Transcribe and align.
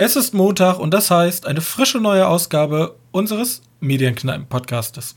Es 0.00 0.14
ist 0.14 0.32
Montag 0.32 0.78
und 0.78 0.94
das 0.94 1.10
heißt 1.10 1.44
eine 1.44 1.60
frische 1.60 1.98
neue 1.98 2.28
Ausgabe 2.28 2.94
unseres 3.10 3.62
Medienkneipen-Podcastes. 3.80 5.16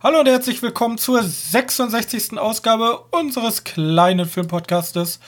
Hallo 0.00 0.20
und 0.20 0.28
herzlich 0.28 0.62
willkommen 0.62 0.98
zur 0.98 1.24
66. 1.24 2.38
Ausgabe 2.38 3.00
unseres 3.10 3.64
kleinen 3.64 4.26
Filmpodcastes. 4.26 5.18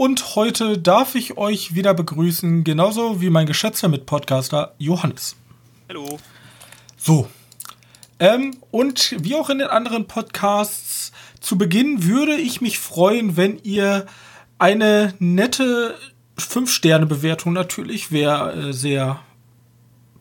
Und 0.00 0.34
heute 0.34 0.78
darf 0.78 1.14
ich 1.14 1.36
euch 1.36 1.74
wieder 1.74 1.92
begrüßen, 1.92 2.64
genauso 2.64 3.20
wie 3.20 3.28
mein 3.28 3.44
geschätzter 3.44 3.88
Mitpodcaster 3.88 4.74
Johannes. 4.78 5.36
Hallo. 5.90 6.18
So. 6.96 7.28
Ähm, 8.18 8.56
und 8.70 9.14
wie 9.18 9.34
auch 9.34 9.50
in 9.50 9.58
den 9.58 9.68
anderen 9.68 10.06
Podcasts, 10.06 11.12
zu 11.40 11.58
Beginn 11.58 12.04
würde 12.04 12.36
ich 12.36 12.62
mich 12.62 12.78
freuen, 12.78 13.36
wenn 13.36 13.58
ihr 13.62 14.06
eine 14.58 15.12
nette 15.18 15.98
5-Sterne-Bewertung 16.38 17.52
natürlich 17.52 18.10
wäre 18.10 18.70
äh, 18.70 18.72
sehr 18.72 19.20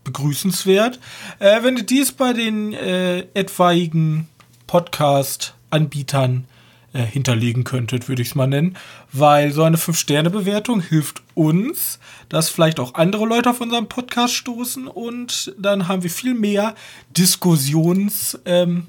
begrüßenswert. 0.04 1.00
Äh, 1.40 1.64
wenn 1.64 1.78
ihr 1.78 1.84
dies 1.84 2.12
bei 2.12 2.34
den 2.34 2.74
äh, 2.74 3.20
etwaigen 3.34 4.28
Podcast-Anbietern 4.68 6.44
äh, 6.44 6.59
hinterlegen 6.98 7.64
könntet, 7.64 8.08
würde 8.08 8.22
ich 8.22 8.30
es 8.30 8.36
mal 8.36 8.48
nennen. 8.48 8.78
Weil 9.12 9.52
so 9.52 9.64
eine 9.64 9.78
5-Sterne-Bewertung 9.78 10.82
hilft 10.82 11.22
uns, 11.36 12.00
dass 12.30 12.50
vielleicht 12.50 12.80
auch 12.80 12.96
andere 12.96 13.26
Leute 13.26 13.50
auf 13.50 13.62
unseren 13.62 13.88
Podcast 13.88 14.34
stoßen 14.34 14.88
und 14.88 15.54
dann 15.58 15.88
haben 15.88 16.04
wir 16.04 16.10
viel 16.10 16.34
mehr 16.34 16.76
Diskussions, 17.16 18.40
ähm, 18.46 18.88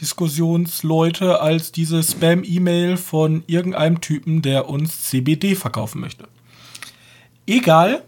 Diskussionsleute 0.00 1.40
als 1.40 1.72
diese 1.72 2.02
Spam-E-Mail 2.02 2.96
von 2.96 3.42
irgendeinem 3.46 4.00
Typen, 4.00 4.42
der 4.42 4.68
uns 4.68 5.02
CBD 5.02 5.54
verkaufen 5.54 6.00
möchte. 6.00 6.28
Egal. 7.46 8.04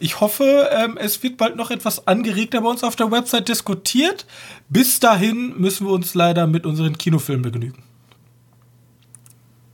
Ich 0.00 0.20
hoffe, 0.20 0.68
ähm, 0.72 0.96
es 0.98 1.22
wird 1.22 1.36
bald 1.36 1.56
noch 1.56 1.70
etwas 1.70 2.06
angeregter 2.06 2.60
bei 2.60 2.68
uns 2.68 2.82
auf 2.82 2.96
der 2.96 3.10
Website 3.10 3.48
diskutiert. 3.48 4.26
Bis 4.68 5.00
dahin 5.00 5.58
müssen 5.58 5.86
wir 5.86 5.92
uns 5.92 6.14
leider 6.14 6.46
mit 6.46 6.66
unseren 6.66 6.98
Kinofilmen 6.98 7.42
begnügen. 7.42 7.82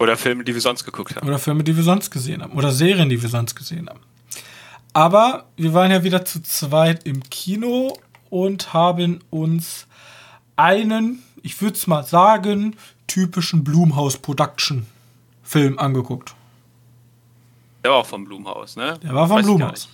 Oder 0.00 0.16
Filme, 0.16 0.44
die 0.44 0.54
wir 0.54 0.62
sonst 0.62 0.84
geguckt 0.84 1.14
haben. 1.14 1.28
Oder 1.28 1.38
Filme, 1.38 1.62
die 1.62 1.76
wir 1.76 1.82
sonst 1.82 2.10
gesehen 2.10 2.42
haben. 2.42 2.54
Oder 2.54 2.72
Serien, 2.72 3.10
die 3.10 3.20
wir 3.20 3.28
sonst 3.28 3.54
gesehen 3.54 3.86
haben. 3.90 4.00
Aber 4.94 5.44
wir 5.56 5.74
waren 5.74 5.90
ja 5.90 6.02
wieder 6.02 6.24
zu 6.24 6.42
zweit 6.42 7.04
im 7.06 7.22
Kino 7.28 7.98
und 8.30 8.72
haben 8.72 9.20
uns 9.28 9.86
einen, 10.56 11.22
ich 11.42 11.60
würde 11.60 11.76
es 11.76 11.86
mal 11.86 12.02
sagen, 12.02 12.76
typischen 13.08 13.62
Blumhaus 13.62 14.16
Production 14.16 14.86
Film 15.42 15.78
angeguckt. 15.78 16.34
Der 17.84 17.90
war 17.90 17.98
auch 17.98 18.06
vom 18.06 18.24
Blumhaus, 18.24 18.76
ne? 18.76 18.98
Der 19.02 19.14
war 19.14 19.28
vom 19.28 19.42
Blumhaus. 19.42 19.90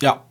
Ja. 0.00 0.24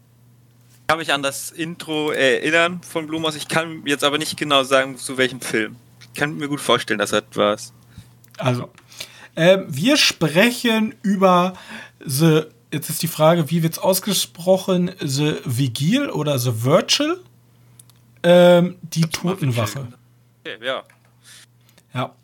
Ich 0.73 0.87
kann 0.87 0.97
mich 0.97 1.13
an 1.13 1.23
das 1.23 1.51
Intro 1.51 2.11
erinnern 2.11 2.81
von 2.83 3.07
Blumhaus. 3.07 3.37
Ich 3.37 3.47
kann 3.47 3.83
jetzt 3.85 4.03
aber 4.03 4.17
nicht 4.17 4.35
genau 4.35 4.63
sagen, 4.63 4.97
zu 4.97 5.17
welchem 5.17 5.39
Film. 5.39 5.77
Ich 6.01 6.19
kann 6.19 6.35
mir 6.35 6.49
gut 6.49 6.59
vorstellen, 6.59 6.99
dass 6.99 7.11
das 7.11 7.23
war. 7.35 7.55
Also, 8.37 8.69
äh, 9.35 9.59
wir 9.67 9.97
sprechen 9.97 10.95
über 11.01 11.53
The, 12.03 12.43
jetzt 12.71 12.89
ist 12.89 13.03
die 13.03 13.07
Frage, 13.07 13.49
wie 13.49 13.63
wird 13.63 13.73
es 13.73 13.79
ausgesprochen? 13.79 14.91
The 14.99 15.35
Vigil 15.45 16.09
oder 16.09 16.39
The 16.39 16.63
Virtual? 16.63 17.17
Ähm, 18.23 18.77
die 18.81 19.01
Totenwache. 19.01 19.87
Okay, 20.43 20.57
ja. 20.63 20.83
Ja. 21.93 22.15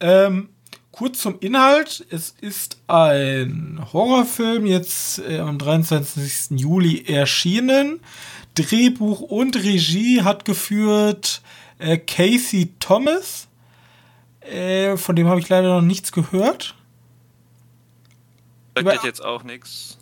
Ähm, 0.00 0.48
kurz 0.92 1.20
zum 1.20 1.38
Inhalt. 1.40 2.06
Es 2.10 2.34
ist 2.40 2.78
ein 2.86 3.80
Horrorfilm, 3.92 4.66
jetzt 4.66 5.18
äh, 5.20 5.38
am 5.38 5.58
23. 5.58 6.58
Juli 6.58 7.04
erschienen. 7.06 8.00
Drehbuch 8.54 9.20
und 9.20 9.56
Regie 9.56 10.22
hat 10.22 10.44
geführt 10.44 11.42
äh, 11.78 11.98
Casey 11.98 12.72
Thomas. 12.78 13.48
Äh, 14.44 14.96
von 14.96 15.16
dem 15.16 15.28
habe 15.28 15.40
ich 15.40 15.48
leider 15.48 15.68
noch 15.68 15.86
nichts 15.86 16.12
gehört. 16.12 16.74
Sagt 18.74 18.80
Über, 18.80 19.04
jetzt 19.04 19.24
auch 19.24 19.42
nichts. 19.44 19.98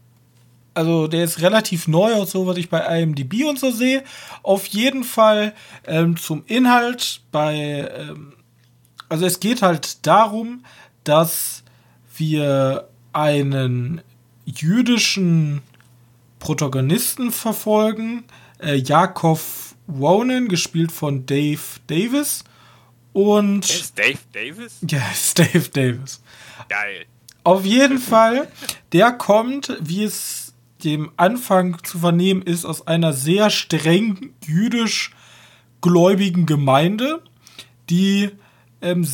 Also 0.75 1.07
der 1.07 1.25
ist 1.25 1.43
relativ 1.43 1.87
neu, 1.87 2.15
auch 2.15 2.27
so 2.27 2.47
was 2.47 2.57
ich 2.57 2.71
bei 2.71 2.81
IMDb 3.01 3.45
und 3.45 3.59
so 3.59 3.71
sehe. 3.71 4.05
Auf 4.43 4.67
jeden 4.67 5.05
Fall 5.05 5.55
ähm, 5.87 6.17
zum 6.17 6.45
Inhalt 6.47 7.21
bei, 7.31 7.91
ähm, 7.95 8.33
also 9.09 9.27
es 9.27 9.39
geht 9.41 9.61
halt 9.61 10.07
darum, 10.07 10.65
dass 11.05 11.63
wir 12.17 12.89
einen 13.13 14.01
jüdischen 14.47 15.63
Protagonisten 16.39 17.31
verfolgen, 17.31 18.25
äh, 18.59 18.77
Jakov 18.77 19.75
Wonen, 19.87 20.49
gespielt 20.49 20.91
von 20.91 21.27
Dave 21.27 21.61
Davis 21.87 22.45
und. 23.13 23.69
Ist 23.69 23.99
Dave 23.99 24.19
Davis? 24.33 24.79
Ja, 24.89 25.03
ist 25.13 25.39
Dave 25.39 25.69
Davis. 25.69 26.23
Geil. 26.69 27.07
Auf 27.45 27.65
jeden 27.65 27.99
Fall, 27.99 28.49
der 28.93 29.13
kommt, 29.13 29.77
wie 29.81 30.05
es 30.05 30.55
dem 30.85 31.11
Anfang 31.17 31.83
zu 31.83 31.99
vernehmen 31.99 32.43
ist, 32.43 32.65
aus 32.65 32.87
einer 32.87 33.13
sehr 33.13 33.51
streng 33.51 34.33
jüdisch 34.45 35.13
gläubigen 35.81 36.47
Gemeinde, 36.47 37.23
die, 37.91 38.31
ähm, 38.81 39.07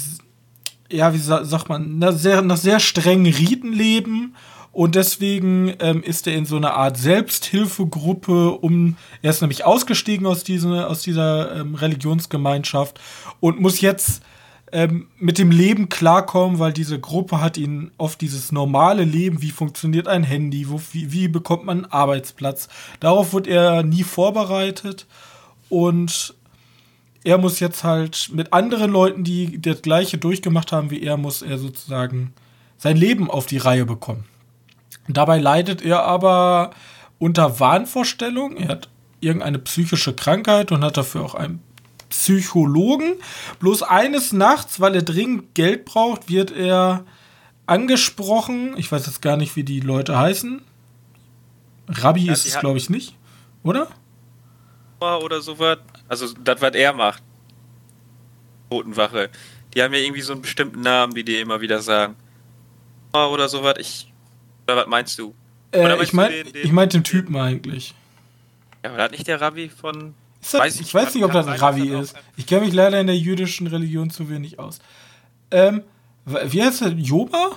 ja, 0.91 1.13
wie 1.15 1.19
sagt 1.19 1.69
man, 1.69 1.99
nach 1.99 2.13
sehr, 2.13 2.43
nach 2.43 2.57
sehr 2.57 2.81
strengen 2.81 3.33
Riten 3.33 3.73
leben 3.73 4.35
und 4.73 4.95
deswegen 4.95 5.75
ähm, 5.81 6.03
ist 6.03 6.27
er 6.27 6.35
in 6.35 6.45
so 6.45 6.57
einer 6.57 6.75
Art 6.75 6.97
Selbsthilfegruppe, 6.97 8.51
um 8.51 8.97
er 9.23 9.31
ist 9.31 9.41
nämlich 9.41 9.65
ausgestiegen 9.65 10.27
aus, 10.27 10.45
diese, 10.45 10.87
aus 10.87 11.03
dieser 11.03 11.57
ähm, 11.57 11.75
Religionsgemeinschaft 11.75 13.01
und 13.41 13.61
muss 13.61 13.81
jetzt 13.81 14.23
ähm, 14.71 15.09
mit 15.19 15.39
dem 15.39 15.51
Leben 15.51 15.89
klarkommen, 15.89 16.59
weil 16.59 16.73
diese 16.73 17.01
Gruppe 17.01 17.41
hat 17.41 17.57
ihn 17.57 17.91
auf 17.97 18.17
dieses 18.17 18.53
normale 18.53 19.05
Leben, 19.05 19.41
wie 19.43 19.51
funktioniert 19.51 20.09
ein 20.09 20.23
Handy, 20.23 20.69
wo, 20.69 20.81
wie, 20.93 21.13
wie 21.13 21.29
bekommt 21.29 21.65
man 21.65 21.85
einen 21.85 21.93
Arbeitsplatz, 21.93 22.69
darauf 23.01 23.33
wird 23.33 23.47
er 23.47 23.83
nie 23.83 24.03
vorbereitet 24.03 25.07
und 25.69 26.35
er 27.25 27.39
muss 27.39 27.61
jetzt 27.61 27.85
halt 27.85 28.31
mit 28.33 28.53
anderen 28.53 28.91
Leuten, 28.91 29.25
die 29.25 29.61
das 29.61 29.83
gleiche 29.83 30.19
durchgemacht 30.19 30.73
haben 30.73 30.91
wie 30.91 31.03
er, 31.03 31.17
muss 31.17 31.43
er 31.43 31.59
sozusagen 31.59 32.33
sein 32.77 32.97
Leben 32.97 33.31
auf 33.31 33.47
die 33.47 33.59
Reihe 33.59 33.85
bekommen. 33.85 34.25
Dabei 35.09 35.39
leidet 35.39 35.83
er 35.83 36.05
aber 36.05 36.71
unter 37.19 37.59
Wahnvorstellung. 37.61 38.57
Er 38.57 38.69
hat 38.69 38.89
irgendeine 39.21 39.59
psychische 39.59 40.15
Krankheit 40.15 40.71
und 40.71 40.85
hat 40.85 40.97
dafür 40.97 41.25
auch 41.25 41.35
einen 41.35 41.63
Psychologen. 42.11 43.15
Bloß 43.59 43.83
eines 43.83 44.33
Nachts, 44.33 44.81
weil 44.81 44.95
er 44.95 45.03
dringend 45.03 45.55
Geld 45.55 45.85
braucht, 45.85 46.29
wird 46.29 46.51
er 46.51 47.05
angesprochen. 47.67 48.75
Ich 48.77 48.91
weiß 48.91 49.07
jetzt 49.07 49.23
gar 49.23 49.37
nicht, 49.37 49.57
wie 49.57 49.65
die 49.65 49.81
Leute 49.81 50.19
heißen. 50.19 50.63
Rabbi 51.89 52.27
ja, 52.27 52.33
ist 52.33 52.47
es, 52.47 52.59
glaube 52.61 52.79
ich, 52.79 52.91
nicht. 52.91 53.17
Oder? 53.63 53.89
Oder 55.01 55.41
sowas. 55.41 55.79
Also, 56.09 56.33
das, 56.45 56.61
was 56.61 56.75
er 56.75 56.93
macht. 56.93 57.23
Totenwache. 58.71 59.31
Die 59.75 59.83
haben 59.83 59.95
ja 59.95 60.01
irgendwie 60.01 60.23
so 60.23 60.33
einen 60.33 60.43
bestimmten 60.43 60.81
Namen, 60.81 61.15
die 61.15 61.25
die 61.25 61.37
immer 61.37 61.61
wieder 61.61 61.81
sagen. 61.81 62.17
Oder 63.13 63.49
sowas. 63.49 63.75
Ich 63.79 64.13
oder 64.69 64.83
was 64.83 64.87
meinst 64.87 65.19
du? 65.19 65.35
Äh, 65.73 65.83
meinst 65.83 66.03
ich 66.03 66.13
meine 66.13 66.35
ich 66.35 66.73
mein 66.73 66.89
den 66.89 67.05
Typen 67.05 67.37
eigentlich. 67.37 67.95
Ja, 68.85 68.91
aber 68.91 69.03
hat 69.03 69.13
nicht 69.13 69.27
der 69.27 69.41
Rabbi 69.41 69.69
von. 69.69 70.15
Das, 70.41 70.55
weiß 70.55 70.81
ich, 70.81 70.95
weiß 70.95 71.15
nicht, 71.15 71.25
ob 71.25 71.33
das 71.33 71.47
ein 71.47 71.59
Rabbi 71.59 71.89
ist. 71.89 72.15
Ich 72.37 72.47
kenne 72.47 72.67
mich 72.67 72.75
leider 72.75 73.01
in 73.01 73.09
der 73.09 73.17
jüdischen 73.17 73.67
Religion 73.67 74.11
zu 74.11 74.31
wenig 74.31 74.59
aus. 74.59 74.79
Ähm, 75.51 75.83
wie 76.25 76.63
heißt 76.63 76.83
der? 76.83 76.91
Joba? 76.91 77.51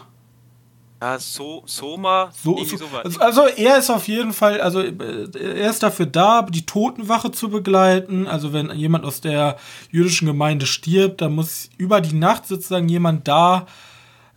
Ja, 1.02 1.18
so, 1.18 1.64
Soma. 1.66 2.32
So, 2.32 2.64
so, 2.64 2.86
also, 3.04 3.20
also 3.20 3.48
er 3.48 3.80
ist 3.80 3.90
auf 3.90 4.08
jeden 4.08 4.34
Fall, 4.34 4.62
also 4.62 4.82
er 4.82 5.70
ist 5.70 5.82
dafür 5.82 6.06
da, 6.06 6.44
die 6.44 6.66
Totenwache 6.66 7.32
zu 7.32 7.50
begleiten. 7.50 8.28
Also 8.28 8.54
wenn 8.54 8.70
jemand 8.72 9.04
aus 9.04 9.20
der 9.20 9.58
jüdischen 9.90 10.28
Gemeinde 10.28 10.68
stirbt, 10.68 11.22
dann 11.22 11.34
muss 11.34 11.72
über 11.78 12.02
die 12.02 12.14
Nacht 12.14 12.48
sozusagen 12.48 12.88
jemand 12.88 13.28
da 13.28 13.66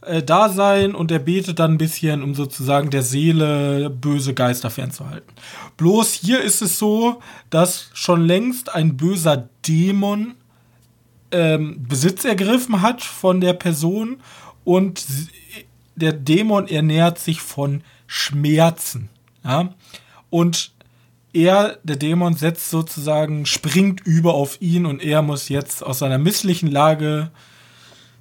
äh, 0.06 0.22
da 0.22 0.48
sein 0.48 0.94
und 0.94 1.10
er 1.10 1.18
betet 1.18 1.58
dann 1.58 1.72
ein 1.72 1.78
bisschen, 1.78 2.22
um 2.22 2.34
sozusagen 2.34 2.90
der 2.90 3.02
Seele 3.02 3.90
böse 3.90 4.34
Geister 4.34 4.70
fernzuhalten. 4.70 5.32
Bloß 5.76 6.12
hier 6.12 6.40
ist 6.42 6.62
es 6.62 6.78
so, 6.78 7.20
dass 7.50 7.90
schon 7.94 8.24
längst 8.24 8.74
ein 8.74 8.96
böser 8.96 9.48
Dämon 9.66 10.34
ähm, 11.30 11.84
Besitz 11.88 12.24
ergriffen 12.24 12.82
hat 12.82 13.02
von 13.02 13.40
der 13.40 13.54
Person 13.54 14.20
und 14.64 15.04
der 15.96 16.12
Dämon 16.12 16.68
ernährt 16.68 17.18
sich 17.18 17.40
von 17.40 17.82
Schmerzen. 18.06 19.08
Ja? 19.44 19.74
und 20.34 20.72
er, 21.32 21.78
der 21.84 21.94
Dämon, 21.94 22.34
setzt 22.34 22.68
sozusagen, 22.68 23.46
springt 23.46 24.04
über 24.04 24.34
auf 24.34 24.60
ihn 24.60 24.84
und 24.84 25.00
er 25.00 25.22
muss 25.22 25.48
jetzt 25.48 25.80
aus 25.84 26.00
seiner 26.00 26.18
misslichen 26.18 26.68
Lage 26.68 27.30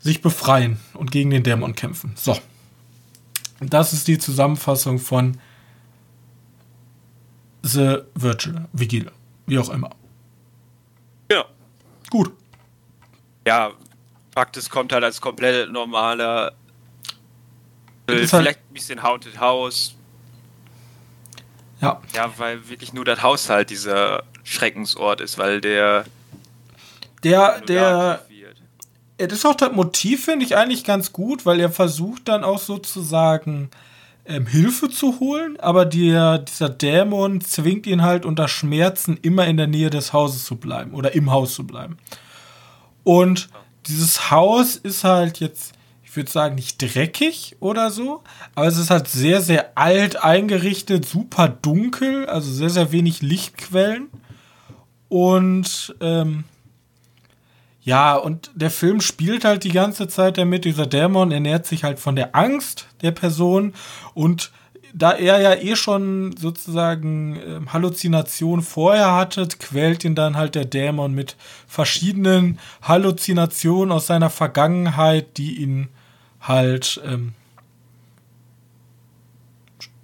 sich 0.03 0.21
befreien 0.21 0.79
und 0.93 1.11
gegen 1.11 1.29
den 1.29 1.43
Dämon 1.43 1.75
kämpfen. 1.75 2.11
So. 2.15 2.37
Das 3.61 3.93
ist 3.93 4.07
die 4.07 4.17
Zusammenfassung 4.19 4.99
von 4.99 5.39
The 7.63 7.99
Virgil, 8.13 8.65
Vigil, 8.73 9.09
wie 9.47 9.57
auch 9.57 9.69
immer. 9.69 9.91
Ja. 11.31 11.45
Gut. 12.09 12.33
Ja, 13.47 13.71
Fakt 14.33 14.57
ist, 14.57 14.69
kommt 14.69 14.91
halt 14.91 15.03
als 15.03 15.21
komplett 15.21 15.71
normaler, 15.71 16.51
äh, 18.07 18.11
halt- 18.13 18.29
vielleicht 18.29 18.59
ein 18.59 18.73
bisschen 18.73 19.01
Haunted 19.01 19.39
House. 19.39 19.95
Ja. 21.79 22.01
Ja, 22.13 22.33
weil 22.37 22.67
wirklich 22.67 22.91
nur 22.93 23.05
das 23.05 23.21
Haus 23.21 23.49
halt 23.49 23.69
dieser 23.69 24.23
Schreckensort 24.43 25.21
ist, 25.21 25.37
weil 25.37 25.61
der 25.61 26.05
Der, 27.23 27.61
der, 27.61 28.25
das 29.27 29.39
ist 29.39 29.45
auch 29.45 29.55
das 29.55 29.71
Motiv, 29.71 30.25
finde 30.25 30.45
ich 30.45 30.55
eigentlich 30.55 30.83
ganz 30.83 31.13
gut, 31.13 31.45
weil 31.45 31.59
er 31.59 31.69
versucht 31.69 32.27
dann 32.27 32.43
auch 32.43 32.59
sozusagen 32.59 33.69
ähm, 34.25 34.47
Hilfe 34.47 34.89
zu 34.89 35.19
holen, 35.19 35.59
aber 35.59 35.85
der, 35.85 36.39
dieser 36.39 36.69
Dämon 36.69 37.41
zwingt 37.41 37.85
ihn 37.87 38.01
halt 38.01 38.25
unter 38.25 38.47
Schmerzen 38.47 39.17
immer 39.21 39.45
in 39.47 39.57
der 39.57 39.67
Nähe 39.67 39.89
des 39.89 40.13
Hauses 40.13 40.45
zu 40.45 40.55
bleiben 40.55 40.93
oder 40.93 41.13
im 41.13 41.31
Haus 41.31 41.55
zu 41.55 41.67
bleiben. 41.67 41.97
Und 43.03 43.49
dieses 43.87 44.31
Haus 44.31 44.77
ist 44.77 45.03
halt 45.03 45.39
jetzt, 45.39 45.73
ich 46.03 46.15
würde 46.15 46.31
sagen, 46.31 46.55
nicht 46.55 46.81
dreckig 46.81 47.57
oder 47.59 47.91
so, 47.91 48.23
aber 48.55 48.67
es 48.67 48.77
ist 48.77 48.89
halt 48.89 49.09
sehr, 49.09 49.41
sehr 49.41 49.77
alt 49.77 50.23
eingerichtet, 50.23 51.05
super 51.05 51.49
dunkel, 51.49 52.25
also 52.27 52.49
sehr, 52.49 52.69
sehr 52.69 52.91
wenig 52.91 53.21
Lichtquellen. 53.21 54.07
Und 55.09 55.95
ähm, 55.99 56.45
ja, 57.83 58.15
und 58.15 58.49
der 58.55 58.71
Film 58.71 59.01
spielt 59.01 59.43
halt 59.43 59.63
die 59.65 59.71
ganze 59.71 60.07
Zeit 60.07 60.37
damit. 60.37 60.63
Dieser 60.65 60.85
Dämon 60.85 61.31
ernährt 61.31 61.65
sich 61.65 61.83
halt 61.83 61.99
von 61.99 62.15
der 62.15 62.33
Angst 62.35 62.87
der 63.01 63.11
Person. 63.11 63.73
Und 64.13 64.51
da 64.93 65.11
er 65.11 65.41
ja 65.41 65.53
eh 65.55 65.75
schon 65.75 66.35
sozusagen 66.37 67.35
ähm, 67.45 67.73
Halluzinationen 67.73 68.63
vorher 68.63 69.13
hatte, 69.13 69.47
quält 69.59 70.05
ihn 70.05 70.15
dann 70.15 70.37
halt 70.37 70.55
der 70.55 70.65
Dämon 70.65 71.13
mit 71.13 71.35
verschiedenen 71.67 72.59
Halluzinationen 72.83 73.91
aus 73.91 74.07
seiner 74.07 74.29
Vergangenheit, 74.29 75.37
die 75.37 75.55
ihn 75.61 75.89
halt 76.39 77.01
ähm, 77.05 77.33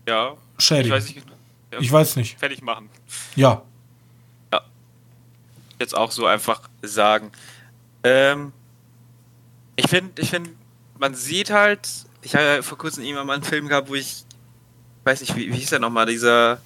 Ja. 0.08 0.34
schädigen. 0.58 0.88
Ich 0.98 1.04
weiß 1.04 1.16
nicht. 1.16 1.28
Ja, 1.72 1.80
Ich 1.80 1.92
weiß 1.92 2.16
nicht. 2.16 2.40
Fertig 2.40 2.62
machen. 2.62 2.90
Ja. 3.36 3.62
Jetzt 5.80 5.96
auch 5.96 6.12
so 6.12 6.26
einfach 6.26 6.64
sagen. 6.82 7.32
Ähm, 8.04 8.54
ich 9.76 9.88
finde, 9.88 10.22
ich 10.22 10.30
finde, 10.30 10.52
man 10.98 11.16
sieht 11.16 11.50
halt, 11.50 11.88
ich 12.22 12.36
habe 12.36 12.46
ja 12.46 12.62
vor 12.62 12.78
kurzem 12.78 13.04
immer 13.04 13.24
mal 13.24 13.34
einen 13.34 13.44
Film 13.44 13.68
gehabt, 13.68 13.90
wo 13.90 13.96
ich, 13.96 14.24
weiß 15.04 15.22
nicht, 15.22 15.36
wie, 15.36 15.52
wie 15.52 15.58
hieß 15.58 15.70
der 15.70 15.80
nochmal, 15.80 16.06
dieser 16.06 16.60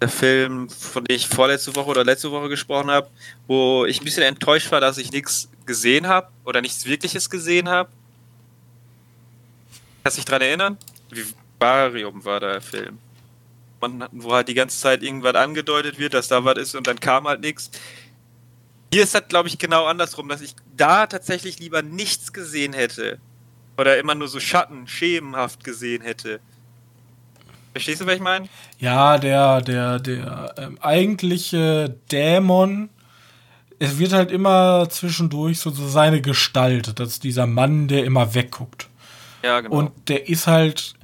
der 0.00 0.08
Film, 0.08 0.68
von 0.70 1.04
dem 1.04 1.14
ich 1.14 1.28
vorletzte 1.28 1.76
Woche 1.76 1.90
oder 1.90 2.04
letzte 2.04 2.30
Woche 2.30 2.48
gesprochen 2.48 2.90
habe, 2.90 3.08
wo 3.46 3.84
ich 3.84 4.00
ein 4.00 4.04
bisschen 4.04 4.22
enttäuscht 4.22 4.72
war, 4.72 4.80
dass 4.80 4.98
ich 4.98 5.12
nichts 5.12 5.50
gesehen 5.66 6.08
habe 6.08 6.28
oder 6.44 6.62
nichts 6.62 6.86
Wirkliches 6.86 7.28
gesehen 7.28 7.68
habe. 7.68 7.90
Kannst 10.02 10.16
du 10.16 10.20
dich 10.20 10.24
dran 10.24 10.40
erinnern? 10.40 10.78
Vivarium 11.10 12.24
war 12.24 12.40
der 12.40 12.60
Film. 12.62 12.98
Man, 13.80 14.08
wo 14.12 14.32
halt 14.32 14.48
die 14.48 14.54
ganze 14.54 14.78
Zeit 14.78 15.02
irgendwas 15.02 15.34
angedeutet 15.34 15.98
wird, 15.98 16.14
dass 16.14 16.28
da 16.28 16.44
was 16.44 16.58
ist 16.58 16.74
und 16.74 16.86
dann 16.86 16.98
kam 16.98 17.28
halt 17.28 17.40
nichts. 17.40 17.70
Hier 18.92 19.04
ist 19.04 19.14
das, 19.14 19.28
glaube 19.28 19.48
ich, 19.48 19.58
genau 19.58 19.86
andersrum, 19.86 20.28
dass 20.28 20.40
ich 20.40 20.54
da 20.76 21.06
tatsächlich 21.06 21.58
lieber 21.58 21.82
nichts 21.82 22.32
gesehen 22.32 22.72
hätte. 22.72 23.18
Oder 23.78 23.98
immer 23.98 24.14
nur 24.14 24.28
so 24.28 24.40
Schatten, 24.40 24.86
schemenhaft 24.86 25.64
gesehen 25.64 26.02
hätte. 26.02 26.40
Verstehst 27.72 28.00
du, 28.00 28.06
was 28.06 28.14
ich 28.14 28.20
meine? 28.20 28.48
Ja, 28.78 29.18
der, 29.18 29.60
der, 29.62 30.00
der 30.00 30.54
ähm, 30.58 30.78
eigentliche 30.80 31.96
Dämon, 32.10 32.90
es 33.78 33.98
wird 33.98 34.12
halt 34.12 34.32
immer 34.32 34.88
zwischendurch 34.90 35.60
so, 35.60 35.70
so 35.70 35.88
seine 35.88 36.20
Gestalt. 36.20 36.98
Das 36.98 37.10
ist 37.10 37.24
dieser 37.24 37.46
Mann, 37.46 37.86
der 37.86 38.04
immer 38.04 38.34
wegguckt. 38.34 38.88
Ja, 39.42 39.60
genau. 39.60 39.76
Und 39.76 40.08
der 40.08 40.28
ist 40.28 40.48
halt 40.48 40.94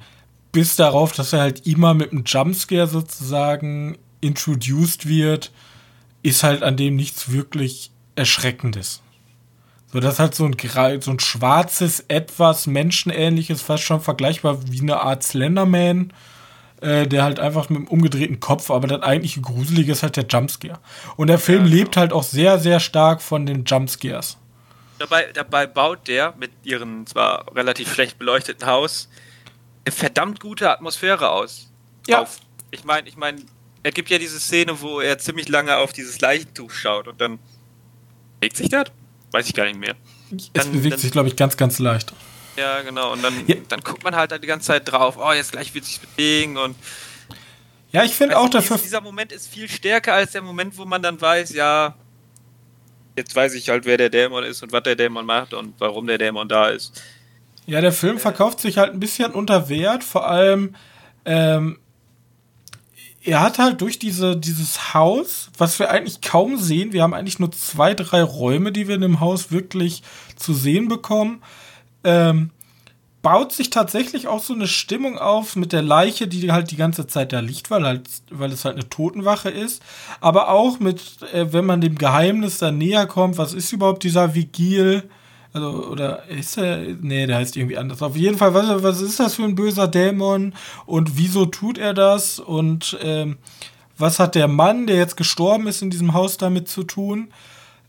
bis 0.51 0.75
darauf, 0.75 1.13
dass 1.13 1.33
er 1.33 1.39
halt 1.39 1.65
immer 1.65 1.93
mit 1.93 2.11
einem 2.11 2.23
Jumpscare 2.25 2.87
sozusagen 2.87 3.97
introduced 4.21 5.07
wird, 5.07 5.51
ist 6.27 6.43
halt 6.43 6.63
an 6.63 6.77
dem 6.77 6.95
nichts 6.95 7.31
wirklich 7.31 7.91
Erschreckendes. 8.15 9.01
So, 9.91 9.99
das 9.99 10.15
ist 10.15 10.19
halt 10.19 10.35
so 10.35 10.45
ein, 10.45 11.01
so 11.01 11.11
ein 11.11 11.19
schwarzes, 11.19 12.03
etwas 12.09 12.67
menschenähnliches, 12.67 13.61
fast 13.61 13.83
schon 13.83 14.01
vergleichbar 14.01 14.59
wie 14.69 14.81
eine 14.81 14.99
Art 14.99 15.23
Slenderman, 15.23 16.11
äh, 16.81 17.07
der 17.07 17.23
halt 17.23 17.39
einfach 17.39 17.69
mit 17.69 17.77
einem 17.77 17.87
umgedrehten 17.87 18.39
Kopf, 18.41 18.69
aber 18.69 18.87
das 18.87 19.01
eigentliche 19.01 19.39
Gruselige 19.39 19.93
ist 19.93 20.03
halt 20.03 20.17
der 20.17 20.25
Jumpscare. 20.25 20.79
Und 21.15 21.27
der 21.27 21.39
Film 21.39 21.59
Ja, 21.59 21.69
genau. 21.69 21.75
lebt 21.77 21.97
halt 21.97 22.11
auch 22.11 22.23
sehr, 22.23 22.59
sehr 22.59 22.79
stark 22.81 23.21
von 23.21 23.45
den 23.45 23.63
Jumpscares. 23.63 24.37
Dabei, 24.99 25.31
dabei 25.33 25.67
baut 25.67 26.07
der 26.07 26.33
mit 26.37 26.51
ihrem 26.63 27.05
zwar 27.05 27.55
relativ 27.55 27.93
schlecht 27.93 28.19
beleuchteten 28.19 28.67
Haus 28.67 29.07
eine 29.85 29.93
verdammt 29.93 30.39
gute 30.41 30.69
Atmosphäre 30.69 31.29
aus. 31.29 31.71
Ja. 32.07 32.23
Auf. 32.23 32.39
Ich 32.71 32.83
meine, 32.83 33.07
ich 33.07 33.15
meine, 33.15 33.41
er 33.83 33.91
gibt 33.91 34.09
ja 34.09 34.17
diese 34.17 34.39
Szene, 34.39 34.79
wo 34.81 34.99
er 34.99 35.17
ziemlich 35.19 35.47
lange 35.49 35.77
auf 35.77 35.93
dieses 35.93 36.19
Leichentuch 36.21 36.71
schaut 36.71 37.07
und 37.07 37.19
dann 37.21 37.39
bewegt 38.39 38.57
sich 38.57 38.69
das? 38.69 38.85
Weiß 39.31 39.47
ich 39.47 39.53
gar 39.53 39.65
nicht 39.65 39.79
mehr. 39.79 39.95
Es 40.31 40.49
Dann- 40.53 40.71
bewegt 40.71 40.93
dann- 40.93 40.99
sich, 40.99 41.11
glaube 41.11 41.29
ich, 41.29 41.35
ganz, 41.35 41.57
ganz 41.57 41.79
leicht. 41.79 42.13
Ja, 42.57 42.81
genau. 42.81 43.13
Und 43.13 43.21
dann, 43.23 43.33
Ja. 43.47 43.55
dann 43.69 43.81
guckt 43.81 44.03
man 44.03 44.15
halt 44.15 44.31
die 44.43 44.47
ganze 44.47 44.67
Zeit 44.67 44.91
drauf, 44.91 45.17
oh, 45.19 45.31
jetzt 45.31 45.51
gleich 45.51 45.73
wird 45.73 45.85
sich 45.85 45.99
bewegen 45.99 46.57
und 46.57 46.75
Ja, 47.91 48.03
ich 48.03 48.13
finde 48.13 48.37
auch 48.37 48.49
dafür. 48.49 48.75
dies- 48.77 48.83
dieser 48.85 49.01
Moment 49.01 49.31
ist 49.31 49.47
viel 49.47 49.69
stärker 49.69 50.13
als 50.13 50.31
der 50.31 50.41
Moment, 50.41 50.77
wo 50.77 50.85
man 50.85 51.01
dann 51.01 51.19
weiß, 51.21 51.53
ja, 51.53 51.95
jetzt 53.15 53.35
weiß 53.35 53.53
ich 53.53 53.69
halt, 53.69 53.85
wer 53.85 53.97
der 53.97 54.09
Dämon 54.09 54.43
ist 54.43 54.61
und 54.63 54.71
was 54.71 54.83
der 54.83 54.95
Dämon 54.95 55.25
macht 55.25 55.53
und 55.53 55.73
warum 55.79 56.05
der 56.07 56.17
Dämon 56.17 56.47
da 56.49 56.67
ist. 56.69 57.01
Ja, 57.65 57.81
der 57.81 57.91
Film 57.93 58.17
verkauft 58.19 58.59
sich 58.61 58.77
halt 58.77 58.93
ein 58.93 58.99
bisschen 58.99 59.31
unter 59.33 59.69
Wert, 59.69 60.03
vor 60.03 60.27
allem 60.27 60.75
ähm, 61.25 61.79
er 63.27 63.41
hat 63.41 63.59
halt 63.59 63.81
durch 63.81 63.99
diese, 63.99 64.37
dieses 64.37 64.93
Haus, 64.93 65.49
was 65.57 65.79
wir 65.79 65.91
eigentlich 65.91 66.21
kaum 66.21 66.55
sehen, 66.57 66.93
wir 66.93 67.03
haben 67.03 67.13
eigentlich 67.13 67.39
nur 67.39 67.51
zwei, 67.51 67.93
drei 67.93 68.23
Räume, 68.23 68.71
die 68.71 68.87
wir 68.87 68.95
in 68.95 69.01
dem 69.01 69.19
Haus 69.19 69.51
wirklich 69.51 70.01
zu 70.37 70.53
sehen 70.53 70.87
bekommen, 70.87 71.43
ähm, 72.05 72.51
baut 73.21 73.51
sich 73.51 73.69
tatsächlich 73.69 74.29
auch 74.29 74.41
so 74.41 74.53
eine 74.53 74.67
Stimmung 74.67 75.17
auf 75.17 75.57
mit 75.57 75.73
der 75.73 75.81
Leiche, 75.81 76.29
die 76.29 76.53
halt 76.53 76.71
die 76.71 76.77
ganze 76.77 77.05
Zeit 77.05 77.33
da 77.33 77.41
liegt, 77.41 77.69
weil, 77.69 77.85
halt, 77.85 78.07
weil 78.31 78.53
es 78.53 78.63
halt 78.63 78.75
eine 78.75 78.87
Totenwache 78.87 79.49
ist. 79.49 79.81
Aber 80.21 80.49
auch 80.49 80.79
mit, 80.79 81.01
äh, 81.33 81.51
wenn 81.51 81.65
man 81.65 81.81
dem 81.81 81.97
Geheimnis 81.97 82.59
da 82.59 82.71
näher 82.71 83.07
kommt, 83.07 83.37
was 83.37 83.53
ist 83.53 83.73
überhaupt 83.73 84.03
dieser 84.03 84.35
Vigil? 84.35 85.09
Also, 85.57 85.87
oder 85.87 86.25
ist 86.27 86.57
er. 86.57 86.77
Nee, 87.01 87.25
der 87.25 87.37
heißt 87.37 87.57
irgendwie 87.57 87.77
anders. 87.77 88.01
Auf 88.01 88.15
jeden 88.15 88.37
Fall, 88.37 88.53
was, 88.53 88.83
was 88.83 89.01
ist 89.01 89.19
das 89.19 89.35
für 89.35 89.43
ein 89.43 89.55
böser 89.55 89.87
Dämon? 89.87 90.53
Und 90.85 91.17
wieso 91.17 91.45
tut 91.47 91.79
er 91.79 91.93
das? 91.95 92.39
Und 92.39 92.97
ähm, 93.01 93.37
was 93.97 94.19
hat 94.19 94.35
der 94.35 94.47
Mann, 94.47 94.85
der 94.85 94.97
jetzt 94.97 95.17
gestorben 95.17 95.67
ist, 95.67 95.81
in 95.81 95.89
diesem 95.89 96.13
Haus 96.13 96.37
damit 96.37 96.67
zu 96.67 96.83
tun? 96.83 97.29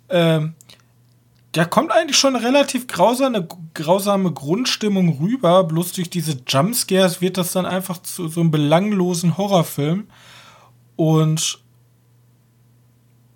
Ähm, 0.08 0.54
da 1.52 1.66
kommt 1.66 1.92
eigentlich 1.92 2.16
schon 2.16 2.36
eine 2.36 2.44
relativ 2.44 2.86
grausame, 2.86 3.46
grausame 3.74 4.32
Grundstimmung 4.32 5.18
rüber. 5.18 5.64
Bloß 5.64 5.92
durch 5.92 6.08
diese 6.08 6.38
Jumpscares 6.46 7.20
wird 7.20 7.36
das 7.36 7.52
dann 7.52 7.66
einfach 7.66 8.00
zu 8.00 8.28
so 8.28 8.40
einem 8.40 8.50
belanglosen 8.50 9.36
Horrorfilm. 9.36 10.06
Und 10.96 11.58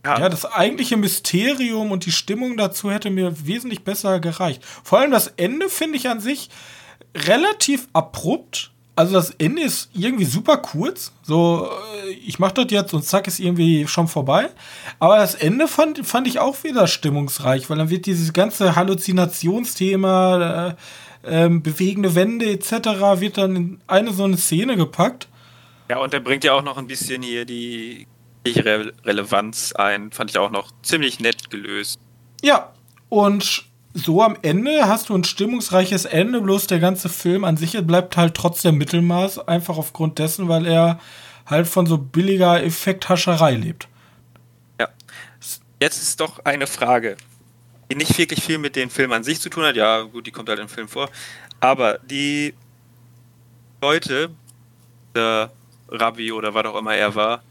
ja, 0.04 0.28
das 0.28 0.44
eigentliche 0.44 0.96
Mysterium 0.96 1.92
und 1.92 2.06
die 2.06 2.12
Stimmung 2.12 2.56
dazu 2.56 2.90
hätte 2.90 3.10
mir 3.10 3.46
wesentlich 3.46 3.84
besser 3.84 4.18
gereicht. 4.18 4.62
Vor 4.82 4.98
allem 4.98 5.12
das 5.12 5.28
Ende 5.36 5.68
finde 5.68 5.96
ich 5.96 6.08
an 6.08 6.20
sich 6.20 6.50
relativ 7.14 7.86
abrupt. 7.92 8.72
Also 8.94 9.14
das 9.14 9.30
Ende 9.30 9.62
ist 9.62 9.90
irgendwie 9.94 10.24
super 10.24 10.58
kurz. 10.58 11.12
So, 11.22 11.68
äh, 12.04 12.10
ich 12.10 12.38
mache 12.38 12.54
das 12.54 12.66
jetzt 12.70 12.92
und 12.92 13.04
zack, 13.04 13.26
ist 13.26 13.38
irgendwie 13.38 13.86
schon 13.86 14.08
vorbei. 14.08 14.50
Aber 14.98 15.16
das 15.16 15.34
Ende 15.34 15.68
fand, 15.68 16.04
fand 16.06 16.26
ich 16.26 16.40
auch 16.40 16.62
wieder 16.64 16.86
stimmungsreich, 16.86 17.70
weil 17.70 17.78
dann 17.78 17.88
wird 17.88 18.04
dieses 18.06 18.32
ganze 18.32 18.76
Halluzinationsthema, 18.76 20.68
äh, 20.68 20.74
ähm, 21.24 21.62
bewegende 21.62 22.14
Wände 22.14 22.50
etc. 22.50 22.72
wird 23.20 23.38
dann 23.38 23.56
in 23.56 23.80
eine 23.86 24.12
so 24.12 24.24
eine 24.24 24.36
Szene 24.36 24.76
gepackt. 24.76 25.28
Ja, 25.88 25.98
und 25.98 26.12
er 26.12 26.20
bringt 26.20 26.42
ja 26.42 26.52
auch 26.54 26.62
noch 26.62 26.76
ein 26.76 26.86
bisschen 26.86 27.22
hier 27.22 27.44
die 27.44 28.06
Re 28.46 28.92
Relevanz 29.04 29.72
ein. 29.72 30.10
Fand 30.12 30.30
ich 30.30 30.38
auch 30.38 30.50
noch 30.50 30.70
ziemlich 30.82 31.20
nett 31.20 31.50
gelöst. 31.50 32.00
Ja, 32.42 32.72
und 33.08 33.64
so 33.94 34.22
am 34.22 34.36
Ende 34.42 34.86
hast 34.88 35.08
du 35.08 35.14
ein 35.14 35.24
stimmungsreiches 35.24 36.06
Ende, 36.06 36.40
bloß 36.40 36.66
der 36.66 36.80
ganze 36.80 37.08
Film 37.08 37.44
an 37.44 37.56
sich 37.56 37.78
bleibt 37.86 38.16
halt 38.16 38.34
trotzdem 38.34 38.78
Mittelmaß, 38.78 39.46
einfach 39.46 39.76
aufgrund 39.76 40.18
dessen, 40.18 40.48
weil 40.48 40.66
er 40.66 40.98
halt 41.46 41.68
von 41.68 41.86
so 41.86 41.98
billiger 41.98 42.62
Effekthascherei 42.62 43.54
lebt. 43.54 43.88
Ja. 44.80 44.88
Jetzt 45.80 46.00
ist 46.00 46.20
doch 46.20 46.44
eine 46.44 46.66
Frage, 46.66 47.16
die 47.90 47.96
nicht 47.96 48.16
wirklich 48.16 48.42
viel 48.42 48.58
mit 48.58 48.76
dem 48.76 48.88
Film 48.88 49.12
an 49.12 49.24
sich 49.24 49.40
zu 49.40 49.50
tun 49.50 49.64
hat. 49.64 49.76
Ja, 49.76 50.02
gut, 50.02 50.26
die 50.26 50.30
kommt 50.30 50.48
halt 50.48 50.58
im 50.58 50.68
Film 50.68 50.88
vor. 50.88 51.10
Aber 51.60 51.98
die 51.98 52.54
Leute, 53.80 54.30
der 55.14 55.52
Rabbi 55.88 56.32
oder 56.32 56.54
was 56.54 56.64
auch 56.66 56.78
immer 56.78 56.94
er 56.94 57.14
war, 57.14 57.42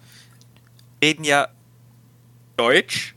reden 1.01 1.23
ja 1.23 1.47
Deutsch 2.57 3.15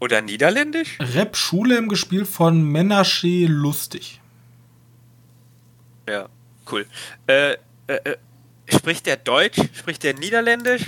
oder 0.00 0.20
Niederländisch? 0.20 0.98
Rap 1.00 1.36
Schulem 1.36 1.88
gespielt 1.88 2.28
von 2.28 2.62
Menashe 2.62 3.46
Lustig. 3.46 4.20
Ja, 6.08 6.28
cool. 6.70 6.86
Äh, 7.26 7.52
äh, 7.52 7.56
äh, 7.86 8.16
spricht 8.66 9.06
der 9.06 9.16
Deutsch? 9.16 9.58
Spricht 9.72 10.02
der 10.02 10.14
Niederländisch? 10.14 10.86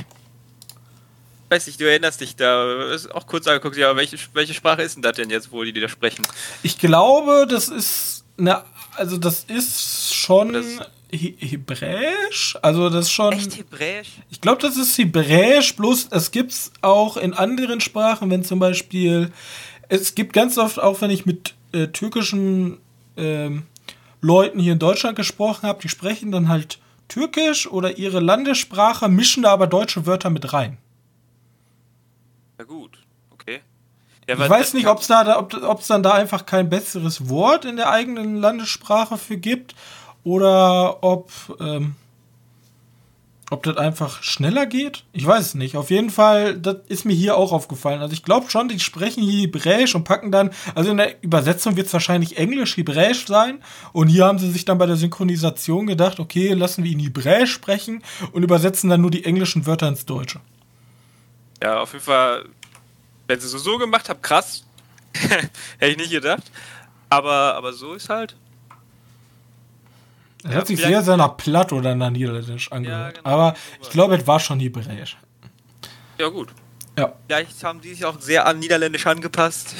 Weiß 1.51 1.67
nicht, 1.67 1.81
du 1.81 1.89
erinnerst 1.89 2.21
dich 2.21 2.37
da. 2.37 2.93
Ist 2.93 3.15
auch 3.15 3.27
kurz 3.27 3.47
angeguckt, 3.47 3.77
ja, 3.77 3.95
welche, 3.95 4.19
welche 4.33 4.55
Sprache 4.55 4.83
ist 4.83 4.97
denn 4.97 5.03
das 5.03 5.17
denn 5.17 5.31
jetzt, 5.31 5.53
wo 5.53 5.63
die, 5.63 5.73
die 5.73 5.81
da 5.81 5.89
sprechen? 5.89 6.27
Ich 6.63 6.79
glaube, 6.79 7.47
das 7.49 7.69
ist 7.69 8.25
eine, 8.37 8.65
also 8.97 9.17
das 9.19 9.45
ist 9.45 10.15
schon 10.15 10.53
das 10.53 10.67
He 11.17 11.37
Hebräisch. 11.39 12.57
Also 12.63 12.89
das 12.91 13.07
ist 13.07 13.13
schon. 13.13 13.33
Echt 13.33 13.57
Hebräisch? 13.57 14.09
Ich 14.31 14.41
glaube, 14.41 14.61
das 14.61 14.77
ist 14.77 14.97
Hebräisch, 14.99 15.77
bloß 15.77 16.09
es 16.11 16.31
gibt 16.31 16.53
es 16.53 16.73
auch 16.81 17.17
in 17.17 17.35
anderen 17.35 17.81
Sprachen, 17.81 18.31
wenn 18.31 18.45
zum 18.45 18.59
Beispiel. 18.59 19.33
Es 19.89 20.15
gibt 20.15 20.33
ganz 20.33 20.57
oft, 20.57 20.81
auch 20.81 21.01
wenn 21.03 21.11
ich 21.11 21.27
mit 21.27 21.55
äh, 21.73 21.89
türkischen 21.89 22.79
ähm, 23.17 23.65
Leuten 24.21 24.59
hier 24.59 24.73
in 24.73 24.79
Deutschland 24.79 25.17
gesprochen 25.17 25.69
habe, 25.69 25.83
die 25.83 25.91
sprechen 25.91 26.33
dann 26.33 26.49
halt 26.49 26.79
Türkisch 27.09 27.67
oder 27.67 27.99
ihre 27.99 28.21
Landessprache, 28.21 29.09
mischen 29.09 29.43
da 29.43 29.53
aber 29.53 29.67
deutsche 29.67 30.07
Wörter 30.07 30.31
mit 30.31 30.53
rein. 30.55 30.79
Na 32.57 32.65
gut, 32.65 32.99
okay. 33.31 33.61
Ja, 34.27 34.35
ich 34.35 34.49
weiß 34.49 34.73
nicht, 34.73 34.87
ob's 34.87 35.09
da, 35.09 35.39
ob 35.39 35.81
es 35.81 35.87
dann 35.87 36.03
da 36.03 36.13
einfach 36.13 36.47
kein 36.47 36.71
besseres 36.71 37.29
Wort 37.29 37.67
in 37.67 37.77
der 37.77 37.91
eigenen 37.91 38.37
Landessprache 38.37 39.19
für 39.19 39.37
gibt 39.37 39.75
oder 40.25 41.05
ob, 41.05 41.31
ähm, 41.61 41.95
ob 43.51 43.63
das 43.63 43.77
einfach 43.77 44.23
schneller 44.23 44.67
geht. 44.67 45.05
Ich 45.13 45.27
weiß 45.27 45.47
es 45.47 45.55
nicht. 45.55 45.77
Auf 45.77 45.91
jeden 45.91 46.11
Fall, 46.11 46.57
das 46.59 46.79
ist 46.89 47.05
mir 47.05 47.13
hier 47.13 47.37
auch 47.37 47.53
aufgefallen. 47.53 48.01
Also 48.01 48.15
ich 48.15 48.23
glaube 48.23 48.51
schon, 48.51 48.69
die 48.69 48.81
sprechen 48.81 49.23
hier 49.23 49.43
Hebräisch 49.43 49.95
und 49.95 50.05
packen 50.05 50.33
dann, 50.33 50.51
also 50.75 50.91
in 50.91 50.97
der 50.97 51.23
Übersetzung 51.23 51.77
wird 51.77 51.87
es 51.87 51.93
wahrscheinlich 51.93 52.39
Englisch, 52.39 52.77
Hebräisch 52.77 53.27
sein. 53.27 53.63
Und 53.93 54.09
hier 54.09 54.25
haben 54.25 54.39
sie 54.39 54.51
sich 54.51 54.65
dann 54.65 54.79
bei 54.79 54.87
der 54.87 54.97
Synchronisation 54.97 55.87
gedacht, 55.87 56.19
okay, 56.19 56.55
lassen 56.55 56.85
wir 56.85 56.91
ihn 56.91 57.01
Hebräisch 57.01 57.53
sprechen 57.53 58.03
und 58.33 58.43
übersetzen 58.43 58.89
dann 58.89 59.03
nur 59.03 59.11
die 59.11 59.25
englischen 59.25 59.67
Wörter 59.67 59.89
ins 59.89 60.07
Deutsche. 60.07 60.41
Ja, 61.63 61.81
auf 61.81 61.93
jeden 61.93 62.05
Fall, 62.05 62.47
wenn 63.27 63.41
sie 63.41 63.49
so 63.49 63.59
so 63.59 63.77
gemacht 63.79 64.09
haben, 64.09 64.23
krass. 64.23 64.65
Hätte 65.79 65.93
ich 65.93 65.97
nicht 65.97 66.11
gedacht. 66.11 66.51
Aber, 67.11 67.55
aber 67.55 67.73
so 67.73 67.93
ist 67.93 68.09
halt. 68.09 68.35
Er 70.45 70.51
ja, 70.51 70.57
hat 70.59 70.67
sich 70.67 70.81
sehr 70.81 71.03
seiner 71.03 71.31
Platt 71.31 71.73
oder 71.73 71.95
nach 71.95 72.11
Niederländisch 72.11 72.71
angehört. 72.71 73.17
Ja, 73.17 73.23
genau. 73.23 73.35
Aber 73.35 73.57
ich 73.81 73.91
glaube, 73.91 74.17
es 74.17 74.27
war 74.27 74.39
schon 74.39 74.61
Hebräisch. 74.61 75.17
Ja, 76.19 76.29
gut. 76.29 76.51
Ja. 76.99 77.15
Vielleicht 77.27 77.65
haben 77.65 77.81
die 77.81 77.95
sich 77.95 78.05
auch 78.05 78.21
sehr 78.21 78.47
an 78.47 78.59
Niederländisch 78.59 79.07
angepasst. 79.07 79.75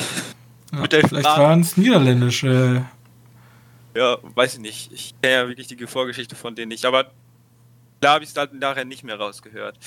Ja, 0.73 0.85
vielleicht 0.89 1.25
waren 1.25 1.61
es 1.61 1.77
Niederländische. 1.77 2.85
Ja, 3.95 4.19
weiß 4.23 4.55
ich 4.55 4.61
nicht. 4.61 4.93
Ich 4.93 5.15
kenne 5.23 5.35
ja 5.35 5.49
wirklich 5.49 5.69
die 5.69 5.87
Vorgeschichte 5.87 6.35
von 6.35 6.57
denen 6.57 6.71
nicht. 6.71 6.85
Aber 6.85 7.13
da 8.01 8.15
habe 8.15 8.25
ich 8.25 8.31
es 8.31 8.35
dann 8.35 8.59
nachher 8.59 8.85
nicht 8.85 9.05
mehr 9.05 9.17
rausgehört. 9.17 9.79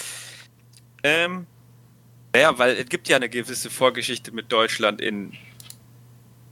Ähm, 1.04 1.48
ja, 2.36 2.58
weil 2.58 2.78
es 2.78 2.86
gibt 2.88 3.10
ja 3.10 3.18
eine 3.18 3.30
gewisse 3.30 3.70
Vorgeschichte 3.70 4.32
mit 4.32 4.52
Deutschland 4.52 5.02
in 5.02 5.34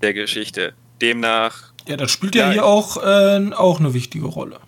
der 0.01 0.13
Geschichte. 0.13 0.73
Demnach 1.01 1.74
ja, 1.87 1.97
das 1.97 2.11
spielt 2.11 2.35
ja, 2.35 2.47
ja 2.47 2.51
hier 2.51 2.65
auch, 2.65 2.97
äh, 2.97 3.51
auch 3.53 3.79
eine 3.79 3.93
wichtige 3.93 4.25
Rolle. 4.25 4.59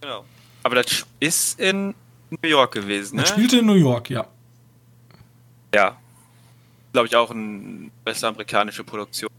Genau. 0.00 0.24
Aber 0.62 0.76
das 0.76 1.06
ist 1.20 1.60
in 1.60 1.94
New 2.30 2.48
York 2.48 2.72
gewesen, 2.72 3.16
ne? 3.16 3.22
Das 3.22 3.30
spielte 3.30 3.58
in 3.58 3.66
New 3.66 3.74
York, 3.74 4.10
ja. 4.10 4.26
Ja. 5.74 5.96
Glaube 6.92 7.08
ich 7.08 7.16
auch 7.16 7.30
eine 7.30 7.90
westamerikanische 8.04 8.82
Produktion. 8.82 9.30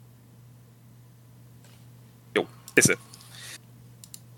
Jo, 2.36 2.46
ist 2.76 2.88
sie. 2.88 2.96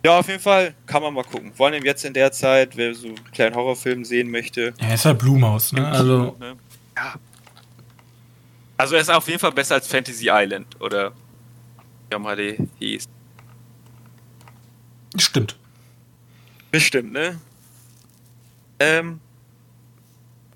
Ja, 0.04 0.18
auf 0.18 0.28
jeden 0.30 0.40
Fall 0.40 0.74
kann 0.86 1.04
man 1.04 1.14
mal 1.14 1.26
gucken. 1.26 1.54
Vor 1.54 1.68
allem 1.68 1.84
jetzt 1.84 2.06
in 2.06 2.14
der 2.14 2.32
Zeit, 2.32 2.78
wer 2.78 2.96
so 2.96 3.08
einen 3.08 3.32
kleinen 3.32 3.56
Horrorfilm 3.56 4.06
sehen 4.06 4.32
möchte. 4.32 4.74
Ja, 4.80 4.94
ist 4.94 5.06
halt 5.06 5.20
Blumhaus, 5.20 5.74
ne? 5.74 5.88
Also. 5.88 6.36
Ne? 6.40 6.56
Ja. 6.96 7.16
Also 8.78 8.96
er 8.96 9.02
ist 9.02 9.12
auf 9.12 9.28
jeden 9.28 9.40
Fall 9.40 9.52
besser 9.52 9.76
als 9.76 9.88
Fantasy 9.88 10.30
Island, 10.32 10.80
oder 10.80 11.12
Yamade 12.12 12.58
hieß. 12.80 13.06
Stimmt. 15.18 15.58
Bestimmt, 16.72 17.12
ne? 17.14 17.40
Ähm. 18.80 19.20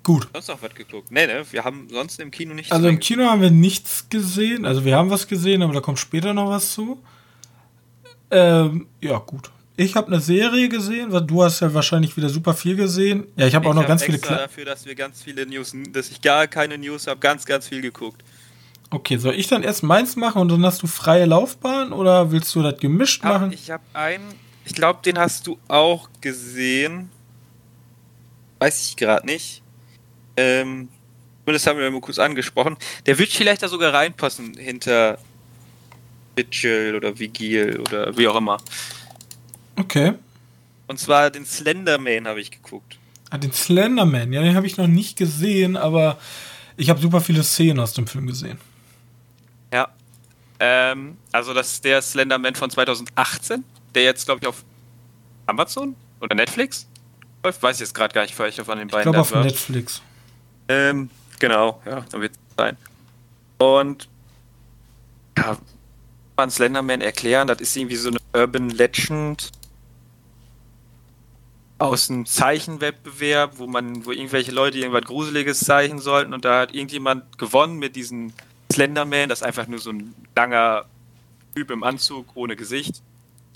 Gut. 0.02 0.28
Sonst 0.32 0.48
noch 0.48 0.62
was 0.62 0.74
geguckt? 0.74 1.10
Ne, 1.10 1.26
ne? 1.26 1.44
Wir 1.50 1.64
haben 1.64 1.88
sonst 1.90 2.20
im 2.20 2.30
Kino 2.30 2.52
nichts 2.54 2.70
Also 2.70 2.88
im 2.88 3.00
Kino 3.00 3.24
haben 3.24 3.40
wir 3.40 3.50
nichts 3.50 4.06
gesehen. 4.10 4.66
Also 4.66 4.84
wir 4.84 4.96
haben 4.96 5.10
was 5.10 5.26
gesehen, 5.26 5.62
aber 5.62 5.72
da 5.72 5.80
kommt 5.80 5.98
später 5.98 6.34
noch 6.34 6.50
was 6.50 6.72
zu. 6.72 7.02
Ähm, 8.30 8.86
ja, 9.00 9.18
gut. 9.18 9.50
Ich 9.76 9.96
habe 9.96 10.06
eine 10.08 10.20
Serie 10.20 10.68
gesehen, 10.68 11.10
weil 11.10 11.22
du 11.22 11.42
hast 11.42 11.60
ja 11.60 11.72
wahrscheinlich 11.72 12.16
wieder 12.16 12.28
super 12.28 12.54
viel 12.54 12.76
gesehen. 12.76 13.26
Ja, 13.36 13.46
ich 13.46 13.54
habe 13.54 13.68
auch 13.68 13.74
noch 13.74 13.82
hab 13.82 13.88
ganz 13.88 14.04
viele 14.04 14.18
Kle 14.18 14.36
dafür, 14.36 14.64
dass 14.64 14.86
wir 14.86 14.94
ganz 14.94 15.22
viele 15.22 15.46
News, 15.46 15.74
dass 15.90 16.10
ich 16.10 16.20
gar 16.20 16.46
keine 16.46 16.78
News 16.78 17.06
habe, 17.06 17.18
ganz, 17.18 17.44
ganz 17.44 17.66
viel 17.66 17.80
geguckt. 17.80 18.22
Okay, 18.94 19.16
soll 19.16 19.34
ich 19.34 19.48
dann 19.48 19.64
erst 19.64 19.82
meins 19.82 20.14
machen 20.14 20.40
und 20.40 20.48
dann 20.50 20.64
hast 20.64 20.80
du 20.84 20.86
freie 20.86 21.24
Laufbahn 21.24 21.92
oder 21.92 22.30
willst 22.30 22.54
du 22.54 22.62
das 22.62 22.78
gemischt 22.78 23.24
hab, 23.24 23.32
machen? 23.32 23.52
Ich 23.52 23.68
habe 23.68 23.82
einen, 23.92 24.32
ich 24.64 24.72
glaube, 24.72 25.00
den 25.04 25.18
hast 25.18 25.48
du 25.48 25.58
auch 25.66 26.08
gesehen. 26.20 27.10
Weiß 28.60 28.88
ich 28.88 28.96
gerade 28.96 29.26
nicht. 29.26 29.62
Ähm, 30.36 30.88
das 31.44 31.66
haben 31.66 31.80
wir 31.80 31.90
mal 31.90 32.00
kurz 32.00 32.20
angesprochen. 32.20 32.76
Der 33.06 33.18
wird 33.18 33.30
vielleicht 33.30 33.64
da 33.64 33.68
sogar 33.68 33.92
reinpassen 33.92 34.54
hinter 34.54 35.18
Vigil 36.36 36.94
oder 36.94 37.18
Vigil 37.18 37.80
oder 37.80 38.16
wie 38.16 38.28
auch 38.28 38.36
immer. 38.36 38.58
Okay. 39.74 40.12
Und 40.86 41.00
zwar 41.00 41.30
den 41.30 41.46
Slenderman 41.46 42.28
habe 42.28 42.40
ich 42.40 42.52
geguckt. 42.52 42.96
Ah, 43.30 43.38
den 43.38 43.52
Slenderman, 43.52 44.32
ja, 44.32 44.40
den 44.40 44.54
habe 44.54 44.68
ich 44.68 44.76
noch 44.76 44.86
nicht 44.86 45.16
gesehen, 45.16 45.76
aber 45.76 46.16
ich 46.76 46.90
habe 46.90 47.00
super 47.00 47.20
viele 47.20 47.42
Szenen 47.42 47.80
aus 47.80 47.92
dem 47.92 48.06
Film 48.06 48.28
gesehen. 48.28 48.58
Ja. 49.74 49.88
Ähm, 50.60 51.18
also 51.32 51.52
das 51.52 51.72
ist 51.72 51.84
der 51.84 52.00
Slenderman 52.00 52.54
von 52.54 52.70
2018, 52.70 53.64
der 53.92 54.04
jetzt, 54.04 54.24
glaube 54.24 54.40
ich, 54.40 54.46
auf 54.46 54.64
Amazon 55.46 55.96
oder 56.20 56.36
Netflix 56.36 56.86
läuft. 57.42 57.60
Weiß 57.60 57.76
ich 57.76 57.80
jetzt 57.80 57.94
gerade 57.94 58.14
gar 58.14 58.22
nicht, 58.22 58.38
welcher 58.38 58.64
von 58.64 58.78
den 58.78 58.86
beiden. 58.86 59.00
Ich 59.00 59.12
glaube 59.12 59.20
auf 59.20 59.32
war. 59.32 59.42
Netflix. 59.42 60.00
Ähm, 60.68 61.10
genau, 61.40 61.82
ja, 61.84 62.04
dann 62.08 62.20
wird 62.20 62.32
es 62.32 62.38
sein. 62.56 62.76
Und 63.58 64.08
ja, 65.36 65.58
man 66.36 66.50
Slenderman 66.52 67.00
erklären, 67.00 67.48
das 67.48 67.60
ist 67.60 67.76
irgendwie 67.76 67.96
so 67.96 68.10
eine 68.10 68.18
Urban 68.32 68.70
Legend 68.70 69.50
aus 71.78 72.08
einem 72.08 72.26
Zeichenwettbewerb, 72.26 73.58
wo 73.58 73.66
man, 73.66 74.06
wo 74.06 74.12
irgendwelche 74.12 74.52
Leute 74.52 74.78
irgendwas 74.78 75.04
Gruseliges 75.04 75.58
zeichnen 75.58 75.98
sollten 75.98 76.32
und 76.32 76.44
da 76.44 76.60
hat 76.60 76.74
irgendjemand 76.74 77.38
gewonnen 77.38 77.80
mit 77.80 77.96
diesen 77.96 78.32
Slenderman, 78.74 79.28
das 79.28 79.40
ist 79.40 79.46
einfach 79.46 79.66
nur 79.66 79.78
so 79.78 79.90
ein 79.90 80.14
langer 80.34 80.86
Typ 81.54 81.70
im 81.70 81.82
Anzug 81.82 82.26
ohne 82.34 82.56
Gesicht. 82.56 83.02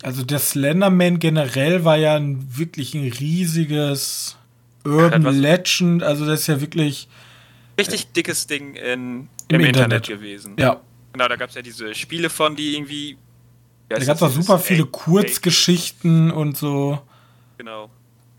Also 0.02 0.25
der 0.25 0.38
Slenderman 0.38 1.18
generell 1.18 1.84
war 1.84 1.96
ja 1.96 2.14
ein, 2.14 2.56
wirklich 2.56 2.94
ein 2.94 3.10
riesiges 3.12 4.37
Urban 4.84 5.25
Legend, 5.25 6.02
also 6.02 6.25
das 6.25 6.40
ist 6.40 6.46
ja 6.46 6.60
wirklich 6.60 7.08
richtig 7.78 8.12
dickes 8.12 8.46
Ding 8.46 8.75
in, 8.75 9.28
im, 9.48 9.60
im 9.60 9.60
Internet. 9.60 9.68
Internet. 9.68 10.06
gewesen. 10.06 10.56
Ja. 10.58 10.80
Genau, 11.12 11.28
da 11.28 11.37
gab 11.37 11.48
es 11.48 11.56
ja 11.56 11.62
diese 11.62 11.94
Spiele 11.94 12.30
von, 12.30 12.54
die 12.54 12.76
irgendwie. 12.76 13.16
Ja, 13.90 13.98
da 13.98 14.04
gab 14.04 14.16
es 14.16 14.22
auch 14.22 14.30
super 14.30 14.58
viele 14.58 14.84
Kurzgeschichten 14.87 16.30
und 16.30 16.56
so. 16.56 17.00
Genau. 17.56 17.90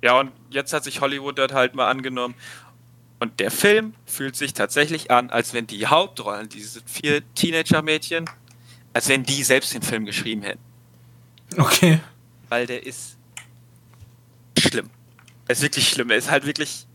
Ja, 0.01 0.19
und 0.19 0.31
jetzt 0.49 0.71
hat 0.71 0.83
sich 0.83 1.01
Hollywood 1.01 1.37
dort 1.37 1.53
halt 1.53 1.75
mal 1.75 1.89
angenommen 1.89 2.35
und 3.19 3.39
der 3.39 3.51
Film 3.51 3.93
fühlt 4.05 4.35
sich 4.35 4.53
tatsächlich 4.53 5.11
an, 5.11 5.29
als 5.29 5.53
wenn 5.53 5.67
die 5.67 5.87
Hauptrollen, 5.87 6.47
diese 6.47 6.81
vier 6.85 7.21
Teenager-Mädchen, 7.35 8.25
als 8.93 9.09
wenn 9.09 9.23
die 9.23 9.43
selbst 9.43 9.73
den 9.73 9.81
Film 9.81 10.05
geschrieben 10.05 10.41
hätten. 10.41 10.61
Okay. 11.57 11.99
Weil 12.47 12.65
der 12.65 12.85
ist 12.85 13.17
schlimm. 14.57 14.89
Er 15.47 15.53
ist 15.53 15.61
wirklich 15.61 15.89
schlimm. 15.89 16.09
Er 16.11 16.17
ist 16.17 16.31
halt 16.31 16.45
wirklich. 16.45 16.85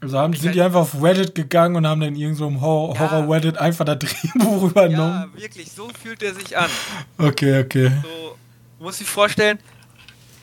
Also 0.00 0.18
haben, 0.18 0.34
sind 0.34 0.54
die 0.54 0.60
einfach 0.60 0.80
auf 0.80 1.00
Reddit 1.02 1.34
gegangen 1.34 1.76
und 1.76 1.86
haben 1.86 2.00
dann 2.00 2.16
irgend 2.16 2.36
so 2.36 2.48
im 2.48 2.60
Horror, 2.60 2.94
ja. 2.94 3.00
Horror 3.10 3.34
Reddit 3.34 3.58
einfach 3.58 3.84
da 3.84 3.94
Drehbuch 3.96 4.70
übernommen. 4.70 5.30
Ja, 5.34 5.42
wirklich, 5.42 5.70
so 5.70 5.88
fühlt 5.88 6.22
er 6.22 6.34
sich 6.34 6.56
an. 6.56 6.68
Okay, 7.18 7.60
okay. 7.60 7.92
So, 8.02 8.36
muss 8.80 9.00
ich 9.00 9.08
vorstellen, 9.08 9.58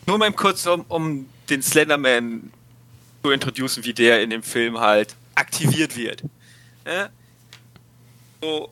nur 0.07 0.17
mal 0.17 0.31
kurz 0.31 0.65
um, 0.65 0.85
um 0.87 1.25
den 1.49 1.61
Slenderman 1.61 2.51
zu 3.23 3.31
introducen, 3.31 3.83
wie 3.83 3.93
der 3.93 4.21
in 4.21 4.29
dem 4.29 4.43
Film 4.43 4.79
halt 4.79 5.15
aktiviert 5.35 5.95
wird. 5.95 6.23
Ja? 6.85 7.09
So, 8.41 8.71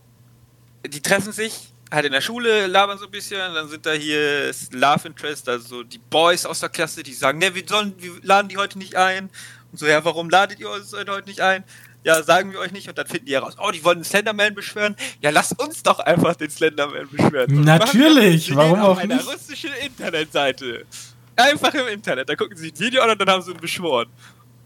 die 0.86 1.01
treffen 1.01 1.32
sich 1.32 1.72
halt 1.92 2.06
in 2.06 2.12
der 2.12 2.22
Schule, 2.22 2.68
labern 2.68 2.98
so 2.98 3.06
ein 3.06 3.12
bisschen, 3.12 3.38
dann 3.54 3.70
sind 3.70 3.86
da 3.86 3.94
hier 3.94 4.51
Love 4.72 5.08
Interest, 5.08 5.48
also 5.48 5.84
die 5.84 6.00
Boys 6.00 6.46
aus 6.46 6.60
der 6.60 6.70
Klasse, 6.70 7.04
die 7.04 7.13
sagen, 7.13 7.39
ne, 7.39 7.54
wir 7.56 7.63
sollen, 7.66 7.94
wir 7.98 8.12
laden 8.24 8.50
die 8.50 8.58
heute 8.58 8.77
nicht 8.77 8.96
ein. 8.96 9.30
Und 9.72 9.80
so, 9.80 9.86
ja, 9.86 10.04
warum 10.04 10.30
ladet 10.30 10.60
ihr 10.60 10.70
uns 10.70 10.94
heute 10.94 11.27
nicht 11.27 11.42
ein? 11.42 11.63
Ja, 12.04 12.24
sagen 12.24 12.54
wir 12.54 12.60
euch 12.60 12.72
nicht. 12.72 12.88
Und 12.88 12.98
dann 12.98 13.08
finden 13.08 13.25
die 13.25 13.34
heraus, 13.34 13.56
oh, 13.60 13.70
die 13.72 13.84
wollen 13.84 14.00
den 14.00 14.06
Slenderman 14.06 14.56
beschwören. 14.56 14.96
Ja, 15.22 15.30
lasst 15.30 15.60
uns 15.60 15.84
doch 15.84 16.00
einfach 16.00 16.36
den 16.36 16.50
Slenderman 16.50 17.10
beschwören. 17.10 17.58
Und 17.58 17.66
Natürlich, 17.66 18.56
warum 18.56 18.80
auch 18.80 19.04
nicht? 19.04 19.13
Auf 19.13 19.27
einer 19.27 19.34
russischen 19.34 19.72
Internetseite. 19.74 20.86
Einfach 21.36 21.74
im 21.74 21.88
Internet. 21.88 22.30
Da 22.30 22.36
gucken 22.36 22.56
sie 22.56 22.70
ein 22.72 22.80
Video 22.80 23.01
an 23.01 23.10
und 23.10 23.20
dann 23.20 23.30
haben 23.30 23.42
sie 23.42 23.51
ihn 23.51 23.58
beschworen. 23.58 24.08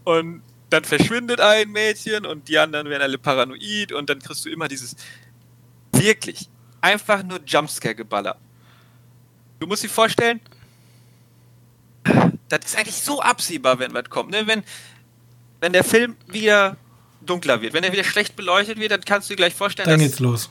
Und 0.04 0.42
dann 0.70 0.84
verschwindet 0.84 1.40
ein 1.40 1.70
Mädchen 1.70 2.24
und 2.24 2.48
die 2.48 2.58
anderen 2.58 2.88
werden 2.88 3.02
alle 3.02 3.18
paranoid 3.18 3.92
und 3.92 4.08
dann 4.08 4.20
kriegst 4.20 4.44
du 4.44 4.50
immer 4.50 4.68
dieses 4.68 4.96
wirklich 5.92 6.48
einfach 6.80 7.22
nur 7.22 7.40
Jumpscare-Geballer. 7.44 8.36
Du 9.60 9.66
musst 9.66 9.82
dir 9.82 9.88
vorstellen, 9.88 10.40
das 12.48 12.60
ist 12.64 12.76
eigentlich 12.76 12.96
so 12.96 13.20
absehbar, 13.20 13.78
wenn 13.78 13.94
was 13.94 14.08
kommt. 14.08 14.30
Ne? 14.30 14.46
Wenn, 14.46 14.64
wenn 15.60 15.72
der 15.72 15.84
Film 15.84 16.16
wieder 16.26 16.76
dunkler 17.20 17.60
wird, 17.62 17.72
wenn 17.74 17.84
er 17.84 17.92
wieder 17.92 18.04
schlecht 18.04 18.34
beleuchtet 18.34 18.78
wird, 18.78 18.90
dann 18.90 19.02
kannst 19.02 19.28
du 19.28 19.32
dir 19.32 19.36
gleich 19.36 19.54
vorstellen, 19.54 19.88
dann 19.88 20.00
geht's 20.00 20.18
los. 20.18 20.50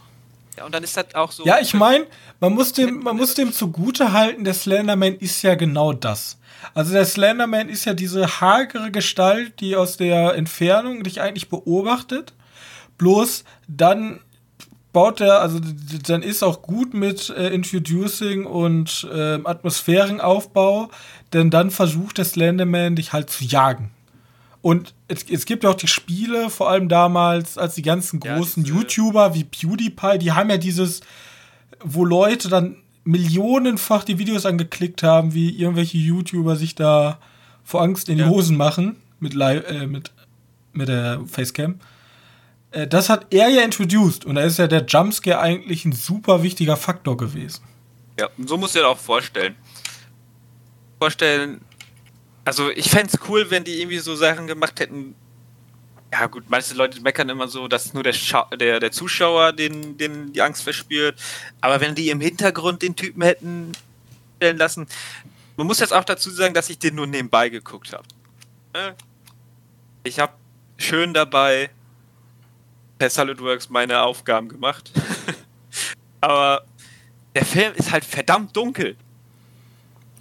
Ja, 0.57 0.65
und 0.65 0.75
dann 0.75 0.83
ist 0.83 0.97
das 0.97 1.15
auch 1.15 1.31
so. 1.31 1.45
Ja, 1.45 1.59
ich 1.59 1.73
meine, 1.73 2.05
man 2.39 2.53
muss 2.53 2.73
dem, 2.73 3.03
man 3.03 3.15
muss 3.15 3.33
dem 3.33 3.53
zugute 3.53 4.11
halten, 4.11 4.43
der 4.43 4.53
Slenderman 4.53 5.15
ist 5.15 5.41
ja 5.43 5.55
genau 5.55 5.93
das. 5.93 6.37
Also 6.73 6.93
der 6.93 7.05
Slenderman 7.05 7.69
ist 7.69 7.85
ja 7.85 7.93
diese 7.93 8.41
hagere 8.41 8.91
Gestalt, 8.91 9.59
die 9.59 9.75
aus 9.75 9.97
der 9.97 10.35
Entfernung 10.35 11.03
dich 11.03 11.21
eigentlich 11.21 11.49
beobachtet. 11.49 12.33
Bloß 12.97 13.43
dann 13.67 14.19
baut 14.93 15.21
er, 15.21 15.41
also 15.41 15.59
dann 16.05 16.21
ist 16.21 16.43
auch 16.43 16.61
gut 16.61 16.93
mit 16.93 17.29
äh, 17.29 17.47
Introducing 17.49 18.45
und 18.45 19.07
äh, 19.11 19.39
Atmosphärenaufbau, 19.43 20.89
denn 21.33 21.49
dann 21.49 21.71
versucht 21.71 22.17
der 22.17 22.25
Slenderman 22.25 22.95
dich 22.95 23.13
halt 23.13 23.29
zu 23.29 23.45
jagen. 23.45 23.91
Und 24.61 24.93
es, 25.07 25.25
es 25.29 25.45
gibt 25.45 25.63
ja 25.63 25.71
auch 25.71 25.75
die 25.75 25.87
Spiele, 25.87 26.49
vor 26.49 26.69
allem 26.69 26.87
damals, 26.87 27.57
als 27.57 27.75
die 27.75 27.81
ganzen 27.81 28.19
großen 28.19 28.63
ja, 28.63 28.75
YouTuber 28.75 29.33
wie 29.33 29.43
PewDiePie, 29.43 30.19
die 30.19 30.31
haben 30.31 30.49
ja 30.49 30.57
dieses, 30.57 31.01
wo 31.83 32.05
Leute 32.05 32.47
dann 32.47 32.77
millionenfach 33.03 34.03
die 34.03 34.19
Videos 34.19 34.45
angeklickt 34.45 35.01
haben, 35.01 35.33
wie 35.33 35.49
irgendwelche 35.49 35.97
YouTuber 35.97 36.55
sich 36.55 36.75
da 36.75 37.19
vor 37.63 37.81
Angst 37.81 38.09
in 38.09 38.17
die 38.17 38.23
ja. 38.23 38.29
Hosen 38.29 38.57
machen 38.57 38.97
mit, 39.19 39.33
äh, 39.35 39.87
mit, 39.87 40.11
mit 40.73 40.87
der 40.87 41.21
Facecam. 41.25 41.79
Äh, 42.71 42.87
das 42.87 43.09
hat 43.09 43.27
er 43.31 43.49
ja 43.49 43.63
introduced 43.63 44.25
und 44.25 44.35
da 44.35 44.41
ist 44.41 44.59
ja 44.59 44.67
der 44.67 44.85
Jumpscare 44.85 45.39
eigentlich 45.39 45.85
ein 45.85 45.93
super 45.93 46.43
wichtiger 46.43 46.77
Faktor 46.77 47.17
gewesen. 47.17 47.63
Ja, 48.19 48.29
so 48.45 48.57
musst 48.57 48.75
du 48.75 48.79
dir 48.79 48.87
auch 48.87 48.97
vorstellen. 48.97 49.55
Vorstellen, 50.99 51.61
also 52.45 52.69
ich 52.71 52.89
fände 52.89 53.11
es 53.13 53.29
cool, 53.29 53.49
wenn 53.49 53.63
die 53.63 53.81
irgendwie 53.81 53.99
so 53.99 54.15
Sachen 54.15 54.47
gemacht 54.47 54.79
hätten. 54.79 55.15
Ja 56.13 56.27
gut, 56.27 56.45
manche 56.49 56.73
Leute 56.73 56.99
meckern 57.01 57.29
immer 57.29 57.47
so, 57.47 57.67
dass 57.67 57.93
nur 57.93 58.03
der, 58.03 58.13
Scha 58.13 58.47
der, 58.55 58.79
der 58.79 58.91
Zuschauer 58.91 59.53
den, 59.53 59.97
den 59.97 60.33
die 60.33 60.41
Angst 60.41 60.63
verspürt. 60.63 61.21
Aber 61.61 61.79
wenn 61.79 61.95
die 61.95 62.09
im 62.09 62.19
Hintergrund 62.19 62.81
den 62.81 62.95
Typen 62.95 63.21
hätten 63.21 63.71
stellen 64.41 64.57
lassen. 64.57 64.87
Man 65.55 65.67
muss 65.67 65.79
jetzt 65.79 65.93
auch 65.93 66.03
dazu 66.03 66.31
sagen, 66.31 66.55
dass 66.55 66.69
ich 66.71 66.79
den 66.79 66.95
nur 66.95 67.05
nebenbei 67.05 67.49
geguckt 67.49 67.93
habe. 67.93 68.03
Ne? 68.73 68.95
Ich 70.03 70.19
habe 70.19 70.33
schön 70.77 71.13
dabei 71.13 71.69
per 72.97 73.11
SolidWorks 73.11 73.69
meine 73.69 74.01
Aufgaben 74.01 74.49
gemacht. 74.49 74.91
Aber 76.21 76.65
der 77.35 77.45
Film 77.45 77.73
ist 77.75 77.91
halt 77.91 78.03
verdammt 78.03 78.57
dunkel. 78.57 78.95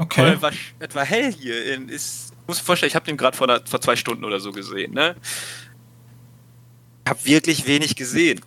Okay. 0.01 0.33
Es 0.33 0.41
war, 0.41 0.53
es 0.79 0.95
war 0.95 1.05
hell 1.05 1.31
hier. 1.31 1.75
In, 1.75 1.91
ist, 1.91 2.33
muss 2.47 2.57
ich 2.57 2.63
vorstellen, 2.63 2.89
ich 2.89 2.95
habe 2.95 3.05
den 3.05 3.19
gerade 3.19 3.37
vor, 3.37 3.61
vor 3.67 3.81
zwei 3.83 3.97
Stunden 3.97 4.25
oder 4.25 4.41
so 4.41 4.51
gesehen. 4.51 4.95
Ne? 4.95 5.15
Ich 7.05 7.11
habe 7.11 7.25
wirklich 7.27 7.67
wenig 7.67 7.95
gesehen. 7.97 8.41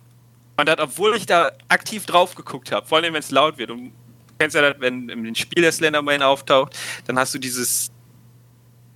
Und 0.56 0.68
das, 0.68 0.78
obwohl 0.80 1.14
ich 1.14 1.26
da 1.26 1.52
aktiv 1.68 2.06
drauf 2.06 2.34
geguckt 2.34 2.72
habe, 2.72 2.84
vor 2.84 2.98
allem 2.98 3.14
wenn 3.14 3.20
es 3.20 3.30
laut 3.30 3.56
wird. 3.56 3.70
Und 3.70 3.84
du 3.84 3.92
kennst 4.36 4.56
ja 4.56 4.62
das, 4.62 4.80
wenn 4.80 5.08
im 5.08 5.32
Spiel 5.36 5.62
der 5.62 5.70
Slenderman 5.70 6.22
auftaucht, 6.22 6.76
dann 7.06 7.16
hast 7.20 7.32
du 7.34 7.38
dieses 7.38 7.92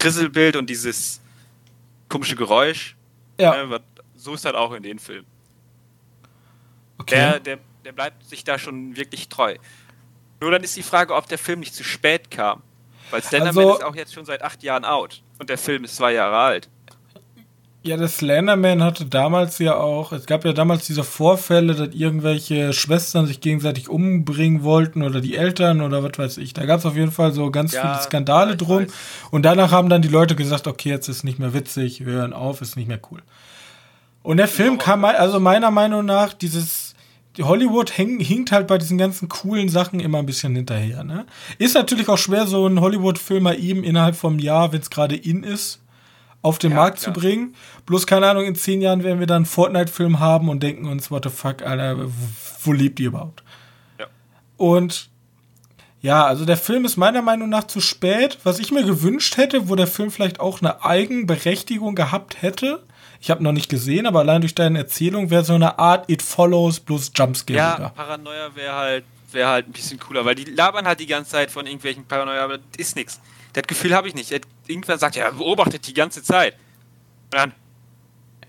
Grisselbild 0.01 0.57
und 0.57 0.69
dieses 0.69 1.21
komische 2.09 2.35
Geräusch. 2.35 2.97
Ja. 3.39 3.67
Ne, 3.67 3.81
so 4.17 4.35
ist 4.35 4.45
das 4.45 4.55
auch 4.55 4.73
in 4.73 4.83
den 4.83 4.99
Filmen. 4.99 5.27
Okay. 6.99 7.15
Der, 7.15 7.39
der, 7.39 7.59
der 7.85 7.93
bleibt 7.93 8.25
sich 8.25 8.43
da 8.43 8.59
schon 8.59 8.97
wirklich 8.97 9.29
treu. 9.29 9.55
Nur 10.41 10.51
dann 10.51 10.63
ist 10.63 10.77
die 10.77 10.83
Frage, 10.83 11.15
ob 11.15 11.29
der 11.29 11.39
Film 11.39 11.61
nicht 11.61 11.75
zu 11.75 11.85
spät 11.85 12.31
kam. 12.31 12.63
Weil 13.11 13.23
Slenderman 13.23 13.65
also, 13.65 13.79
ist 13.79 13.85
auch 13.85 13.97
jetzt 13.97 14.15
schon 14.15 14.25
seit 14.25 14.43
acht 14.43 14.63
Jahren 14.63 14.85
out. 14.85 15.23
Und 15.39 15.49
der 15.49 15.59
Film 15.59 15.85
ist 15.85 15.97
zwei 15.97 16.13
Jahre 16.13 16.37
alt. 16.37 16.69
Ja, 17.83 17.97
der 17.97 18.09
Slenderman 18.09 18.83
hatte 18.83 19.07
damals 19.07 19.59
ja 19.61 19.77
auch, 19.77 20.13
es 20.13 20.27
gab 20.27 20.45
ja 20.45 20.53
damals 20.53 20.87
diese 20.87 21.05
Vorfälle, 21.05 21.75
dass 21.75 21.95
irgendwelche 21.95 22.73
Schwestern 22.73 23.27
sich 23.27 23.41
gegenseitig 23.41 23.89
umbringen 23.89 24.63
wollten 24.63 25.03
oder 25.03 25.21
die 25.21 25.37
Eltern 25.37 25.81
oder 25.81 26.03
was 26.03 26.19
weiß 26.19 26.37
ich. 26.39 26.53
Da 26.53 26.67
gab 26.67 26.81
es 26.81 26.87
auf 26.87 26.97
jeden 26.97 27.13
Fall 27.13 27.33
so 27.33 27.51
ganz 27.51 27.73
ja, 27.73 27.81
viele 27.81 28.03
Skandale 28.03 28.57
drum. 28.57 28.83
Weiß. 28.83 28.93
Und 29.31 29.45
danach 29.45 29.71
haben 29.71 29.89
dann 29.89 30.03
die 30.03 30.09
Leute 30.09 30.35
gesagt, 30.35 30.67
okay, 30.67 30.91
jetzt 30.91 31.09
ist 31.09 31.25
nicht 31.25 31.39
mehr 31.39 31.55
witzig, 31.55 32.05
wir 32.05 32.15
hören 32.15 32.33
auf, 32.33 32.61
ist 32.61 32.77
nicht 32.77 32.89
mehr 32.89 33.01
cool. 33.11 33.23
Und 34.23 34.37
der 34.37 34.49
Film 34.49 34.77
kam, 34.77 35.05
also 35.05 35.41
meiner 35.41 35.71
Meinung 35.71 36.05
nach, 36.05 36.35
dieses 36.35 36.88
Hollywood 37.45 37.97
häng, 37.97 38.21
hinkt 38.21 38.53
halt 38.53 38.67
bei 38.67 38.79
diesen 38.79 38.99
ganzen 38.99 39.29
coolen 39.29 39.69
Sachen 39.69 40.01
immer 40.01 40.19
ein 40.19 40.27
bisschen 40.27 40.55
hinterher. 40.55 41.05
Ne? 41.05 41.27
Ist 41.59 41.75
natürlich 41.75 42.09
auch 42.09 42.19
schwer, 42.19 42.47
so 42.47 42.67
einen 42.67 42.81
Hollywood-Film 42.81 43.43
mal 43.45 43.59
eben 43.59 43.85
innerhalb 43.85 44.17
vom 44.17 44.39
Jahr, 44.39 44.73
wenn 44.73 44.81
es 44.81 44.91
gerade 44.91 45.17
in 45.17 45.43
ist, 45.43 45.81
auf 46.43 46.59
den 46.59 46.71
ja, 46.71 46.77
Markt 46.77 47.01
klar. 47.01 47.15
zu 47.15 47.21
bringen. 47.21 47.55
Bloß 47.87 48.07
keine 48.07 48.29
Ahnung, 48.29 48.45
in 48.45 48.55
zehn 48.55 48.81
Jahren 48.81 49.03
werden 49.03 49.21
wir 49.21 49.27
dann 49.27 49.37
einen 49.37 49.47
Fortnite-Film 49.47 50.21
haben 50.21 50.49
und 50.49 50.63
denken 50.63 50.87
uns, 50.87 51.11
what 51.11 51.25
the 51.25 51.31
fuck, 51.31 51.63
Alter, 51.63 52.09
wo 52.63 52.73
lebt 52.73 53.01
ihr 53.01 53.09
überhaupt? 53.09 53.43
Ja. 53.99 54.07
Und 54.57 55.11
ja, 56.01 56.25
also 56.25 56.45
der 56.45 56.57
Film 56.57 56.85
ist 56.85 56.97
meiner 56.97 57.23
Meinung 57.23 57.49
nach 57.49 57.65
zu 57.65 57.81
spät. 57.81 58.39
Was 58.45 58.61
ich 58.61 58.71
mir 58.71 58.85
gewünscht 58.85 59.37
hätte, 59.37 59.69
wo 59.69 59.75
der 59.75 59.89
Film 59.89 60.11
vielleicht 60.11 60.39
auch 60.39 60.61
eine 60.61 60.85
Eigenberechtigung 60.85 61.95
gehabt 61.95 62.41
hätte, 62.41 62.85
ich 63.21 63.31
habe 63.31 63.43
noch 63.43 63.53
nicht 63.53 63.69
gesehen, 63.69 64.07
aber 64.07 64.21
allein 64.21 64.41
durch 64.41 64.55
deine 64.55 64.79
Erzählung 64.79 65.31
wäre 65.31 65.45
so 65.45 65.55
eine 65.55 65.79
Art 65.79 66.09
It 66.09 66.23
Follows 66.23 66.81
plus 66.81 67.11
Jumpscare. 67.15 67.59
Ja, 67.59 67.79
wieder. 67.79 67.89
Paranoia 67.91 68.55
wäre 68.55 68.75
halt, 68.75 69.05
wär 69.33 69.49
halt 69.49 69.69
ein 69.69 69.73
bisschen 69.73 69.99
cooler, 69.99 70.25
weil 70.25 70.35
die 70.35 70.45
labern 70.45 70.87
halt 70.87 71.01
die 71.01 71.07
ganze 71.07 71.33
Zeit 71.33 71.51
von 71.51 71.67
irgendwelchen 71.67 72.05
Paranoia, 72.05 72.45
aber 72.45 72.59
das 72.59 72.67
ist 72.79 72.97
nichts. 72.97 73.21
Das 73.53 73.65
Gefühl 73.65 73.95
habe 73.95 74.09
ich 74.09 74.15
nicht. 74.15 74.33
Irgendwann 74.67 74.99
sagt, 74.99 75.17
ja, 75.17 75.31
beobachtet 75.31 75.87
die 75.87 75.95
ganze 75.95 76.23
Zeit. 76.23 76.55
Und 77.25 77.35
dann 77.35 77.53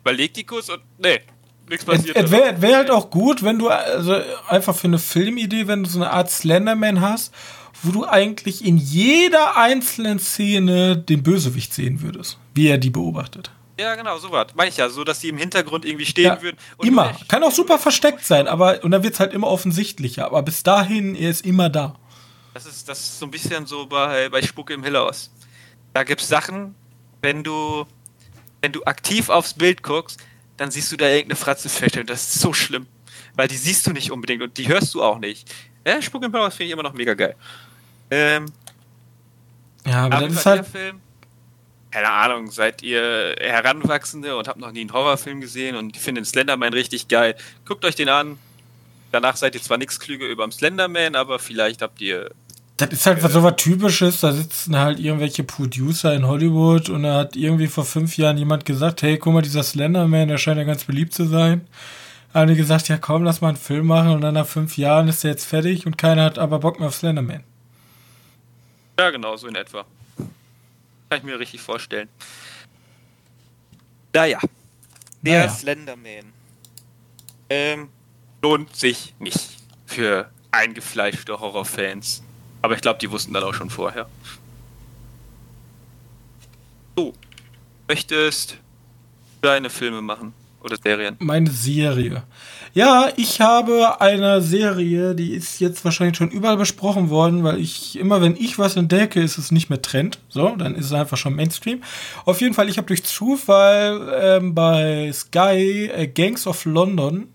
überlegt 0.02 0.38
die 0.38 0.44
kurz 0.44 0.70
und 0.70 0.82
nee, 1.00 1.22
nichts 1.68 1.86
passiert. 1.86 2.16
Es 2.16 2.30
wäre 2.30 2.62
wär 2.62 2.78
halt 2.78 2.92
auch 2.92 3.10
gut, 3.10 3.44
wenn 3.44 3.58
du 3.58 3.70
also 3.70 4.22
einfach 4.48 4.76
für 4.76 4.88
eine 4.88 5.00
Filmidee, 5.00 5.68
wenn 5.68 5.84
du 5.84 5.90
so 5.90 6.00
eine 6.00 6.12
Art 6.12 6.30
Slenderman 6.30 7.02
hast, 7.02 7.34
wo 7.82 7.92
du 7.92 8.06
eigentlich 8.06 8.64
in 8.64 8.78
jeder 8.78 9.58
einzelnen 9.58 10.20
Szene 10.20 10.98
den 10.98 11.24
Bösewicht 11.24 11.74
sehen 11.74 12.02
würdest, 12.02 12.38
wie 12.54 12.68
er 12.68 12.78
die 12.78 12.90
beobachtet. 12.90 13.52
Ja, 13.80 13.96
genau, 13.96 14.18
so 14.18 14.30
was. 14.30 14.54
Meine 14.56 14.70
ich 14.70 14.76
ja, 14.76 14.90
so 14.90 15.06
dass 15.06 15.20
die 15.20 15.30
im 15.30 15.38
Hintergrund 15.38 15.86
irgendwie 15.86 16.06
stehen 16.06 16.26
ja, 16.26 16.42
würden. 16.42 16.58
immer. 16.84 17.16
Kann 17.30 17.42
auch 17.44 17.52
super 17.52 17.80
versteckt 17.80 18.26
sein, 18.26 18.46
aber 18.50 18.84
und 18.84 18.92
dann 18.92 19.04
wird 19.04 19.14
es 19.14 19.22
halt 19.22 19.32
immer 19.34 19.48
offensichtlicher. 19.48 20.26
Aber 20.26 20.44
bis 20.44 20.64
dahin, 20.64 21.16
er 21.16 21.30
ist 21.30 21.46
immer 21.46 21.70
da. 21.70 21.96
Das 22.54 22.66
ist, 22.66 22.90
das 22.90 23.00
ist 23.00 23.20
so 23.20 23.26
ein 23.26 23.32
bisschen 23.32 23.66
so 23.68 23.86
bei, 23.86 24.28
bei 24.28 24.42
Spucke 24.42 24.74
im 24.74 24.84
Hillhaus. 24.84 25.32
Da 25.94 26.04
gibt 26.04 26.20
es 26.20 26.28
Sachen, 26.28 26.76
wenn 27.22 27.42
du, 27.42 27.86
wenn 28.60 28.74
du 28.74 28.84
aktiv 28.84 29.30
aufs 29.30 29.54
Bild 29.54 29.82
guckst, 29.82 30.20
dann 30.58 30.72
siehst 30.72 30.92
du 30.92 30.98
da 30.98 31.08
irgendeine 31.08 31.38
Fratze 31.38 31.70
fällt 31.70 31.96
und 31.96 32.10
das 32.10 32.24
ist 32.24 32.42
so 32.42 32.52
schlimm. 32.52 32.86
Weil 33.36 33.48
die 33.48 33.56
siehst 33.56 33.88
du 33.88 33.92
nicht 33.92 34.12
unbedingt 34.12 34.44
und 34.44 34.58
die 34.58 34.68
hörst 34.68 34.94
du 34.94 35.02
auch 35.02 35.20
nicht. 35.20 35.50
Ja, 35.88 36.02
Spucke 36.02 36.26
im 36.26 36.34
Hillhaus 36.34 36.56
finde 36.56 36.66
ich 36.66 36.74
immer 36.74 36.84
noch 36.84 36.94
mega 36.94 37.14
geil. 37.14 37.38
Ähm, 38.12 38.48
ja, 39.86 40.04
aber, 40.06 40.18
aber 40.18 40.28
das 40.28 40.36
ist 40.36 40.46
halt. 40.46 40.68
Film, 40.68 41.00
keine 41.92 42.10
Ahnung, 42.10 42.52
seid 42.52 42.84
ihr 42.84 43.36
Heranwachsende 43.40 44.38
und 44.38 44.48
habt 44.48 44.60
noch 44.60 44.72
nie 44.72 44.82
einen 44.82 44.94
Horrorfilm 44.94 45.42
gesehen 45.42 45.76
und 45.76 45.98
findet 45.98 46.28
Slenderman 46.28 46.74
richtig 46.74 47.08
geil, 47.08 47.36
guckt 47.66 47.84
euch 47.86 47.96
den 47.96 48.10
an. 48.10 48.38
Danach 49.12 49.36
seid 49.38 49.56
ihr 49.56 49.62
zwar 49.62 49.78
nichts 49.78 50.00
klüger 50.00 50.28
über 50.28 50.46
dem 50.46 50.52
Slenderman, 50.52 51.16
aber 51.16 51.40
vielleicht 51.40 51.82
habt 51.82 52.00
ihr. 52.00 52.30
Das 52.78 52.90
ist 52.90 53.06
halt 53.08 53.24
äh, 53.24 53.28
so 53.28 53.42
was 53.42 53.56
Typisches, 53.56 54.22
da 54.22 54.32
sitzen 54.32 54.78
halt 54.78 55.00
irgendwelche 55.00 55.44
Producer 55.44 56.14
in 56.14 56.28
Hollywood 56.28 56.90
und 56.90 57.04
da 57.04 57.16
hat 57.16 57.36
irgendwie 57.36 57.68
vor 57.68 57.86
fünf 57.86 58.18
Jahren 58.18 58.38
jemand 58.38 58.66
gesagt, 58.66 59.02
hey, 59.02 59.18
guck 59.18 59.34
mal, 59.34 59.42
dieser 59.42 59.64
Slenderman, 59.64 60.28
der 60.28 60.38
scheint 60.38 60.58
ja 60.58 60.64
ganz 60.64 60.86
beliebt 60.86 61.14
zu 61.14 61.26
sein. 61.26 61.68
Haben 62.34 62.50
die 62.50 62.56
gesagt, 62.56 62.88
ja 62.88 62.98
komm, 62.98 63.24
lass 63.24 63.42
mal 63.42 63.48
einen 63.50 63.58
Film 63.58 63.88
machen 63.88 64.12
und 64.12 64.22
dann 64.22 64.36
nach 64.36 64.46
fünf 64.46 64.78
Jahren 64.78 65.08
ist 65.08 65.24
der 65.24 65.32
jetzt 65.32 65.46
fertig 65.46 65.88
und 65.88 65.98
keiner 65.98 66.24
hat 66.24 66.38
aber 66.38 66.60
Bock 66.60 66.80
mehr 66.80 66.90
auf 66.90 66.96
Slenderman. 66.96 67.44
Ja, 69.00 69.10
genau, 69.10 69.36
so 69.36 69.48
in 69.48 69.56
etwa. 69.56 69.86
Kann 71.10 71.20
ich 71.20 71.24
mir 71.24 71.40
richtig 71.40 71.62
vorstellen. 71.62 72.08
Naja. 74.14 74.40
Der 75.22 75.40
Naja. 75.40 75.50
Slenderman. 75.52 76.34
Ähm, 77.50 77.90
lohnt 78.42 78.76
sich 78.76 79.16
nicht 79.20 79.58
für 79.86 80.30
eingefleischte 80.52 81.40
Horrorfans. 81.40 82.24
Aber 82.62 82.76
ich 82.76 82.82
glaube, 82.82 83.00
die 83.00 83.10
wussten 83.10 83.34
das 83.34 83.44
auch 83.44 83.54
schon 83.54 83.70
vorher. 83.70 84.08
Du 86.96 87.14
möchtest 87.88 88.58
deine 89.42 89.70
Filme 89.70 90.02
machen 90.02 90.34
oder 90.62 90.78
Serien. 90.78 91.16
Meine 91.20 91.50
Serie. 91.50 92.24
Ja, 92.74 93.10
ich 93.16 93.42
habe 93.42 94.00
eine 94.00 94.42
Serie, 94.42 95.16
die 95.16 95.34
ist 95.34 95.60
jetzt 95.60 95.84
wahrscheinlich 95.84 96.18
schon 96.18 96.30
überall 96.30 96.58
besprochen 96.58 97.10
worden, 97.10 97.44
weil 97.44 97.60
ich 97.60 97.98
immer, 97.98 98.22
wenn 98.22 98.36
ich 98.36 98.60
was 98.60 98.76
entdecke, 98.76 99.22
ist 99.22 99.38
es 99.38 99.52
nicht 99.52 99.70
mehr 99.70 99.82
Trend. 99.82 100.20
So, 100.30 100.56
dann 100.56 100.76
ist 100.76 100.86
es 100.86 100.94
einfach 100.94 101.18
schon 101.18 101.36
Mainstream. 101.36 101.82
Auf 102.26 102.42
jeden 102.42 102.54
Fall, 102.54 102.70
ich 102.70 102.78
habe 102.78 102.88
durch 102.88 103.04
Zufall 103.04 104.16
ähm, 104.22 104.54
bei 104.54 105.12
Sky 105.12 105.90
äh, 105.94 106.08
Gangs 106.08 106.46
of 106.46 106.66
London 106.66 107.30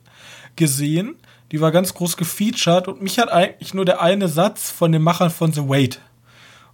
gesehen. 0.54 1.16
Die 1.50 1.60
war 1.60 1.72
ganz 1.72 1.94
groß 1.94 2.16
gefeatured 2.16 2.88
und 2.88 3.02
mich 3.02 3.18
hat 3.18 3.30
eigentlich 3.30 3.74
nur 3.74 3.84
der 3.84 4.00
eine 4.00 4.28
Satz 4.28 4.70
von 4.70 4.92
den 4.92 5.02
Machern 5.02 5.30
von 5.30 5.52
The 5.52 5.68
Wait. 5.68 6.00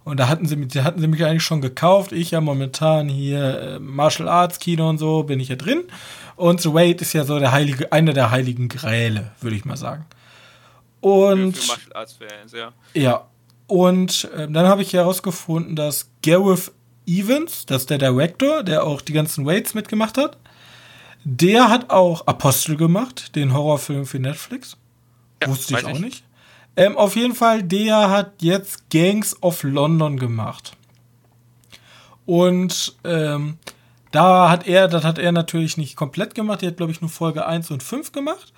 Und 0.03 0.19
da 0.19 0.27
hatten 0.27 0.47
sie, 0.47 0.55
mich- 0.55 0.69
da 0.73 0.83
hatten 0.83 0.99
sie 0.99 1.07
mich 1.07 1.23
eigentlich 1.23 1.43
schon 1.43 1.61
gekauft. 1.61 2.11
Ich 2.11 2.31
ja 2.31 2.41
momentan 2.41 3.07
hier 3.07 3.59
äh, 3.61 3.79
Martial 3.79 4.27
Arts 4.27 4.59
Kino 4.59 4.89
und 4.89 4.97
so 4.97 5.23
bin 5.23 5.39
ich 5.39 5.49
ja 5.49 5.55
drin. 5.55 5.83
Und 6.35 6.59
The 6.61 6.73
Wait 6.73 7.01
ist 7.01 7.13
ja 7.13 7.23
so 7.23 7.37
der 7.39 7.51
heilige, 7.51 7.91
einer 7.91 8.13
der 8.13 8.31
heiligen 8.31 8.67
Gräle, 8.67 9.31
würde 9.41 9.55
ich 9.55 9.63
mal 9.65 9.77
sagen. 9.77 10.05
Und 11.01 11.57
für 11.57 11.67
Martial 11.67 11.93
Arts 11.95 12.13
Fans, 12.13 12.51
ja. 12.51 12.71
ja, 12.93 13.25
und 13.67 14.29
ähm, 14.37 14.53
dann 14.53 14.67
habe 14.67 14.81
ich 14.81 14.93
herausgefunden, 14.93 15.75
dass 15.75 16.09
Gareth 16.23 16.71
Evans, 17.07 17.65
das 17.65 17.83
ist 17.83 17.89
der 17.89 17.97
Director, 17.97 18.63
der 18.63 18.83
auch 18.83 19.01
die 19.01 19.13
ganzen 19.13 19.45
Waits 19.45 19.73
mitgemacht 19.73 20.17
hat, 20.17 20.37
der 21.23 21.69
hat 21.69 21.89
auch 21.89 22.25
Apostel 22.27 22.75
gemacht, 22.77 23.35
den 23.35 23.53
Horrorfilm 23.53 24.05
für 24.05 24.19
Netflix. 24.19 24.77
Ja, 25.41 25.49
Wusste 25.49 25.77
ich 25.77 25.85
auch 25.85 25.99
nicht. 25.99 26.23
Ähm, 26.75 26.97
auf 26.97 27.15
jeden 27.15 27.35
Fall, 27.35 27.63
der 27.63 28.09
hat 28.09 28.41
jetzt 28.41 28.89
Gangs 28.89 29.41
of 29.41 29.63
London 29.63 30.17
gemacht. 30.17 30.77
Und 32.25 32.95
ähm, 33.03 33.57
da 34.11 34.49
hat 34.49 34.67
er, 34.67 34.87
das 34.87 35.03
hat 35.03 35.19
er 35.19 35.31
natürlich 35.31 35.77
nicht 35.77 35.95
komplett 35.95 36.35
gemacht. 36.35 36.63
Er 36.63 36.69
hat, 36.69 36.77
glaube 36.77 36.91
ich, 36.91 37.01
nur 37.01 37.09
Folge 37.09 37.45
1 37.45 37.71
und 37.71 37.83
5 37.83 38.11
gemacht. 38.11 38.53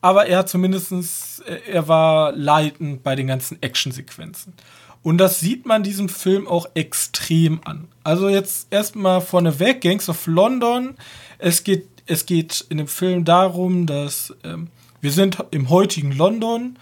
Aber 0.00 0.26
er 0.26 0.38
hat 0.38 0.48
zumindestens, 0.48 1.40
äh, 1.46 1.58
er 1.70 1.88
war 1.88 2.32
leitend 2.32 3.02
bei 3.02 3.16
den 3.16 3.26
ganzen 3.26 3.60
Actionsequenzen. 3.62 4.54
Und 5.02 5.18
das 5.18 5.40
sieht 5.40 5.66
man 5.66 5.82
diesem 5.82 6.08
Film 6.08 6.46
auch 6.46 6.68
extrem 6.74 7.60
an. 7.64 7.88
Also 8.04 8.28
jetzt 8.28 8.68
erstmal 8.70 9.20
vorneweg, 9.20 9.80
Gangs 9.80 10.08
of 10.08 10.26
London. 10.26 10.96
Es 11.38 11.64
geht, 11.64 11.86
es 12.06 12.26
geht 12.26 12.64
in 12.68 12.78
dem 12.78 12.88
Film 12.88 13.24
darum, 13.24 13.86
dass 13.86 14.34
ähm, 14.44 14.68
wir 15.00 15.12
sind 15.12 15.38
im 15.50 15.70
heutigen 15.70 16.12
London 16.12 16.78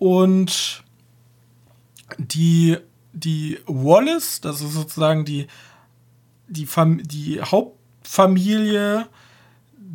und 0.00 0.82
die, 2.16 2.78
die 3.12 3.58
Wallace, 3.66 4.40
das 4.40 4.62
ist 4.62 4.72
sozusagen 4.72 5.26
die, 5.26 5.46
die, 6.48 6.66
die 7.02 7.40
Hauptfamilie, 7.42 9.06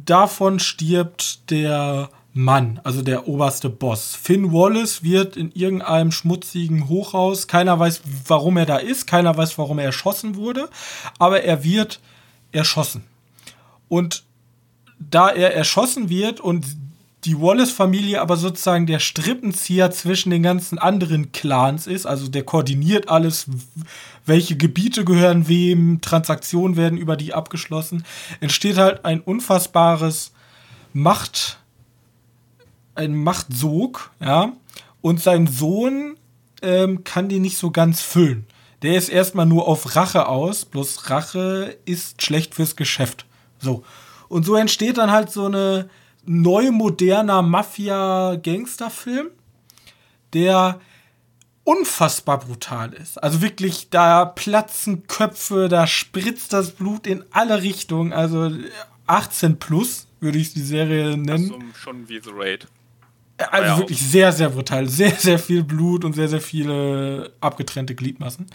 davon 0.06 0.60
stirbt 0.60 1.50
der 1.50 2.12
Mann, 2.34 2.80
also 2.84 3.02
der 3.02 3.28
oberste 3.28 3.70
Boss. 3.70 4.14
Finn 4.14 4.54
Wallace 4.54 5.02
wird 5.02 5.38
in 5.38 5.52
irgendeinem 5.54 6.12
schmutzigen 6.12 6.88
Hochhaus, 6.88 7.48
keiner 7.48 7.80
weiß, 7.80 8.02
warum 8.28 8.58
er 8.58 8.68
da 8.68 8.78
ist, 8.78 9.08
keiner 9.08 9.36
weiß, 9.36 9.58
warum 9.58 9.80
er 9.80 9.86
erschossen 9.86 10.36
wurde, 10.36 10.70
aber 11.18 11.42
er 11.42 11.64
wird 11.64 12.00
erschossen. 12.52 13.04
Und 13.90 14.24
da 15.00 15.30
er 15.30 15.56
erschossen 15.56 16.10
wird 16.10 16.40
und 16.40 16.85
die 17.26 17.40
Wallace-Familie 17.40 18.22
aber 18.22 18.38
sozusagen 18.38 18.86
der 18.86 19.00
Strippenzieher 19.00 19.90
zwischen 19.92 20.30
den 20.30 20.44
ganzen 20.44 20.78
anderen 20.78 21.32
Clans 21.32 21.88
ist, 21.88 22.06
also 22.06 22.28
der 22.28 22.44
koordiniert 22.44 23.10
alles, 23.10 23.48
welche 24.26 24.56
Gebiete 24.56 25.04
gehören 25.06 25.48
wem, 25.48 26.02
Transaktionen 26.02 26.78
werden 26.78 26.98
über 26.98 27.18
die 27.18 27.34
abgeschlossen, 27.34 28.06
entsteht 28.40 28.78
halt 28.78 29.06
ein 29.06 29.22
unfassbares 29.22 30.34
Macht, 30.94 31.60
ein 32.94 33.16
Machtsog, 33.16 34.12
ja, 34.22 34.54
und 35.02 35.22
sein 35.22 35.48
Sohn 35.48 36.18
ähm, 36.62 37.04
kann 37.04 37.28
die 37.28 37.40
nicht 37.40 37.58
so 37.58 37.72
ganz 37.72 38.02
füllen. 38.02 38.46
Der 38.82 38.98
ist 38.98 39.10
erstmal 39.10 39.46
nur 39.46 39.68
auf 39.68 39.96
Rache 39.96 40.28
aus, 40.28 40.66
bloß 40.66 41.10
Rache 41.10 41.76
ist 41.86 42.22
schlecht 42.22 42.56
fürs 42.56 42.76
Geschäft. 42.76 43.26
So. 43.60 43.84
Und 44.30 44.46
so 44.46 44.56
entsteht 44.56 44.98
dann 44.98 45.12
halt 45.12 45.32
so 45.32 45.46
eine 45.46 45.90
neu 46.26 46.72
moderner 46.72 47.42
Mafia-Gangster-Film, 47.42 49.28
der 50.34 50.80
unfassbar 51.64 52.40
brutal 52.40 52.94
ist. 52.94 53.22
Also 53.22 53.42
wirklich, 53.42 53.90
da 53.90 54.26
platzen 54.26 55.08
Köpfe, 55.08 55.68
da 55.68 55.88
spritzt 55.88 56.54
das 56.54 56.72
Blut 56.72 57.08
in 57.08 57.24
alle 57.32 57.62
Richtungen. 57.62 58.14
Also 58.14 58.52
18 59.08 59.58
plus 59.58 60.08
würde 60.20 60.38
ich 60.38 60.54
die 60.54 60.62
Serie 60.62 61.18
nennen. 61.18 61.48
So, 61.48 61.60
schon 61.74 62.08
wie 62.08 62.22
The 62.24 62.32
Raid. 62.34 62.68
Also 63.38 63.68
Ja, 63.68 63.78
wirklich 63.78 64.00
sehr, 64.00 64.32
sehr 64.32 64.50
brutal. 64.50 64.88
Sehr, 64.88 65.12
sehr 65.12 65.40
viel 65.40 65.64
Blut 65.64 66.06
und 66.06 66.14
sehr, 66.14 66.30
sehr 66.30 66.42
viele 66.42 67.32
abgetrennte 67.42 67.96
Gliedmassen. 67.96 68.48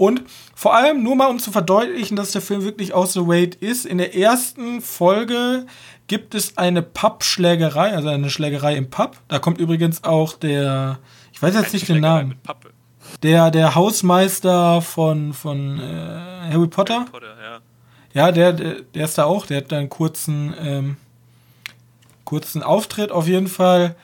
Und 0.00 0.22
vor 0.54 0.74
allem, 0.74 1.02
nur 1.02 1.14
mal 1.14 1.26
um 1.26 1.38
zu 1.38 1.52
verdeutlichen, 1.52 2.16
dass 2.16 2.32
der 2.32 2.40
Film 2.40 2.64
wirklich 2.64 2.94
aus 2.94 3.12
The 3.12 3.20
Wait 3.26 3.56
ist, 3.56 3.84
in 3.84 3.98
der 3.98 4.16
ersten 4.16 4.80
Folge 4.80 5.66
gibt 6.06 6.34
es 6.34 6.56
eine 6.56 6.80
Pub-Schlägerei, 6.80 7.92
also 7.92 8.08
eine 8.08 8.30
Schlägerei 8.30 8.76
im 8.76 8.88
Pub. 8.88 9.18
Da 9.28 9.38
kommt 9.38 9.58
übrigens 9.58 10.02
auch 10.02 10.32
der, 10.32 11.00
ich 11.34 11.42
weiß 11.42 11.54
jetzt 11.54 11.74
nicht 11.74 11.86
den 11.86 12.00
Namen, 12.00 12.40
der, 13.22 13.50
der 13.50 13.74
Hausmeister 13.74 14.80
von, 14.80 15.34
von 15.34 15.78
äh, 15.78 16.50
Harry 16.50 16.68
Potter. 16.68 17.04
Potter, 17.12 17.36
ja. 17.38 17.58
Ja, 18.14 18.32
der, 18.32 18.54
der, 18.54 18.76
der 18.80 19.04
ist 19.04 19.18
da 19.18 19.24
auch. 19.24 19.44
Der 19.44 19.58
hat 19.58 19.70
da 19.70 19.76
einen 19.76 19.90
kurzen, 19.90 20.54
ähm, 20.58 20.96
kurzen 22.24 22.62
Auftritt 22.62 23.12
auf 23.12 23.28
jeden 23.28 23.48
Fall. 23.48 23.96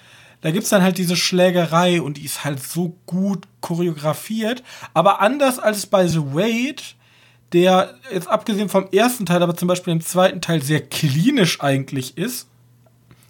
Da 0.46 0.52
gibt's 0.52 0.68
dann 0.68 0.82
halt 0.82 0.96
diese 0.96 1.16
Schlägerei 1.16 2.00
und 2.00 2.18
die 2.18 2.24
ist 2.24 2.44
halt 2.44 2.62
so 2.62 2.96
gut 3.04 3.48
choreografiert. 3.61 4.62
Aber 4.94 5.20
anders 5.20 5.59
als 5.59 5.87
bei 5.87 6.06
The 6.06 6.20
Wait, 6.20 6.94
der 7.52 7.96
jetzt 8.12 8.28
abgesehen 8.28 8.68
vom 8.68 8.87
ersten 8.92 9.26
Teil, 9.26 9.42
aber 9.42 9.56
zum 9.56 9.66
Beispiel 9.66 9.92
im 9.92 10.00
zweiten 10.00 10.40
Teil 10.40 10.62
sehr 10.62 10.82
klinisch 10.82 11.61
eigentlich 11.62 12.16
ist. 12.16 12.46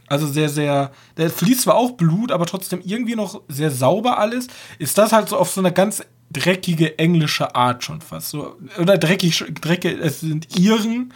Also 0.08 0.26
sehr, 0.26 0.50
sehr, 0.50 0.92
der 1.16 1.30
fließt 1.30 1.62
zwar 1.62 1.76
auch 1.76 1.92
Blut, 1.92 2.32
aber 2.32 2.44
trotzdem 2.44 2.82
irgendwie 2.84 3.16
noch 3.16 3.40
sehr 3.48 3.70
sauber 3.70 4.18
alles. 4.18 4.48
Ist 4.78 4.98
das 4.98 5.12
halt 5.12 5.30
so 5.30 5.38
auf 5.38 5.50
so 5.50 5.62
eine 5.62 5.72
ganz 5.72 6.04
dreckige 6.30 6.98
englische 6.98 7.54
Art 7.54 7.82
schon 7.82 8.02
fast. 8.02 8.28
So, 8.28 8.58
oder 8.78 8.98
dreckig, 8.98 9.42
drecke, 9.62 9.90
es 9.90 10.20
sind 10.20 10.58
Iren, 10.58 11.14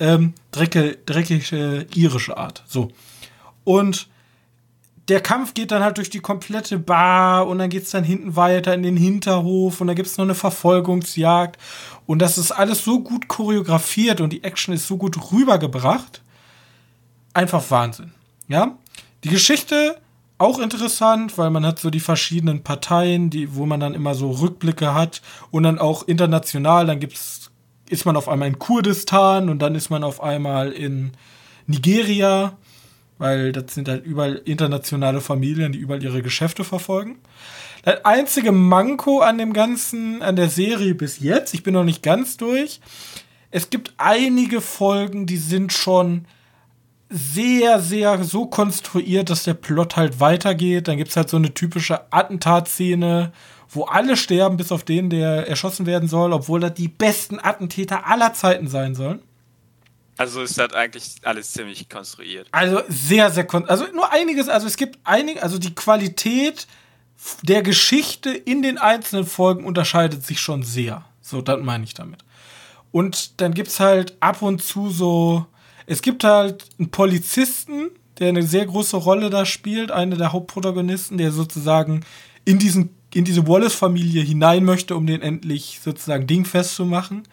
ähm, 0.00 0.34
drecke, 0.50 0.98
dreckige 1.06 1.86
irische 1.94 2.36
Art. 2.36 2.62
So. 2.66 2.92
Und 3.64 4.10
der 5.10 5.20
Kampf 5.20 5.54
geht 5.54 5.72
dann 5.72 5.82
halt 5.82 5.98
durch 5.98 6.08
die 6.08 6.20
komplette 6.20 6.78
Bar 6.78 7.48
und 7.48 7.58
dann 7.58 7.68
geht's 7.68 7.90
dann 7.90 8.04
hinten 8.04 8.36
weiter 8.36 8.72
in 8.74 8.84
den 8.84 8.96
Hinterhof 8.96 9.80
und 9.80 9.88
dann 9.88 9.96
gibt's 9.96 10.16
noch 10.16 10.24
eine 10.24 10.36
Verfolgungsjagd. 10.36 11.58
Und 12.06 12.20
das 12.20 12.38
ist 12.38 12.52
alles 12.52 12.84
so 12.84 13.00
gut 13.00 13.26
choreografiert 13.26 14.20
und 14.20 14.32
die 14.32 14.44
Action 14.44 14.72
ist 14.72 14.86
so 14.86 14.96
gut 14.96 15.32
rübergebracht. 15.32 16.22
Einfach 17.34 17.68
Wahnsinn. 17.70 18.12
Ja? 18.46 18.76
Die 19.24 19.30
Geschichte 19.30 19.96
auch 20.38 20.60
interessant, 20.60 21.36
weil 21.36 21.50
man 21.50 21.66
hat 21.66 21.80
so 21.80 21.90
die 21.90 22.00
verschiedenen 22.00 22.62
Parteien, 22.62 23.30
die, 23.30 23.56
wo 23.56 23.66
man 23.66 23.80
dann 23.80 23.94
immer 23.94 24.14
so 24.14 24.30
Rückblicke 24.30 24.94
hat 24.94 25.22
und 25.50 25.64
dann 25.64 25.80
auch 25.80 26.06
international, 26.06 26.86
dann 26.86 27.00
gibt's, 27.00 27.50
ist 27.88 28.06
man 28.06 28.16
auf 28.16 28.28
einmal 28.28 28.46
in 28.46 28.60
Kurdistan 28.60 29.48
und 29.48 29.58
dann 29.58 29.74
ist 29.74 29.90
man 29.90 30.04
auf 30.04 30.22
einmal 30.22 30.70
in 30.70 31.10
Nigeria, 31.66 32.56
weil 33.20 33.52
das 33.52 33.74
sind 33.74 33.86
halt 33.86 34.04
überall 34.06 34.40
internationale 34.46 35.20
Familien, 35.20 35.72
die 35.72 35.78
überall 35.78 36.02
ihre 36.02 36.22
Geschäfte 36.22 36.64
verfolgen. 36.64 37.18
Das 37.84 38.02
einzige 38.04 38.50
Manko 38.50 39.20
an 39.20 39.36
dem 39.36 39.52
Ganzen, 39.52 40.22
an 40.22 40.36
der 40.36 40.48
Serie 40.48 40.94
bis 40.94 41.20
jetzt, 41.20 41.52
ich 41.52 41.62
bin 41.62 41.74
noch 41.74 41.84
nicht 41.84 42.02
ganz 42.02 42.38
durch, 42.38 42.80
es 43.50 43.68
gibt 43.68 43.92
einige 43.98 44.62
Folgen, 44.62 45.26
die 45.26 45.36
sind 45.36 45.72
schon 45.72 46.24
sehr, 47.10 47.80
sehr 47.80 48.24
so 48.24 48.46
konstruiert, 48.46 49.28
dass 49.28 49.42
der 49.42 49.54
Plot 49.54 49.96
halt 49.96 50.20
weitergeht. 50.20 50.86
Dann 50.86 50.96
gibt 50.96 51.10
es 51.10 51.16
halt 51.16 51.28
so 51.28 51.36
eine 51.36 51.52
typische 51.52 52.12
Attentatszene, 52.12 53.32
wo 53.68 53.84
alle 53.84 54.16
sterben, 54.16 54.56
bis 54.56 54.70
auf 54.70 54.84
den, 54.84 55.10
der 55.10 55.48
erschossen 55.48 55.86
werden 55.86 56.08
soll, 56.08 56.32
obwohl 56.32 56.60
das 56.60 56.74
die 56.74 56.88
besten 56.88 57.40
Attentäter 57.40 58.06
aller 58.06 58.32
Zeiten 58.32 58.68
sein 58.68 58.94
sollen. 58.94 59.20
Also 60.20 60.42
ist 60.42 60.58
das 60.58 60.74
eigentlich 60.74 61.14
alles 61.22 61.50
ziemlich 61.50 61.88
konstruiert. 61.88 62.46
Also 62.50 62.82
sehr, 62.90 63.30
sehr 63.30 63.46
kon 63.46 63.64
also 63.64 63.86
nur 63.94 64.12
einiges, 64.12 64.50
also 64.50 64.66
es 64.66 64.76
gibt 64.76 64.98
einige, 65.02 65.42
also 65.42 65.58
die 65.58 65.74
Qualität 65.74 66.66
der 67.40 67.62
Geschichte 67.62 68.28
in 68.28 68.60
den 68.60 68.76
einzelnen 68.76 69.24
Folgen 69.24 69.64
unterscheidet 69.64 70.22
sich 70.22 70.38
schon 70.38 70.62
sehr. 70.62 71.06
So, 71.22 71.40
das 71.40 71.58
meine 71.62 71.84
ich 71.84 71.94
damit. 71.94 72.22
Und 72.92 73.40
dann 73.40 73.54
gibt's 73.54 73.80
halt 73.80 74.18
ab 74.20 74.42
und 74.42 74.62
zu 74.62 74.90
so, 74.90 75.46
es 75.86 76.02
gibt 76.02 76.22
halt 76.22 76.66
einen 76.78 76.90
Polizisten, 76.90 77.88
der 78.18 78.28
eine 78.28 78.42
sehr 78.42 78.66
große 78.66 78.98
Rolle 78.98 79.30
da 79.30 79.46
spielt, 79.46 79.90
einer 79.90 80.16
der 80.16 80.34
Hauptprotagonisten, 80.34 81.16
der 81.16 81.32
sozusagen 81.32 82.04
in 82.44 82.58
diesen 82.58 82.94
in 83.12 83.24
diese 83.24 83.46
Wallace-Familie 83.46 84.22
hinein 84.22 84.64
möchte, 84.64 84.94
um 84.94 85.06
den 85.06 85.22
endlich 85.22 85.80
sozusagen 85.82 86.26
dingfest 86.26 86.76
zu 86.76 86.84
machen. 86.84 87.24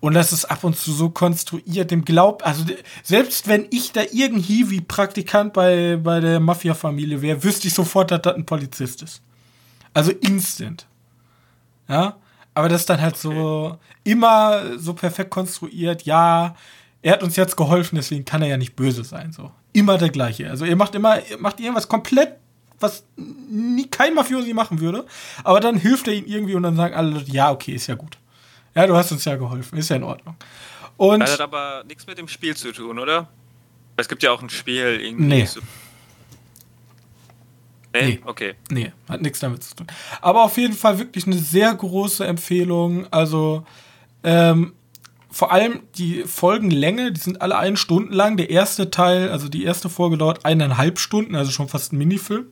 Und 0.00 0.14
das 0.14 0.32
ist 0.32 0.44
ab 0.44 0.62
und 0.64 0.76
zu 0.76 0.92
so 0.92 1.10
konstruiert, 1.10 1.90
dem 1.90 2.04
glaubt, 2.04 2.44
also 2.44 2.64
selbst 3.02 3.48
wenn 3.48 3.66
ich 3.70 3.92
da 3.92 4.02
irgendwie 4.12 4.70
wie 4.70 4.80
Praktikant 4.80 5.52
bei, 5.52 5.96
bei 5.96 6.20
der 6.20 6.40
Mafia-Familie 6.40 7.22
wäre, 7.22 7.42
wüsste 7.42 7.68
ich 7.68 7.74
sofort, 7.74 8.10
dass 8.10 8.22
das 8.22 8.36
ein 8.36 8.46
Polizist 8.46 9.02
ist. 9.02 9.22
Also 9.94 10.12
instant. 10.12 10.86
Ja, 11.88 12.16
aber 12.54 12.68
das 12.68 12.82
ist 12.82 12.90
dann 12.90 13.00
halt 13.00 13.16
so 13.16 13.78
immer 14.04 14.78
so 14.78 14.94
perfekt 14.94 15.30
konstruiert, 15.30 16.02
ja, 16.02 16.54
er 17.02 17.12
hat 17.12 17.22
uns 17.22 17.36
jetzt 17.36 17.56
geholfen, 17.56 17.96
deswegen 17.96 18.24
kann 18.24 18.42
er 18.42 18.48
ja 18.48 18.56
nicht 18.56 18.74
böse 18.74 19.04
sein, 19.04 19.32
so. 19.32 19.52
Immer 19.72 19.98
der 19.98 20.08
gleiche. 20.08 20.48
Also 20.50 20.64
ihr 20.64 20.74
macht 20.74 20.94
immer, 20.94 21.24
ihr 21.28 21.38
macht 21.38 21.60
irgendwas 21.60 21.86
komplett 21.86 22.36
was 22.80 23.04
nie 23.16 23.88
kein 23.88 24.14
Mafiosi 24.14 24.52
machen 24.52 24.80
würde. 24.80 25.06
Aber 25.44 25.60
dann 25.60 25.76
hilft 25.76 26.08
er 26.08 26.14
ihm 26.14 26.26
irgendwie 26.26 26.54
und 26.54 26.62
dann 26.62 26.76
sagen 26.76 26.94
alle, 26.94 27.22
ja, 27.26 27.50
okay, 27.50 27.72
ist 27.72 27.86
ja 27.86 27.94
gut. 27.94 28.18
Ja, 28.74 28.86
du 28.86 28.94
hast 28.94 29.12
uns 29.12 29.24
ja 29.24 29.36
geholfen, 29.36 29.78
ist 29.78 29.88
ja 29.88 29.96
in 29.96 30.02
Ordnung. 30.02 30.36
Und 30.96 31.20
das 31.20 31.32
hat 31.32 31.40
aber 31.40 31.84
nichts 31.86 32.06
mit 32.06 32.18
dem 32.18 32.28
Spiel 32.28 32.56
zu 32.56 32.72
tun, 32.72 32.98
oder? 32.98 33.28
Es 33.96 34.08
gibt 34.08 34.22
ja 34.22 34.30
auch 34.32 34.42
ein 34.42 34.50
Spiel 34.50 35.00
irgendwie. 35.00 35.24
Nee. 35.24 35.44
So 35.46 35.60
nee? 38.00 38.06
nee, 38.06 38.20
okay. 38.24 38.54
Nee, 38.70 38.92
hat 39.08 39.22
nichts 39.22 39.40
damit 39.40 39.62
zu 39.62 39.76
tun. 39.76 39.86
Aber 40.20 40.44
auf 40.44 40.56
jeden 40.56 40.74
Fall 40.74 40.98
wirklich 40.98 41.26
eine 41.26 41.36
sehr 41.36 41.74
große 41.74 42.26
Empfehlung. 42.26 43.06
Also, 43.12 43.64
ähm, 44.22 44.72
vor 45.30 45.52
allem 45.52 45.80
die 45.96 46.24
Folgenlänge, 46.24 47.12
die 47.12 47.20
sind 47.20 47.42
alle 47.42 47.58
eine 47.58 47.76
Stunde 47.76 48.14
lang. 48.14 48.36
Der 48.36 48.50
erste 48.50 48.90
Teil, 48.90 49.30
also 49.30 49.48
die 49.48 49.64
erste 49.64 49.88
Folge 49.88 50.16
dauert 50.16 50.44
eineinhalb 50.44 50.98
Stunden, 50.98 51.34
also 51.34 51.50
schon 51.50 51.68
fast 51.68 51.92
ein 51.92 51.98
Minifilm. 51.98 52.46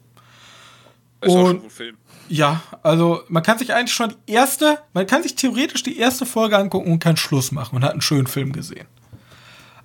Ist 1.25 1.33
und, 1.33 1.67
auch 1.67 1.71
Film. 1.71 1.97
Ja, 2.29 2.63
also 2.83 3.23
man 3.29 3.43
kann 3.43 3.59
sich 3.59 3.75
eigentlich 3.75 3.93
schon 3.93 4.15
die 4.29 4.33
erste, 4.33 4.79
man 4.93 5.07
kann 5.07 5.23
sich 5.23 5.35
theoretisch 5.35 5.83
die 5.83 5.99
erste 5.99 6.25
Folge 6.27 6.57
angucken 6.57 6.91
und 6.91 6.99
keinen 6.99 7.17
Schluss 7.17 7.53
machen 7.53 7.77
und 7.77 7.85
hat 7.85 7.93
einen 7.93 8.01
schönen 8.01 8.27
Film 8.27 8.53
gesehen. 8.53 8.87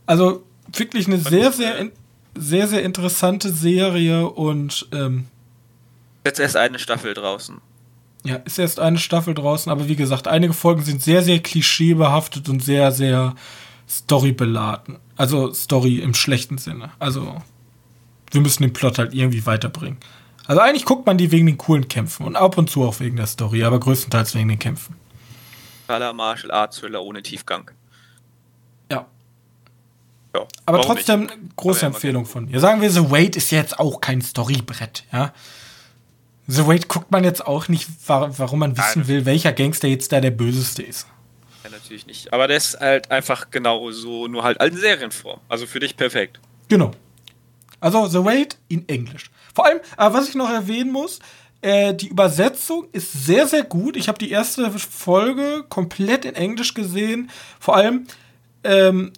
Also 0.06 0.44
wirklich 0.74 1.08
eine 1.08 1.18
sehr, 1.18 1.52
sehr, 1.52 1.90
sehr, 2.36 2.68
sehr 2.68 2.84
interessante 2.84 3.52
Serie 3.52 4.28
und 4.28 4.88
ähm, 4.92 5.28
jetzt 6.26 6.40
erst 6.40 6.56
eine 6.56 6.80
Staffel 6.80 7.14
draußen. 7.14 7.60
Ja, 8.26 8.36
ist 8.38 8.60
erst 8.60 8.80
eine 8.80 8.98
Staffel 8.98 9.34
draußen, 9.34 9.72
aber 9.72 9.88
wie 9.88 9.96
gesagt, 9.96 10.28
einige 10.28 10.54
Folgen 10.54 10.84
sind 10.84 11.02
sehr, 11.02 11.24
sehr 11.24 11.40
klischeebehaftet 11.40 12.50
und 12.50 12.64
sehr, 12.64 12.92
sehr 12.92 13.36
storybeladen. 13.88 14.98
Also 15.16 15.54
Story 15.54 16.00
im 16.00 16.14
schlechten 16.14 16.58
Sinne. 16.58 16.92
Also 17.00 17.42
wir 18.32 18.42
müssen 18.42 18.64
den 18.64 18.74
Plot 18.74 19.00
halt 19.00 19.14
irgendwie 19.14 19.46
weiterbringen. 19.46 19.98
Also 20.50 20.62
eigentlich 20.62 20.86
guckt 20.86 21.06
man 21.06 21.16
die 21.16 21.32
wegen 21.32 21.46
den 21.46 21.60
coolen 21.60 21.88
Kämpfen 21.88 22.26
und 22.26 22.36
ab 22.36 22.58
und 22.58 22.72
zu 22.72 22.84
auch 22.84 23.00
wegen 23.00 23.18
der 23.18 23.28
Story, 23.28 23.64
aber 23.64 23.80
größtenteils 23.80 24.34
wegen 24.34 24.50
den 24.50 24.58
Kämpfen. 24.58 24.96
Totaler 25.86 26.12
Martial 26.12 26.50
Arts 26.50 26.80
Thriller 26.80 27.04
ohne 27.04 27.22
Tiefgang. 27.22 27.70
Ja. 28.92 29.06
ja 30.36 30.48
aber 30.66 30.82
trotzdem 30.82 31.28
nicht? 31.28 31.56
große 31.56 31.86
aber 31.86 31.94
Empfehlung 31.94 32.26
von 32.26 32.46
mir. 32.46 32.60
Sagen 32.60 32.82
wir, 32.82 32.90
The 32.90 33.12
Wait 33.12 33.36
ist 33.36 33.52
jetzt 33.52 33.78
auch 33.78 34.02
kein 34.02 34.24
Storybrett, 34.24 35.04
ja. 35.14 35.34
The 36.48 36.66
Wait 36.66 36.88
guckt 36.88 37.12
man 37.12 37.24
jetzt 37.24 37.46
auch 37.46 37.68
nicht, 37.68 37.88
warum 38.08 38.58
man 38.58 38.76
wissen 38.76 39.02
Nein. 39.02 39.08
will, 39.08 39.26
welcher 39.28 39.54
Gangster 39.54 39.88
jetzt 39.88 40.12
da 40.12 40.20
der 40.20 40.32
böseste 40.32 40.82
ist. 40.82 41.06
Ja, 41.64 41.70
natürlich 41.70 42.08
nicht. 42.08 42.34
Aber 42.34 42.48
der 42.48 42.58
ist 42.58 42.80
halt 42.80 43.12
einfach 43.12 43.52
genau 43.52 43.92
so, 43.92 44.28
nur 44.28 44.42
halt 44.42 44.60
als 44.60 44.80
Serienform. 44.80 45.42
Also 45.48 45.68
für 45.68 45.80
dich 45.80 45.96
perfekt. 45.96 46.40
Genau. 46.70 46.90
Also 47.80 48.08
The 48.08 48.24
Wait 48.24 48.58
in 48.68 48.88
Englisch. 48.88 49.32
Vor 49.54 49.66
allem, 49.66 49.80
äh, 49.98 50.14
was 50.14 50.30
ich 50.30 50.36
noch 50.36 50.50
erwähnen 50.50 50.92
muss, 50.92 51.20
äh, 51.62 51.94
die 51.94 52.08
Übersetzung 52.08 52.88
ist 52.92 53.26
sehr, 53.26 53.48
sehr 53.48 53.64
gut. 53.64 53.98
Ich 53.98 54.08
habe 54.08 54.18
die 54.18 54.32
erste 54.32 54.70
Folge 54.72 55.66
komplett 55.70 56.26
in 56.26 56.36
Englisch 56.36 56.74
gesehen. 56.74 57.30
Vor 57.60 57.76
allem 57.76 58.08
ähm, 58.64 59.12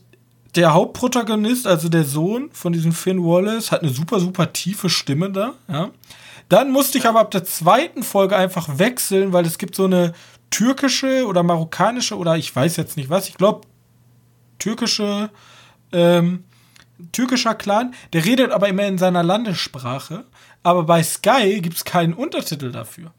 der 0.56 0.74
Hauptprotagonist, 0.74 1.67
also 1.67 1.88
der 1.88 2.04
Sohn 2.04 2.50
von 2.52 2.74
diesem 2.74 2.91
Finn 2.91 3.24
Wallace, 3.24 3.71
hat 3.71 3.84
eine 3.84 3.91
super, 3.91 4.19
super 4.19 4.52
tiefe 4.52 4.89
Stimme 4.89 5.32
da. 5.32 5.54
Ja. 5.67 5.91
Dann 6.50 6.71
musste 6.71 6.97
ich 6.97 7.06
aber 7.06 7.21
ab 7.21 7.32
der 7.32 7.45
zweiten 7.45 8.04
Folge 8.04 8.36
einfach 8.36 8.78
wechseln, 8.78 9.32
weil 9.32 9.45
es 9.45 9.58
gibt 9.58 9.76
so 9.76 9.86
eine 9.86 10.13
türkische 10.50 11.26
oder 11.26 11.43
marokkanische 11.43 12.17
oder 12.17 12.36
ich 12.36 12.54
weiß 12.54 12.76
jetzt 12.76 12.97
nicht 12.97 13.10
was. 13.10 13.30
Ich 13.30 13.38
glaube 13.38 13.62
türkische 14.60 15.30
ähm, 15.93 16.43
türkischer 17.11 17.55
Clan, 17.55 17.93
der 18.13 18.25
redet 18.25 18.51
aber 18.51 18.67
immer 18.67 18.85
in 18.85 18.97
seiner 18.97 19.23
Landessprache. 19.23 20.25
Aber 20.63 20.83
bei 20.83 21.03
Sky 21.03 21.59
gibt 21.61 21.77
es 21.77 21.85
keinen 21.85 22.13
Untertitel 22.13 22.71
dafür. 22.71 23.11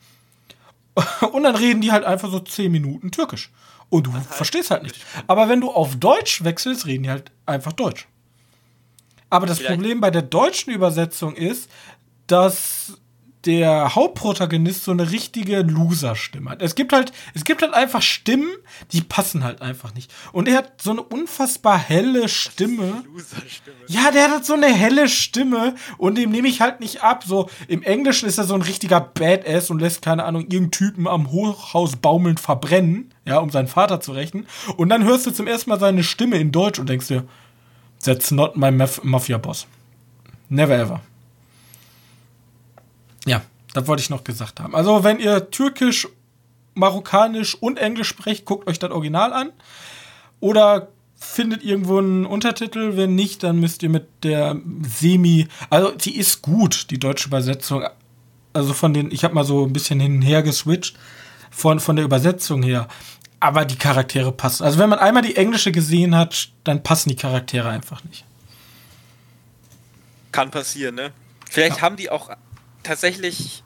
Und 1.32 1.42
dann 1.44 1.56
reden 1.56 1.80
die 1.80 1.92
halt 1.92 2.04
einfach 2.04 2.30
so 2.30 2.38
10 2.38 2.70
Minuten 2.70 3.10
Türkisch. 3.10 3.50
Und 3.88 4.06
du 4.06 4.12
heißt 4.12 4.32
verstehst 4.32 4.70
halt 4.70 4.84
nicht. 4.84 5.04
Aber 5.26 5.48
wenn 5.48 5.60
du 5.60 5.70
auf 5.70 5.96
Deutsch 5.96 6.44
wechselst, 6.44 6.86
reden 6.86 7.04
die 7.04 7.10
halt 7.10 7.30
einfach 7.46 7.72
Deutsch. 7.72 8.08
Aber 9.28 9.46
das 9.46 9.58
Vielleicht. 9.58 9.74
Problem 9.74 10.00
bei 10.00 10.10
der 10.10 10.22
deutschen 10.22 10.72
Übersetzung 10.72 11.34
ist, 11.34 11.70
dass 12.26 12.98
der 13.44 13.94
Hauptprotagonist 13.94 14.84
so 14.84 14.92
eine 14.92 15.10
richtige 15.10 15.62
Loser-Stimme 15.62 16.50
hat. 16.50 16.62
Es 16.62 16.74
gibt 16.74 16.92
halt, 16.92 17.12
es 17.34 17.44
gibt 17.44 17.62
halt 17.62 17.74
einfach 17.74 18.00
Stimmen, 18.00 18.50
die 18.92 19.00
passen 19.00 19.42
halt 19.42 19.62
einfach 19.62 19.94
nicht. 19.94 20.12
Und 20.32 20.48
er 20.48 20.58
hat 20.58 20.80
so 20.80 20.92
eine 20.92 21.02
unfassbar 21.02 21.78
helle 21.78 22.28
Stimme. 22.28 23.04
Ja, 23.88 24.10
der 24.12 24.24
hat 24.24 24.30
halt 24.30 24.44
so 24.44 24.54
eine 24.54 24.72
helle 24.72 25.08
Stimme 25.08 25.74
und 25.98 26.16
dem 26.18 26.30
nehme 26.30 26.48
ich 26.48 26.60
halt 26.60 26.80
nicht 26.80 27.02
ab. 27.02 27.24
So 27.24 27.50
im 27.66 27.82
Englischen 27.82 28.28
ist 28.28 28.38
er 28.38 28.44
so 28.44 28.54
ein 28.54 28.62
richtiger 28.62 29.00
Badass 29.00 29.70
und 29.70 29.80
lässt 29.80 30.02
keine 30.02 30.24
Ahnung 30.24 30.42
irgendeinen 30.42 30.70
Typen 30.70 31.08
am 31.08 31.32
Hochhaus 31.32 31.96
baumelnd 31.96 32.38
verbrennen, 32.38 33.12
ja, 33.24 33.38
um 33.38 33.50
seinen 33.50 33.68
Vater 33.68 34.00
zu 34.00 34.12
rächen. 34.12 34.46
Und 34.76 34.88
dann 34.88 35.04
hörst 35.04 35.26
du 35.26 35.32
zum 35.32 35.46
ersten 35.46 35.70
Mal 35.70 35.80
seine 35.80 36.04
Stimme 36.04 36.36
in 36.36 36.52
Deutsch 36.52 36.78
und 36.78 36.88
denkst 36.88 37.08
dir, 37.08 37.24
that's 38.04 38.30
not 38.30 38.56
my 38.56 38.70
Mafia 38.70 39.38
Boss. 39.38 39.66
Never 40.48 40.78
ever. 40.78 41.00
Ja, 43.26 43.42
das 43.74 43.86
wollte 43.86 44.02
ich 44.02 44.10
noch 44.10 44.24
gesagt 44.24 44.60
haben. 44.60 44.74
Also, 44.74 45.04
wenn 45.04 45.18
ihr 45.18 45.50
Türkisch, 45.50 46.08
Marokkanisch 46.74 47.54
und 47.54 47.78
Englisch 47.78 48.08
sprecht, 48.08 48.44
guckt 48.44 48.68
euch 48.68 48.78
das 48.78 48.90
Original 48.90 49.32
an. 49.32 49.52
Oder 50.40 50.88
findet 51.16 51.62
irgendwo 51.62 51.98
einen 51.98 52.26
Untertitel. 52.26 52.96
Wenn 52.96 53.14
nicht, 53.14 53.42
dann 53.42 53.60
müsst 53.60 53.82
ihr 53.82 53.88
mit 53.88 54.06
der 54.24 54.56
Semi. 54.82 55.48
Also, 55.70 55.92
die 55.92 56.16
ist 56.16 56.42
gut, 56.42 56.90
die 56.90 56.98
deutsche 56.98 57.28
Übersetzung. 57.28 57.84
Also, 58.52 58.74
von 58.74 58.92
den. 58.92 59.10
Ich 59.10 59.24
habe 59.24 59.34
mal 59.34 59.44
so 59.44 59.64
ein 59.64 59.72
bisschen 59.72 60.00
hin 60.00 60.16
und 60.16 60.22
her 60.22 60.42
geswitcht. 60.42 60.96
Von, 61.50 61.80
von 61.80 61.96
der 61.96 62.04
Übersetzung 62.04 62.62
her. 62.62 62.88
Aber 63.38 63.64
die 63.64 63.76
Charaktere 63.76 64.32
passen. 64.32 64.64
Also, 64.64 64.78
wenn 64.78 64.88
man 64.88 64.98
einmal 64.98 65.22
die 65.22 65.36
englische 65.36 65.72
gesehen 65.72 66.16
hat, 66.16 66.48
dann 66.64 66.82
passen 66.82 67.10
die 67.10 67.16
Charaktere 67.16 67.68
einfach 67.68 68.02
nicht. 68.04 68.24
Kann 70.32 70.50
passieren, 70.50 70.94
ne? 70.94 71.12
Vielleicht 71.50 71.76
ja. 71.76 71.82
haben 71.82 71.96
die 71.96 72.08
auch 72.08 72.30
tatsächlich 72.82 73.62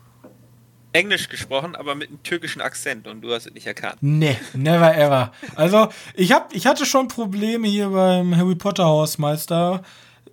Englisch 0.96 1.29
gesprochen, 1.29 1.76
aber 1.76 1.94
mit 1.94 2.09
einem 2.09 2.22
türkischen 2.22 2.62
Akzent 2.62 3.07
und 3.07 3.20
du 3.20 3.33
hast 3.33 3.46
es 3.46 3.52
nicht 3.52 3.66
erkannt. 3.66 3.98
Nee, 4.00 4.37
never 4.55 4.96
ever. 4.96 5.33
Also, 5.55 5.88
ich, 6.14 6.33
hab, 6.33 6.55
ich 6.55 6.66
hatte 6.66 6.87
schon 6.87 7.09
Probleme 7.09 7.68
hier 7.68 7.90
beim 7.90 8.35
Harry 8.37 8.55
Potter 8.55 8.87
Hausmeister, 8.87 9.83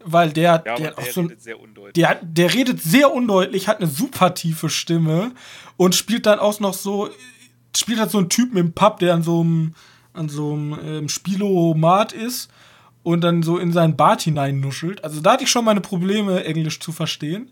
weil 0.06 0.32
der, 0.32 0.64
ja, 0.66 0.76
der, 0.76 0.92
der, 0.92 1.12
so, 1.12 1.22
redet 1.22 1.42
sehr 1.42 1.60
undeutlich. 1.60 1.94
Der, 1.94 2.20
der 2.22 2.54
redet 2.54 2.82
sehr 2.82 3.14
undeutlich, 3.14 3.68
hat 3.68 3.78
eine 3.78 3.88
super 3.88 4.34
tiefe 4.34 4.70
Stimme 4.70 5.32
und 5.76 5.96
spielt 5.96 6.26
dann 6.26 6.40
auch 6.40 6.60
noch 6.60 6.74
so, 6.74 7.10
spielt 7.76 8.00
halt 8.00 8.12
so 8.12 8.20
einen 8.20 8.30
Typen 8.30 8.58
im 8.58 8.74
Pub, 8.74 9.00
der 9.00 9.14
an 9.14 9.24
so 9.24 9.42
einem, 9.42 9.76
an 10.14 10.30
so 10.30 10.54
einem 10.54 10.80
ähm, 10.86 11.10
Spielomat 11.10 12.14
ist 12.14 12.50
und 13.04 13.22
dann 13.22 13.44
so 13.44 13.58
in 13.58 13.74
seinen 13.74 13.98
Bart 13.98 14.22
hineinnuschelt. 14.22 15.04
Also 15.04 15.20
da 15.20 15.34
hatte 15.34 15.44
ich 15.44 15.52
schon 15.52 15.66
meine 15.66 15.82
Probleme, 15.82 16.46
Englisch 16.46 16.80
zu 16.80 16.94
verstehen 16.94 17.52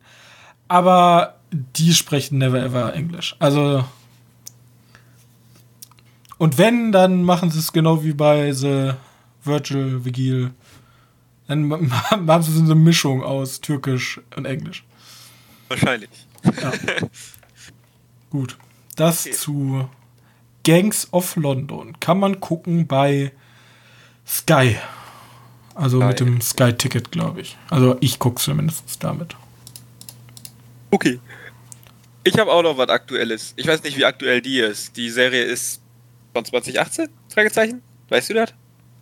aber 0.72 1.36
die 1.52 1.94
sprechen 1.94 2.38
never 2.38 2.64
ever 2.64 2.94
Englisch. 2.94 3.36
Also. 3.40 3.84
Und 6.38 6.58
wenn, 6.58 6.94
dann 6.94 7.24
machen 7.24 7.52
sie 7.52 7.60
es 7.60 7.74
genau 7.74 8.06
wie 8.06 8.14
bei 8.14 8.54
The 8.54 8.94
Virgil 9.44 10.06
Vigil. 10.06 10.52
Dann 11.48 11.68
machen 11.68 12.44
sie 12.44 12.54
so 12.54 12.64
eine 12.64 12.76
Mischung 12.76 13.22
aus 13.22 13.60
Türkisch 13.60 14.22
und 14.38 14.46
Englisch. 14.46 14.86
Wahrscheinlich. 15.68 16.10
Ja. 16.46 16.72
Gut. 18.30 18.58
Das 18.96 19.26
okay. 19.26 19.36
zu 19.36 19.90
Gangs 20.64 21.10
of 21.12 21.36
London. 21.36 22.00
Kann 22.00 22.18
man 22.18 22.40
gucken 22.40 22.88
bei 22.88 23.34
Sky. 24.26 24.78
Also 25.76 26.00
Sky. 26.00 26.08
mit 26.08 26.20
dem 26.22 26.40
Sky-Ticket, 26.40 27.12
glaube 27.12 27.42
ich. 27.42 27.58
Also 27.70 27.98
ich 28.00 28.20
gucke 28.20 28.42
zumindest 28.42 29.04
damit. 29.04 29.36
Okay. 30.92 31.20
Ich 32.24 32.38
habe 32.38 32.52
auch 32.52 32.62
noch 32.62 32.78
was 32.78 32.90
Aktuelles. 32.90 33.54
Ich 33.56 33.66
weiß 33.66 33.82
nicht, 33.84 33.98
wie 33.98 34.06
aktuell 34.06 34.42
die 34.42 34.60
ist. 34.60 34.96
Die 34.96 35.10
Serie 35.10 35.44
ist 35.44 35.82
von 36.34 36.46
2018? 36.46 37.10
Fragezeichen? 37.34 37.82
Weißt 38.10 38.30
du 38.30 38.36
das? 38.36 38.54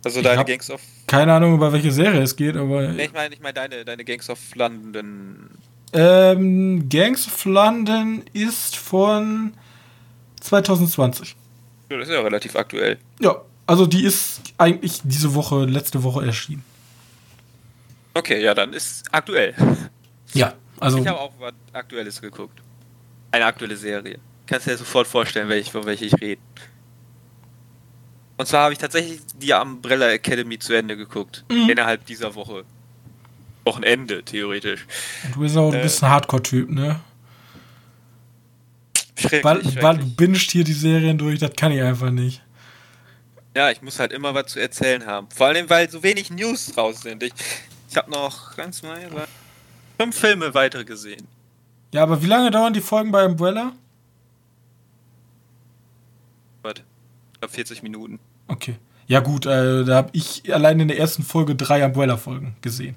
Also 0.04 0.20
Ich 0.20 0.24
deine 0.24 0.44
Gangs 0.44 0.70
of. 0.70 0.80
Keine 1.06 1.34
Ahnung, 1.34 1.54
über 1.54 1.72
welche 1.72 1.90
Serie 1.92 2.22
es 2.22 2.34
geht, 2.34 2.56
aber. 2.56 2.88
Nee, 2.88 3.04
ich 3.04 3.12
meine, 3.12 3.34
ich 3.34 3.40
meine 3.40 3.52
deine, 3.52 3.84
deine 3.84 4.04
Gangs 4.04 4.30
of 4.30 4.38
London. 4.54 5.50
Ähm, 5.92 6.88
Gangs 6.88 7.26
of 7.26 7.44
London 7.44 8.22
ist 8.32 8.76
von 8.76 9.52
2020. 10.40 11.36
Ja, 11.90 11.98
Das 11.98 12.08
ist 12.08 12.14
ja 12.14 12.20
relativ 12.20 12.56
aktuell. 12.56 12.96
Ja, 13.20 13.42
also 13.66 13.86
die 13.86 14.04
ist 14.04 14.40
eigentlich 14.56 15.00
diese 15.04 15.34
Woche, 15.34 15.64
letzte 15.64 16.02
Woche 16.02 16.24
erschienen. 16.24 16.64
Okay, 18.14 18.42
ja, 18.42 18.54
dann 18.54 18.72
ist 18.72 19.04
aktuell. 19.12 19.54
Ja, 20.32 20.54
also. 20.80 20.98
Ich 20.98 21.06
habe 21.06 21.20
auch 21.20 21.32
was 21.38 21.52
Aktuelles 21.72 22.20
geguckt. 22.20 22.60
Eine 23.32 23.44
aktuelle 23.46 23.76
Serie. 23.76 24.18
Kannst 24.46 24.66
dir 24.66 24.76
sofort 24.76 25.06
vorstellen, 25.06 25.48
welch, 25.48 25.70
von 25.70 25.84
welcher 25.86 26.06
ich 26.06 26.20
rede. 26.20 26.40
Und 28.36 28.46
zwar 28.46 28.64
habe 28.64 28.72
ich 28.72 28.78
tatsächlich 28.78 29.20
die 29.36 29.52
Umbrella 29.52 30.10
Academy 30.10 30.58
zu 30.58 30.72
Ende 30.72 30.96
geguckt. 30.96 31.44
Mhm. 31.50 31.70
Innerhalb 31.70 32.06
dieser 32.06 32.34
Woche. 32.34 32.64
Wochenende, 33.64 34.24
theoretisch. 34.24 34.86
Du 35.34 35.40
bist 35.40 35.56
auch, 35.56 35.72
äh, 35.74 35.82
ein 35.82 36.10
Hardcore-Typ, 36.10 36.70
ne? 36.70 37.00
Schrecklich, 39.18 39.44
Weil, 39.44 39.56
weil 39.56 39.62
du 39.62 40.00
schrecklich. 40.00 40.16
bingst 40.16 40.50
hier 40.50 40.64
die 40.64 40.72
Serien 40.72 41.18
durch, 41.18 41.38
das 41.38 41.52
kann 41.54 41.70
ich 41.70 41.82
einfach 41.82 42.10
nicht. 42.10 42.42
Ja, 43.54 43.70
ich 43.70 43.82
muss 43.82 43.98
halt 43.98 44.12
immer 44.12 44.32
was 44.34 44.46
zu 44.46 44.58
erzählen 44.58 45.04
haben. 45.04 45.28
Vor 45.34 45.48
allem, 45.48 45.68
weil 45.68 45.90
so 45.90 46.02
wenig 46.02 46.30
News 46.30 46.66
draus 46.68 47.02
sind. 47.02 47.22
Ich, 47.22 47.32
ich 47.90 47.96
habe 47.96 48.10
noch 48.10 48.56
ganz 48.56 48.82
mal 48.82 48.98
fünf 50.00 50.18
Filme 50.18 50.54
weitere 50.54 50.84
gesehen. 50.84 51.26
Ja, 51.92 52.02
aber 52.02 52.22
wie 52.22 52.26
lange 52.26 52.50
dauern 52.50 52.72
die 52.72 52.80
Folgen 52.80 53.10
bei 53.10 53.24
Umbrella? 53.26 53.72
Warte, 56.62 56.82
ich 57.34 57.40
glaube 57.40 57.54
40 57.54 57.82
Minuten. 57.82 58.18
Okay. 58.48 58.76
Ja, 59.06 59.20
gut, 59.20 59.44
äh, 59.46 59.84
da 59.84 59.96
habe 59.96 60.10
ich 60.12 60.52
allein 60.54 60.78
in 60.80 60.88
der 60.88 60.98
ersten 60.98 61.22
Folge 61.22 61.56
drei 61.56 61.84
Umbrella-Folgen 61.84 62.54
gesehen. 62.62 62.96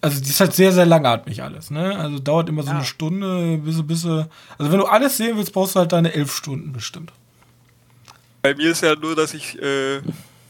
Also, 0.00 0.22
die 0.22 0.30
ist 0.30 0.40
halt 0.40 0.54
sehr, 0.54 0.72
sehr 0.72 0.86
langatmig 0.86 1.42
alles, 1.42 1.70
ne? 1.70 1.96
Also, 1.98 2.18
dauert 2.20 2.48
immer 2.48 2.62
so 2.62 2.70
Ja. 2.70 2.76
eine 2.76 2.84
Stunde, 2.84 3.58
bis, 3.58 3.84
bis. 3.86 4.04
Also, 4.06 4.28
wenn 4.58 4.78
du 4.78 4.86
alles 4.86 5.16
sehen 5.16 5.36
willst, 5.36 5.52
brauchst 5.52 5.74
du 5.74 5.80
halt 5.80 5.92
deine 5.92 6.12
elf 6.14 6.32
Stunden 6.32 6.72
bestimmt. 6.72 7.12
Bei 8.40 8.54
mir 8.54 8.70
ist 8.70 8.82
ja 8.82 8.94
nur, 8.94 9.14
dass 9.16 9.34
ich 9.34 9.60
äh, 9.60 10.00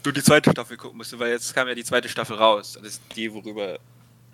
nur 0.05 0.13
die 0.13 0.21
zweite 0.23 0.51
Staffel 0.51 0.77
gucken 0.77 0.97
musste, 0.97 1.19
weil 1.19 1.31
jetzt 1.31 1.53
kam 1.55 1.67
ja 1.67 1.73
die 1.75 1.83
zweite 1.83 2.07
Staffel 2.07 2.37
raus. 2.37 2.77
Das 2.81 2.93
ist 2.93 3.01
die, 3.15 3.33
worüber. 3.33 3.79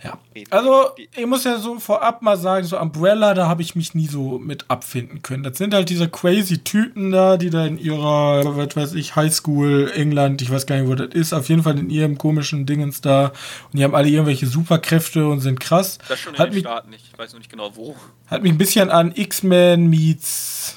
Ja. 0.04 0.20
Also, 0.52 0.90
ich 1.16 1.26
muss 1.26 1.46
ja 1.46 1.58
so 1.58 1.80
vorab 1.80 2.22
mal 2.22 2.38
sagen, 2.38 2.66
so 2.68 2.78
Umbrella, 2.80 3.34
da 3.34 3.48
habe 3.48 3.62
ich 3.64 3.76
mich 3.76 3.96
nie 3.96 4.08
so 4.08 4.38
mit 4.38 4.66
abfinden 4.70 5.22
können. 5.24 5.42
Das 5.42 5.58
sind 5.58 5.74
halt 5.74 5.90
diese 5.90 6.08
crazy 6.10 6.60
Typen 6.60 7.12
da, 7.12 7.38
die 7.38 7.50
da 7.50 7.66
in 7.66 7.80
ihrer, 7.80 8.56
was 8.58 8.76
weiß 8.76 8.94
ich, 8.94 9.16
Highschool, 9.16 9.92
England, 9.96 10.42
ich 10.44 10.52
weiß 10.52 10.66
gar 10.68 10.76
nicht, 10.78 10.88
wo 10.90 10.94
das 10.96 11.16
ist, 11.16 11.34
auf 11.34 11.50
jeden 11.50 11.64
Fall 11.64 11.80
in 11.80 11.90
ihrem 11.90 12.18
komischen 12.20 12.66
Dingens 12.68 13.02
da. 13.02 13.28
Und 13.72 13.80
die 13.80 13.84
haben 13.84 13.96
alle 13.96 14.10
irgendwelche 14.10 14.46
Superkräfte 14.46 15.28
und 15.28 15.40
sind 15.40 15.60
krass. 15.60 15.98
Das 16.08 16.20
schon 16.20 16.34
in 16.34 16.40
Hat 16.40 16.48
den 16.50 16.54
mich, 16.56 16.64
Staaten. 16.64 16.94
Ich 16.94 17.18
weiß 17.18 17.32
noch 17.34 17.40
nicht 17.40 17.50
genau 17.52 17.72
wo. 17.76 17.96
hat 18.28 18.44
mich 18.44 18.52
ein 18.52 18.58
bisschen 18.60 18.92
an 18.92 19.12
X-Men 19.16 19.88
meets 19.88 20.76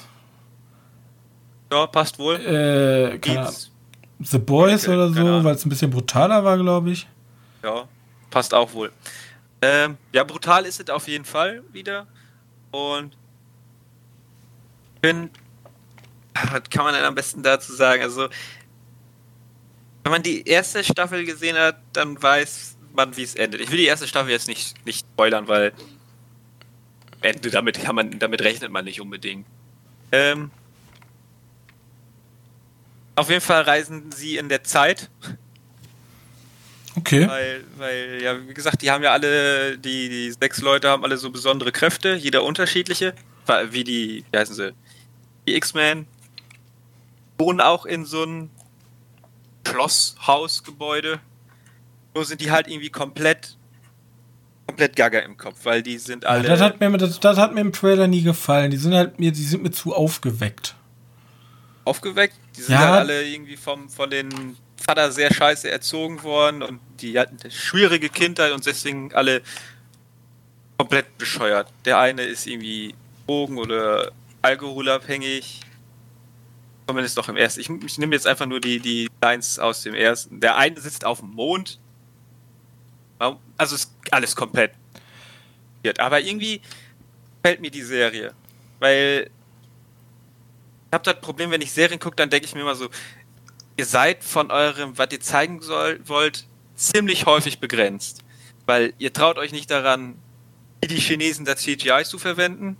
Ja, 1.71 1.85
passt 1.87 2.17
wohl. 2.17 2.35
äh, 2.37 3.17
keine 3.19 3.41
Ahnung. 3.41 3.53
The 4.21 4.39
Boys 4.39 4.83
Okay, 4.87 4.93
oder 4.95 5.09
so, 5.09 5.43
weil 5.43 5.55
es 5.55 5.65
ein 5.65 5.69
bisschen 5.69 5.91
brutaler 5.91 6.43
war, 6.43 6.57
glaube 6.57 6.91
ich. 6.91 7.07
Ja, 7.63 7.83
passt 8.29 8.53
auch 8.53 8.73
wohl. 8.73 8.91
Ähm, 9.61 9.97
ja, 10.13 10.23
brutal 10.23 10.65
ist 10.65 10.79
es 10.79 10.89
auf 10.89 11.07
jeden 11.07 11.25
Fall 11.25 11.63
wieder. 11.71 12.07
Und 12.71 13.15
ich 14.95 15.01
bin. 15.01 15.29
Was 16.33 16.69
kann 16.69 16.85
man 16.85 16.93
denn 16.93 17.03
am 17.03 17.15
besten 17.15 17.43
dazu 17.43 17.73
sagen? 17.73 18.01
Also, 18.01 18.29
wenn 20.03 20.11
man 20.11 20.23
die 20.23 20.47
erste 20.47 20.83
Staffel 20.83 21.25
gesehen 21.25 21.57
hat, 21.57 21.77
dann 21.91 22.21
weiß 22.21 22.77
man, 22.93 23.15
wie 23.17 23.23
es 23.23 23.35
endet. 23.35 23.61
Ich 23.61 23.69
will 23.71 23.77
die 23.77 23.85
erste 23.85 24.07
Staffel 24.07 24.31
jetzt 24.31 24.47
nicht, 24.47 24.85
nicht 24.85 25.05
spoilern, 25.05 25.47
weil 25.47 25.73
Ende 27.21 27.49
damit 27.49 27.81
kann 27.81 27.95
man, 27.95 28.17
damit 28.19 28.41
rechnet 28.41 28.71
man 28.71 28.85
nicht 28.85 29.01
unbedingt. 29.01 29.45
Ähm, 30.11 30.51
auf 33.15 33.29
jeden 33.29 33.41
Fall 33.41 33.63
reisen 33.63 34.11
sie 34.11 34.37
in 34.37 34.47
der 34.47 34.63
Zeit 34.63 35.09
Okay. 36.99 37.27
weil, 37.27 37.63
weil, 37.77 38.21
ja, 38.21 38.47
wie 38.47 38.53
gesagt, 38.53 38.81
die 38.81 38.91
haben 38.91 39.03
ja 39.03 39.11
alle, 39.11 39.77
die, 39.77 40.09
die 40.09 40.31
sechs 40.31 40.61
Leute 40.61 40.89
haben 40.89 41.03
alle 41.03 41.17
so 41.17 41.29
besondere 41.31 41.71
Kräfte, 41.71 42.13
jeder 42.15 42.43
unterschiedliche. 42.43 43.13
Wie 43.71 43.83
die, 43.83 44.23
wie 44.31 44.37
heißen 44.37 44.53
sie? 44.55 44.73
Die 45.47 45.55
X-Men 45.55 46.05
wohnen 47.37 47.61
auch 47.61 47.85
in 47.85 48.05
so 48.05 48.23
einem 48.23 48.49
Schlosshausgebäude. 49.67 51.19
Nur 52.13 52.25
sind 52.25 52.41
die 52.41 52.51
halt 52.51 52.67
irgendwie 52.67 52.89
komplett, 52.89 53.55
komplett 54.67 54.95
gaga 54.95 55.19
im 55.19 55.37
Kopf, 55.37 55.57
weil 55.63 55.81
die 55.83 55.97
sind 55.97 56.23
Ja, 56.23 56.29
alle. 56.31 56.47
das, 56.47 56.59
hat 56.61 56.79
mir, 56.79 56.95
das, 56.97 57.19
das 57.19 57.37
hat 57.37 57.53
mir 57.53 57.61
im 57.61 57.71
Trailer 57.73 58.07
nie 58.07 58.21
gefallen. 58.23 58.71
Die 58.71 58.77
sind 58.77 58.93
halt 58.93 59.19
mir, 59.19 59.31
die 59.31 59.43
sind 59.43 59.63
mir 59.63 59.71
zu 59.71 59.93
aufgeweckt. 59.95 60.75
aufgeweckt. 61.85 62.35
Die 62.57 62.61
sind 62.61 62.73
Ja. 62.73 62.79
halt 62.79 62.93
alle 63.01 63.23
irgendwie 63.27 63.57
vom, 63.57 63.89
von 63.89 64.09
den 64.09 64.57
Vater 64.79 65.11
sehr 65.11 65.33
scheiße 65.33 65.69
erzogen 65.69 66.23
worden 66.23 66.63
und 66.63 66.79
die 66.99 67.19
hatten 67.19 67.37
eine 67.41 67.51
schwierige 67.51 68.09
Kindheit 68.09 68.51
und 68.51 68.65
deswegen 68.65 69.13
alle 69.13 69.41
komplett 70.77 71.17
bescheuert. 71.17 71.71
Der 71.85 71.99
eine 71.99 72.23
ist 72.23 72.47
irgendwie 72.47 72.95
Drogen- 73.27 73.57
oder 73.57 74.11
alkoholabhängig. 74.41 75.61
Zumindest 76.87 77.17
noch 77.17 77.29
im 77.29 77.37
ersten. 77.37 77.59
Ich, 77.59 77.69
ich 77.69 77.97
nehme 77.99 78.15
jetzt 78.15 78.25
einfach 78.25 78.47
nur 78.47 78.59
die, 78.59 78.79
die 78.79 79.09
Lines 79.21 79.59
aus 79.59 79.83
dem 79.83 79.93
ersten. 79.93 80.39
Der 80.39 80.57
eine 80.57 80.79
sitzt 80.79 81.05
auf 81.05 81.19
dem 81.19 81.29
Mond. 81.29 81.79
Also 83.57 83.75
ist 83.75 83.91
alles 84.09 84.35
komplett. 84.35 84.71
Aber 85.97 86.19
irgendwie 86.19 86.61
gefällt 87.41 87.61
mir 87.61 87.69
die 87.69 87.83
Serie. 87.83 88.33
Weil 88.79 89.29
ich 90.87 90.93
habe 90.93 91.03
das 91.03 91.21
Problem, 91.21 91.51
wenn 91.51 91.61
ich 91.61 91.71
Serien 91.71 91.99
gucke, 91.99 92.15
dann 92.15 92.29
denke 92.29 92.47
ich 92.47 92.55
mir 92.55 92.61
immer 92.61 92.75
so, 92.75 92.89
ihr 93.79 93.85
seid 93.85 94.25
von 94.25 94.51
eurem, 94.51 94.97
was 94.97 95.07
ihr 95.13 95.21
zeigen 95.21 95.61
soll, 95.61 96.01
wollt, 96.05 96.45
ziemlich 96.75 97.25
häufig 97.25 97.59
begrenzt. 97.59 98.25
Weil 98.65 98.93
ihr 98.99 99.13
traut 99.13 99.37
euch 99.37 99.53
nicht 99.53 99.71
daran, 99.71 100.15
wie 100.81 100.87
die 100.87 100.99
Chinesen 100.99 101.45
das 101.45 101.61
CGI 101.61 102.03
zu 102.03 102.19
verwenden. 102.19 102.75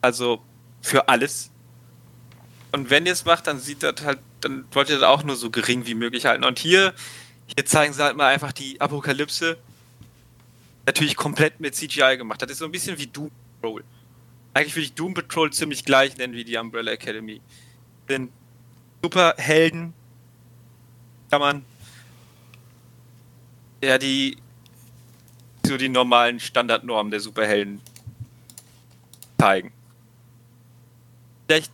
Also 0.00 0.40
für 0.80 1.08
alles. 1.08 1.50
Und 2.70 2.88
wenn 2.88 3.04
ihr 3.04 3.12
es 3.12 3.24
macht, 3.24 3.48
dann 3.48 3.58
sieht 3.58 3.82
das 3.82 4.00
halt, 4.04 4.20
dann 4.40 4.64
wollt 4.70 4.88
ihr 4.90 5.00
das 5.00 5.04
auch 5.04 5.24
nur 5.24 5.34
so 5.34 5.50
gering 5.50 5.86
wie 5.86 5.94
möglich 5.94 6.24
halten. 6.24 6.44
Und 6.44 6.60
hier, 6.60 6.94
hier 7.56 7.66
zeigen 7.66 7.92
sie 7.92 8.04
halt 8.04 8.16
mal 8.16 8.32
einfach 8.32 8.52
die 8.52 8.80
Apokalypse. 8.80 9.58
Natürlich 10.86 11.16
komplett 11.16 11.58
mit 11.58 11.74
CGI 11.74 12.16
gemacht. 12.16 12.40
Das 12.40 12.50
ist 12.52 12.58
so 12.58 12.64
ein 12.64 12.72
bisschen 12.72 12.96
wie 12.96 13.08
Doom 13.08 13.32
Patrol. 13.60 13.82
Eigentlich 14.54 14.76
würde 14.76 14.84
ich 14.84 14.94
Doom 14.94 15.14
Patrol 15.14 15.52
ziemlich 15.52 15.84
gleich 15.84 16.16
nennen 16.16 16.34
wie 16.34 16.44
die 16.44 16.56
Umbrella 16.56 16.92
Academy. 16.92 17.40
Sind 18.06 18.30
Superhelden, 19.02 19.94
kann 21.30 21.40
man 21.40 21.64
ja 23.82 23.98
die 23.98 24.38
so 25.68 25.76
die 25.76 25.88
normalen 25.88 26.40
Standardnormen 26.40 27.10
der 27.10 27.20
Superhelden 27.20 27.80
zeigen. 29.38 29.72
Vielleicht 31.46 31.70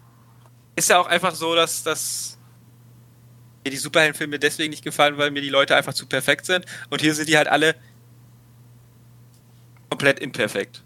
ist 0.76 0.90
ja 0.90 0.98
auch 0.98 1.06
einfach 1.06 1.34
so, 1.34 1.54
dass, 1.54 1.82
dass 1.84 2.36
mir 3.64 3.70
die 3.70 3.76
Superheldenfilme 3.76 4.38
deswegen 4.38 4.70
nicht 4.70 4.84
gefallen, 4.84 5.16
weil 5.16 5.30
mir 5.30 5.42
die 5.42 5.48
Leute 5.48 5.76
einfach 5.76 5.94
zu 5.94 6.06
perfekt 6.06 6.46
sind. 6.46 6.66
Und 6.90 7.00
hier 7.00 7.14
sind 7.14 7.28
die 7.28 7.36
halt 7.36 7.48
alle 7.48 7.76
komplett 9.88 10.18
imperfekt. 10.18 10.82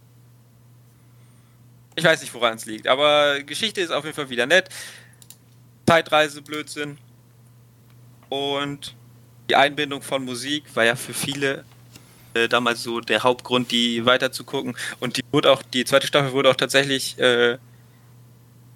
Ich 1.96 2.04
weiß 2.04 2.20
nicht, 2.20 2.32
woran 2.34 2.54
es 2.54 2.66
liegt, 2.66 2.86
aber 2.86 3.42
Geschichte 3.42 3.80
ist 3.80 3.90
auf 3.90 4.04
jeden 4.04 4.14
Fall 4.14 4.30
wieder 4.30 4.46
nett. 4.46 4.68
Zeitreise, 5.86 6.42
Blödsinn. 6.42 6.98
Und 8.28 8.94
die 9.48 9.56
Einbindung 9.56 10.02
von 10.02 10.24
Musik 10.24 10.64
war 10.74 10.84
ja 10.84 10.96
für 10.96 11.14
viele 11.14 11.64
äh, 12.34 12.48
damals 12.48 12.82
so 12.82 13.00
der 13.00 13.22
Hauptgrund, 13.22 13.70
die 13.70 14.04
weiter 14.04 14.32
zu 14.32 14.44
gucken. 14.44 14.76
Und 15.00 15.16
die 15.16 15.22
wurde 15.32 15.50
auch, 15.50 15.62
die 15.62 15.84
zweite 15.84 16.06
Staffel 16.06 16.32
wurde 16.32 16.50
auch 16.50 16.56
tatsächlich 16.56 17.18
äh, 17.18 17.56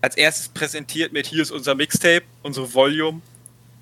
als 0.01 0.17
erstes 0.17 0.49
präsentiert 0.49 1.13
mit 1.13 1.27
hier 1.27 1.43
ist 1.43 1.51
unser 1.51 1.75
Mixtape, 1.75 2.23
unsere 2.43 2.73
Volume. 2.73 3.21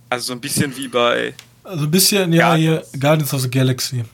Also 0.08 0.26
so 0.26 0.32
ein 0.32 0.40
bisschen 0.40 0.76
wie 0.76 0.88
bei, 0.88 1.34
Also 1.62 1.84
ein 1.84 1.90
bisschen, 1.90 2.32
ja, 2.32 2.54
hier 2.54 2.70
Guardians. 2.72 3.00
Guardians 3.00 3.34
of 3.34 3.40
the 3.42 3.50
Galaxy. 3.50 4.04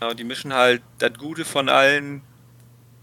genau, 0.00 0.12
die 0.12 0.24
mischen 0.24 0.52
halt 0.52 0.82
das 0.98 1.14
Gute 1.14 1.44
von 1.44 1.68
allen 1.68 2.22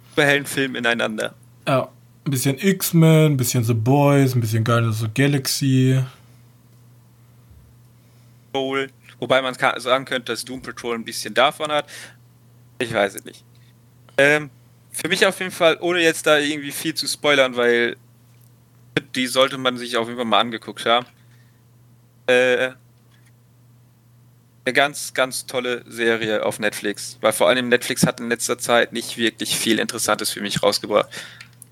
Superheldenfilmen 0.10 0.76
ineinander. 0.76 1.34
Ja. 1.68 1.90
Ein 2.26 2.32
bisschen 2.32 2.58
X-Men, 2.58 3.34
ein 3.34 3.38
bisschen 3.38 3.66
The 3.66 3.74
Boys, 3.74 4.34
ein 4.34 4.40
bisschen 4.40 4.64
Guardians 4.64 5.02
of 5.02 5.10
the 5.14 5.22
Galaxy. 5.22 6.00
Patrol, 8.54 8.90
wobei 9.20 9.42
man 9.42 9.56
sagen 9.56 10.06
könnte, 10.06 10.32
dass 10.32 10.46
Doom 10.46 10.62
Patrol 10.62 10.96
ein 10.96 11.04
bisschen 11.04 11.34
davon 11.34 11.72
hat. 11.72 11.90
Ich 12.80 12.94
weiß 12.94 13.16
es 13.16 13.26
nicht. 13.26 13.44
Ähm, 14.18 14.50
für 14.92 15.10
mich 15.10 15.26
auf 15.26 15.40
jeden 15.40 15.52
Fall, 15.52 15.78
ohne 15.82 16.00
jetzt 16.02 16.28
da 16.28 16.38
irgendwie 16.38 16.72
viel 16.72 16.94
zu 16.94 17.08
spoilern, 17.08 17.56
weil 17.56 17.98
die 19.16 19.28
sollte 19.28 19.58
man 19.58 19.78
sich 19.78 19.98
auf 19.98 20.08
jeden 20.08 20.18
Fall 20.18 20.26
mal 20.26 20.40
angeguckt 20.40 20.86
haben. 20.86 21.06
Äh, 22.28 22.72
eine 24.66 24.74
ganz, 24.74 25.14
ganz 25.14 25.46
tolle 25.46 25.84
Serie 25.88 26.46
auf 26.46 26.60
Netflix. 26.60 27.18
Weil 27.22 27.34
vor 27.34 27.50
allem 27.50 27.70
Netflix 27.70 28.06
hat 28.06 28.20
in 28.20 28.30
letzter 28.30 28.58
Zeit 28.58 28.94
nicht 28.94 29.18
wirklich 29.18 29.58
viel 29.58 29.80
Interessantes 29.80 30.30
für 30.30 30.42
mich 30.42 30.64
rausgebracht. 30.64 31.10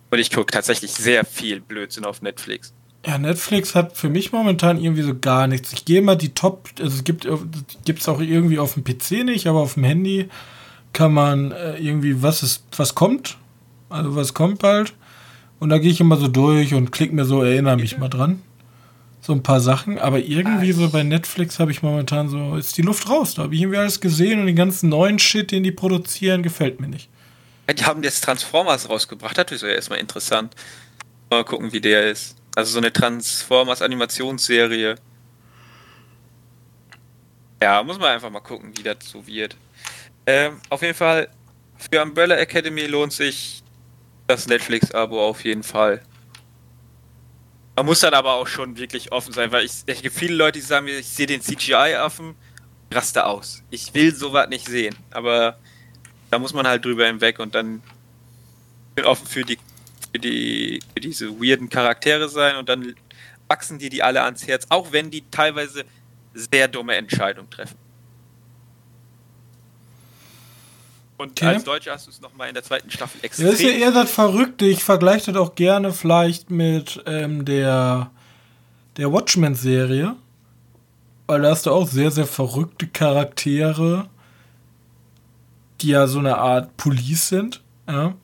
Und 0.09 0.19
ich 0.19 0.29
gucke 0.29 0.51
tatsächlich 0.51 0.91
sehr 0.91 1.23
viel 1.23 1.61
Blödsinn 1.61 2.03
auf 2.03 2.21
Netflix. 2.21 2.73
Ja, 3.05 3.17
Netflix 3.17 3.73
hat 3.73 3.97
für 3.97 4.09
mich 4.09 4.31
momentan 4.31 4.79
irgendwie 4.79 5.01
so 5.01 5.17
gar 5.17 5.47
nichts. 5.47 5.73
Ich 5.73 5.85
gehe 5.85 6.03
mal 6.03 6.15
die 6.15 6.35
Top, 6.35 6.69
also 6.79 6.97
es 6.97 7.03
gibt 7.03 7.25
es 7.25 8.07
auch 8.07 8.21
irgendwie 8.21 8.59
auf 8.59 8.75
dem 8.75 8.83
PC 8.83 9.25
nicht, 9.25 9.47
aber 9.47 9.59
auf 9.59 9.73
dem 9.73 9.83
Handy 9.83 10.29
kann 10.93 11.13
man 11.13 11.51
äh, 11.51 11.77
irgendwie, 11.77 12.21
was 12.21 12.43
ist, 12.43 12.63
was 12.75 12.93
kommt, 12.93 13.37
also 13.89 14.15
was 14.15 14.33
kommt 14.33 14.59
bald. 14.59 14.93
Und 15.59 15.69
da 15.69 15.79
gehe 15.79 15.91
ich 15.91 15.99
immer 15.99 16.17
so 16.17 16.27
durch 16.27 16.73
und 16.73 16.91
klicke 16.91 17.15
mir 17.15 17.25
so, 17.25 17.43
erinnere 17.43 17.77
mich 17.77 17.97
mal 17.97 18.09
dran. 18.09 18.41
So 19.21 19.33
ein 19.33 19.43
paar 19.43 19.61
Sachen, 19.61 19.99
aber 19.99 20.17
irgendwie 20.17 20.71
so 20.71 20.89
bei 20.89 21.03
Netflix 21.03 21.59
habe 21.59 21.71
ich 21.71 21.83
momentan 21.83 22.29
so, 22.29 22.55
ist 22.55 22.77
die 22.77 22.81
Luft 22.81 23.07
raus. 23.07 23.35
Da 23.35 23.43
habe 23.43 23.53
ich 23.53 23.61
irgendwie 23.61 23.77
alles 23.77 24.01
gesehen 24.01 24.39
und 24.39 24.47
den 24.47 24.55
ganzen 24.55 24.89
neuen 24.89 25.19
Shit, 25.19 25.51
den 25.51 25.61
die 25.61 25.71
produzieren, 25.71 26.41
gefällt 26.41 26.79
mir 26.79 26.87
nicht. 26.87 27.07
Die 27.71 27.85
haben 27.85 28.01
jetzt 28.01 28.23
Transformers 28.23 28.89
rausgebracht, 28.89 29.37
das 29.37 29.51
ist 29.51 29.61
ja 29.61 29.69
erstmal 29.69 29.99
interessant. 29.99 30.55
Mal 31.29 31.43
gucken, 31.45 31.71
wie 31.71 31.79
der 31.79 32.09
ist. 32.09 32.35
Also 32.55 32.73
so 32.73 32.79
eine 32.79 32.91
Transformers-Animationsserie. 32.91 34.95
Ja, 37.61 37.83
muss 37.83 37.99
man 37.99 38.09
einfach 38.09 38.29
mal 38.29 38.39
gucken, 38.39 38.75
wie 38.77 38.83
das 38.83 38.97
so 39.03 39.25
wird. 39.25 39.55
Ähm, 40.25 40.59
auf 40.69 40.81
jeden 40.81 40.95
Fall, 40.95 41.29
für 41.77 42.01
Umbrella 42.01 42.37
Academy 42.37 42.87
lohnt 42.87 43.13
sich 43.13 43.63
das 44.27 44.47
Netflix-Abo 44.47 45.23
auf 45.23 45.43
jeden 45.43 45.63
Fall. 45.63 46.01
Man 47.75 47.85
muss 47.85 48.01
dann 48.01 48.13
aber 48.13 48.33
auch 48.33 48.47
schon 48.47 48.77
wirklich 48.77 49.11
offen 49.11 49.33
sein, 49.33 49.51
weil 49.51 49.65
ich, 49.65 49.85
gibt 49.85 50.15
viele 50.15 50.35
Leute, 50.35 50.59
die 50.59 50.65
sagen 50.65 50.85
mir, 50.85 50.99
ich 50.99 51.07
sehe 51.07 51.25
den 51.25 51.41
CGI-Affen, 51.41 52.35
raste 52.91 53.25
aus. 53.25 53.63
Ich 53.69 53.93
will 53.93 54.13
sowas 54.13 54.49
nicht 54.49 54.67
sehen, 54.67 54.95
aber 55.11 55.57
da 56.29 56.39
muss 56.39 56.53
man 56.53 56.67
halt 56.67 56.85
drüber 56.85 57.07
hinweg 57.07 57.39
und 57.39 57.55
dann 57.55 57.81
bin 58.95 59.05
offen 59.05 59.25
für 59.25 59.43
die, 59.43 59.57
für 60.11 60.19
die 60.19 60.79
für 60.93 60.99
diese 60.99 61.29
weirden 61.39 61.69
Charaktere 61.69 62.29
sein 62.29 62.57
und 62.57 62.69
dann 62.69 62.95
wachsen 63.47 63.79
die 63.79 63.89
die 63.89 64.03
alle 64.03 64.23
ans 64.23 64.47
Herz, 64.47 64.65
auch 64.69 64.91
wenn 64.91 65.11
die 65.11 65.23
teilweise 65.29 65.83
sehr 66.33 66.67
dumme 66.67 66.95
Entscheidungen 66.95 67.49
treffen. 67.49 67.75
Und 71.21 71.31
okay. 71.31 71.45
als 71.45 71.63
Deutscher 71.63 71.91
hast 71.91 72.07
du 72.07 72.11
es 72.11 72.19
nochmal 72.19 72.47
in 72.47 72.55
der 72.55 72.63
zweiten 72.63 72.89
Staffel 72.89 73.23
extrem. 73.23 73.45
Das 73.45 73.55
ist 73.55 73.61
ja 73.61 73.69
eher 73.69 73.91
das 73.91 74.09
Verrückte. 74.09 74.65
Ich 74.65 74.83
vergleiche 74.83 75.31
das 75.31 75.41
auch 75.41 75.53
gerne 75.53 75.93
vielleicht 75.93 76.49
mit 76.49 77.03
ähm, 77.05 77.45
der, 77.45 78.09
der 78.97 79.11
Watchmen-Serie. 79.11 80.15
Weil 81.27 81.41
da 81.43 81.51
hast 81.51 81.67
du 81.67 81.71
auch 81.71 81.87
sehr, 81.87 82.09
sehr 82.09 82.25
verrückte 82.25 82.87
Charaktere, 82.87 84.09
die 85.81 85.89
ja 85.89 86.07
so 86.07 86.19
eine 86.19 86.37
Art 86.37 86.75
Police 86.75 87.29
sind. 87.29 87.61
Ja, 87.87 88.15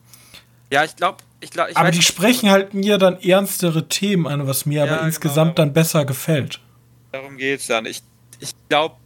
ja 0.72 0.84
ich 0.84 0.96
glaube. 0.96 1.18
Ich 1.40 1.50
glaub, 1.50 1.68
ich 1.68 1.76
aber 1.76 1.90
die 1.90 2.02
sprechen 2.02 2.50
halt 2.50 2.74
mir 2.74 2.98
dann 2.98 3.20
ernstere 3.20 3.88
Themen 3.88 4.26
an, 4.26 4.46
was 4.46 4.66
mir 4.66 4.78
ja, 4.78 4.82
aber 4.84 4.96
genau, 4.96 5.06
insgesamt 5.06 5.56
genau. 5.56 5.66
dann 5.66 5.72
besser 5.72 6.04
gefällt. 6.04 6.60
Darum 7.12 7.36
geht 7.36 7.60
es 7.60 7.66
dann. 7.68 7.86
Ich, 7.86 8.02
ich 8.40 8.50
glaube, 8.68 8.96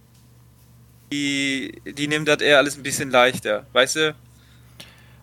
die, 1.13 1.81
die 1.85 2.09
nehmen 2.09 2.25
das 2.25 2.41
eher 2.41 2.59
alles 2.59 2.77
ein 2.77 2.83
bisschen 2.83 3.11
leichter, 3.11 3.67
weißt 3.73 3.97
du? 3.97 4.15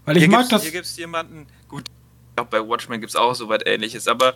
Weil 0.05 0.17
ich 0.17 0.23
hier 0.23 0.31
mag 0.31 0.47
das. 0.49 0.61
Hier 0.61 0.71
gibt 0.71 0.85
es 0.85 0.95
jemanden, 0.97 1.47
gut, 1.67 1.85
ich 1.87 2.35
glaube 2.35 2.51
bei 2.51 2.67
Watchmen 2.67 3.01
gibt 3.01 3.09
es 3.09 3.15
auch 3.15 3.33
so 3.33 3.49
was 3.49 3.59
ähnliches, 3.65 4.07
aber 4.07 4.35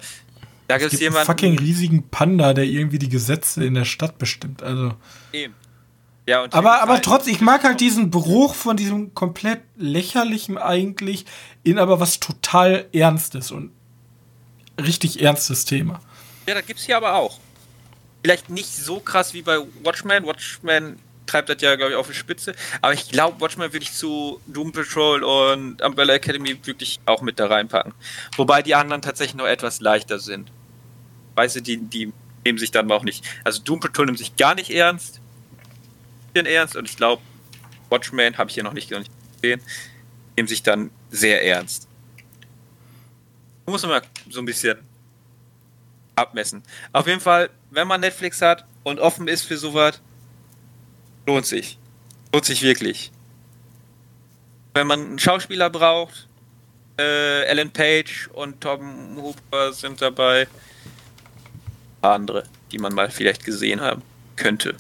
da 0.67 0.78
gibt 0.78 0.93
es 0.93 0.99
jemanden. 0.99 1.28
fucking 1.28 1.59
riesigen 1.59 2.09
Panda, 2.09 2.53
der 2.53 2.65
irgendwie 2.65 2.97
die 2.97 3.09
Gesetze 3.09 3.63
in 3.63 3.76
der 3.76 3.86
Stadt 3.86 4.17
bestimmt, 4.17 4.63
also. 4.63 4.93
Eben. 5.32 5.53
Ja, 6.26 6.47
aber, 6.51 6.82
aber 6.82 7.01
trotzdem, 7.01 7.34
ich 7.34 7.41
mag 7.41 7.63
halt 7.63 7.82
diesen 7.82 8.09
Bruch 8.09 8.55
von 8.55 8.78
diesem 8.78 9.13
komplett 9.13 9.61
lächerlichen 9.76 10.57
eigentlich 10.57 11.26
in 11.63 11.78
aber 11.78 11.99
was 11.99 12.19
total 12.19 12.86
Ernstes 12.93 13.51
und 13.51 13.71
richtig 14.80 15.21
ernstes 15.21 15.65
Thema. 15.65 15.99
Ja, 16.47 16.55
das 16.55 16.65
gibt's 16.65 16.84
hier 16.84 16.97
aber 16.97 17.15
auch. 17.15 17.39
Vielleicht 18.21 18.49
nicht 18.49 18.74
so 18.74 18.99
krass 18.99 19.34
wie 19.34 19.41
bei 19.41 19.59
Watchmen. 19.84 20.26
Watchmen 20.26 20.97
treibt 21.26 21.49
das 21.49 21.61
ja, 21.61 21.76
glaube 21.76 21.91
ich, 21.91 21.97
auf 21.97 22.07
die 22.07 22.13
Spitze. 22.13 22.55
Aber 22.82 22.93
ich 22.93 23.09
glaube, 23.09 23.41
Watchmen 23.41 23.74
würde 23.74 23.84
ich 23.84 23.93
zu 23.93 24.39
Doom 24.47 24.71
Patrol 24.71 25.24
und 25.24 25.82
Umbrella 25.82 26.13
Academy 26.13 26.57
wirklich 26.63 26.99
auch 27.05 27.21
mit 27.21 27.39
da 27.39 27.47
reinpacken. 27.47 27.93
Wobei 28.38 28.61
die 28.61 28.76
anderen 28.76 29.01
tatsächlich 29.01 29.36
noch 29.36 29.45
etwas 29.45 29.82
leichter 29.82 30.19
sind. 30.19 30.51
Weißt 31.36 31.57
du, 31.57 31.61
die, 31.61 31.78
die 31.78 32.13
nehmen 32.45 32.57
sich 32.57 32.71
dann 32.71 32.89
auch 32.91 33.03
nicht. 33.03 33.26
Also 33.43 33.61
Doom 33.61 33.82
Patrol 33.82 34.05
nimmt 34.05 34.19
sich 34.19 34.36
gar 34.38 34.55
nicht 34.55 34.69
ernst. 34.69 35.19
Ernst 36.36 36.75
und 36.75 36.89
ich 36.89 36.97
glaube, 36.97 37.21
Watchmen 37.89 38.38
habe 38.38 38.49
ich 38.49 38.55
hier 38.55 38.63
noch 38.63 38.73
nicht, 38.73 38.91
noch 38.91 38.99
nicht 38.99 39.11
gesehen, 39.41 39.61
nehmen 40.36 40.47
sich 40.47 40.63
dann 40.63 40.89
sehr 41.09 41.45
ernst. 41.45 41.88
Muss 43.65 43.81
man 43.84 43.91
mal 43.91 44.01
so 44.29 44.39
ein 44.39 44.45
bisschen 44.45 44.77
abmessen. 46.15 46.63
Auf 46.91 47.07
jeden 47.07 47.21
Fall, 47.21 47.49
wenn 47.71 47.88
man 47.88 48.01
Netflix 48.01 48.41
hat 48.41 48.65
und 48.84 48.99
offen 48.99 49.27
ist 49.27 49.43
für 49.43 49.57
sowas, 49.57 50.01
Lohnt 51.25 51.45
sich. 51.45 51.77
Lohnt 52.34 52.45
sich 52.45 52.61
wirklich. 52.61 53.11
Wenn 54.73 54.88
man 54.88 54.99
einen 54.99 55.19
Schauspieler 55.19 55.69
braucht, 55.69 56.27
äh, 56.99 57.43
Ellen 57.45 57.71
Page 57.71 58.29
und 58.34 58.59
Tom 58.59 59.15
Hooper 59.17 59.71
sind 59.71 60.01
dabei. 60.01 60.47
Andere, 62.01 62.43
die 62.71 62.77
man 62.77 62.93
mal 62.93 63.09
vielleicht 63.09 63.45
gesehen 63.45 63.79
haben 63.79 64.01
könnte. 64.36 64.75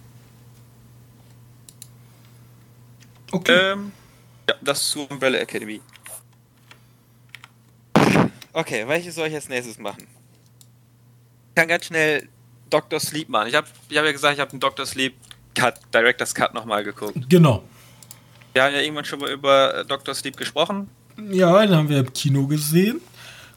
Okay. 3.33 3.71
Ähm, 3.71 3.91
ja, 4.47 4.55
das 4.61 4.91
zu 4.91 5.07
Umbrella 5.07 5.39
Academy. 5.39 5.81
Okay, 8.53 8.87
welches 8.87 9.15
soll 9.15 9.27
ich 9.27 9.33
als 9.33 9.49
nächstes 9.49 9.79
machen? 9.79 10.05
Ich 11.49 11.55
kann 11.55 11.67
ganz 11.67 11.85
schnell 11.85 12.29
Dr. 12.69 12.99
Sleep 12.99 13.27
machen. 13.29 13.47
Ich 13.47 13.55
habe 13.55 13.67
ich 13.89 13.97
hab 13.97 14.05
ja 14.05 14.11
gesagt, 14.11 14.35
ich 14.35 14.39
habe 14.39 14.51
einen 14.51 14.59
Dr. 14.59 14.85
Sleep 14.85 15.15
Cut, 15.55 15.79
Director's 15.91 16.35
Cut 16.35 16.53
nochmal 16.53 16.83
geguckt. 16.83 17.17
Genau. 17.27 17.63
Wir 18.53 18.63
haben 18.63 18.75
ja 18.75 18.81
irgendwann 18.81 19.05
schon 19.05 19.19
mal 19.19 19.31
über 19.31 19.79
äh, 19.79 19.85
Dr. 19.85 20.13
Sleep 20.13 20.37
gesprochen. 20.37 20.87
Ja, 21.31 21.65
den 21.65 21.75
haben 21.75 21.89
wir 21.89 21.99
im 21.99 22.13
Kino 22.13 22.45
gesehen. 22.45 23.01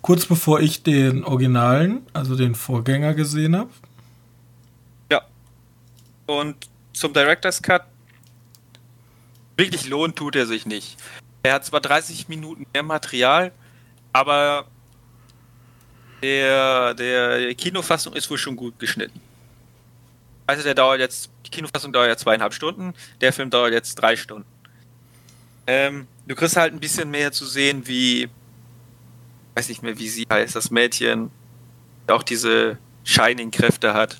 Kurz 0.01 0.24
bevor 0.24 0.61
ich 0.61 0.85
den 0.85 1.22
Originalen, 1.24 2.07
also 2.14 2.35
den 2.35 2.55
Vorgänger, 2.55 3.12
gesehen 3.12 3.57
habe. 3.57 3.70
Ja. 5.12 5.20
Und 6.24 6.57
zum 6.95 7.12
Director's 7.12 7.61
Cut, 7.61 7.83
wirklich 9.57 9.86
lohnt 9.88 10.16
tut 10.16 10.36
er 10.36 10.46
sich 10.46 10.66
nicht. 10.66 10.96
Er 11.42 11.54
hat 11.54 11.64
zwar 11.64 11.80
30 11.80 12.28
Minuten 12.28 12.66
mehr 12.72 12.82
Material, 12.82 13.52
aber 14.12 14.66
der, 16.22 16.94
der 16.94 17.54
Kinofassung 17.54 18.14
ist 18.14 18.30
wohl 18.30 18.38
schon 18.38 18.57
gut 18.57 18.78
geschnitten. 18.78 19.20
Also 20.46 20.62
der 20.62 20.74
dauert 20.74 21.00
jetzt, 21.00 21.30
die 21.44 21.50
Kinofassung 21.50 21.92
dauert 21.92 22.09
ja 22.09 22.16
zweieinhalb 22.16 22.54
Stunden, 22.54 22.94
der 23.20 23.32
Film 23.32 23.50
dauert 23.50 23.72
jetzt 23.72 23.96
drei 23.96 24.16
Stunden. 24.16 24.46
Ähm, 25.66 26.07
du 26.26 26.34
kriegst 26.34 26.57
halt 26.57 26.72
ein 26.72 26.80
bisschen 26.80 27.11
mehr 27.11 27.32
zu 27.32 27.44
sehen, 27.44 27.86
wie, 27.86 28.28
weiß 29.54 29.68
nicht 29.68 29.82
mehr, 29.82 29.98
wie 29.98 30.09
sie 30.09 30.26
heißt, 30.30 30.54
das 30.54 30.70
Mädchen, 30.70 31.30
auch 32.07 32.22
diese 32.22 32.78
Shining-Kräfte 33.04 33.94
hat. 33.94 34.18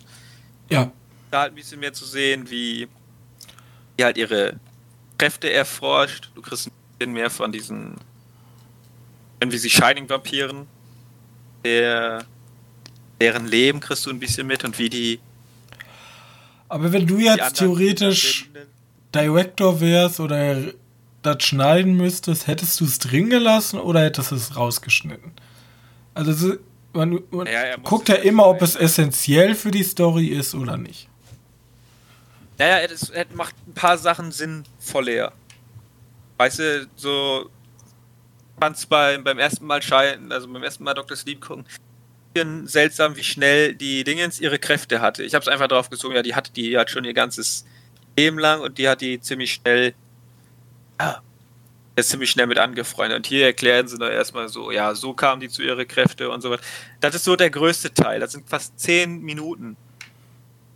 Ja. 0.69 0.91
Da 1.31 1.43
halt 1.43 1.53
ein 1.53 1.55
bisschen 1.55 1.81
mehr 1.81 1.93
zu 1.93 2.05
sehen, 2.05 2.51
wie 2.51 2.89
die 3.99 4.05
halt 4.05 4.17
ihre 4.17 4.59
Kräfte 5.19 5.53
erforscht. 5.53 6.31
Du 6.35 6.43
kriegst 6.43 6.69
ein 6.69 6.73
bisschen 6.99 7.13
mehr 7.13 7.31
von 7.31 7.53
diesen, 7.53 7.97
wie 9.45 9.59
sie 9.59 9.71
Shining-Vampiren, 9.71 10.67
der, 11.65 12.25
deren 13.21 13.47
Leben 13.47 13.81
kriegst 13.81 14.07
du 14.07 14.11
ein 14.11 14.19
bisschen 14.19 14.47
mit 14.47 14.65
und 14.65 14.79
wie 14.79 14.89
die 14.89 15.21
aber 16.69 16.93
wenn 16.93 17.07
du 17.07 17.19
jetzt 17.19 17.57
theoretisch 17.57 18.51
Director 19.15 19.81
wärst 19.81 20.21
oder 20.21 20.73
das 21.23 21.43
schneiden 21.45 21.97
müsstest, 21.97 22.47
hättest 22.47 22.81
du 22.81 22.85
es 22.85 22.99
drin 22.99 23.31
gelassen 23.31 23.79
oder 23.79 24.03
hättest 24.03 24.31
du 24.33 24.35
es 24.37 24.57
rausgeschnitten? 24.57 25.33
Also 26.15 26.55
man, 26.93 27.21
man 27.31 27.47
ja, 27.47 27.77
guckt 27.77 28.09
ja 28.09 28.17
immer, 28.17 28.47
ob 28.47 28.63
es 28.63 28.75
essentiell 28.75 29.55
für 29.55 29.71
die 29.71 29.83
Story 29.83 30.27
ist 30.27 30.55
oder 30.55 30.77
nicht. 30.77 31.09
Naja, 32.59 32.79
es, 32.79 33.11
es 33.11 33.27
macht 33.35 33.55
ein 33.67 33.75
paar 33.75 33.99
Sachen 33.99 34.33
sinnvoller. 34.33 35.33
Weißt 36.39 36.59
du, 36.59 36.89
so 36.97 37.51
es 38.61 38.87
beim, 38.87 39.25
beim 39.25 39.39
ersten 39.39 39.67
Mal 39.67 39.83
scheinen, 39.83 40.33
also 40.33 40.51
beim 40.51 40.63
ersten 40.63 40.85
Mal 40.85 40.95
Dr. 40.95 41.17
Sleep 41.17 41.41
gucken, 41.41 41.67
seltsam, 42.67 43.17
wie 43.17 43.25
schnell 43.25 43.75
die 43.75 44.05
Dingens 44.05 44.41
ihre 44.41 44.59
Kräfte 44.59 45.01
hatte. 45.01 45.23
Ich 45.23 45.35
habe 45.35 45.43
es 45.43 45.49
einfach 45.49 45.69
drauf 45.69 45.91
gezogen, 45.91 46.15
ja, 46.15 46.23
die 46.23 46.35
hat 46.35 46.57
die 46.57 46.77
hat 46.77 46.91
schon 46.91 47.05
ihr 47.05 47.15
ganzes 47.15 47.65
Leben 48.19 48.39
lang 48.39 48.61
und 48.61 48.79
die 48.79 48.89
hat 48.89 49.01
die 49.01 49.21
ziemlich 49.21 49.55
schnell 49.55 49.95
ja, 51.01 51.23
ist 51.97 52.11
ziemlich 52.11 52.31
schnell 52.31 52.47
mit 52.47 52.59
angefreundet. 52.59 53.17
Und 53.17 53.27
hier 53.27 53.47
erklären 53.47 53.89
sie 53.89 53.99
da 53.99 54.11
erstmal 54.11 54.49
so, 54.49 54.71
ja, 54.71 54.95
so 54.95 55.15
kamen 55.15 55.41
die 55.41 55.49
zu 55.49 55.63
ihre 55.63 55.87
Kräfte 55.87 56.31
und 56.31 56.43
so 56.43 56.51
weiter. 56.51 56.63
Das 57.01 57.15
ist 57.15 57.25
so 57.25 57.37
der 57.37 57.51
größte 57.51 57.93
Teil. 57.93 58.21
Das 58.21 58.33
sind 58.33 58.49
fast 58.49 58.79
zehn 58.79 59.23
Minuten. 59.23 59.77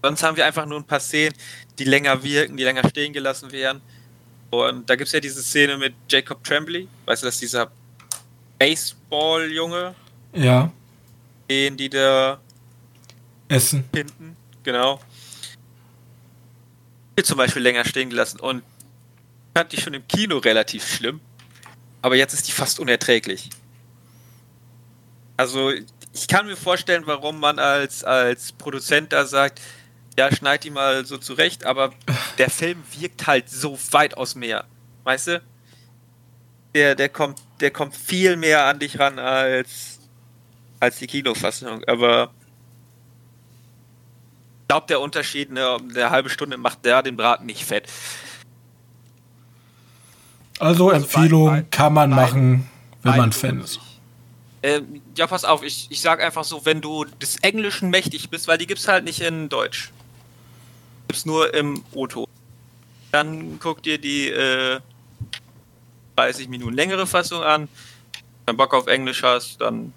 Sonst 0.02 0.22
haben 0.22 0.36
wir 0.38 0.46
einfach 0.46 0.64
nur 0.64 0.78
ein 0.78 0.86
paar 0.86 1.00
Szenen, 1.00 1.34
die 1.80 1.84
länger 1.84 2.22
wirken, 2.22 2.56
die 2.58 2.62
länger 2.64 2.86
stehen 2.88 3.12
gelassen 3.12 3.50
werden. 3.52 3.80
Und 4.50 4.88
da 4.90 4.96
gibt 4.96 5.06
es 5.06 5.12
ja 5.12 5.20
diese 5.20 5.42
Szene 5.42 5.78
mit 5.78 5.94
Jacob 6.08 6.44
Tremblay. 6.44 6.86
Weißt 7.06 7.22
du, 7.22 7.26
dass 7.26 7.38
dieser 7.38 7.70
Baseball-Junge, 8.58 9.94
Ja. 10.34 10.70
den 11.48 11.76
die 11.78 11.88
da 11.88 12.38
Essen. 13.48 13.84
hinten, 13.94 14.36
genau, 14.62 15.00
hier 17.16 17.24
zum 17.24 17.38
Beispiel 17.38 17.62
länger 17.62 17.84
stehen 17.84 18.10
gelassen. 18.10 18.40
Und 18.40 18.62
fand 19.54 19.72
ich 19.72 19.82
schon 19.82 19.94
im 19.94 20.06
Kino 20.06 20.36
relativ 20.38 20.86
schlimm. 20.86 21.20
Aber 22.02 22.16
jetzt 22.16 22.34
ist 22.34 22.46
die 22.48 22.52
fast 22.52 22.78
unerträglich. 22.78 23.48
Also, 25.36 25.72
ich 26.12 26.28
kann 26.28 26.46
mir 26.46 26.56
vorstellen, 26.56 27.04
warum 27.06 27.40
man 27.40 27.58
als, 27.58 28.04
als 28.04 28.52
Produzent 28.52 29.12
da 29.12 29.24
sagt, 29.24 29.60
ja, 30.20 30.34
schneid 30.36 30.64
die 30.64 30.70
mal 30.70 31.06
so 31.06 31.16
zurecht, 31.16 31.64
aber 31.64 31.92
der 32.36 32.50
Film 32.50 32.82
wirkt 32.98 33.26
halt 33.26 33.48
so 33.48 33.78
weitaus 33.90 34.34
mehr. 34.34 34.66
Weißt 35.04 35.28
du? 35.28 35.42
Der, 36.74 36.94
der, 36.94 37.08
kommt, 37.08 37.38
der 37.60 37.70
kommt 37.70 37.96
viel 37.96 38.36
mehr 38.36 38.66
an 38.66 38.78
dich 38.78 38.98
ran 38.98 39.18
als, 39.18 39.98
als 40.78 40.98
die 40.98 41.06
Kinofassung. 41.06 41.82
Aber 41.84 42.30
ich 44.62 44.68
glaube, 44.68 44.86
der 44.88 45.00
Unterschied, 45.00 45.50
ne, 45.50 45.78
eine 45.82 46.10
halbe 46.10 46.28
Stunde 46.28 46.58
macht 46.58 46.84
der 46.84 47.02
den 47.02 47.16
Braten 47.16 47.46
nicht 47.46 47.64
fett. 47.64 47.88
Also, 50.58 50.90
Also 50.90 51.04
Empfehlung 51.06 51.46
bei- 51.46 51.60
bei- 51.62 51.66
kann 51.70 51.92
man 51.94 52.10
bei- 52.10 52.16
machen, 52.16 52.68
wenn 53.02 53.16
man 53.16 53.32
Fan 53.32 53.60
ist. 53.62 53.80
Ähm, 54.62 55.00
ja, 55.16 55.26
pass 55.26 55.44
auf, 55.46 55.62
ich, 55.62 55.86
ich 55.90 56.02
sag 56.02 56.22
einfach 56.22 56.44
so, 56.44 56.66
wenn 56.66 56.82
du 56.82 57.04
des 57.06 57.36
Englischen 57.38 57.88
mächtig 57.88 58.28
bist, 58.28 58.46
weil 58.46 58.58
die 58.58 58.66
gibt's 58.66 58.86
halt 58.86 59.04
nicht 59.04 59.20
in 59.22 59.48
Deutsch. 59.48 59.90
Gibt's 61.10 61.26
nur 61.26 61.52
im 61.54 61.82
O-Ton. 61.92 62.26
Dann 63.10 63.58
guck 63.58 63.82
dir 63.82 63.98
die 63.98 64.28
äh, 64.28 64.78
30 66.14 66.48
Minuten 66.48 66.74
längere 66.74 67.04
Fassung 67.06 67.42
an. 67.42 67.68
Wenn 68.46 68.54
du 68.54 68.56
Bock 68.56 68.72
auf 68.74 68.86
Englisch 68.86 69.22
hast, 69.24 69.60
dann, 69.60 69.92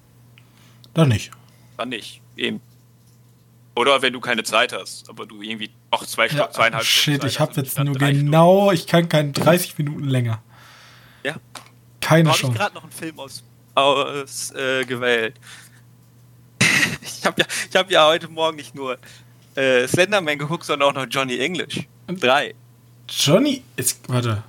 Dann 0.95 1.09
nicht. 1.09 1.31
dann 1.77 1.89
nicht. 1.89 2.21
Eben. 2.35 2.61
Oder 3.75 4.01
wenn 4.01 4.13
du 4.13 4.19
keine 4.19 4.43
Zeit 4.43 4.73
hast, 4.73 5.07
aber 5.09 5.25
du 5.27 5.41
irgendwie 5.43 5.69
auch 5.91 6.03
zwei 6.05 6.27
Stunden, 6.27 6.45
Ja, 6.45 6.51
zweieinhalb 6.51 6.83
shit, 6.85 7.01
Stunden 7.15 7.27
ich 7.27 7.33
Zeit 7.33 7.39
habe 7.41 7.51
hast 7.51 7.57
jetzt 7.57 7.77
nur 7.79 7.95
drei 7.95 8.07
Stunden. 8.11 8.25
genau, 8.25 8.71
ich 8.71 8.87
kann 8.87 9.07
keine 9.09 9.31
30 9.31 9.77
Minuten 9.77 10.07
länger. 10.09 10.41
Ja. 11.23 11.35
Keine 12.01 12.23
Da 12.23 12.29
habe 12.29 12.35
ich 12.37 12.41
Chance. 12.41 12.57
gerade 12.57 12.75
noch 12.75 12.83
einen 12.83 12.91
Film 12.91 13.19
aus, 13.19 13.43
aus 13.75 14.51
äh, 14.51 14.85
gewählt. 14.85 15.35
ich 17.01 17.25
habe 17.25 17.39
ja, 17.41 17.47
ich 17.69 17.75
hab 17.75 17.91
ja 17.91 18.07
heute 18.07 18.27
Morgen 18.27 18.57
nicht 18.57 18.73
nur 18.75 18.97
äh, 19.55 19.87
Slenderman 19.87 20.37
geguckt, 20.37 20.65
sondern 20.65 20.89
auch 20.89 20.93
noch 20.93 21.07
Johnny 21.09 21.37
English. 21.39 21.81
Drei. 22.07 22.53
Johnny, 23.09 23.63
ist, 23.75 23.99
warte. 24.09 24.43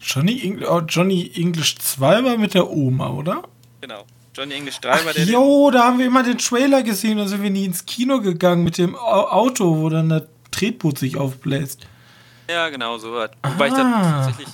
Johnny, 0.00 0.40
Eng, 0.42 0.62
oh, 0.68 0.80
Johnny 0.80 1.30
English 1.34 1.76
2 1.76 2.24
war 2.24 2.36
mit 2.36 2.52
der 2.54 2.68
Oma, 2.70 3.08
oder? 3.10 3.42
Genau. 3.80 4.04
Johnny 4.36 4.54
English 4.54 4.78
3 4.80 5.04
war 5.04 5.12
der. 5.14 5.24
Jo, 5.24 5.70
da 5.70 5.84
haben 5.84 5.98
wir 5.98 6.06
immer 6.06 6.22
den 6.22 6.36
Trailer 6.38 6.82
gesehen 6.82 7.18
und 7.18 7.28
sind 7.28 7.42
wir 7.42 7.50
nie 7.50 7.64
ins 7.66 7.86
Kino 7.86 8.20
gegangen 8.20 8.64
mit 8.64 8.76
dem 8.78 8.94
Au- 8.96 9.28
Auto, 9.28 9.78
wo 9.78 9.88
dann 9.88 10.08
der 10.10 10.26
Tretboot 10.50 10.98
sich 10.98 11.16
aufbläst. 11.16 11.86
Ja, 12.50 12.68
genau, 12.68 12.98
so 12.98 13.12
was. 13.14 13.30
Wobei 13.42 13.68
ich 13.68 13.74
dann 13.74 13.92
Ah. 13.94 14.24
tatsächlich. 14.26 14.48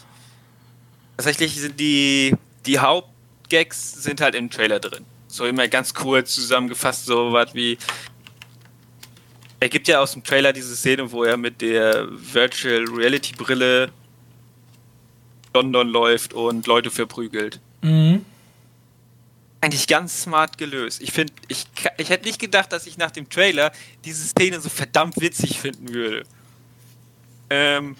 Tatsächlich 1.17 1.61
sind 1.61 1.81
die, 1.81 2.35
die 2.67 2.79
Hauptgags 2.79 4.03
sind 4.03 4.21
halt 4.21 4.35
im 4.35 4.51
Trailer 4.51 4.79
drin. 4.81 5.05
So 5.29 5.45
immer 5.47 5.69
ganz 5.69 5.93
kurz 5.95 6.35
zusammengefasst, 6.35 7.07
so 7.07 7.33
was 7.33 7.55
wie. 7.55 7.79
Er 9.61 9.69
gibt 9.69 9.89
ja 9.89 10.01
aus 10.01 10.13
dem 10.13 10.25
Trailer 10.25 10.55
diese 10.55 10.75
Szene, 10.75 11.13
wo 11.13 11.23
er 11.23 11.37
mit 11.37 11.61
der 11.61 12.09
Virtual 12.11 12.85
Reality 12.89 13.35
Brille 13.35 13.93
London 15.55 15.89
läuft 15.89 16.33
und 16.33 16.67
Leute 16.67 16.91
verprügelt. 16.91 17.61
Mhm. 17.83 18.25
Eigentlich 19.61 19.87
ganz 19.87 20.23
smart 20.23 20.57
gelöst. 20.57 21.03
Ich 21.03 21.13
finde, 21.13 21.35
ich, 21.49 21.67
ich 21.99 22.09
hätte 22.09 22.27
nicht 22.27 22.39
gedacht, 22.39 22.73
dass 22.73 22.87
ich 22.87 22.97
nach 22.97 23.11
dem 23.11 23.29
Trailer 23.29 23.73
diese 24.07 24.27
Szene 24.27 24.61
so 24.61 24.71
verdammt 24.71 25.21
witzig 25.21 25.61
finden 25.61 25.93
würde. 25.93 26.23
Ähm, 27.51 27.97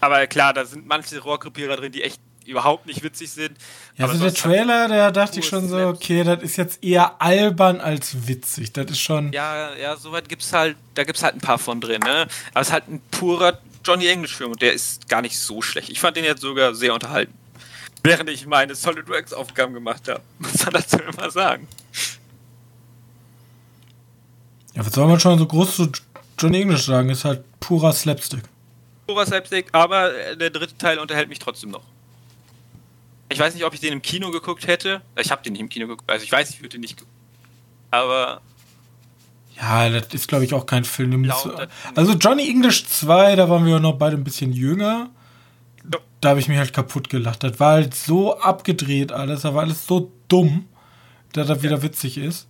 aber 0.00 0.26
klar, 0.26 0.52
da 0.52 0.64
sind 0.64 0.86
manche 0.86 1.20
Rohrkrepierer 1.20 1.76
drin, 1.76 1.92
die 1.92 2.02
echt 2.02 2.20
überhaupt 2.50 2.86
nicht 2.86 3.02
witzig 3.02 3.30
sind. 3.30 3.56
Ja, 3.96 4.06
also 4.06 4.22
der 4.22 4.34
Trailer, 4.34 4.88
da 4.88 5.10
dachte 5.10 5.40
ich 5.40 5.46
schon 5.46 5.68
so, 5.68 5.76
Slaps. 5.76 5.98
okay, 5.98 6.24
das 6.24 6.42
ist 6.42 6.56
jetzt 6.56 6.84
eher 6.84 7.20
albern 7.20 7.80
als 7.80 8.26
witzig. 8.26 8.72
Das 8.72 8.90
ist 8.90 9.00
schon. 9.00 9.32
Ja, 9.32 9.74
ja, 9.76 9.96
soweit 9.96 10.28
gibt's 10.28 10.52
halt, 10.52 10.76
da 10.94 11.04
gibt's 11.04 11.22
halt 11.22 11.34
ein 11.34 11.40
paar 11.40 11.58
von 11.58 11.80
drin, 11.80 12.00
ne? 12.00 12.26
Aber 12.52 12.60
es 12.60 12.68
ist 12.68 12.72
halt 12.72 12.88
ein 12.88 13.00
purer 13.10 13.58
Johnny 13.84 14.06
English-Film 14.06 14.52
und 14.52 14.62
der 14.62 14.72
ist 14.72 15.08
gar 15.08 15.22
nicht 15.22 15.38
so 15.38 15.62
schlecht. 15.62 15.88
Ich 15.88 16.00
fand 16.00 16.16
den 16.16 16.24
jetzt 16.24 16.42
sogar 16.42 16.74
sehr 16.74 16.92
unterhalten. 16.92 17.34
Während 18.02 18.30
ich 18.30 18.46
meine 18.46 18.74
SolidWorks-Aufgaben 18.74 19.74
gemacht 19.74 20.08
habe. 20.08 20.20
Muss 20.38 20.64
man 20.64 20.74
dazu 20.74 20.98
immer 20.98 21.30
sagen. 21.30 21.68
Ja, 24.74 24.86
was 24.86 24.92
soll 24.92 25.06
man 25.06 25.20
schon 25.20 25.38
so 25.38 25.46
groß 25.46 25.76
zu 25.76 25.90
Johnny 26.38 26.62
English 26.62 26.86
sagen? 26.86 27.10
Ist 27.10 27.24
halt 27.24 27.44
purer 27.60 27.92
Slapstick. 27.92 28.42
Purer 29.06 29.26
Slapstick, 29.26 29.66
aber 29.72 30.10
der 30.36 30.50
dritte 30.50 30.76
Teil 30.78 30.98
unterhält 30.98 31.28
mich 31.28 31.38
trotzdem 31.38 31.70
noch. 31.70 31.82
Ich 33.30 33.38
weiß 33.38 33.54
nicht, 33.54 33.64
ob 33.64 33.72
ich 33.74 33.80
den 33.80 33.92
im 33.92 34.02
Kino 34.02 34.30
geguckt 34.30 34.66
hätte. 34.66 35.02
Ich 35.16 35.30
habe 35.30 35.42
den 35.42 35.52
nicht 35.52 35.60
im 35.60 35.68
Kino 35.68 35.86
geguckt. 35.86 36.10
Also 36.10 36.24
ich 36.24 36.32
weiß, 36.32 36.50
ich 36.50 36.60
würde 36.60 36.70
den 36.70 36.80
nicht. 36.82 37.02
Aber 37.90 38.40
Ja, 39.56 39.88
das 39.88 40.12
ist, 40.14 40.26
glaube 40.28 40.44
ich, 40.44 40.52
auch 40.54 40.66
kein 40.66 40.84
Film. 40.84 41.22
das- 41.24 41.46
Also 41.94 42.12
Johnny 42.14 42.48
English 42.48 42.86
2, 42.86 43.36
da 43.36 43.48
waren 43.48 43.64
wir 43.66 43.78
noch 43.78 43.94
beide 43.98 44.16
ein 44.16 44.24
bisschen 44.24 44.52
jünger. 44.52 45.10
Da 46.20 46.30
habe 46.30 46.40
ich 46.40 46.48
mich 46.48 46.58
halt 46.58 46.72
kaputt 46.72 47.08
gelacht. 47.08 47.42
Das 47.44 47.58
war 47.60 47.72
halt 47.72 47.94
so 47.94 48.38
abgedreht 48.38 49.12
alles, 49.12 49.42
da 49.42 49.54
war 49.54 49.62
alles 49.62 49.86
so 49.86 50.12
dumm, 50.28 50.66
dass 51.32 51.46
das 51.46 51.62
wieder 51.62 51.82
witzig 51.82 52.18
ist. 52.18 52.46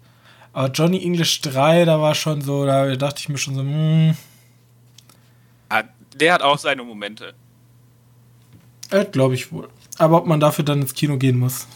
Aber 0.52 0.68
Johnny 0.72 1.02
English 1.04 1.40
3, 1.42 1.84
da 1.84 2.00
war 2.00 2.14
schon 2.16 2.40
so, 2.42 2.64
da 2.66 2.96
dachte 2.96 3.20
ich 3.20 3.28
mir 3.28 3.38
schon 3.38 3.54
so, 3.54 3.60
hm, 3.60 4.16
ah, 5.68 5.84
der 6.16 6.32
hat 6.34 6.42
auch 6.42 6.58
seine 6.58 6.82
Momente. 6.82 7.34
glaube 9.12 9.34
ich 9.34 9.52
wohl. 9.52 9.68
Aber 10.00 10.16
ob 10.16 10.26
man 10.26 10.40
dafür 10.40 10.64
dann 10.64 10.80
ins 10.80 10.94
Kino 10.94 11.18
gehen 11.18 11.38
muss. 11.38 11.66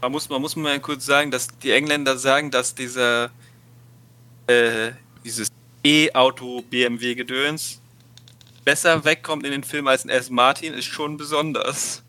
Man 0.00 0.10
muss, 0.10 0.30
man 0.30 0.40
muss 0.40 0.56
mal 0.56 0.80
kurz 0.80 1.04
sagen, 1.04 1.30
dass 1.30 1.48
die 1.62 1.70
Engländer 1.70 2.16
sagen, 2.16 2.50
dass 2.50 2.74
dieser 2.74 3.30
äh, 4.46 4.92
dieses 5.22 5.48
E-Auto 5.84 6.62
BMW 6.62 7.14
Gedöns 7.14 7.82
besser 8.64 9.04
wegkommt 9.04 9.44
in 9.44 9.52
den 9.52 9.62
Film 9.62 9.86
als 9.86 10.06
ein 10.06 10.08
S 10.08 10.30
Martin 10.30 10.72
ist 10.72 10.86
schon 10.86 11.18
besonders. 11.18 12.02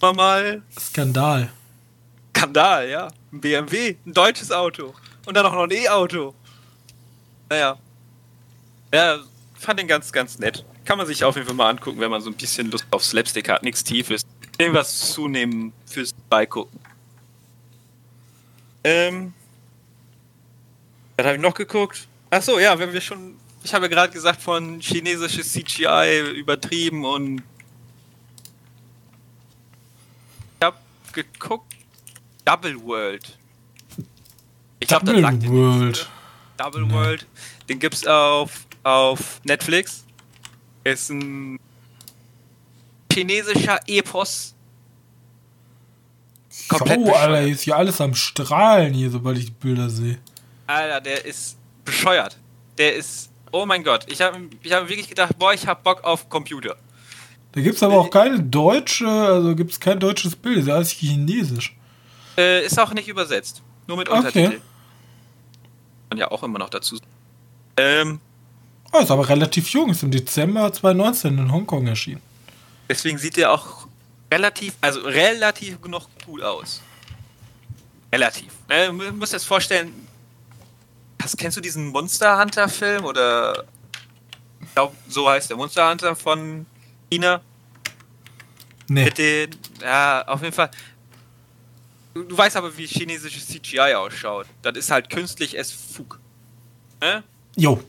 Mal 0.00 0.12
mal 0.12 0.62
Skandal. 0.78 1.50
Skandal, 2.36 2.88
ja. 2.88 3.08
Ein 3.32 3.40
BMW, 3.40 3.96
ein 4.06 4.14
deutsches 4.14 4.52
Auto 4.52 4.94
und 5.26 5.36
dann 5.36 5.44
auch 5.46 5.54
noch 5.54 5.64
ein 5.64 5.72
E-Auto. 5.72 6.32
Naja. 7.48 7.76
Ja, 8.94 9.18
fand 9.58 9.80
den 9.80 9.88
ganz, 9.88 10.12
ganz 10.12 10.38
nett. 10.38 10.64
Kann 10.90 10.98
man 10.98 11.06
sich 11.06 11.22
auf 11.22 11.36
jeden 11.36 11.46
Fall 11.46 11.54
mal 11.54 11.70
angucken, 11.70 12.00
wenn 12.00 12.10
man 12.10 12.20
so 12.20 12.30
ein 12.30 12.34
bisschen 12.34 12.68
Lust 12.68 12.84
auf 12.90 13.04
Slapstick 13.04 13.48
hat. 13.48 13.62
Nichts 13.62 13.84
Tiefes. 13.84 14.26
Irgendwas 14.58 15.12
zunehmen 15.12 15.72
fürs 15.86 16.12
Beigucken. 16.28 16.80
Ähm. 18.82 19.32
Was 21.16 21.26
habe 21.26 21.36
ich 21.36 21.40
noch 21.40 21.54
geguckt? 21.54 22.08
Ach 22.30 22.42
so, 22.42 22.58
ja, 22.58 22.76
wenn 22.76 22.92
wir 22.92 23.00
schon. 23.00 23.36
Ich 23.62 23.72
habe 23.72 23.84
ja 23.84 23.88
gerade 23.88 24.12
gesagt, 24.12 24.42
von 24.42 24.80
chinesisches 24.80 25.52
CGI 25.52 26.32
übertrieben 26.34 27.04
und. 27.04 27.44
Ich 30.58 30.66
habe 30.66 30.76
geguckt. 31.12 31.72
Double 32.44 32.82
World. 32.82 33.38
Ich 34.80 34.88
glaube, 34.88 35.06
das 35.06 35.14
Double 35.14 35.22
sagt 35.22 35.48
World. 35.48 36.10
oder? 36.56 36.64
Double 36.64 36.82
Nee. 36.84 36.92
World. 36.94 37.26
Den 37.68 37.78
gibt's 37.78 38.04
auf, 38.08 38.66
auf 38.82 39.40
Netflix. 39.44 40.04
Ist 40.92 41.10
ein 41.10 41.58
chinesischer 43.12 43.78
Epos. 43.86 44.54
Komplett 46.68 46.98
oh, 46.98 47.04
bescheuert. 47.04 47.22
Alter, 47.22 47.42
ist 47.42 47.62
hier 47.62 47.76
alles 47.76 48.00
am 48.00 48.14
Strahlen 48.14 48.94
hier, 48.94 49.10
sobald 49.10 49.38
ich 49.38 49.46
die 49.46 49.50
Bilder 49.52 49.88
sehe. 49.90 50.18
Alter, 50.66 51.00
der 51.00 51.24
ist 51.24 51.56
bescheuert. 51.84 52.36
Der 52.78 52.94
ist. 52.96 53.30
Oh 53.52 53.66
mein 53.66 53.82
Gott. 53.82 54.06
Ich 54.08 54.20
habe 54.20 54.38
ich 54.62 54.72
hab 54.72 54.88
wirklich 54.88 55.08
gedacht, 55.08 55.36
boah, 55.38 55.52
ich 55.52 55.66
hab 55.66 55.82
Bock 55.82 56.04
auf 56.04 56.28
Computer. 56.28 56.76
Da 57.52 57.60
gibt 57.60 57.76
es 57.76 57.82
aber 57.82 57.98
auch 57.98 58.10
keine 58.10 58.40
deutsche, 58.40 59.08
also 59.08 59.56
gibt 59.56 59.72
es 59.72 59.80
kein 59.80 59.98
deutsches 59.98 60.36
Bild, 60.36 60.58
ist 60.58 60.68
ja 60.68 60.74
alles 60.74 60.90
chinesisch. 60.90 61.76
Äh, 62.38 62.64
ist 62.64 62.78
auch 62.78 62.94
nicht 62.94 63.08
übersetzt. 63.08 63.60
Nur 63.88 63.96
mit 63.96 64.08
Okay. 64.08 64.18
Untertitel. 64.18 64.60
Man 66.10 66.18
ja 66.18 66.30
auch 66.30 66.44
immer 66.44 66.60
noch 66.60 66.70
dazu. 66.70 66.96
sagen. 66.96 67.10
Ähm, 67.76 68.20
Oh, 68.92 68.98
ist 68.98 69.10
aber 69.10 69.28
relativ 69.28 69.68
jung, 69.68 69.90
ist 69.90 70.02
im 70.02 70.10
Dezember 70.10 70.72
2019 70.72 71.38
in 71.38 71.52
Hongkong 71.52 71.86
erschienen. 71.86 72.22
deswegen 72.88 73.18
sieht 73.18 73.36
der 73.36 73.52
auch 73.52 73.86
relativ, 74.32 74.74
also 74.80 75.00
relativ 75.00 75.78
noch 75.86 76.08
cool 76.26 76.42
aus. 76.42 76.82
Relativ. 78.12 78.52
Äh, 78.68 78.90
muss 78.90 79.32
jetzt 79.32 79.46
vorstellen, 79.46 79.92
hast, 81.22 81.38
kennst 81.38 81.56
du 81.56 81.60
diesen 81.60 81.86
Monster 81.88 82.40
Hunter 82.40 82.68
Film 82.68 83.04
oder 83.04 83.64
ich 84.60 84.74
glaube, 84.74 84.96
so 85.08 85.28
heißt 85.28 85.50
der 85.50 85.56
Monster 85.56 85.88
Hunter 85.88 86.16
von 86.16 86.66
China? 87.10 87.40
Nee. 88.88 89.04
Mit 89.04 89.18
den, 89.18 89.50
ja, 89.80 90.26
auf 90.26 90.42
jeden 90.42 90.54
Fall. 90.54 90.70
Du, 92.12 92.24
du 92.24 92.36
weißt 92.36 92.56
aber, 92.56 92.76
wie 92.76 92.86
chinesisches 92.86 93.46
CGI 93.46 93.94
ausschaut. 93.94 94.46
Das 94.62 94.76
ist 94.76 94.90
halt 94.90 95.08
künstlich 95.10 95.56
es 95.56 95.70
Fug. 95.70 96.18
Ne? 97.00 97.22
Jo. 97.56 97.80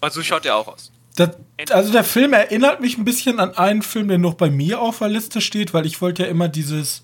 Und 0.00 0.12
so 0.12 0.22
schaut 0.22 0.44
der 0.44 0.56
auch 0.56 0.68
aus. 0.68 0.90
Das, 1.16 1.30
also 1.70 1.92
der 1.92 2.04
Film 2.04 2.32
erinnert 2.32 2.80
mich 2.80 2.96
ein 2.96 3.04
bisschen 3.04 3.40
an 3.40 3.54
einen 3.56 3.82
Film, 3.82 4.08
der 4.08 4.18
noch 4.18 4.34
bei 4.34 4.50
mir 4.50 4.80
auf 4.80 4.98
der 4.98 5.08
Liste 5.08 5.40
steht, 5.40 5.74
weil 5.74 5.84
ich 5.86 6.00
wollte 6.00 6.22
ja 6.22 6.28
immer 6.28 6.48
dieses 6.48 7.02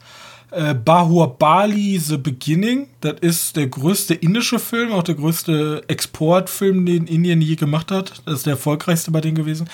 äh, 0.53 0.74
Bahubali 0.74 1.99
The 1.99 2.16
Beginning. 2.16 2.88
Das 3.01 3.16
ist 3.20 3.57
der 3.57 3.66
größte 3.66 4.14
indische 4.14 4.59
Film, 4.59 4.92
auch 4.92 5.03
der 5.03 5.16
größte 5.16 5.82
Exportfilm, 5.88 6.86
den 6.86 7.07
Indien 7.07 7.40
je 7.40 7.57
gemacht 7.57 7.90
hat. 7.90 8.22
Das 8.24 8.34
ist 8.34 8.47
der 8.47 8.53
erfolgreichste 8.53 9.11
bei 9.11 9.20
denen 9.20 9.34
gewesen. 9.34 9.68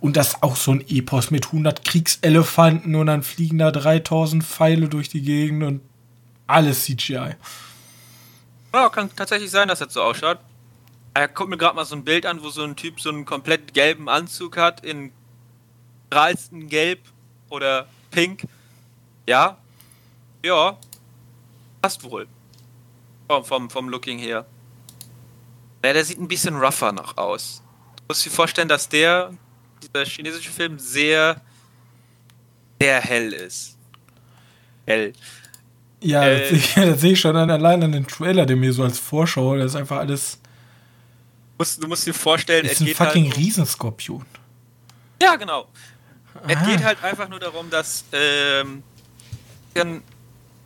Und 0.00 0.16
das 0.16 0.28
ist 0.28 0.42
auch 0.42 0.56
so 0.56 0.72
ein 0.72 0.84
Epos 0.88 1.30
mit 1.30 1.46
100 1.46 1.84
Kriegselefanten 1.84 2.94
und 2.96 3.06
dann 3.06 3.22
fliegen 3.22 3.58
da 3.58 3.70
3000 3.70 4.42
Pfeile 4.42 4.88
durch 4.88 5.08
die 5.08 5.22
Gegend 5.22 5.62
und 5.62 5.80
alles 6.48 6.84
CGI. 6.84 7.36
Ja, 8.74 8.88
kann 8.88 9.08
tatsächlich 9.14 9.50
sein, 9.50 9.68
dass 9.68 9.78
das 9.78 9.94
so 9.94 10.02
ausschaut. 10.02 10.38
Er 11.20 11.28
guckt 11.28 11.48
mir 11.48 11.56
gerade 11.56 11.74
mal 11.76 11.84
so 11.84 11.96
ein 11.96 12.04
Bild 12.04 12.26
an, 12.26 12.42
wo 12.42 12.50
so 12.50 12.62
ein 12.62 12.76
Typ 12.76 13.00
so 13.00 13.08
einen 13.08 13.24
komplett 13.24 13.72
gelben 13.72 14.08
Anzug 14.08 14.56
hat, 14.56 14.84
in 14.84 15.12
strahlsten 16.08 16.68
Gelb 16.68 17.00
oder 17.48 17.86
Pink. 18.10 18.42
Ja. 19.26 19.56
Ja. 20.44 20.76
Passt 21.80 22.02
wohl. 22.04 22.26
Vom, 23.28 23.44
vom, 23.44 23.70
vom 23.70 23.88
Looking 23.88 24.18
her. 24.18 24.44
Ja, 25.84 25.92
der 25.92 26.04
sieht 26.04 26.18
ein 26.20 26.28
bisschen 26.28 26.56
rougher 26.56 26.92
noch 26.92 27.16
aus. 27.16 27.62
Du 27.96 28.02
musst 28.08 28.26
dir 28.26 28.30
vorstellen, 28.30 28.68
dass 28.68 28.88
der, 28.88 29.32
dieser 29.82 30.04
chinesische 30.04 30.50
Film, 30.50 30.78
sehr, 30.78 31.40
sehr 32.80 33.00
hell 33.00 33.32
ist. 33.32 33.76
Hell. 34.86 35.12
Ja, 36.00 36.24
Äh. 36.24 36.52
das, 36.76 37.00
sehe 37.00 37.12
ich- 37.12 37.20
schon 37.20 37.36
an, 37.36 37.50
allein 37.50 37.82
an 37.82 37.92
den 37.92 38.06
Trailer, 38.06 38.44
der 38.46 38.56
mir 38.56 38.72
so 38.72 38.82
als 38.84 38.98
Vorschau, 38.98 39.56
das 39.56 39.72
ist 39.72 39.76
einfach 39.76 39.98
alles. 39.98 40.40
Du 41.56 41.62
musst, 41.62 41.82
du 41.82 41.88
musst 41.88 42.06
dir 42.06 42.12
vorstellen, 42.12 42.64
Das 42.64 42.72
es 42.72 42.76
ist 42.78 42.82
ein 42.82 42.86
geht 42.88 42.96
fucking 42.98 43.24
halt 43.24 43.36
um- 43.36 43.42
Riesenskorpion. 43.42 44.26
Ja, 45.22 45.36
genau. 45.36 45.66
Es 46.46 46.56
Ah. 46.56 46.66
geht 46.66 46.84
halt 46.84 47.02
einfach 47.02 47.28
nur 47.30 47.40
darum, 47.40 47.70
dass, 47.70 48.04
ähm, 48.12 48.82
dann, 49.72 50.02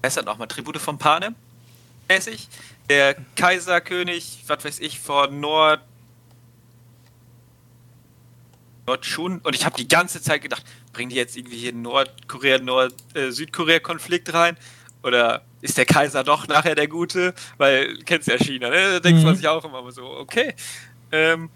ist 0.02 0.16
das 0.16 0.24
nochmal, 0.24 0.48
Tribute 0.48 0.78
von 0.78 0.98
Panem? 0.98 1.36
Mäßig. 2.08 2.48
Der 2.88 3.14
Kaiserkönig, 3.36 4.42
was 4.48 4.64
weiß 4.64 4.80
ich, 4.80 4.98
von 4.98 5.38
Nord. 5.38 5.80
Nordschun. 8.86 9.38
Und 9.44 9.54
ich 9.54 9.64
habe 9.64 9.76
die 9.76 9.86
ganze 9.86 10.20
Zeit 10.20 10.42
gedacht, 10.42 10.64
bringen 10.92 11.10
die 11.10 11.16
jetzt 11.16 11.36
irgendwie 11.36 11.58
hier 11.58 11.72
Nordkorea, 11.72 12.58
Nord, 12.58 12.92
äh, 13.14 13.30
Südkorea-Konflikt 13.30 14.34
rein? 14.34 14.56
Oder 15.02 15.42
ist 15.62 15.78
der 15.78 15.86
Kaiser 15.86 16.22
doch 16.24 16.46
nachher 16.48 16.74
der 16.74 16.88
Gute? 16.88 17.34
Weil, 17.58 17.96
kennst 18.04 18.28
ja 18.28 18.36
China, 18.36 18.68
ne? 18.68 18.92
Da 18.92 19.00
denkt 19.00 19.20
Mhm. 19.20 19.26
man 19.26 19.36
sich 19.36 19.48
auch 19.48 19.64
immer 19.64 19.90
so, 19.92 20.04
okay. 20.04 20.54
Ähm, 21.12 21.48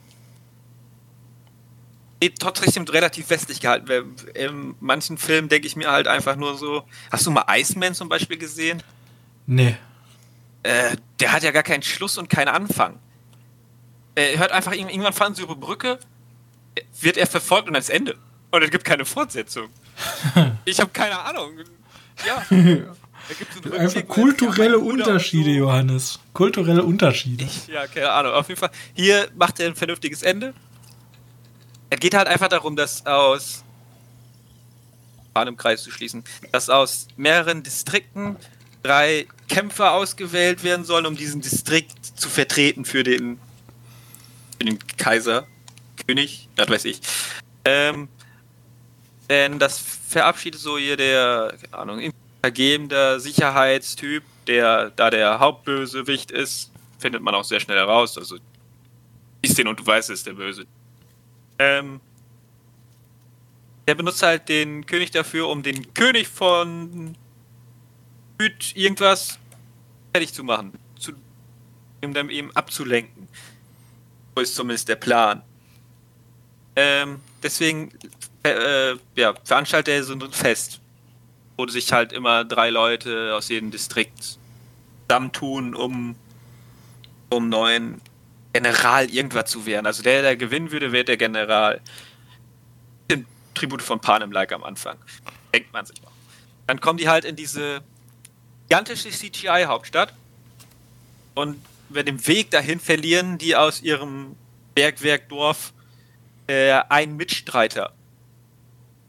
geht 2.21 2.39
trotzdem 2.41 2.85
relativ 2.85 3.29
westlich 3.31 3.61
gehalten. 3.61 4.17
In 4.35 4.75
manchen 4.81 5.19
Filmen 5.19 5.49
denke 5.49 5.67
ich 5.67 5.77
mir 5.77 5.91
halt 5.91 6.09
einfach 6.09 6.37
nur 6.37 6.57
so. 6.57 6.85
Hast 7.11 7.27
du 7.27 7.31
mal 7.31 7.45
Iceman 7.51 7.95
zum 7.95 8.09
Beispiel 8.09 8.39
gesehen? 8.39 8.83
Nee. 9.47 9.77
Äh, 10.63 10.97
der 11.21 11.33
hat 11.33 11.43
ja 11.43 11.51
gar 11.51 11.63
keinen 11.63 11.83
Schluss 11.83 12.17
und 12.17 12.31
keinen 12.31 12.49
Anfang. 12.49 12.99
Er 14.15 14.39
hört 14.39 14.53
einfach, 14.53 14.73
irg- 14.73 14.89
irgendwann 14.89 15.13
fahren 15.13 15.35
sie 15.35 15.43
über 15.43 15.57
Brücke, 15.57 15.99
wird 17.01 17.19
er 17.19 17.27
verfolgt 17.27 17.67
und 17.69 17.75
dann 17.75 17.83
ist 17.83 17.91
Ende. 17.91 18.17
Und 18.51 18.63
es 18.63 18.71
gibt 18.71 18.85
keine 18.85 19.05
Fortsetzung. 19.05 19.69
ich 20.65 20.81
habe 20.81 20.91
keine 20.93 21.19
Ahnung. 21.21 21.59
Ja. 22.27 22.47
Einfach 23.79 24.07
kulturelle 24.07 24.79
Unterschiede, 24.79 25.51
so. 25.51 25.59
Johannes. 25.59 26.19
Kulturelle 26.33 26.83
Unterschiede. 26.85 27.47
Ja, 27.73 27.87
keine 27.87 28.11
Ahnung. 28.11 28.33
Auf 28.33 28.49
jeden 28.49 28.61
Fall, 28.61 28.71
hier 28.95 29.29
macht 29.37 29.61
er 29.61 29.69
ein 29.69 29.75
vernünftiges 29.75 30.23
Ende. 30.23 30.55
Es 31.91 32.01
geht 32.01 32.15
halt 32.15 32.29
einfach 32.29 32.49
darum, 32.49 32.77
dass 32.77 33.07
aus 33.07 33.65
einem 35.35 35.57
Kreis 35.57 35.83
zu 35.83 35.91
schließen, 35.91 36.25
dass 36.53 36.69
aus 36.69 37.09
mehreren 37.17 37.63
Distrikten 37.63 38.37
drei 38.83 39.27
Kämpfer 39.49 39.93
ausgewählt 39.93 40.63
werden 40.63 40.85
sollen, 40.85 41.07
um 41.07 41.17
diesen 41.17 41.41
Distrikt 41.41 42.05
zu 42.19 42.29
vertreten 42.29 42.85
für 42.85 43.03
den, 43.03 43.39
für 44.59 44.65
den 44.67 44.79
Kaiser, 44.97 45.47
König, 46.07 46.49
das 46.57 46.69
weiß 46.69 46.85
ich. 46.85 47.01
Ähm, 47.65 48.09
denn 49.29 49.59
das 49.59 49.79
verabschiedet 49.79 50.61
so 50.61 50.79
hier 50.79 50.97
der, 50.97 51.55
keine 51.61 51.75
Ahnung, 51.75 52.13
vergebender 52.45 53.21
Sicherheitstyp, 53.21 54.23
der 54.47 54.91
da 54.91 55.09
der 55.09 55.39
Hauptbösewicht 55.41 56.31
ist, 56.31 56.71
findet 56.99 57.23
man 57.23 57.35
auch 57.35 57.43
sehr 57.43 57.59
schnell 57.59 57.79
heraus. 57.79 58.19
Also, 58.19 58.37
ist 59.41 59.57
den 59.57 59.67
und 59.67 59.81
du 59.81 59.87
weißt, 59.87 60.11
es 60.11 60.19
ist 60.19 60.27
der 60.27 60.35
Böse. 60.35 60.67
Ähm, 61.59 62.03
der 63.89 63.95
benutzt 63.95 64.23
halt 64.23 64.51
den 64.51 64.85
König 64.85 65.11
dafür, 65.11 65.49
um 65.49 65.63
den 65.63 65.95
König 65.95 66.29
von 66.29 67.17
Süd 68.39 68.77
irgendwas 68.77 69.39
fertig 70.13 70.35
zu 70.35 70.45
machen. 70.45 70.73
Zu, 70.99 71.13
um 72.05 72.13
dann 72.13 72.29
eben 72.29 72.55
abzulenken. 72.55 73.27
So 74.37 74.43
ist 74.43 74.55
zumindest 74.55 74.91
der 74.91 74.97
Plan. 74.97 75.41
Ähm, 76.77 77.23
deswegen 77.43 77.91
äh, 78.43 78.97
ja, 79.15 79.33
veranstaltet 79.45 79.95
er 79.95 80.05
so 80.05 80.13
ein 80.13 80.31
Fest, 80.31 80.83
wo 81.57 81.67
sich 81.67 81.93
halt 81.93 82.13
immer 82.13 82.45
drei 82.45 82.71
Leute 82.71 83.35
aus 83.35 83.49
jedem 83.49 83.71
Distrikt 83.71 84.39
zusammentun, 85.09 85.75
um, 85.75 86.17
um 87.31 87.49
neuen 87.49 88.01
General 88.53 89.11
irgendwas 89.11 89.51
zu 89.51 89.67
werden. 89.67 89.87
Also 89.87 90.03
der, 90.03 90.23
der 90.23 90.37
gewinnen 90.37 90.71
würde, 90.71 90.93
wäre 90.93 91.05
der 91.05 91.17
General. 91.17 91.81
Im 93.09 93.27
Tribute 93.55 93.83
von 93.83 94.01
Panem-like 94.01 94.53
am 94.53 94.65
Anfang. 94.65 94.97
Denkt 95.53 95.73
man 95.73 95.85
sich 95.87 96.01
mal. 96.03 96.11
Dann 96.67 96.81
kommen 96.81 96.99
die 96.99 97.09
halt 97.09 97.25
in 97.25 97.37
diese 97.37 97.83
gigantische 98.69 99.11
CGI-Hauptstadt 99.11 100.15
und 101.35 101.61
über 101.91 102.03
den 102.03 102.27
Weg 102.27 102.51
dahin 102.51 102.81
verlieren 102.81 103.39
die 103.39 103.55
aus 103.55 103.83
ihrem 103.83 104.37
Bergwerkdorf 104.75 105.73
äh, 106.47 106.73
einen 106.89 107.17
Mitstreiter. 107.17 107.93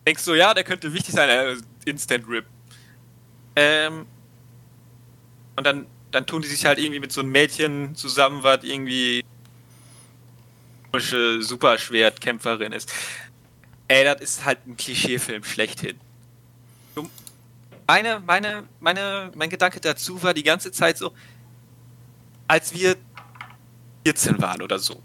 Denkst 0.06 0.26
du, 0.26 0.34
ja, 0.34 0.54
der 0.54 0.64
könnte 0.64 0.94
wichtig 0.94 1.16
sein, 1.16 1.30
äh, 1.30 1.56
Instant 1.86 2.28
Rip. 2.28 2.46
Ähm, 3.56 4.06
und 5.56 5.66
dann, 5.66 5.86
dann 6.12 6.26
tun 6.26 6.42
die 6.42 6.48
sich 6.48 6.66
halt 6.66 6.80
irgendwie 6.80 7.00
mit 7.00 7.12
so 7.12 7.22
einem 7.22 7.32
Mädchen 7.32 7.96
zusammen, 7.96 8.44
was 8.44 8.64
irgendwie 8.64 9.24
komische 10.92 11.42
Superschwertkämpferin 11.42 12.72
ist. 12.74 12.92
Ey, 13.88 14.04
das 14.04 14.22
ist 14.22 14.46
halt 14.46 14.66
ein 14.66 14.76
Klischeefilm 14.78 15.44
schlechthin. 15.44 16.00
Meine, 17.88 18.20
meine, 18.26 18.64
meine, 18.80 19.32
mein 19.36 19.50
Gedanke 19.50 19.80
dazu 19.80 20.22
war 20.24 20.34
die 20.34 20.42
ganze 20.44 20.72
Zeit 20.72 20.98
so, 20.98 21.14
als 22.48 22.74
wir 22.74 22.96
14 24.06 24.42
waren 24.42 24.62
oder 24.62 24.80
so 24.80 25.02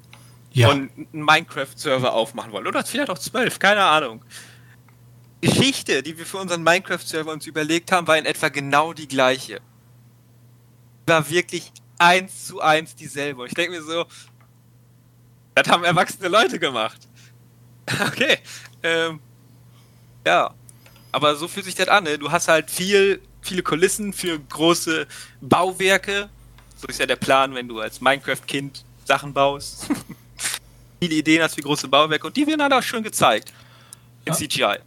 Ja. 0.53 0.71
und 0.71 0.91
einen 0.97 1.25
Minecraft-Server 1.25 2.13
aufmachen 2.13 2.53
wollen. 2.53 2.67
Oder 2.67 2.85
vielleicht 2.85 3.11
auch 3.11 3.19
12, 3.19 3.59
keine 3.59 3.83
Ahnung. 3.85 4.25
Geschichte, 5.41 6.03
die 6.03 6.17
wir 6.19 6.27
für 6.27 6.39
unseren 6.39 6.63
Minecraft-Server 6.63 7.33
uns 7.33 7.47
überlegt 7.47 7.93
haben, 7.93 8.07
war 8.07 8.19
in 8.19 8.27
etwa 8.27 8.49
genau 8.49 8.93
die 8.93 9.09
gleiche. 9.09 9.61
War 11.07 11.29
wirklich 11.31 11.73
eins 11.99 12.47
zu 12.47 12.61
eins 12.61 12.95
dieselbe. 12.95 13.47
Ich 13.47 13.55
denke 13.55 13.73
mir 13.73 13.83
so, 13.83 14.05
das 15.55 15.69
haben 15.69 15.85
erwachsene 15.85 16.29
Leute 16.29 16.59
gemacht. 16.59 17.01
Okay. 18.07 18.39
Ähm, 18.85 19.19
ja. 20.25 20.55
Aber 21.11 21.35
so 21.35 21.49
fühlt 21.49 21.65
sich 21.67 21.75
das 21.75 21.89
an. 21.89 22.05
Ne? 22.05 22.19
Du 22.19 22.31
hast 22.31 22.47
halt 22.47 22.71
viel, 22.71 23.21
viele 23.43 23.65
Kulissen 23.65 24.13
für 24.13 24.39
große 24.39 25.09
Bauwerke. 25.41 26.29
So 26.77 26.87
ist 26.87 27.01
ja 27.01 27.07
der 27.07 27.17
Plan, 27.17 27.53
wenn 27.53 27.67
du 27.67 27.81
als 27.81 28.01
Minecraft-Kind 28.01 28.85
Sachen 29.05 29.33
baust. 29.33 29.89
viele 31.01 31.17
Ideen 31.17 31.43
hast 31.43 31.57
für 31.57 31.63
große 31.63 31.89
Bauwerke 31.89 32.29
und 32.29 32.37
die 32.37 32.47
werden 32.47 32.63
halt 32.63 32.73
auch 32.73 32.83
schön 32.83 33.03
gezeigt. 33.03 33.53
In 34.25 34.35
Ja. 34.35 34.39
CGI. 34.39 34.79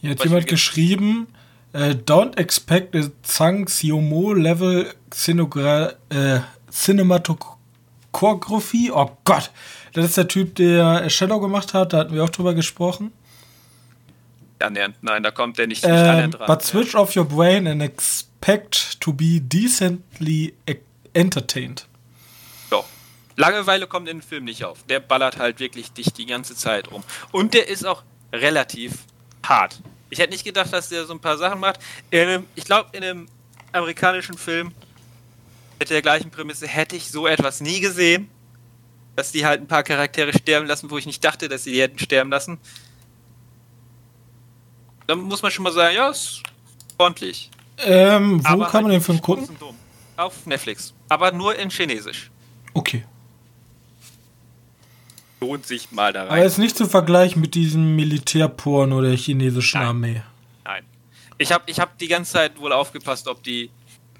Hier 0.00 0.10
hat 0.10 0.24
jemand 0.24 0.46
geschrieben, 0.46 1.28
äh, 1.72 1.90
don't 1.94 2.36
expect 2.38 2.94
a 2.96 3.02
Zhang 3.22 3.66
Xiaomo 3.66 4.32
Level 4.32 4.92
Scenogra 5.12 5.92
äh, 6.10 6.40
Cinematography. 6.70 8.90
Oh 8.92 9.10
Gott, 9.24 9.50
das 9.92 10.06
ist 10.06 10.16
der 10.16 10.28
Typ, 10.28 10.54
der 10.56 11.08
Shadow 11.10 11.40
gemacht 11.40 11.74
hat, 11.74 11.92
da 11.92 11.98
hatten 11.98 12.14
wir 12.14 12.24
auch 12.24 12.30
drüber 12.30 12.54
gesprochen. 12.54 13.12
Annähernd. 14.60 14.96
Nein, 15.02 15.22
da 15.22 15.30
kommt 15.30 15.56
der 15.58 15.68
nicht, 15.68 15.84
nicht 15.84 15.92
Ähm, 15.94 16.30
dran. 16.32 16.46
but 16.46 16.62
switch 16.62 16.94
off 16.96 17.14
your 17.16 17.24
brain 17.24 17.66
and 17.68 17.80
expect 17.82 19.00
to 19.00 19.12
be 19.12 19.40
decently 19.40 20.54
e- 20.66 20.76
entertained. 21.14 21.86
Ja. 22.70 22.82
Langeweile 23.36 23.86
kommt 23.86 24.08
in 24.08 24.16
den 24.18 24.22
Film 24.22 24.44
nicht 24.44 24.64
auf. 24.64 24.82
Der 24.88 24.98
ballert 24.98 25.38
halt 25.38 25.60
wirklich 25.60 25.92
dicht 25.92 26.18
die 26.18 26.26
ganze 26.26 26.56
Zeit 26.56 26.90
rum. 26.90 27.04
Und 27.30 27.54
der 27.54 27.68
ist 27.68 27.86
auch 27.86 28.02
relativ 28.32 29.04
hart. 29.48 29.80
Ich 30.10 30.18
hätte 30.18 30.32
nicht 30.32 30.44
gedacht, 30.44 30.72
dass 30.72 30.88
der 30.88 31.04
so 31.04 31.12
ein 31.12 31.20
paar 31.20 31.36
Sachen 31.36 31.60
macht. 31.60 31.80
Einem, 32.12 32.46
ich 32.54 32.64
glaube, 32.64 32.90
in 32.92 33.02
einem 33.02 33.28
amerikanischen 33.72 34.38
Film 34.38 34.72
mit 35.78 35.90
der 35.90 36.02
gleichen 36.02 36.30
Prämisse 36.30 36.66
hätte 36.66 36.96
ich 36.96 37.10
so 37.10 37.26
etwas 37.26 37.60
nie 37.60 37.80
gesehen. 37.80 38.28
Dass 39.16 39.32
die 39.32 39.44
halt 39.44 39.60
ein 39.60 39.66
paar 39.66 39.82
Charaktere 39.82 40.32
sterben 40.32 40.66
lassen, 40.66 40.90
wo 40.90 40.98
ich 40.98 41.06
nicht 41.06 41.24
dachte, 41.24 41.48
dass 41.48 41.64
sie 41.64 41.72
die 41.72 41.82
hätten 41.82 41.98
sterben 41.98 42.30
lassen. 42.30 42.58
Da 45.08 45.16
muss 45.16 45.42
man 45.42 45.50
schon 45.50 45.64
mal 45.64 45.72
sagen, 45.72 45.96
ja, 45.96 46.08
ist 46.08 46.42
ordentlich. 46.98 47.50
Ähm, 47.78 48.44
wo 48.44 48.48
Aber 48.48 48.66
kann 48.66 48.84
man 48.84 48.92
halt 48.92 49.02
den 49.02 49.04
Film 49.04 49.20
gucken? 49.20 49.48
Auf 50.16 50.46
Netflix. 50.46 50.94
Aber 51.08 51.32
nur 51.32 51.56
in 51.56 51.70
Chinesisch. 51.70 52.30
Okay. 52.74 53.04
Lohnt 55.40 55.66
sich 55.66 55.92
mal 55.92 56.12
da 56.12 56.22
Aber 56.22 56.30
rein. 56.32 56.42
ist 56.42 56.58
nicht 56.58 56.76
zu 56.76 56.86
vergleichen 56.86 57.40
mit 57.40 57.54
diesem 57.54 57.94
Militärporno 57.96 59.00
der 59.02 59.16
chinesischen 59.16 59.78
Nein. 59.80 59.88
Armee. 59.88 60.22
Nein. 60.64 60.82
Ich 61.38 61.52
habe 61.52 61.64
ich 61.66 61.78
hab 61.78 61.96
die 61.98 62.08
ganze 62.08 62.32
Zeit 62.32 62.60
wohl 62.60 62.72
aufgepasst, 62.72 63.28
ob 63.28 63.42
die, 63.42 63.70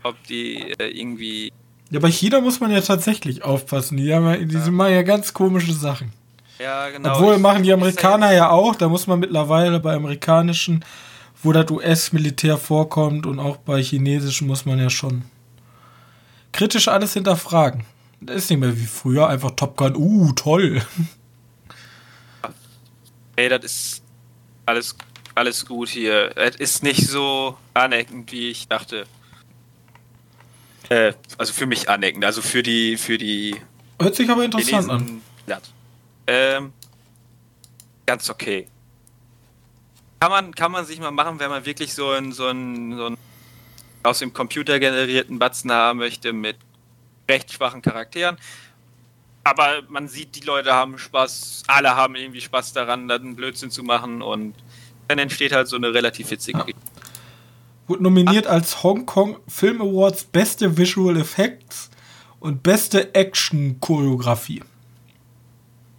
ob 0.04 0.14
die 0.24 0.72
äh, 0.78 0.86
irgendwie. 0.88 1.52
Ja, 1.90 1.98
bei 2.00 2.10
China 2.10 2.40
muss 2.40 2.60
man 2.60 2.70
ja 2.70 2.80
tatsächlich 2.80 3.42
aufpassen. 3.42 3.96
Die, 3.96 4.12
haben 4.14 4.26
ja, 4.26 4.36
die 4.36 4.56
sind 4.58 4.74
machen 4.74 4.92
ja 4.92 5.02
ganz 5.02 5.32
komische 5.34 5.72
Sachen. 5.72 6.12
Ja, 6.58 6.88
genau. 6.90 7.14
Obwohl 7.16 7.34
ich- 7.36 7.40
machen 7.40 7.62
die 7.62 7.72
Amerikaner 7.72 8.32
ja 8.32 8.50
auch. 8.50 8.74
Da 8.76 8.88
muss 8.88 9.06
man 9.06 9.18
mittlerweile 9.18 9.80
bei 9.80 9.94
amerikanischen, 9.94 10.84
wo 11.42 11.52
das 11.52 11.70
US-Militär 11.70 12.58
vorkommt 12.58 13.26
und 13.26 13.38
auch 13.40 13.56
bei 13.56 13.82
chinesischen 13.82 14.46
muss 14.46 14.66
man 14.66 14.78
ja 14.78 14.90
schon 14.90 15.22
kritisch 16.52 16.88
alles 16.88 17.12
hinterfragen. 17.14 17.84
Das 18.20 18.36
ist 18.36 18.50
nicht 18.50 18.58
mehr 18.58 18.76
wie 18.76 18.86
früher, 18.86 19.28
einfach 19.28 19.52
Top 19.52 19.76
Gun, 19.76 19.96
uh, 19.96 20.32
toll. 20.32 20.82
Ey, 23.36 23.48
das 23.48 23.64
ist 23.64 24.02
alles, 24.66 24.96
alles 25.34 25.64
gut 25.64 25.88
hier. 25.88 26.36
Es 26.36 26.56
ist 26.56 26.82
nicht 26.82 27.06
so 27.06 27.56
aneckend, 27.74 28.32
wie 28.32 28.50
ich 28.50 28.66
dachte. 28.66 29.06
Äh, 30.88 31.12
also 31.36 31.52
für 31.52 31.66
mich 31.66 31.88
aneckend, 31.88 32.24
also 32.24 32.42
für 32.42 32.62
die, 32.62 32.96
für 32.96 33.18
die 33.18 33.56
Hört 34.00 34.16
sich 34.16 34.28
aber 34.28 34.44
interessant 34.44 34.90
an. 34.90 35.22
glatt. 35.46 35.70
Ähm, 36.26 36.72
ganz 38.06 38.28
okay. 38.30 38.66
Kann 40.20 40.30
man, 40.30 40.54
kann 40.54 40.72
man 40.72 40.84
sich 40.84 40.98
mal 40.98 41.10
machen, 41.10 41.38
wenn 41.38 41.50
man 41.50 41.64
wirklich 41.64 41.94
so 41.94 42.10
einen, 42.10 42.32
so 42.32 42.46
einen, 42.46 42.96
so 42.96 43.06
einen 43.06 43.18
aus 44.02 44.18
dem 44.18 44.32
Computer 44.32 44.80
generierten 44.80 45.38
Batzen 45.38 45.70
haben 45.70 45.98
möchte 45.98 46.32
mit 46.32 46.56
recht 47.28 47.52
schwachen 47.52 47.82
Charakteren. 47.82 48.36
Aber 49.44 49.82
man 49.88 50.08
sieht, 50.08 50.36
die 50.36 50.40
Leute 50.40 50.72
haben 50.72 50.98
Spaß, 50.98 51.62
alle 51.66 51.96
haben 51.96 52.16
irgendwie 52.16 52.40
Spaß 52.40 52.72
daran, 52.72 53.08
dann 53.08 53.36
Blödsinn 53.36 53.70
zu 53.70 53.82
machen 53.82 54.20
und 54.20 54.54
dann 55.08 55.18
entsteht 55.18 55.52
halt 55.52 55.68
so 55.68 55.76
eine 55.76 55.94
relativ 55.94 56.30
witzige 56.30 56.58
Ja. 56.58 56.66
Wurde 57.86 58.02
nominiert 58.02 58.46
als 58.46 58.82
Hong 58.82 59.06
Kong 59.06 59.38
Film 59.48 59.80
Awards 59.80 60.24
Beste 60.24 60.76
Visual 60.76 61.16
Effects 61.16 61.88
und 62.40 62.62
Beste 62.62 63.14
Action 63.14 63.80
Choreografie. 63.80 64.62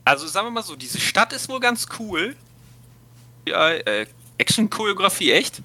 Also 0.05 0.27
sagen 0.27 0.47
wir 0.47 0.51
mal 0.51 0.63
so, 0.63 0.75
diese 0.75 0.99
Stadt 0.99 1.33
ist 1.33 1.49
wohl 1.49 1.59
ganz 1.59 1.87
cool. 1.99 2.35
Ja, 3.47 3.69
äh, 3.71 4.05
Action-Choreografie, 4.39 5.31
echt? 5.31 5.61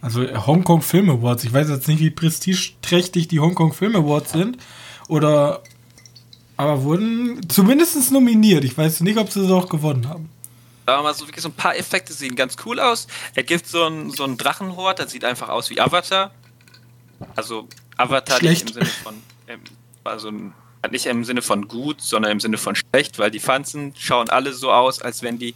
Also 0.00 0.22
äh, 0.22 0.36
Hong 0.36 0.64
Kong 0.64 0.82
Film 0.82 1.10
Awards. 1.10 1.44
Ich 1.44 1.52
weiß 1.52 1.68
jetzt 1.68 1.88
nicht, 1.88 2.00
wie 2.00 2.10
prestigeträchtig 2.10 3.28
die 3.28 3.40
Hong 3.40 3.54
Kong 3.54 3.72
Film 3.72 3.96
Awards 3.96 4.32
sind. 4.32 4.58
Oder. 5.14 5.62
Aber 6.56 6.82
wurden 6.82 7.48
zumindest 7.48 8.12
nominiert. 8.12 8.64
Ich 8.64 8.76
weiß 8.76 9.00
nicht, 9.00 9.18
ob 9.18 9.30
sie 9.30 9.44
es 9.44 9.50
auch 9.50 9.68
gewonnen 9.68 10.08
haben. 10.08 10.30
Wir 10.86 11.02
mal 11.02 11.14
so, 11.14 11.26
wirklich 11.26 11.42
so 11.42 11.48
ein 11.48 11.54
paar 11.54 11.76
Effekte 11.76 12.12
sehen 12.12 12.36
ganz 12.36 12.56
cool 12.64 12.78
aus. 12.78 13.06
Er 13.34 13.42
gibt 13.42 13.66
so 13.66 13.84
einen 13.84 14.10
so 14.10 14.24
einen 14.24 14.36
Drachenhort, 14.36 14.98
das 14.98 15.10
sieht 15.10 15.24
einfach 15.24 15.48
aus 15.48 15.70
wie 15.70 15.80
Avatar. 15.80 16.32
Also 17.34 17.68
Avatar 17.96 18.38
Schlecht. 18.38 18.66
nicht 18.66 18.76
im 18.76 18.82
Sinne 18.82 18.90
von, 19.02 19.14
ähm, 19.48 19.60
also 20.04 20.30
nicht 20.90 21.06
im 21.06 21.24
Sinne 21.24 21.42
von 21.42 21.66
gut, 21.66 22.00
sondern 22.00 22.30
im 22.32 22.40
Sinne 22.40 22.58
von 22.58 22.76
schlecht, 22.76 23.18
weil 23.18 23.30
die 23.30 23.40
Pflanzen 23.40 23.94
schauen 23.98 24.28
alle 24.30 24.52
so 24.52 24.70
aus, 24.70 25.00
als 25.00 25.22
wenn 25.22 25.38
die 25.38 25.54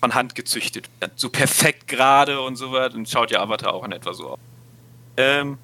von 0.00 0.14
Hand 0.14 0.34
gezüchtet 0.34 0.88
werden. 1.00 1.12
So 1.16 1.28
perfekt 1.30 1.88
gerade 1.88 2.40
und 2.40 2.56
so 2.56 2.70
weiter. 2.70 2.94
Und 2.94 3.08
schaut 3.08 3.30
ja 3.30 3.40
Avatar 3.40 3.72
auch 3.72 3.84
in 3.84 3.92
etwa 3.92 4.12
so 4.14 4.30
aus. 4.30 4.38
Ähm, 5.16 5.58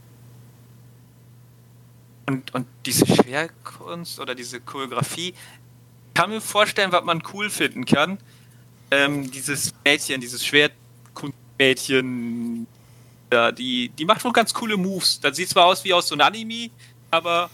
und, 2.27 2.55
und 2.55 2.67
diese 2.87 3.07
Schwerkunst 3.07 4.19
oder 4.21 4.35
diese 4.35 4.61
Choreografie, 4.61 5.35
kann 6.15 6.31
mir 6.31 6.41
vorstellen, 6.41 6.93
was 6.93 7.05
man 7.05 7.23
cool 7.33 7.51
finden 7.51 7.85
kann. 7.85 8.19
Ähm, 8.91 9.31
dieses 9.31 9.75
Mädchen, 9.85 10.21
dieses 10.21 10.45
Schwertkunstmädchen, 10.47 12.67
ja, 13.33 13.53
die, 13.53 13.89
die 13.91 14.05
macht 14.05 14.25
wohl 14.25 14.33
ganz 14.33 14.53
coole 14.55 14.77
Moves. 14.77 15.21
Das 15.21 15.37
sieht 15.37 15.49
zwar 15.49 15.67
aus 15.67 15.85
wie 15.85 15.93
aus 15.93 16.09
so 16.09 16.15
einem 16.15 16.23
Anime, 16.23 16.71
aber 17.11 17.51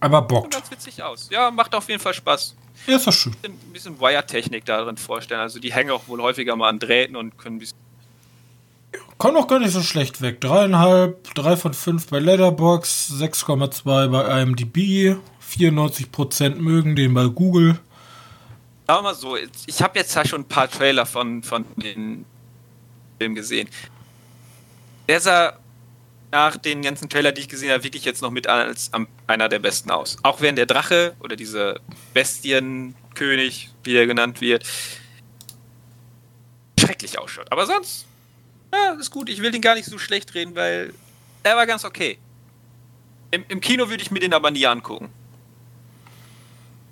Aber 0.00 0.18
sieht 0.20 0.28
bockt. 0.28 0.52
ganz 0.52 0.70
witzig 0.70 1.02
aus. 1.02 1.28
Ja, 1.30 1.50
macht 1.50 1.74
auf 1.74 1.88
jeden 1.88 2.00
Fall 2.00 2.14
Spaß. 2.14 2.54
Ja, 2.86 2.96
ist 2.96 3.06
doch 3.06 3.12
schön. 3.12 3.34
Ein 3.44 3.56
bisschen 3.72 3.98
Wire-Technik 4.00 4.64
darin 4.64 4.96
vorstellen. 4.96 5.40
Also 5.40 5.60
die 5.60 5.72
hängen 5.72 5.90
auch 5.90 6.08
wohl 6.08 6.20
häufiger 6.20 6.56
mal 6.56 6.68
an 6.68 6.78
Drähten 6.80 7.16
und 7.16 7.38
können 7.38 7.56
ein 7.56 7.60
bisschen. 7.60 7.78
Kommt 9.18 9.36
auch 9.36 9.46
gar 9.46 9.58
nicht 9.58 9.72
so 9.72 9.82
schlecht 9.82 10.20
weg. 10.20 10.40
Dreieinhalb, 10.40 11.34
drei 11.34 11.56
von 11.56 11.72
fünf 11.72 12.08
bei 12.08 12.18
Letterbox, 12.18 13.14
6,2 13.18 14.08
bei 14.08 14.42
IMDb, 14.42 15.16
94% 15.56 16.56
mögen 16.56 16.96
den 16.96 17.14
bei 17.14 17.26
Google. 17.26 17.78
Sagen 18.86 19.02
mal 19.02 19.14
so, 19.14 19.36
ich 19.66 19.82
habe 19.82 19.98
jetzt 19.98 20.14
ja 20.14 20.24
schon 20.26 20.42
ein 20.42 20.48
paar 20.48 20.70
Trailer 20.70 21.06
von, 21.06 21.42
von 21.42 21.64
den 21.76 22.24
Film 23.18 23.34
gesehen. 23.34 23.68
Der 25.08 25.20
sah 25.20 25.58
nach 26.30 26.56
den 26.56 26.82
ganzen 26.82 27.08
Trailer, 27.08 27.32
die 27.32 27.42
ich 27.42 27.48
gesehen 27.48 27.70
habe, 27.70 27.84
wirklich 27.84 28.04
jetzt 28.04 28.20
noch 28.20 28.30
mit 28.30 28.48
als 28.48 28.90
einer 29.26 29.48
der 29.48 29.60
besten 29.60 29.90
aus. 29.90 30.16
Auch 30.22 30.40
wenn 30.40 30.56
der 30.56 30.66
Drache 30.66 31.14
oder 31.20 31.36
dieser 31.36 31.78
Bestienkönig, 32.12 33.70
wie 33.84 33.94
er 33.94 34.06
genannt 34.06 34.40
wird, 34.40 34.64
schrecklich 36.78 37.18
ausschaut. 37.18 37.50
Aber 37.52 37.66
sonst, 37.66 38.06
ja, 38.74 39.00
ist 39.00 39.10
gut. 39.10 39.28
Ich 39.28 39.40
will 39.40 39.50
den 39.50 39.60
gar 39.60 39.74
nicht 39.74 39.86
so 39.86 39.98
schlecht 39.98 40.34
reden, 40.34 40.54
weil 40.54 40.92
er 41.42 41.56
war 41.56 41.66
ganz 41.66 41.84
okay. 41.84 42.18
Im, 43.30 43.44
im 43.48 43.60
Kino 43.60 43.88
würde 43.88 44.02
ich 44.02 44.10
mir 44.10 44.20
den 44.20 44.32
aber 44.32 44.50
nie 44.50 44.66
angucken. 44.66 45.10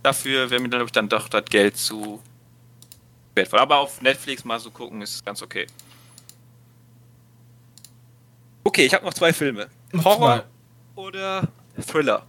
Dafür 0.02 0.50
wäre 0.50 0.60
mir 0.60 0.68
dann, 0.68 0.84
ich, 0.84 0.92
dann 0.92 1.08
doch 1.08 1.28
das 1.28 1.44
Geld 1.44 1.76
zu 1.76 2.20
wertvoll. 3.34 3.60
Aber 3.60 3.78
auf 3.78 4.02
Netflix 4.02 4.44
mal 4.44 4.58
so 4.58 4.70
gucken, 4.70 5.00
ist 5.02 5.24
ganz 5.24 5.42
okay. 5.42 5.66
Okay, 8.64 8.86
ich 8.86 8.94
habe 8.94 9.04
noch 9.04 9.14
zwei 9.14 9.32
Filme. 9.32 9.68
Horror 10.04 10.44
zwei. 10.94 11.02
oder 11.02 11.48
Thriller? 11.86 12.26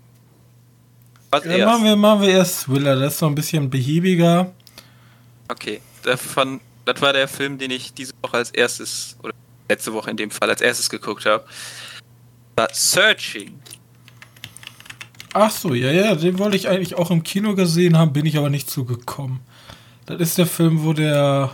Was 1.32 1.46
Ja, 1.46 1.66
machen, 1.66 1.84
wir, 1.84 1.96
machen 1.96 2.22
wir 2.22 2.30
erst 2.30 2.66
Thriller, 2.66 2.96
das 2.96 3.14
ist 3.14 3.20
so 3.20 3.26
ein 3.26 3.36
bisschen 3.36 3.70
behäbiger. 3.70 4.54
Okay, 5.48 5.82
davon, 6.04 6.62
das 6.86 7.02
war 7.02 7.14
der 7.14 7.28
Film, 7.28 7.58
den 7.58 7.72
ich 7.72 7.94
diese 7.94 8.14
Woche 8.22 8.38
als 8.38 8.52
erstes, 8.52 9.18
oder 9.24 9.34
letzte 9.70 9.94
Woche 9.94 10.12
in 10.12 10.18
dem 10.18 10.32
Fall 10.32 10.50
als 10.50 10.62
erstes 10.62 10.90
geguckt 10.90 11.26
habe. 11.26 11.46
War 12.56 12.68
Searching. 12.72 13.60
Ach 15.34 15.50
so, 15.50 15.74
ja, 15.74 15.92
ja, 15.92 16.16
den 16.16 16.38
wollte 16.38 16.56
ich 16.58 16.68
eigentlich 16.68 16.96
auch 16.96 17.10
im 17.10 17.24
Kino 17.24 17.56
gesehen 17.56 17.98
haben, 17.98 18.14
bin 18.14 18.26
ich 18.26 18.38
aber 18.38 18.50
nicht 18.52 18.70
zugekommen. 18.70 19.40
Das 20.06 20.20
ist 20.20 20.38
der 20.38 20.46
Film, 20.46 20.84
wo 20.84 20.94
der 20.94 21.52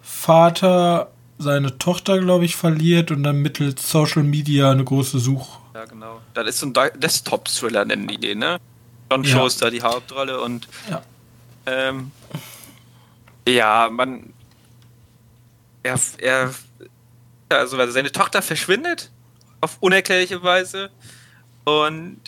Vater 0.00 1.10
seine 1.38 1.78
Tochter, 1.78 2.18
glaube 2.20 2.44
ich, 2.44 2.56
verliert 2.56 3.10
und 3.10 3.22
dann 3.22 3.42
mittels 3.42 3.90
Social 3.90 4.22
Media 4.22 4.70
eine 4.70 4.84
große 4.84 5.18
Such. 5.18 5.58
Ja, 5.74 5.84
genau. 5.84 6.20
Das 6.34 6.46
ist 6.46 6.58
so 6.60 6.66
ein 6.66 6.74
Desktop-Thriller, 7.00 7.84
nennen 7.84 8.08
die 8.08 8.18
den, 8.18 8.38
ne? 8.38 8.58
John 9.10 9.24
Ja. 9.24 9.38
Cho 9.38 9.46
ist 9.46 9.60
da 9.62 9.70
die 9.70 9.82
Hauptrolle 9.82 10.40
und 10.40 10.68
Ja. 10.88 11.02
ähm, 11.66 12.10
ja, 13.50 13.88
man 13.90 14.32
er, 15.82 15.98
er 16.18 16.54
also 17.48 17.90
seine 17.90 18.12
Tochter 18.12 18.42
verschwindet 18.42 19.10
auf 19.60 19.78
unerklärliche 19.80 20.42
Weise 20.42 20.90
und 21.64 22.20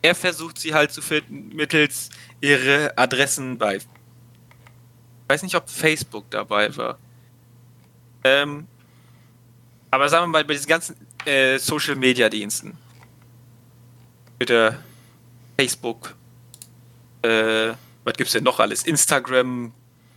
er 0.00 0.14
versucht 0.14 0.58
sie 0.58 0.74
halt 0.74 0.92
zu 0.92 1.02
finden 1.02 1.54
mittels 1.54 2.10
ihre 2.40 2.96
Adressen 2.96 3.58
bei 3.58 3.76
ich 3.76 3.84
weiß 5.28 5.42
nicht, 5.44 5.54
ob 5.54 5.70
Facebook 5.70 6.30
dabei 6.30 6.76
war. 6.76 6.98
Ähm, 8.22 8.66
aber 9.90 10.08
sagen 10.10 10.24
wir 10.24 10.28
mal, 10.28 10.44
bei 10.44 10.52
diesen 10.52 10.68
ganzen 10.68 10.96
äh, 11.24 11.58
Social 11.58 11.96
Media 11.96 12.28
Diensten. 12.28 12.76
Twitter, 14.36 14.78
Facebook, 15.56 16.14
äh, 17.22 17.72
was 18.04 18.14
gibt's 18.14 18.32
denn 18.32 18.44
noch 18.44 18.60
alles? 18.60 18.82
Instagram, 18.82 19.72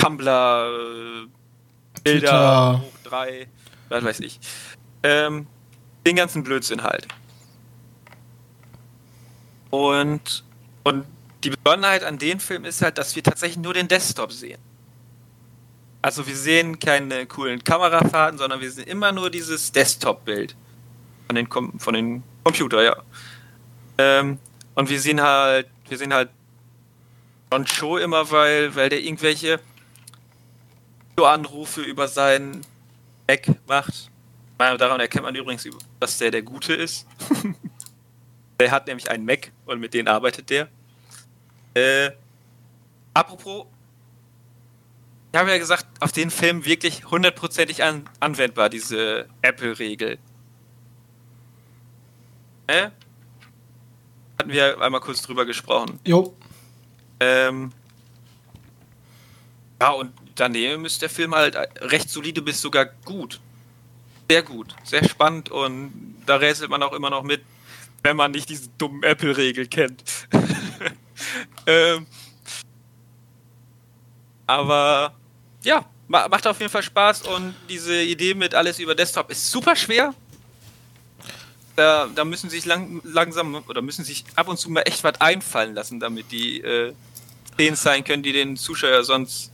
Tumblr, 0.06 1.26
äh, 1.26 2.01
Bilder, 2.03 2.80
hoch 2.80 2.99
drei, 3.03 3.47
was 3.89 4.03
weiß 4.03 4.20
ich. 4.20 4.39
Ähm, 5.01 5.47
den 6.06 6.16
ganzen 6.16 6.43
Blödsinn 6.43 6.84
halt. 6.84 7.08
Und, 9.72 10.43
und 10.84 11.06
die 11.43 11.49
Besonderheit 11.49 12.03
an 12.03 12.18
dem 12.20 12.39
Film 12.39 12.66
ist 12.66 12.82
halt, 12.82 12.97
dass 12.97 13.16
wir 13.16 13.24
tatsächlich 13.24 13.58
nur 13.58 13.74
den 13.74 13.88
Desktop 13.88 14.32
sehen. 14.32 14.60
Also 16.01 16.28
wir 16.28 16.36
sehen 16.36 16.78
keine 16.78 17.26
coolen 17.26 17.64
Kamerafahrten, 17.64 18.38
sondern 18.38 18.62
wir 18.62 18.72
sehen 18.72 18.88
immer 18.88 19.12
nur 19.12 19.32
dieses 19.32 19.72
Desktop-Bild 19.72 20.56
von 21.26 21.36
den, 21.36 21.49
Com 21.49 21.80
von 21.80 21.95
den 21.95 22.24
Computer, 22.43 22.84
ja. 22.84 22.95
Ähm, 23.97 24.38
und 24.76 24.88
wir 24.88 24.99
sehen 24.99 25.20
halt, 25.20 25.68
wir 25.89 25.97
sehen 25.97 26.14
halt 26.14 26.30
John 27.51 27.66
Cho 27.66 27.97
immer, 27.97 28.30
weil, 28.30 28.76
weil 28.76 28.89
der 28.89 29.01
irgendwelche 29.01 29.60
Anrufe 31.24 31.82
über 31.82 32.07
seinen 32.07 32.61
Mac 33.28 33.47
macht. 33.68 34.11
Daran 34.57 34.99
erkennt 34.99 35.24
man 35.24 35.36
übrigens, 35.36 35.68
dass 35.99 36.18
der 36.18 36.32
der 36.32 36.41
Gute 36.41 36.74
ist. 36.74 37.07
der 38.59 38.72
hat 38.72 38.88
nämlich 38.88 39.09
einen 39.09 39.26
Mac 39.26 39.51
und 39.66 39.80
mit 39.80 39.93
denen 39.93 40.07
arbeitet 40.07 40.49
der. 40.49 40.70
Äh, 41.74 42.11
apropos, 43.13 43.66
ich 45.32 45.39
habe 45.39 45.49
ja 45.49 45.57
gesagt, 45.57 45.86
auf 45.99 46.13
den 46.13 46.32
Film 46.32 46.66
wirklich 46.66 47.05
hundertprozentig 47.11 47.84
an, 47.84 48.09
anwendbar, 48.22 48.70
diese 48.70 49.28
Apple-Regel. 49.41 50.18
Äh? 52.68 52.89
Hatten 54.39 54.51
wir 54.51 54.80
einmal 54.82 55.01
kurz 55.01 55.22
drüber 55.22 55.45
gesprochen. 55.45 55.99
Jo. 56.05 56.34
Ähm, 57.20 57.72
ja, 59.82 59.91
und 59.91 60.13
daneben 60.36 60.86
ist 60.86 61.02
der 61.02 61.10
Film 61.10 61.34
halt 61.34 61.56
recht 61.80 62.10
solide 62.10 62.42
bis 62.42 62.62
sogar 62.62 62.86
gut. 62.86 63.40
Sehr 64.30 64.44
gut, 64.44 64.76
sehr 64.84 65.08
spannend 65.08 65.50
und 65.50 66.16
da 66.26 66.38
rätselt 66.38 66.70
man 66.70 66.82
auch 66.84 66.94
immer 66.94 67.10
noch 67.10 67.24
mit, 67.24 67.44
wenn 68.04 68.18
man 68.18 68.32
nicht 68.32 68.50
diese 68.50 68.70
dummen 68.78 69.04
Apple-Regel 69.04 69.68
kennt. 69.68 70.04
ähm, 71.68 72.08
aber 74.48 75.16
ja, 75.64 75.86
macht 76.08 76.48
auf 76.48 76.60
jeden 76.60 76.72
Fall 76.72 76.84
Spaß 76.84 77.24
und 77.24 77.56
diese 77.70 78.02
Idee 78.02 78.34
mit 78.34 78.54
alles 78.54 78.80
über 78.80 78.96
Desktop 78.96 79.32
ist 79.32 79.50
super 79.50 79.76
schwer. 79.76 80.14
Da, 81.76 82.08
da 82.14 82.24
müssen 82.24 82.50
sich 82.50 82.66
lang, 82.66 83.02
langsam 83.04 83.56
oder 83.68 83.82
müssen 83.82 84.06
sich 84.06 84.24
ab 84.36 84.48
und 84.48 84.58
zu 84.58 84.70
mal 84.70 84.82
echt 84.82 85.04
was 85.04 85.20
einfallen 85.20 85.74
lassen, 85.76 86.00
damit 86.00 86.32
die 86.32 86.62
äh, 86.62 86.94
Szenen 87.54 87.76
sein 87.76 88.04
können, 88.04 88.24
die 88.24 88.32
den 88.32 88.56
Zuschauer 88.56 89.04
sonst. 89.04 89.52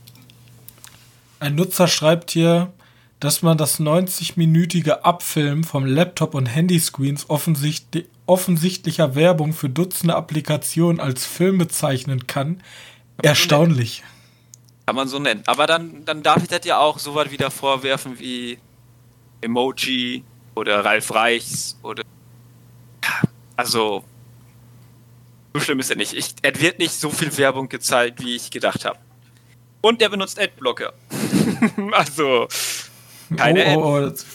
Ein 1.42 1.56
Nutzer 1.56 1.88
schreibt 1.88 2.30
hier, 2.30 2.72
dass 3.18 3.42
man 3.42 3.58
das 3.58 3.80
90-minütige 3.80 5.00
Abfilmen 5.00 5.64
vom 5.64 5.84
Laptop 5.84 6.36
und 6.36 6.46
Handyscreens 6.46 7.28
offensichtlich, 7.28 8.06
offensichtlicher 8.26 9.16
Werbung 9.16 9.52
für 9.52 9.68
Dutzende 9.68 10.14
Applikationen 10.14 11.00
als 11.00 11.26
Film 11.26 11.58
bezeichnen 11.58 12.28
kann. 12.28 12.62
Erstaunlich. 13.22 14.04
Kann 14.86 14.94
man 14.94 15.08
so 15.08 15.18
nennen. 15.18 15.42
Aber 15.46 15.66
dann, 15.66 16.04
dann 16.04 16.22
darf 16.22 16.44
ich 16.44 16.48
das 16.48 16.64
ja 16.64 16.78
auch 16.78 17.00
so 17.00 17.16
was 17.16 17.32
wieder 17.32 17.50
vorwerfen 17.50 18.20
wie 18.20 18.58
Emoji 19.40 20.22
oder 20.54 20.84
Ralf 20.84 21.12
Reichs 21.12 21.76
oder. 21.82 22.04
Also. 23.56 24.04
So 25.54 25.60
schlimm 25.60 25.80
ist 25.80 25.90
er 25.90 25.96
nicht. 25.96 26.12
Ich, 26.12 26.36
er 26.42 26.60
wird 26.60 26.78
nicht 26.78 26.92
so 26.92 27.10
viel 27.10 27.36
Werbung 27.36 27.68
gezeigt, 27.68 28.22
wie 28.22 28.36
ich 28.36 28.52
gedacht 28.52 28.84
habe. 28.84 29.00
Und 29.80 30.00
er 30.00 30.08
benutzt 30.08 30.38
Adblocker. 30.38 30.92
also. 31.92 32.48
Keine 33.36 33.76
oh, 33.76 33.82
oh, 33.82 33.96
oh, 33.96 34.00
das 34.00 34.26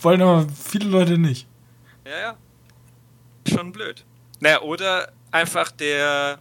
wollen 0.00 0.22
aber 0.22 0.46
viele 0.48 0.88
Leute 0.88 1.18
nicht. 1.18 1.46
Ja, 2.04 2.18
ja. 2.18 2.36
Schon 3.48 3.72
blöd. 3.72 4.04
Naja, 4.40 4.60
oder 4.62 5.12
einfach 5.30 5.70
der. 5.70 6.38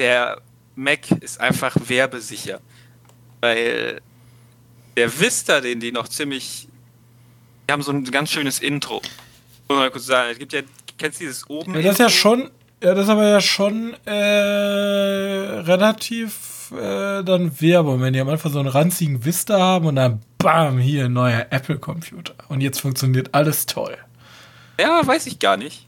Der 0.00 0.40
Mac 0.76 1.10
ist 1.20 1.40
einfach 1.40 1.74
werbesicher. 1.88 2.60
Weil 3.40 4.00
der 4.96 5.20
Vista, 5.20 5.60
den 5.60 5.80
die 5.80 5.92
noch 5.92 6.08
ziemlich. 6.08 6.68
Die 7.68 7.72
haben 7.72 7.82
so 7.82 7.92
ein 7.92 8.04
ganz 8.04 8.30
schönes 8.30 8.60
Intro. 8.60 8.96
Muss 8.96 9.10
man 9.68 9.78
mal 9.78 9.90
kurz 9.90 10.06
sagen. 10.06 10.30
Es 10.32 10.38
gibt 10.38 10.52
ja, 10.52 10.62
kennst 10.96 11.20
du 11.20 11.24
dieses 11.24 11.48
oben? 11.50 11.74
Ja, 11.74 11.82
das 11.82 11.92
ist 11.92 11.98
ja 11.98 12.08
schon. 12.08 12.50
Ja, 12.82 12.94
das 12.94 13.04
ist 13.04 13.10
aber 13.10 13.28
ja 13.28 13.40
schon 13.40 13.94
äh, 14.04 14.10
relativ 14.10 16.47
äh, 16.72 17.22
dann 17.24 17.60
Werbung, 17.60 18.00
wenn 18.00 18.12
die 18.12 18.20
am 18.20 18.28
Anfang 18.28 18.52
so 18.52 18.58
einen 18.58 18.68
ranzigen 18.68 19.24
Vista 19.24 19.58
haben 19.58 19.86
und 19.86 19.96
dann 19.96 20.20
bam, 20.38 20.78
hier 20.78 21.06
ein 21.06 21.12
neuer 21.12 21.46
Apple-Computer. 21.50 22.34
Und 22.48 22.60
jetzt 22.60 22.80
funktioniert 22.80 23.34
alles 23.34 23.66
toll. 23.66 23.96
Ja, 24.80 25.06
weiß 25.06 25.26
ich 25.26 25.38
gar 25.38 25.56
nicht. 25.56 25.86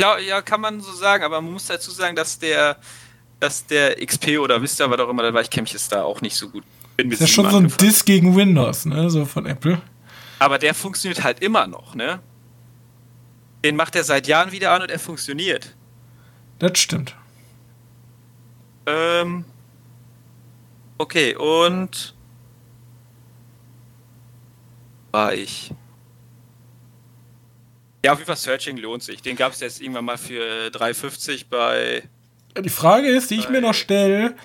Ja, 0.00 0.18
ja, 0.18 0.42
kann 0.42 0.60
man 0.60 0.80
so 0.80 0.92
sagen, 0.92 1.22
aber 1.24 1.40
man 1.40 1.52
muss 1.52 1.66
dazu 1.66 1.90
sagen, 1.90 2.16
dass 2.16 2.38
der 2.38 2.76
dass 3.42 3.66
der 3.66 3.96
XP 3.96 4.38
oder 4.38 4.62
Vista, 4.62 4.88
was 4.88 5.00
auch 5.00 5.08
immer 5.08 5.24
da 5.24 5.34
war, 5.34 5.42
ich 5.42 5.50
mich 5.60 5.72
jetzt 5.72 5.90
da 5.90 6.04
auch 6.04 6.20
nicht 6.20 6.36
so 6.36 6.48
gut. 6.48 6.62
Bin 6.96 7.10
das 7.10 7.20
ist 7.20 7.28
ja 7.28 7.34
schon 7.42 7.50
so 7.50 7.56
ein 7.56 7.68
Disk 7.76 8.06
gegen 8.06 8.36
Windows, 8.36 8.84
ne, 8.86 9.10
so 9.10 9.24
von 9.24 9.46
Apple. 9.46 9.82
Aber 10.38 10.58
der 10.58 10.74
funktioniert 10.74 11.24
halt 11.24 11.40
immer 11.40 11.66
noch, 11.66 11.96
ne? 11.96 12.20
Den 13.64 13.74
macht 13.74 13.96
er 13.96 14.04
seit 14.04 14.28
Jahren 14.28 14.52
wieder 14.52 14.70
an 14.70 14.82
und 14.82 14.90
er 14.90 14.98
funktioniert. 14.98 15.74
Das 16.60 16.78
stimmt. 16.78 17.16
Ähm. 18.86 19.44
Okay, 21.02 21.34
und. 21.34 22.14
War 25.10 25.34
ich. 25.34 25.72
Ja, 28.04 28.12
auf 28.12 28.20
jeden 28.20 28.28
Fall 28.28 28.36
Searching 28.36 28.76
lohnt 28.76 29.02
sich. 29.02 29.20
Den 29.20 29.34
gab 29.34 29.52
es 29.52 29.58
jetzt 29.58 29.80
irgendwann 29.80 30.04
mal 30.04 30.16
für 30.16 30.68
3,50 30.68 31.46
bei 31.50 32.04
die 32.56 32.68
Frage 32.68 33.08
ist, 33.08 33.32
die 33.32 33.34
ich 33.34 33.48
mir 33.48 33.60
noch 33.60 33.74
stelle, 33.74 34.36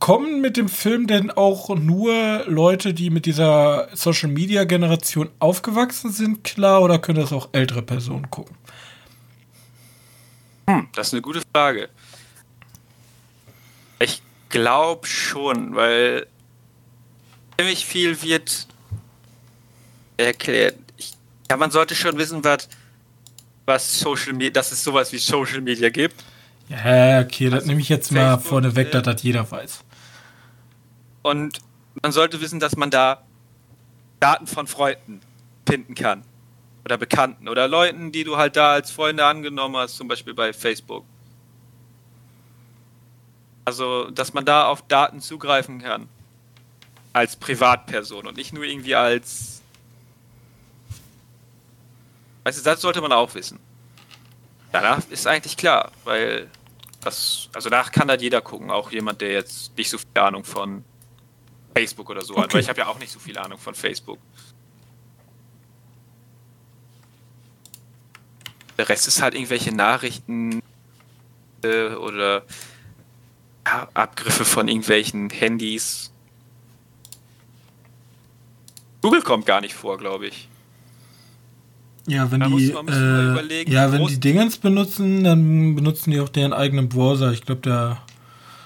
kommen 0.00 0.40
mit 0.40 0.56
dem 0.56 0.68
Film 0.68 1.06
denn 1.06 1.30
auch 1.30 1.68
nur 1.76 2.42
Leute, 2.48 2.92
die 2.92 3.10
mit 3.10 3.24
dieser 3.24 3.88
Social 3.92 4.30
Media 4.30 4.64
Generation 4.64 5.30
aufgewachsen 5.38 6.10
sind, 6.10 6.42
klar, 6.42 6.82
oder 6.82 6.98
können 6.98 7.20
das 7.20 7.32
auch 7.32 7.50
ältere 7.52 7.82
Personen 7.82 8.28
gucken? 8.30 8.56
Hm, 10.68 10.88
das 10.92 11.06
ist 11.06 11.12
eine 11.12 11.22
gute 11.22 11.42
Frage. 11.54 11.88
Ich 14.00 14.22
glaube 14.52 15.08
schon, 15.08 15.74
weil 15.74 16.28
ziemlich 17.58 17.84
viel 17.84 18.22
wird 18.22 18.68
erklärt. 20.16 20.76
Ich, 20.96 21.14
ja, 21.50 21.56
man 21.56 21.72
sollte 21.72 21.96
schon 21.96 22.16
wissen, 22.18 22.44
was, 22.44 22.68
was 23.66 23.98
Social 23.98 24.34
Media, 24.34 24.50
dass 24.50 24.70
es 24.70 24.84
sowas 24.84 25.10
wie 25.12 25.18
Social 25.18 25.60
Media 25.60 25.88
gibt. 25.88 26.22
Ja, 26.68 27.20
okay, 27.20 27.46
das 27.46 27.54
also 27.54 27.66
nehme 27.66 27.80
ich 27.80 27.88
jetzt 27.88 28.08
Facebook, 28.08 28.24
mal 28.24 28.38
vorne 28.38 28.76
weg, 28.76 28.92
dass 28.92 29.02
das 29.02 29.22
jeder 29.22 29.50
weiß. 29.50 29.80
Und 31.22 31.58
man 32.00 32.12
sollte 32.12 32.40
wissen, 32.40 32.60
dass 32.60 32.76
man 32.76 32.90
da 32.90 33.24
Daten 34.20 34.46
von 34.46 34.66
Freunden 34.66 35.20
finden 35.66 35.94
kann. 35.94 36.22
Oder 36.84 36.98
Bekannten 36.98 37.48
oder 37.48 37.68
Leuten, 37.68 38.12
die 38.12 38.24
du 38.24 38.36
halt 38.36 38.56
da 38.56 38.72
als 38.72 38.90
Freunde 38.90 39.24
angenommen 39.24 39.76
hast, 39.76 39.96
zum 39.96 40.08
Beispiel 40.08 40.34
bei 40.34 40.52
Facebook. 40.52 41.04
Also, 43.64 44.10
dass 44.10 44.32
man 44.32 44.44
da 44.44 44.66
auf 44.66 44.82
Daten 44.82 45.20
zugreifen 45.20 45.80
kann. 45.80 46.08
Als 47.12 47.36
Privatperson 47.36 48.26
und 48.26 48.36
nicht 48.36 48.52
nur 48.52 48.64
irgendwie 48.64 48.94
als. 48.94 49.62
Weißt 52.44 52.58
du, 52.58 52.64
das 52.64 52.80
sollte 52.80 53.00
man 53.00 53.12
auch 53.12 53.34
wissen. 53.34 53.60
Danach 54.72 55.00
ist 55.10 55.26
eigentlich 55.26 55.56
klar, 55.56 55.92
weil 56.04 56.48
das, 57.02 57.50
also 57.52 57.68
da 57.68 57.82
kann 57.84 58.08
halt 58.08 58.22
jeder 58.22 58.40
gucken, 58.40 58.70
auch 58.70 58.90
jemand, 58.90 59.20
der 59.20 59.32
jetzt 59.32 59.76
nicht 59.76 59.90
so 59.90 59.98
viel 59.98 60.06
Ahnung 60.14 60.44
von 60.44 60.84
Facebook 61.74 62.08
oder 62.10 62.22
so 62.22 62.34
okay. 62.34 62.42
hat, 62.42 62.54
weil 62.54 62.60
ich 62.62 62.68
habe 62.68 62.80
ja 62.80 62.86
auch 62.86 62.98
nicht 62.98 63.12
so 63.12 63.18
viel 63.18 63.36
Ahnung 63.38 63.58
von 63.58 63.74
Facebook. 63.74 64.18
Der 68.78 68.88
Rest 68.88 69.06
ist 69.08 69.20
halt 69.20 69.34
irgendwelche 69.34 69.74
Nachrichten 69.74 70.62
äh, 71.62 71.88
oder 71.88 72.42
ja, 73.66 73.88
Abgriffe 73.94 74.44
von 74.44 74.68
irgendwelchen 74.68 75.30
Handys. 75.30 76.10
Google 79.00 79.22
kommt 79.22 79.46
gar 79.46 79.60
nicht 79.60 79.74
vor, 79.74 79.98
glaube 79.98 80.28
ich. 80.28 80.48
Ja, 82.06 82.30
wenn 82.32 82.40
die, 82.40 82.70
äh, 82.70 83.70
ja, 83.70 83.92
wenn 83.92 84.06
die 84.06 84.18
Dingens 84.18 84.56
benutzen, 84.56 85.22
dann 85.22 85.76
benutzen 85.76 86.10
die 86.10 86.20
auch 86.20 86.28
deren 86.28 86.52
eigenen 86.52 86.88
Browser. 86.88 87.30
Ich 87.32 87.42
glaube, 87.42 87.60
der. 87.60 88.02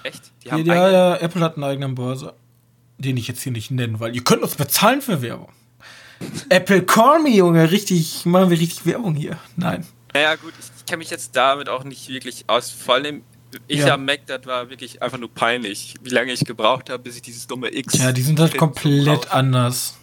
Echt? 0.05 0.33
Die 0.45 0.53
haben 0.53 0.65
ja, 0.65 0.91
ja, 0.91 1.17
Apple 1.17 1.43
hat 1.43 1.57
einen 1.57 1.65
eigenen 1.65 1.95
Browser, 1.95 2.35
den 2.99 3.17
ich 3.17 3.29
jetzt 3.29 3.43
hier 3.43 3.53
nicht 3.53 3.71
nenne, 3.71 4.01
weil 4.01 4.15
ihr 4.15 4.25
könnt 4.25 4.43
uns 4.43 4.55
bezahlen 4.55 5.03
für 5.03 5.21
Werbung. 5.21 5.49
Apple 6.49 6.83
Call 6.83 7.23
Me, 7.23 7.31
Junge, 7.31 7.71
richtig, 7.71 8.25
machen 8.25 8.49
wir 8.49 8.59
richtig 8.59 8.87
Werbung 8.87 9.15
hier. 9.15 9.39
Nein. 9.57 9.87
Naja, 10.15 10.37
gut, 10.37 10.55
ich 10.59 10.87
kenne 10.87 10.99
mich 10.99 11.11
jetzt 11.11 11.37
damit 11.37 11.69
auch 11.69 11.85
nicht 11.85 12.09
wirklich 12.09 12.45
aus. 12.47 12.71
Vor 12.71 12.95
allem, 12.95 13.23
ich 13.69 13.81
ja. 13.81 13.95
am 13.95 14.05
Mac, 14.05 14.27
das 14.27 14.45
war 14.47 14.69
wirklich 14.71 15.03
einfach 15.03 15.19
nur 15.19 15.33
peinlich, 15.33 15.95
wie 16.03 16.11
lange 16.11 16.33
ich 16.33 16.45
gebraucht 16.45 16.91
habe, 16.91 17.03
bis 17.03 17.17
ich 17.17 17.23
dieses 17.23 17.47
dumme 17.47 17.75
X. 17.75 17.99
Ja, 17.99 18.13
die 18.13 18.23
sind 18.23 18.39
halt 18.41 18.57
komplett 18.57 19.31
anders. 19.31 19.97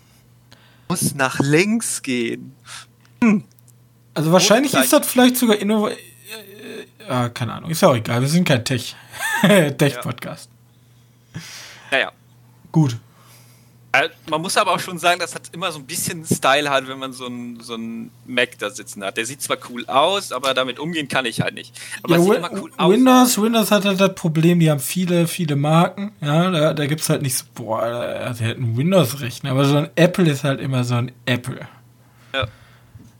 Muss 0.89 1.15
nach 1.15 1.39
links 1.39 2.01
gehen. 2.01 2.53
Also 4.13 4.31
wahrscheinlich 4.31 4.73
ist 4.73 4.93
das 4.93 5.07
vielleicht 5.07 5.37
sogar 5.37 5.57
äh, 5.59 7.29
keine 7.29 7.53
Ahnung, 7.53 7.69
ist 7.69 7.81
ja 7.81 7.89
auch 7.89 7.95
egal, 7.95 8.21
wir 8.21 8.27
sind 8.27 8.47
kein 8.47 8.63
Tech, 8.63 8.95
Tech-Podcast. 9.41 10.49
Naja. 11.91 12.11
Gut. 12.71 12.97
Äh, 13.93 14.09
Man 14.27 14.41
muss 14.41 14.57
aber 14.57 14.71
auch 14.71 14.79
schon 14.79 14.97
sagen, 14.97 15.19
das 15.19 15.35
hat 15.35 15.43
immer 15.53 15.71
so 15.71 15.77
ein 15.77 15.85
bisschen 15.85 16.25
Style 16.25 16.69
halt, 16.69 16.87
wenn 16.87 16.97
man 16.97 17.13
so 17.13 17.27
einen 17.27 17.59
so 17.59 17.75
einen 17.75 18.09
Mac 18.25 18.57
da 18.57 18.71
sitzen 18.71 19.03
hat. 19.03 19.17
Der 19.17 19.25
sieht 19.25 19.41
zwar 19.41 19.57
cool 19.69 19.85
aus, 19.85 20.31
aber 20.31 20.55
damit 20.55 20.79
umgehen 20.79 21.07
kann 21.07 21.25
ich 21.25 21.41
halt 21.41 21.53
nicht. 21.53 21.79
Aber 22.01 22.15
Ja, 22.15 22.21
sieht 22.21 22.33
immer 22.33 22.51
cool 22.53 22.71
aus. 22.75 22.91
Windows, 22.91 23.41
Windows 23.41 23.69
hat 23.69 23.85
halt 23.85 24.01
das 24.01 24.15
Problem, 24.15 24.59
die 24.59 24.71
haben 24.71 24.79
viele, 24.79 25.27
viele 25.27 25.55
Marken. 25.55 26.11
Ja, 26.21 26.49
da, 26.49 26.73
da 26.73 26.85
gibt 26.87 27.01
es 27.01 27.09
halt 27.09 27.21
nicht 27.21 27.37
so, 27.37 27.45
boah, 27.53 27.83
also 27.83 28.43
die 28.43 28.49
hätten 28.49 28.75
Windows-Rechner, 28.75 29.51
aber 29.51 29.65
so 29.65 29.77
ein 29.77 29.89
Apple 29.95 30.29
ist 30.29 30.43
halt 30.43 30.59
immer 30.59 30.83
so 30.83 30.95
ein 30.95 31.11
Apple. 31.27 31.59
Ja. 32.33 32.47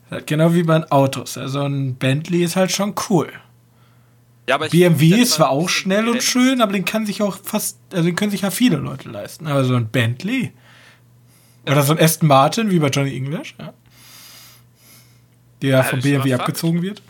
Halt 0.10 0.26
Genau 0.26 0.56
wie 0.56 0.64
bei 0.64 0.80
den 0.80 0.92
Autos. 0.92 1.38
Also 1.38 1.62
ein 1.62 1.96
Bentley 1.96 2.44
ist 2.44 2.56
halt 2.56 2.72
schon 2.72 2.96
cool. 3.10 3.32
Ja, 4.50 4.58
BMW 4.58 5.22
ist 5.22 5.34
zwar 5.34 5.52
auch 5.52 5.70
schnell 5.70 6.10
und 6.10 6.22
schön, 6.22 6.62
aber 6.62 6.74
den 6.74 6.84
kann 6.84 7.06
sich 7.06 7.22
auch 7.22 7.38
fast, 7.44 7.78
also 7.94 8.06
den 8.06 8.16
können 8.16 8.32
sich 8.32 8.42
ja 8.42 8.52
viele 8.52 8.78
Leute 8.78 9.08
leisten. 9.10 9.48
Aber 9.48 9.64
so 9.64 9.76
ein 9.76 9.88
Bentley 9.88 10.52
oder 11.66 11.84
so 11.84 11.94
ein 11.94 12.00
Aston 12.00 12.28
Martin 12.28 12.72
wie 12.72 12.80
bei 12.80 12.88
Johnny 12.88 13.16
English, 13.16 13.56
ja, 13.60 13.74
der 15.62 15.70
Ja, 15.70 15.84
vom 15.84 16.02
BMW 16.02 16.34
abgezogen 16.34 16.82
wird. 16.82 17.02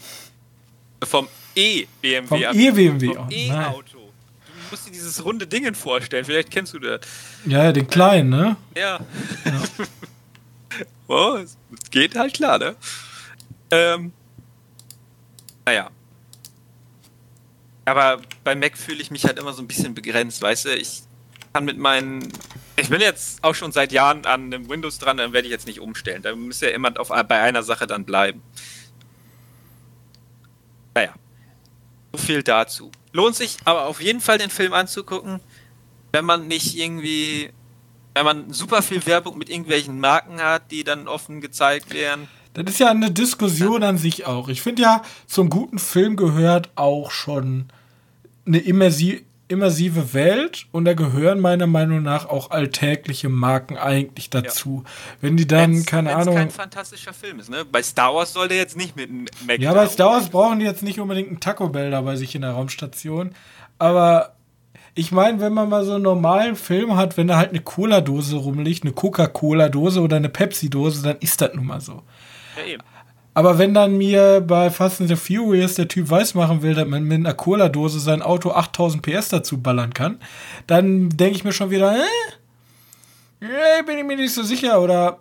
Vom 1.04 1.28
E-BMW. 1.56 2.28
Vom 2.28 2.42
E-BMW 2.42 3.08
Vom 3.08 3.18
auch. 3.18 3.30
Nein. 3.30 3.50
E-Auto. 3.50 3.98
Du 3.98 4.70
musst 4.72 4.88
dir 4.88 4.92
dieses 4.92 5.24
runde 5.26 5.48
Ding 5.48 5.74
vorstellen. 5.76 6.26
Vielleicht 6.26 6.52
kennst 6.52 6.74
du 6.74 6.80
das. 6.80 7.02
Ja, 7.46 7.72
den 7.72 7.88
kleinen, 7.88 8.30
ne? 8.30 8.56
Ja. 8.76 9.00
oh, 11.08 11.38
es 11.44 11.58
geht 11.92 12.16
halt 12.16 12.34
klar, 12.34 12.58
ne? 12.60 12.76
Ähm, 13.72 14.14
naja. 15.66 15.90
Aber 17.86 18.22
bei 18.44 18.56
Mac 18.56 18.78
fühle 18.78 19.02
ich 19.02 19.12
mich 19.12 19.26
halt 19.26 19.38
immer 19.38 19.54
so 19.54 19.62
ein 19.62 19.68
bisschen 19.68 19.94
begrenzt, 19.94 20.42
weißt 20.42 20.66
du? 20.66 20.76
Ich 20.76 21.04
kann 21.54 21.66
mit 21.66 21.78
meinen. 21.78 22.28
Ich 22.76 22.90
bin 22.90 23.00
jetzt 23.00 23.44
auch 23.44 23.54
schon 23.54 23.72
seit 23.72 23.92
Jahren 23.92 24.26
an 24.26 24.46
einem 24.46 24.70
Windows 24.70 24.98
dran, 24.98 25.18
dann 25.18 25.32
werde 25.32 25.48
ich 25.48 25.52
jetzt 25.52 25.68
nicht 25.68 25.80
umstellen. 25.80 26.24
Da 26.24 26.36
muss 26.36 26.62
ja 26.62 26.70
immer 26.70 26.92
auf, 27.00 27.10
bei 27.10 27.40
einer 27.40 27.64
Sache 27.64 27.88
dann 27.88 28.04
bleiben. 28.04 28.42
Naja. 30.96 31.14
So 32.12 32.18
viel 32.18 32.44
dazu. 32.44 32.92
Lohnt 33.12 33.36
sich 33.36 33.58
aber 33.66 33.86
auf 33.86 34.02
jeden 34.02 34.22
Fall 34.22 34.38
den 34.38 34.50
Film 34.50 34.74
anzugucken, 34.74 35.40
wenn 36.12 36.26
man 36.26 36.48
nicht 36.48 36.76
irgendwie 36.76 37.52
wenn 38.14 38.26
man 38.26 38.54
super 38.54 38.82
viel 38.82 39.06
Werbung 39.06 39.38
mit 39.38 39.50
irgendwelchen 39.50 40.00
Marken 40.00 40.42
hat, 40.42 40.72
die 40.72 40.84
dann 40.84 41.08
offen 41.08 41.42
gezeigt 41.42 41.94
werden. 41.94 42.28
Das 42.54 42.66
ist 42.66 42.80
ja 42.80 42.92
eine 42.92 43.10
Diskussion 43.10 43.82
an 43.84 43.98
sich 43.98 44.26
auch. 44.26 44.48
Ich 44.48 44.62
finde 44.62 44.84
ja, 44.84 45.02
zum 45.26 45.50
guten 45.50 45.80
Film 45.80 46.16
gehört 46.16 46.70
auch 46.76 47.10
schon 47.10 47.66
eine 48.46 48.60
immersi 48.60 49.26
immersive 49.48 50.14
Welt 50.14 50.66
und 50.72 50.86
da 50.86 50.94
gehören 50.94 51.40
meiner 51.40 51.68
Meinung 51.68 52.02
nach 52.02 52.28
auch 52.28 52.52
alltägliche 52.52 53.30
Marken 53.30 53.78
eigentlich 53.78 54.30
dazu. 54.30 54.84
Wenn 55.22 55.38
die 55.38 55.46
dann, 55.48 55.72
Wenn's- 55.74 55.86
keine 55.86 56.10
wenn's 56.10 56.22
Ahnung. 56.22 56.36
kein 56.36 56.50
fantastischer 56.50 57.14
Film 57.14 57.40
ist, 57.40 57.50
ne? 57.50 57.66
Bei 57.66 57.84
Star 57.84 58.16
Wars 58.16 58.34
soll 58.34 58.48
der 58.48 58.58
jetzt 58.58 58.78
nicht 58.78 58.96
mit 58.96 59.10
einem 59.10 59.26
Mac 59.46 59.60
Ja, 59.60 59.74
bei 59.74 59.86
Star 59.88 60.12
Wars 60.12 60.30
brauchen 60.30 60.60
die 60.60 60.66
jetzt 60.66 60.82
nicht 60.82 61.00
unbedingt 61.00 61.28
einen 61.30 61.40
Taco 61.40 61.70
Bell 61.70 61.92
da 61.92 62.02
bei 62.02 62.16
sich 62.16 62.34
in 62.36 62.42
der 62.42 62.52
Raumstation. 62.52 63.36
Aber 63.80 64.34
ich 64.96 65.12
meine, 65.12 65.40
wenn 65.42 65.54
man 65.54 65.70
mal 65.70 65.84
so 65.86 65.94
einen 65.96 66.04
normalen 66.04 66.56
Film 66.56 66.96
hat, 66.96 67.18
wenn 67.18 67.28
da 67.28 67.38
halt 67.38 67.50
eine 67.50 67.60
Cola-Dose 67.62 68.36
rumliegt, 68.38 68.84
eine 68.84 68.94
Coca-Cola-Dose 68.94 70.02
oder 70.02 70.18
eine 70.18 70.30
Pepsi-Dose, 70.30 71.04
dann 71.04 71.18
ist 71.20 71.42
das 71.42 71.54
nun 71.54 71.66
mal 71.68 71.82
so. 71.82 72.04
Ja, 72.58 72.66
eben. 72.74 72.84
Aber 73.36 73.58
wenn 73.58 73.74
dann 73.74 73.98
mir 73.98 74.42
bei 74.42 74.70
Fast 74.70 75.02
and 75.02 75.10
the 75.10 75.16
Furious 75.16 75.76
der 75.76 75.88
Typ 75.88 76.10
weismachen 76.10 76.62
will, 76.62 76.76
dass 76.76 76.88
man 76.88 77.04
mit 77.04 77.18
einer 77.18 77.34
Cola-Dose 77.34 78.00
sein 78.00 78.22
Auto 78.22 78.52
8000 78.52 79.02
PS 79.02 79.30
dazu 79.30 79.60
ballern 79.60 79.94
kann, 79.94 80.20
dann 80.68 81.10
denke 81.10 81.36
ich 81.38 81.44
mir 81.44 81.52
schon 81.54 81.72
wieder, 81.72 81.96
äh? 81.96 83.84
Bin 83.86 83.98
ich 83.98 84.06
mir 84.06 84.16
nicht 84.16 84.34
so 84.34 84.44
sicher. 84.44 84.82
Oder, 84.82 85.20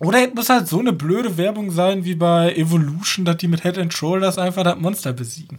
oder 0.00 0.26
es 0.28 0.34
muss 0.34 0.48
halt 0.50 0.68
so 0.68 0.80
eine 0.80 0.92
blöde 0.92 1.36
Werbung 1.36 1.70
sein 1.70 2.04
wie 2.04 2.14
bei 2.14 2.54
Evolution, 2.54 3.24
dass 3.24 3.36
die 3.38 3.48
mit 3.48 3.62
Head 3.62 3.78
and 3.78 3.94
Shoulders 3.94 4.36
einfach 4.36 4.64
das 4.64 4.76
Monster 4.76 5.12
besiegen. 5.12 5.58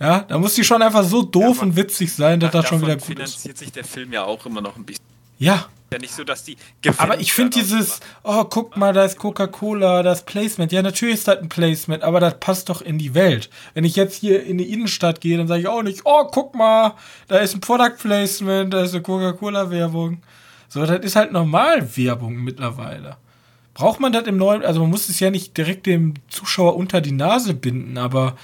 Ja, 0.00 0.20
da 0.20 0.38
muss 0.38 0.54
die 0.54 0.64
schon 0.64 0.82
einfach 0.82 1.04
so 1.04 1.22
doof 1.22 1.58
Ja, 1.58 1.62
und 1.62 1.76
witzig 1.76 2.12
sein, 2.12 2.40
dass 2.40 2.50
das 2.50 2.66
schon 2.66 2.80
wieder 2.80 2.94
gut 2.96 3.02
ist. 3.02 3.06
finanziert 3.06 3.58
sich 3.58 3.72
der 3.72 3.84
Film 3.84 4.12
ja 4.12 4.24
auch 4.24 4.44
immer 4.46 4.60
noch 4.60 4.76
ein 4.76 4.84
bisschen. 4.84 5.04
Ja, 5.38 5.66
Ja, 5.90 5.98
nicht 5.98 6.12
so, 6.14 6.22
dass 6.22 6.44
die 6.44 6.58
Aber 6.98 7.18
ich 7.18 7.32
finde 7.32 7.58
dieses, 7.58 8.00
oh, 8.22 8.44
guck 8.44 8.76
mal, 8.76 8.92
da 8.92 9.04
ist 9.06 9.16
Coca-Cola, 9.18 10.02
das 10.02 10.22
Placement. 10.26 10.70
Ja, 10.70 10.82
natürlich 10.82 11.14
ist 11.14 11.28
das 11.28 11.38
ein 11.38 11.48
Placement, 11.48 12.02
aber 12.02 12.20
das 12.20 12.38
passt 12.40 12.68
doch 12.68 12.82
in 12.82 12.98
die 12.98 13.14
Welt. 13.14 13.48
Wenn 13.72 13.84
ich 13.84 13.96
jetzt 13.96 14.16
hier 14.16 14.42
in 14.44 14.58
die 14.58 14.70
Innenstadt 14.70 15.22
gehe, 15.22 15.38
dann 15.38 15.48
sage 15.48 15.60
ich 15.62 15.66
auch 15.66 15.82
nicht, 15.82 16.02
oh, 16.04 16.24
guck 16.30 16.54
mal, 16.54 16.94
da 17.28 17.38
ist 17.38 17.54
ein 17.54 17.60
Product 17.60 17.96
Placement, 18.02 18.74
da 18.74 18.82
ist 18.82 18.92
eine 18.92 19.02
Coca-Cola-Werbung. 19.02 20.20
So, 20.68 20.84
das 20.84 21.00
ist 21.02 21.16
halt 21.16 21.32
normal 21.32 21.96
Werbung 21.96 22.34
mittlerweile. 22.36 23.16
Braucht 23.72 24.00
man 24.00 24.12
das 24.12 24.26
im 24.26 24.36
neuen, 24.36 24.64
also 24.64 24.80
man 24.80 24.90
muss 24.90 25.08
es 25.08 25.20
ja 25.20 25.30
nicht 25.30 25.56
direkt 25.56 25.86
dem 25.86 26.14
Zuschauer 26.28 26.76
unter 26.76 27.00
die 27.00 27.12
Nase 27.12 27.54
binden, 27.54 27.96
aber 27.96 28.36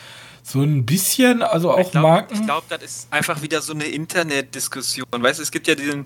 so 0.42 0.62
ein 0.62 0.86
bisschen, 0.86 1.42
also 1.42 1.72
auch 1.72 1.78
Ich 1.78 1.90
glaube, 1.90 2.06
Marken. 2.08 2.44
glaub, 2.46 2.68
das 2.68 2.82
ist 2.82 3.12
einfach 3.12 3.42
wieder 3.42 3.60
so 3.60 3.72
eine 3.72 3.84
Internetdiskussion. 3.84 5.06
Weißt 5.10 5.40
du, 5.40 5.42
es 5.42 5.50
gibt 5.50 5.66
ja 5.66 5.74
diesen 5.74 6.04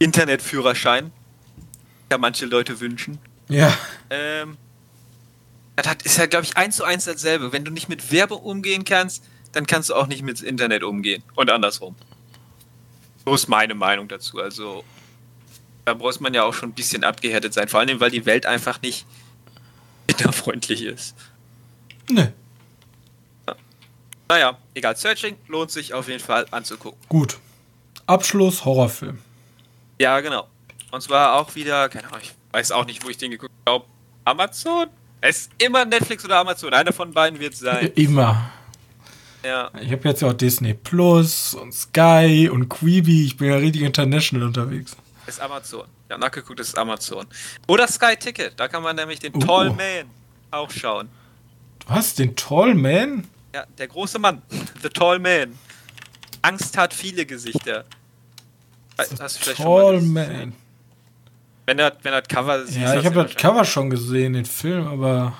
Internetführerschein, 0.00 1.12
ja 2.10 2.18
manche 2.18 2.46
Leute 2.46 2.80
wünschen. 2.80 3.18
ja, 3.48 3.72
Ähm, 4.10 4.56
das 5.76 5.86
hat, 5.86 6.02
ist 6.02 6.18
ja, 6.18 6.26
glaube 6.26 6.44
ich, 6.44 6.56
eins 6.56 6.76
zu 6.76 6.84
eins 6.84 7.04
dasselbe. 7.04 7.52
Wenn 7.52 7.64
du 7.64 7.70
nicht 7.70 7.88
mit 7.88 8.10
Werbung 8.10 8.40
umgehen 8.40 8.84
kannst, 8.84 9.22
dann 9.52 9.66
kannst 9.66 9.88
du 9.90 9.94
auch 9.94 10.08
nicht 10.08 10.22
mit 10.22 10.40
Internet 10.42 10.82
umgehen. 10.82 11.22
Und 11.36 11.50
andersrum. 11.50 11.94
So 13.24 13.34
ist 13.34 13.48
meine 13.48 13.74
Meinung 13.74 14.08
dazu. 14.08 14.40
Also, 14.40 14.82
da 15.84 15.94
muss 15.94 16.18
man 16.20 16.34
ja 16.34 16.42
auch 16.44 16.54
schon 16.54 16.70
ein 16.70 16.74
bisschen 16.74 17.04
abgehärtet 17.04 17.54
sein. 17.54 17.68
Vor 17.68 17.80
allem, 17.80 18.00
weil 18.00 18.10
die 18.10 18.26
Welt 18.26 18.46
einfach 18.46 18.82
nicht 18.82 19.06
kinderfreundlich 20.08 20.82
ist. 20.82 21.14
ne, 22.10 22.32
Naja, 24.28 24.58
egal. 24.74 24.96
Searching 24.96 25.36
lohnt 25.48 25.70
sich 25.70 25.92
auf 25.94 26.08
jeden 26.08 26.22
Fall 26.22 26.46
anzugucken. 26.50 26.98
gut. 27.08 27.38
Abschluss, 28.06 28.64
Horrorfilm. 28.64 29.18
Ja, 30.00 30.18
genau. 30.20 30.48
Und 30.92 31.02
zwar 31.02 31.34
auch 31.34 31.54
wieder, 31.54 31.90
keine 31.90 32.06
Ahnung, 32.06 32.20
ich 32.22 32.32
weiß 32.52 32.72
auch 32.72 32.86
nicht, 32.86 33.04
wo 33.04 33.10
ich 33.10 33.18
den 33.18 33.32
geguckt 33.32 33.52
habe. 33.68 33.84
Amazon? 34.24 34.86
Es 35.20 35.40
ist 35.40 35.50
immer 35.58 35.84
Netflix 35.84 36.24
oder 36.24 36.38
Amazon. 36.38 36.72
Einer 36.72 36.94
von 36.94 37.12
beiden 37.12 37.38
wird 37.38 37.52
es 37.52 37.58
sein. 37.60 37.92
Immer. 37.96 38.50
Ja. 39.44 39.70
Ich 39.78 39.92
habe 39.92 40.08
jetzt 40.08 40.22
ja 40.22 40.28
auch 40.28 40.32
Disney 40.32 40.72
Plus 40.72 41.52
und 41.52 41.74
Sky 41.74 42.48
und 42.50 42.70
Quibi. 42.70 43.26
Ich 43.26 43.36
bin 43.36 43.50
ja 43.50 43.56
richtig 43.56 43.82
international 43.82 44.46
unterwegs. 44.46 44.96
Ist 45.26 45.38
Amazon. 45.38 45.86
Ja, 46.08 46.16
nachgeguckt, 46.16 46.60
ist 46.60 46.78
Amazon. 46.78 47.26
Oder 47.68 47.86
Sky 47.86 48.16
Ticket, 48.18 48.58
da 48.58 48.68
kann 48.68 48.82
man 48.82 48.96
nämlich 48.96 49.18
den 49.20 49.34
Uh. 49.34 49.40
Tall 49.40 49.68
Man 49.68 50.06
auch 50.50 50.70
schauen. 50.70 51.10
Hast 51.86 52.18
den 52.18 52.34
Tall 52.36 52.74
Man? 52.74 53.28
Ja, 53.54 53.66
der 53.76 53.88
große 53.88 54.18
Mann. 54.18 54.40
The 54.82 54.88
Tall 54.88 55.18
Man. 55.18 55.58
Angst 56.40 56.78
hat 56.78 56.94
viele 56.94 57.26
Gesichter. 57.26 57.84
Hast 59.00 59.36
du 59.36 59.42
vielleicht 59.42 59.56
schon 59.56 59.66
mal 59.66 59.80
Tall 59.82 59.94
gesehen? 59.94 60.12
Man. 60.12 60.52
Wenn 61.66 61.78
er 61.78 61.92
wenn 62.02 62.12
das 62.12 62.28
Cover 62.28 62.66
sieht. 62.66 62.82
Ja, 62.82 62.98
ich 62.98 63.06
habe 63.06 63.22
das 63.24 63.34
Cover 63.34 63.64
schon 63.64 63.90
gesehen, 63.90 64.32
den 64.32 64.44
Film, 64.44 64.86
aber 64.86 65.34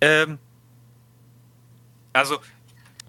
Ähm, 0.00 0.38
also, 2.12 2.38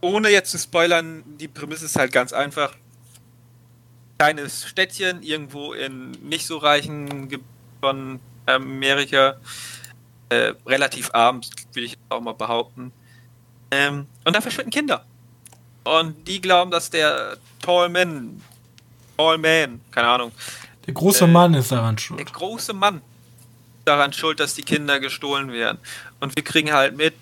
ohne 0.01 0.29
jetzt 0.29 0.51
zu 0.51 0.57
spoilern, 0.57 1.23
die 1.39 1.47
Prämisse 1.47 1.85
ist 1.85 1.95
halt 1.95 2.11
ganz 2.11 2.33
einfach. 2.33 2.75
Kleines 4.17 4.67
Städtchen, 4.67 5.23
irgendwo 5.23 5.73
in 5.73 6.11
nicht 6.11 6.45
so 6.45 6.57
reichen 6.57 7.29
Gebieten 7.29 7.45
von 7.79 8.19
Amerika. 8.45 9.37
Äh, 10.29 10.53
relativ 10.65 11.09
arm, 11.13 11.41
will 11.73 11.85
ich 11.85 11.97
auch 12.09 12.21
mal 12.21 12.33
behaupten. 12.33 12.91
Ähm, 13.71 14.07
und 14.25 14.35
da 14.35 14.41
verschwinden 14.41 14.71
Kinder. 14.71 15.05
Und 15.83 16.27
die 16.27 16.41
glauben, 16.41 16.69
dass 16.69 16.89
der 16.89 17.37
Tall 17.61 17.89
Tall 19.19 19.37
Man, 19.37 19.81
keine 19.91 20.07
Ahnung, 20.07 20.31
der 20.87 20.93
große 20.93 21.25
Äh, 21.25 21.27
Mann 21.27 21.53
ist 21.53 21.71
daran 21.73 21.97
der 21.97 22.01
schuld. 22.01 22.33
große 22.33 22.71
Mann 22.73 23.01
daran 23.83 24.13
schuld, 24.13 24.39
dass 24.39 24.53
die 24.53 24.61
Kinder 24.63 24.99
gestohlen 25.01 25.51
werden. 25.51 25.77
Und 26.21 26.35
wir 26.37 26.43
kriegen 26.43 26.71
halt 26.71 26.95
mit, 26.95 27.13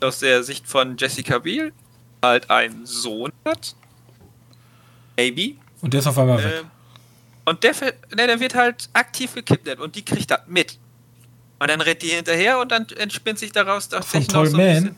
aus 0.00 0.20
der 0.20 0.42
Sicht 0.42 0.66
von 0.66 0.96
Jessica 0.96 1.38
Biel, 1.38 1.72
halt 2.22 2.48
einen 2.50 2.86
Sohn 2.86 3.30
hat. 3.44 3.74
Maybe. 5.16 5.56
Und 5.82 5.92
der 5.92 6.00
ist 6.00 6.06
auf 6.06 6.18
einmal 6.18 6.42
weg. 6.42 6.60
Ähm, 6.60 6.66
und 7.44 7.62
der, 7.62 7.72
ne, 8.16 8.26
der 8.26 8.40
wird 8.40 8.54
halt 8.54 8.88
aktiv 8.94 9.34
gekidnappt 9.34 9.80
und 9.80 9.94
die 9.96 10.04
kriegt 10.04 10.30
das 10.30 10.40
mit. 10.46 10.78
Und 11.58 11.68
dann 11.70 11.80
rennt 11.80 12.00
die 12.02 12.08
hinterher 12.08 12.58
und 12.58 12.72
dann 12.72 12.88
entspinnt 12.96 13.38
sich 13.38 13.52
daraus 13.52 13.88
tatsächlich 13.88 14.32
noch 14.32 14.46
so 14.46 14.56
ein 14.56 14.64
Man? 14.64 14.74
bisschen, 14.74 14.96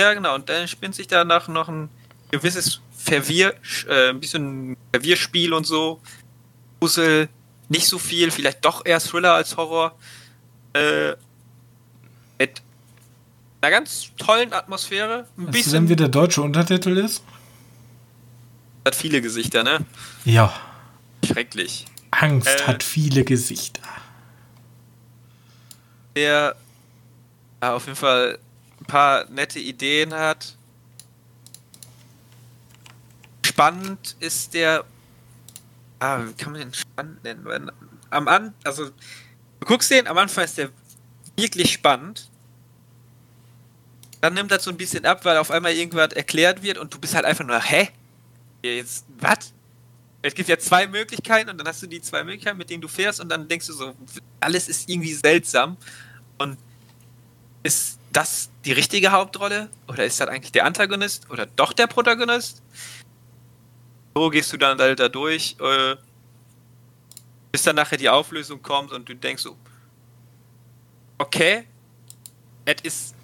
Ja, 0.00 0.14
genau. 0.14 0.34
Und 0.36 0.48
dann 0.48 0.62
entspinnt 0.62 0.94
sich 0.94 1.06
danach 1.06 1.48
noch 1.48 1.68
ein 1.68 1.88
gewisses 2.30 2.80
Verwirr, 3.04 3.54
äh, 3.88 4.10
ein 4.10 4.20
bisschen 4.20 4.76
Verwirrspiel 4.92 5.52
und 5.52 5.64
so. 5.66 6.00
Puzzle, 6.80 7.28
nicht 7.68 7.86
so 7.86 7.98
viel, 7.98 8.30
vielleicht 8.30 8.64
doch 8.64 8.84
eher 8.84 9.00
Thriller 9.00 9.34
als 9.34 9.56
Horror. 9.56 9.96
Äh, 10.74 11.12
mit 12.38 12.62
einer 13.60 13.70
ganz 13.70 14.10
tollen 14.18 14.52
Atmosphäre. 14.52 15.26
Ein 15.36 15.46
Weißt 15.46 15.48
du 15.48 15.52
bisschen. 15.52 15.72
denn, 15.72 15.88
wie 15.88 15.96
der 15.96 16.08
deutsche 16.08 16.42
Untertitel 16.42 16.96
ist? 16.98 17.22
hat 18.86 18.94
viele 18.94 19.22
Gesichter, 19.22 19.62
ne? 19.64 19.78
Ja. 20.26 20.52
Schrecklich. 21.24 21.86
Angst 22.10 22.48
Äh. 22.48 22.62
hat 22.66 22.82
viele 22.82 23.24
Gesichter. 23.24 23.80
Der 26.16 26.54
ja, 27.62 27.74
auf 27.74 27.86
jeden 27.86 27.96
Fall 27.96 28.38
ein 28.80 28.84
paar 28.84 29.24
nette 29.30 29.58
Ideen 29.58 30.12
hat. 30.12 30.54
Spannend 33.54 34.16
ist 34.18 34.52
der. 34.52 34.84
Ah, 36.00 36.24
wie 36.26 36.32
kann 36.32 36.52
man 36.52 36.60
den 36.60 36.74
spannend 36.74 37.22
nennen? 37.22 37.44
Weil 37.44 37.70
Am 38.10 38.26
An, 38.26 38.52
also 38.64 38.86
du 38.86 39.66
guckst 39.66 39.92
den, 39.92 40.08
am 40.08 40.18
Anfang 40.18 40.44
ist 40.44 40.58
der 40.58 40.70
wirklich 41.36 41.72
spannend. 41.72 42.28
Dann 44.20 44.34
nimmt 44.34 44.50
das 44.50 44.64
so 44.64 44.70
ein 44.70 44.76
bisschen 44.76 45.06
ab, 45.06 45.24
weil 45.24 45.36
auf 45.36 45.52
einmal 45.52 45.72
irgendwas 45.72 46.12
erklärt 46.14 46.64
wird 46.64 46.78
und 46.78 46.92
du 46.92 46.98
bist 46.98 47.14
halt 47.14 47.24
einfach 47.24 47.44
nur, 47.44 47.60
hä? 47.60 47.90
Jetzt, 48.64 49.04
was? 49.20 49.52
Es 50.22 50.34
gibt 50.34 50.48
ja 50.48 50.58
zwei 50.58 50.88
Möglichkeiten 50.88 51.50
und 51.50 51.58
dann 51.58 51.68
hast 51.68 51.80
du 51.80 51.86
die 51.86 52.02
zwei 52.02 52.24
Möglichkeiten, 52.24 52.58
mit 52.58 52.70
denen 52.70 52.80
du 52.80 52.88
fährst 52.88 53.20
und 53.20 53.28
dann 53.28 53.46
denkst 53.46 53.68
du 53.68 53.72
so, 53.72 53.94
alles 54.40 54.68
ist 54.68 54.88
irgendwie 54.88 55.14
seltsam. 55.14 55.76
Und 56.38 56.58
ist 57.62 58.00
das 58.10 58.50
die 58.64 58.72
richtige 58.72 59.12
Hauptrolle? 59.12 59.70
Oder 59.86 60.06
ist 60.06 60.18
das 60.18 60.26
eigentlich 60.26 60.50
der 60.52 60.64
Antagonist? 60.64 61.30
Oder 61.30 61.46
doch 61.46 61.72
der 61.72 61.86
Protagonist? 61.86 62.62
So 64.14 64.30
gehst 64.30 64.52
du 64.52 64.56
dann 64.56 64.78
halt 64.78 65.00
da 65.00 65.08
durch, 65.08 65.56
äh, 65.60 65.96
bis 67.50 67.62
dann 67.62 67.76
nachher 67.76 67.96
die 67.96 68.08
Auflösung 68.08 68.62
kommt 68.62 68.92
und 68.92 69.08
du 69.08 69.14
denkst 69.14 69.42
so, 69.42 69.56
okay, 71.18 71.64
es 72.64 72.76
ist 72.82 73.14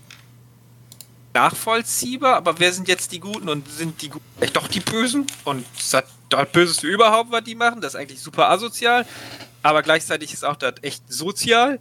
nachvollziehbar, 1.33 2.37
aber 2.37 2.59
wer 2.59 2.73
sind 2.73 2.89
jetzt 2.89 3.13
die 3.13 3.21
Guten 3.21 3.49
und 3.49 3.69
sind 3.69 4.03
die 4.03 4.09
Guten 4.09 4.43
echt 4.43 4.57
doch 4.57 4.69
die 4.69 4.81
Bösen? 4.81 5.27
Und 5.45 5.65
das 5.93 6.05
das 6.31 6.49
Böseste 6.53 6.87
überhaupt, 6.87 7.31
was 7.31 7.45
die 7.45 7.55
machen? 7.55 7.81
Das 7.81 7.95
ist 7.95 8.01
eigentlich 8.01 8.21
super 8.21 8.49
asozial, 8.51 9.07
aber 9.63 9.83
gleichzeitig 9.83 10.33
ist 10.33 10.45
auch 10.45 10.57
das 10.57 10.75
echt 10.83 11.03
sozial. 11.13 11.79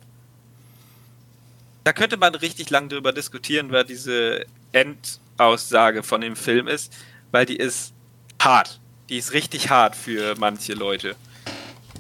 Da 1.84 1.93
könnte 1.93 2.18
man 2.18 2.36
richtig 2.36 2.70
lang 2.70 2.89
drüber 2.89 3.14
diskutieren, 3.14 3.72
wer 3.72 3.84
diese 3.84 4.45
Endaussage 4.72 6.03
von 6.03 6.22
dem 6.22 6.36
Film 6.36 6.68
ist, 6.68 6.93
weil 7.32 7.45
die 7.45 7.55
ist 7.55 7.93
hart. 8.41 8.80
Die 9.10 9.18
ist 9.18 9.34
richtig 9.34 9.70
hart 9.70 9.95
für 9.95 10.36
manche 10.38 10.74
Leute. 10.74 11.16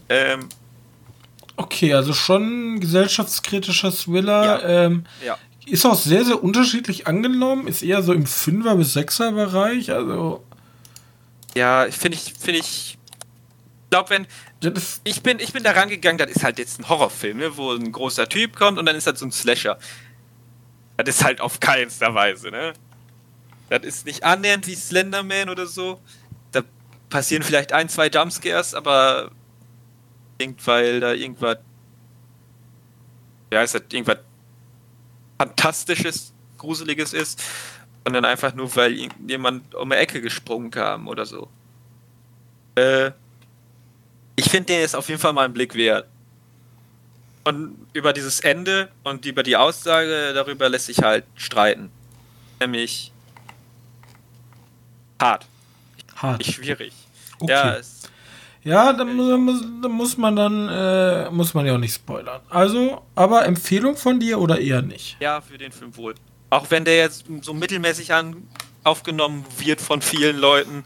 Ähm, 0.07 0.49
Okay, 1.59 1.93
also 1.93 2.13
schon 2.13 2.75
ein 2.75 2.79
gesellschaftskritischer 2.79 3.91
Thriller. 3.91 4.45
Ja. 4.45 4.85
Ähm, 4.85 5.05
ja. 5.25 5.37
ist 5.65 5.85
auch 5.85 5.95
sehr, 5.95 6.23
sehr 6.23 6.41
unterschiedlich 6.41 7.05
angenommen. 7.05 7.67
Ist 7.67 7.81
eher 7.83 8.01
so 8.01 8.13
im 8.13 8.23
5er- 8.25 8.75
bis 8.77 8.95
6er-Bereich. 8.95 9.91
Also, 9.91 10.41
Ja, 11.55 11.85
finde 11.91 12.17
ich, 12.17 12.33
finde 12.39 12.59
ich. 12.61 12.97
Glaube, 13.89 14.09
wenn. 14.11 14.27
Ich 15.03 15.21
bin, 15.21 15.39
ich 15.39 15.51
bin 15.51 15.63
da 15.63 15.71
rangegangen, 15.71 16.17
das 16.17 16.29
ist 16.31 16.43
halt 16.45 16.59
jetzt 16.59 16.79
ein 16.79 16.87
Horrorfilm, 16.87 17.37
ne, 17.39 17.57
wo 17.57 17.73
ein 17.73 17.91
großer 17.91 18.29
Typ 18.29 18.55
kommt 18.55 18.79
und 18.79 18.85
dann 18.85 18.95
ist 18.95 19.07
das 19.07 19.19
so 19.19 19.25
ein 19.25 19.31
Slasher. 19.33 19.77
Das 20.95 21.09
ist 21.09 21.23
halt 21.25 21.41
auf 21.41 21.59
keinster 21.59 22.13
Weise, 22.13 22.51
ne? 22.51 22.71
Das 23.69 23.83
ist 23.83 24.05
nicht 24.05 24.23
annähernd 24.23 24.65
wie 24.65 24.75
Slenderman 24.75 25.49
oder 25.49 25.67
so. 25.67 25.99
Passieren 27.09 27.43
vielleicht 27.43 27.73
ein, 27.73 27.89
zwei 27.89 28.07
Jumpscares, 28.07 28.73
aber 28.73 29.31
weil 30.63 30.99
da 30.99 31.13
irgendwas. 31.13 31.57
Ja, 33.51 33.63
ist 33.63 33.75
das 33.75 33.83
irgendwas 33.91 34.19
Fantastisches, 35.37 36.33
Gruseliges 36.57 37.13
ist. 37.13 37.41
Sondern 38.05 38.25
einfach 38.25 38.53
nur, 38.53 38.73
weil 38.75 39.09
jemand 39.27 39.75
um 39.75 39.89
die 39.89 39.95
Ecke 39.95 40.21
gesprungen 40.21 40.71
kam 40.71 41.07
oder 41.07 41.25
so. 41.25 41.49
Äh. 42.75 43.11
Ich 44.35 44.49
finde, 44.49 44.67
der 44.67 44.85
ist 44.85 44.95
auf 44.95 45.09
jeden 45.09 45.19
Fall 45.19 45.33
mal 45.33 45.43
einen 45.43 45.53
Blick 45.53 45.75
wert. 45.75 46.07
Und 47.43 47.87
über 47.91 48.13
dieses 48.13 48.39
Ende 48.39 48.89
und 49.03 49.25
über 49.25 49.43
die 49.43 49.57
Aussage 49.57 50.33
darüber 50.33 50.69
lässt 50.69 50.85
sich 50.85 50.99
halt 50.99 51.25
streiten. 51.35 51.91
Nämlich 52.59 53.11
hart, 55.21 55.45
hart. 56.21 56.45
schwierig. 56.45 56.93
Okay. 57.39 57.51
Ja, 57.51 57.77
Ja, 58.63 58.93
da 58.93 59.05
muss, 59.05 59.63
muss, 59.89 60.17
man 60.17 60.35
dann, 60.35 60.67
äh, 60.69 61.29
muss 61.31 61.53
man 61.53 61.65
ja 61.65 61.75
auch 61.75 61.79
nicht 61.79 61.95
spoilern. 61.95 62.41
Also, 62.49 63.01
aber 63.15 63.45
Empfehlung 63.45 63.95
von 63.95 64.19
dir 64.19 64.39
oder 64.39 64.59
eher 64.59 64.81
nicht? 64.81 65.17
ja, 65.19 65.41
für 65.41 65.57
den 65.57 65.71
Film 65.71 65.95
wohl. 65.95 66.15
Auch 66.49 66.69
wenn 66.69 66.83
der 66.83 66.97
jetzt 66.97 67.25
so 67.41 67.53
mittelmäßig 67.53 68.13
an, 68.13 68.47
aufgenommen 68.83 69.45
wird 69.57 69.81
von 69.81 70.01
vielen 70.01 70.37
Leuten. 70.37 70.83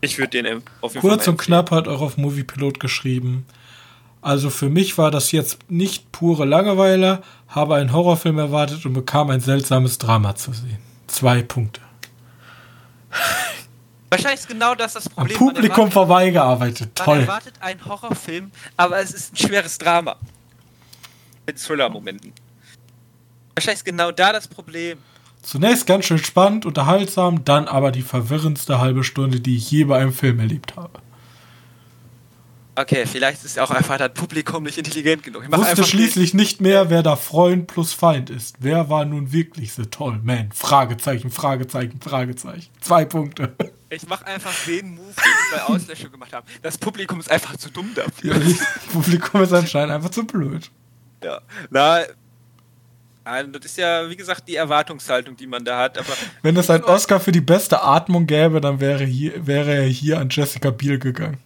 Ich 0.00 0.18
würde 0.18 0.42
den 0.42 0.62
auf 0.80 0.94
jeden 0.94 1.00
Fall 1.02 1.10
Kurz 1.10 1.28
und 1.28 1.36
knapp 1.38 1.70
hat 1.70 1.88
auch 1.88 2.00
auf 2.00 2.16
Moviepilot 2.16 2.80
geschrieben. 2.80 3.46
Also 4.20 4.50
für 4.50 4.68
mich 4.68 4.96
war 4.98 5.10
das 5.10 5.32
jetzt 5.32 5.58
nicht 5.68 6.10
pure 6.10 6.44
Langeweile, 6.44 7.22
habe 7.48 7.76
einen 7.76 7.92
Horrorfilm 7.92 8.38
erwartet 8.38 8.84
und 8.86 8.94
bekam 8.94 9.30
ein 9.30 9.40
seltsames 9.40 9.98
Drama 9.98 10.34
zu 10.34 10.52
sehen. 10.52 10.78
Zwei 11.06 11.42
Punkte. 11.42 11.80
Wahrscheinlich 14.16 14.40
ist 14.40 14.48
genau 14.48 14.74
das 14.74 14.94
das 14.94 15.06
Am 15.06 15.12
Problem. 15.14 15.38
Man 15.38 15.48
Publikum 15.54 15.70
erwartet- 15.76 15.92
vorbeigearbeitet. 15.92 16.90
Man 16.98 17.04
Toll. 17.04 17.20
erwartet 17.20 17.54
einen 17.60 17.84
Horrorfilm, 17.84 18.50
aber 18.76 18.98
es 19.00 19.12
ist 19.12 19.32
ein 19.32 19.36
schweres 19.36 19.78
Drama. 19.78 20.16
Mit 21.46 21.58
Thriller-Momenten. 21.62 22.32
Wahrscheinlich 23.54 23.78
ist 23.80 23.84
genau 23.84 24.10
da 24.10 24.32
das 24.32 24.48
Problem. 24.48 24.98
Zunächst 25.42 25.86
ganz 25.86 26.06
schön 26.06 26.18
spannend, 26.18 26.64
unterhaltsam, 26.64 27.44
dann 27.44 27.68
aber 27.68 27.92
die 27.92 28.02
verwirrendste 28.02 28.80
halbe 28.80 29.04
Stunde, 29.04 29.40
die 29.40 29.56
ich 29.58 29.70
je 29.70 29.84
bei 29.84 29.98
einem 29.98 30.12
Film 30.12 30.40
erlebt 30.40 30.74
habe. 30.76 31.00
Okay, 32.76 33.06
vielleicht 33.06 33.44
ist 33.44 33.56
auch 33.60 33.70
einfach 33.70 33.98
das 33.98 34.12
Publikum 34.14 34.64
nicht 34.64 34.78
intelligent 34.78 35.22
genug. 35.22 35.44
Ich 35.48 35.56
Wusste 35.56 35.84
schließlich 35.84 36.34
nicht 36.34 36.60
mehr, 36.60 36.90
wer 36.90 37.04
da 37.04 37.14
Freund 37.14 37.68
plus 37.68 37.92
Feind 37.92 38.30
ist. 38.30 38.56
Wer 38.58 38.88
war 38.90 39.04
nun 39.04 39.30
wirklich 39.32 39.72
so 39.74 39.84
toll? 39.84 40.18
Man, 40.24 40.50
Fragezeichen, 40.50 41.30
Fragezeichen, 41.30 42.00
Fragezeichen. 42.00 42.70
Zwei 42.80 43.04
Punkte. 43.04 43.54
Ich 43.94 44.06
mach 44.08 44.22
einfach 44.22 44.52
den 44.66 44.94
Move, 44.94 45.12
den 45.14 45.24
wir 45.50 45.58
bei 45.58 45.62
Auslöschung 45.64 46.10
gemacht 46.10 46.32
haben. 46.32 46.46
Das 46.62 46.76
Publikum 46.78 47.20
ist 47.20 47.30
einfach 47.30 47.56
zu 47.56 47.70
dumm 47.70 47.90
dafür. 47.94 48.34
Das 48.34 48.58
Publikum 48.92 49.42
ist 49.42 49.52
anscheinend 49.52 49.92
einfach 49.94 50.10
zu 50.10 50.24
blöd. 50.24 50.70
Ja. 51.22 51.40
Na, 51.70 52.00
nein, 53.24 53.52
das 53.52 53.64
ist 53.64 53.78
ja, 53.78 54.08
wie 54.10 54.16
gesagt, 54.16 54.46
die 54.48 54.56
Erwartungshaltung, 54.56 55.36
die 55.36 55.46
man 55.46 55.64
da 55.64 55.78
hat. 55.78 55.96
Aber 55.98 56.12
Wenn 56.42 56.56
es 56.56 56.68
einen 56.70 56.84
Oscar 56.84 57.20
für 57.20 57.32
die 57.32 57.40
beste 57.40 57.82
Atmung 57.82 58.26
gäbe, 58.26 58.60
dann 58.60 58.80
wäre, 58.80 59.04
hier, 59.04 59.46
wäre 59.46 59.74
er 59.74 59.84
hier 59.86 60.18
an 60.18 60.28
Jessica 60.30 60.70
Biel 60.70 60.98
gegangen. 60.98 61.38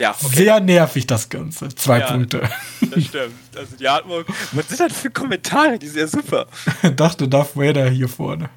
ja, 0.00 0.10
okay, 0.10 0.34
Sehr 0.36 0.60
nervig 0.60 1.06
das 1.06 1.28
Ganze. 1.28 1.68
Zwei 1.74 2.00
Ja. 2.00 2.06
Punkte. 2.10 2.40
das 2.80 3.04
stimmt. 3.04 3.34
Also 3.56 3.76
die 3.76 3.88
Atmung. 3.88 4.24
Was 4.52 4.68
sind 4.68 4.80
das 4.80 4.98
für 4.98 5.10
Kommentare? 5.10 5.78
Die 5.78 5.86
sind 5.88 6.00
ja 6.00 6.06
super. 6.08 6.46
Dachte 6.96 7.28
Darth 7.28 7.56
Vader 7.56 7.88
hier 7.90 8.08
vorne. 8.08 8.50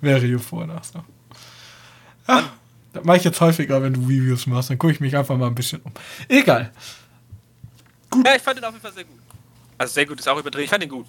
Wäre 0.00 0.20
hier 0.26 0.40
vorne. 0.40 0.80
So. 0.92 1.04
Das 2.92 3.04
mache 3.04 3.18
ich 3.18 3.24
jetzt 3.24 3.40
häufiger, 3.40 3.82
wenn 3.82 3.92
du 3.92 4.00
Reviews 4.00 4.46
machst. 4.46 4.70
Dann 4.70 4.78
gucke 4.78 4.94
ich 4.94 5.00
mich 5.00 5.14
einfach 5.14 5.36
mal 5.36 5.46
ein 5.46 5.54
bisschen 5.54 5.80
um. 5.82 5.92
Egal. 6.26 6.72
Ja, 8.24 8.34
ich 8.34 8.42
fand 8.42 8.58
den 8.58 8.64
auf 8.64 8.72
jeden 8.72 8.82
Fall 8.82 8.92
sehr 8.92 9.04
gut. 9.04 9.18
Also 9.76 9.92
sehr 9.92 10.06
gut 10.06 10.18
ist 10.18 10.26
auch 10.26 10.38
übertrieben. 10.38 10.64
Ich 10.64 10.70
fand 10.70 10.82
den 10.82 10.88
gut. 10.90 11.06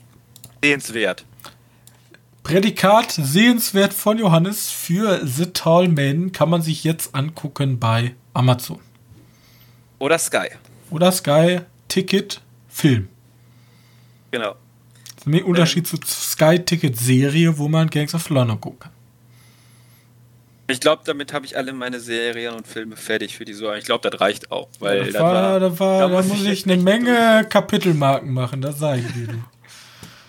Sehenswert. 0.61 1.25
Prädikat 2.43 3.11
sehenswert 3.11 3.93
von 3.93 4.17
Johannes 4.17 4.69
für 4.69 5.25
The 5.25 5.47
Tall 5.47 5.87
Man 5.87 6.31
kann 6.31 6.49
man 6.49 6.61
sich 6.61 6.83
jetzt 6.83 7.15
angucken 7.15 7.79
bei 7.79 8.15
Amazon. 8.33 8.79
Oder 9.99 10.17
Sky. 10.17 10.49
Oder 10.89 11.11
Sky 11.11 11.61
Ticket 11.87 12.41
Film. 12.67 13.07
Genau. 14.31 14.55
Das 15.15 15.25
ist 15.25 15.33
ein 15.33 15.43
Unterschied 15.43 15.87
zur 15.87 15.99
Sky 16.05 16.59
Ticket 16.59 16.97
Serie, 16.97 17.57
wo 17.57 17.67
man 17.67 17.89
Gangs 17.89 18.13
of 18.13 18.29
London 18.29 18.59
gucken 18.59 18.79
kann. 18.79 18.91
Ich 20.69 20.79
glaube, 20.79 21.01
damit 21.05 21.33
habe 21.33 21.45
ich 21.45 21.57
alle 21.57 21.73
meine 21.73 21.99
Serien 21.99 22.53
und 22.53 22.67
Filme 22.67 22.95
fertig 22.95 23.35
für 23.35 23.43
die 23.45 23.53
Saison. 23.53 23.75
Ich 23.75 23.85
glaube, 23.85 24.09
das 24.09 24.19
reicht 24.21 24.51
auch. 24.51 24.69
Weil 24.79 25.05
Da 25.05 25.11
das 25.11 25.21
war, 25.21 25.59
da, 25.59 25.79
war, 25.79 25.99
da, 25.99 26.07
muss 26.09 26.31
ich 26.31 26.43
jetzt 26.43 26.65
eine 26.65 26.77
Menge 26.77 27.45
Kapitelmarken 27.49 28.31
machen, 28.33 28.61
das 28.61 28.79
sage 28.79 29.01
ich 29.01 29.13
dir. 29.13 29.27
Du. 29.27 29.33
durch- 29.33 29.43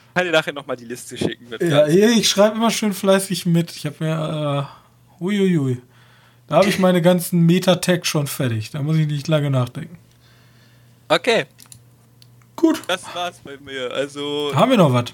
Ich 0.09 0.15
kann 0.15 0.25
dir 0.25 0.33
nachher 0.33 0.53
nochmal 0.53 0.77
die 0.77 0.85
Liste 0.87 1.17
schicken. 1.17 1.47
Ja, 1.61 1.87
ich 1.87 2.29
schreibe 2.29 2.57
immer 2.57 2.71
schön 2.71 2.93
fleißig 2.93 3.47
mit. 3.47 3.71
Ich 3.77 3.87
habe 3.87 3.97
mir, 4.01 4.69
äh, 5.21 5.23
uiuiui. 5.25 5.81
Da 6.49 6.57
habe 6.57 6.69
ich 6.69 6.79
meine 6.81 7.01
ganzen 7.01 7.47
Meta-Tag 7.47 8.07
schon 8.07 8.27
fertig. 8.27 8.71
Da 8.71 8.83
muss 8.83 8.97
ich 8.97 9.07
nicht 9.07 9.29
lange 9.29 9.51
nachdenken. 9.51 9.99
Okay, 11.09 11.47
Gut. 12.57 12.83
das 12.89 13.03
war's 13.15 13.39
bei 13.45 13.57
mir. 13.59 13.93
Also, 13.93 14.51
Haben 14.55 14.71
wir 14.73 14.79
noch 14.79 14.93
was? 14.93 15.05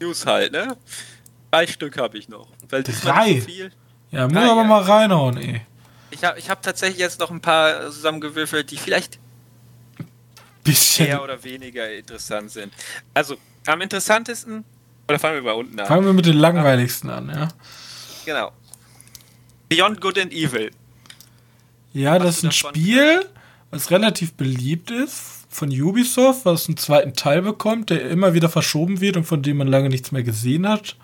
News 0.00 0.24
halt, 0.26 0.52
ne? 0.52 0.76
Drei 1.52 1.66
Stück 1.66 1.98
habe 1.98 2.16
ich 2.16 2.30
noch. 2.30 2.48
Weil 2.70 2.82
Drei? 2.82 3.40
so. 3.40 3.68
Ja, 4.10 4.26
muss 4.26 4.36
aber 4.38 4.62
ja. 4.62 4.64
mal 4.64 4.82
reinhauen, 4.82 5.36
ey. 5.36 5.60
Ich 6.10 6.24
habe 6.24 6.38
ich 6.38 6.48
hab 6.48 6.62
tatsächlich 6.62 6.98
jetzt 6.98 7.20
noch 7.20 7.30
ein 7.30 7.42
paar 7.42 7.90
zusammengewürfelt, 7.90 8.70
die 8.70 8.78
vielleicht 8.78 9.18
Bisschen. 10.64 11.08
mehr 11.08 11.22
oder 11.22 11.44
weniger 11.44 11.92
interessant 11.92 12.50
sind. 12.50 12.72
Also, 13.12 13.36
am 13.66 13.82
interessantesten 13.82 14.64
Oder 15.06 15.18
fangen 15.18 15.34
wir 15.36 15.42
mal 15.42 15.52
unten 15.52 15.78
an? 15.78 15.86
Fangen 15.86 16.06
wir 16.06 16.14
mit 16.14 16.24
den 16.24 16.38
langweiligsten 16.38 17.10
an, 17.10 17.28
ja. 17.28 17.48
Genau. 18.24 18.52
Beyond 19.68 20.00
Good 20.00 20.18
and 20.20 20.32
Evil. 20.32 20.70
Ja, 21.92 22.18
das 22.18 22.38
ist 22.38 22.44
ein 22.44 22.52
Spiel, 22.52 23.26
was 23.70 23.90
relativ 23.90 24.32
beliebt 24.32 24.90
ist 24.90 25.46
von 25.50 25.68
Ubisoft, 25.68 26.46
was 26.46 26.66
einen 26.66 26.78
zweiten 26.78 27.12
Teil 27.12 27.42
bekommt, 27.42 27.90
der 27.90 28.08
immer 28.08 28.32
wieder 28.32 28.48
verschoben 28.48 29.02
wird 29.02 29.18
und 29.18 29.24
von 29.24 29.42
dem 29.42 29.58
man 29.58 29.68
lange 29.68 29.90
nichts 29.90 30.12
mehr 30.12 30.22
gesehen 30.22 30.66
hat. 30.66 30.96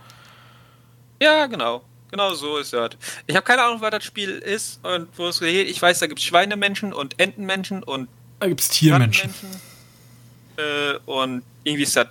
Ja, 1.21 1.47
genau. 1.47 1.83
Genau 2.11 2.33
so 2.35 2.57
ist 2.57 2.73
das. 2.73 2.91
Ich 3.27 3.37
habe 3.37 3.45
keine 3.45 3.63
Ahnung, 3.63 3.81
was 3.81 3.91
das 3.91 4.05
Spiel 4.05 4.31
ist 4.31 4.85
und 4.85 5.09
wo 5.17 5.29
es 5.29 5.41
geht. 5.41 5.69
Ich 5.69 5.81
weiß, 5.81 5.99
da 5.99 6.07
gibt 6.07 6.21
es 6.21 6.25
Schweinemenschen 6.25 6.93
und 6.93 7.19
Entenmenschen 7.21 7.83
und 7.83 8.09
Da 8.41 8.49
gibt 8.49 8.61
es 8.61 8.69
Tiermenschen. 8.69 9.35
Äh, 10.57 10.99
und 11.05 11.43
irgendwie 11.65 11.83
ist 11.83 11.97
das 11.97 12.09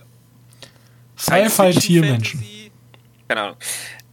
Sci-Fi-Tiermenschen. 1.18 2.44
Keine 3.26 3.40
Ahnung. 3.40 3.56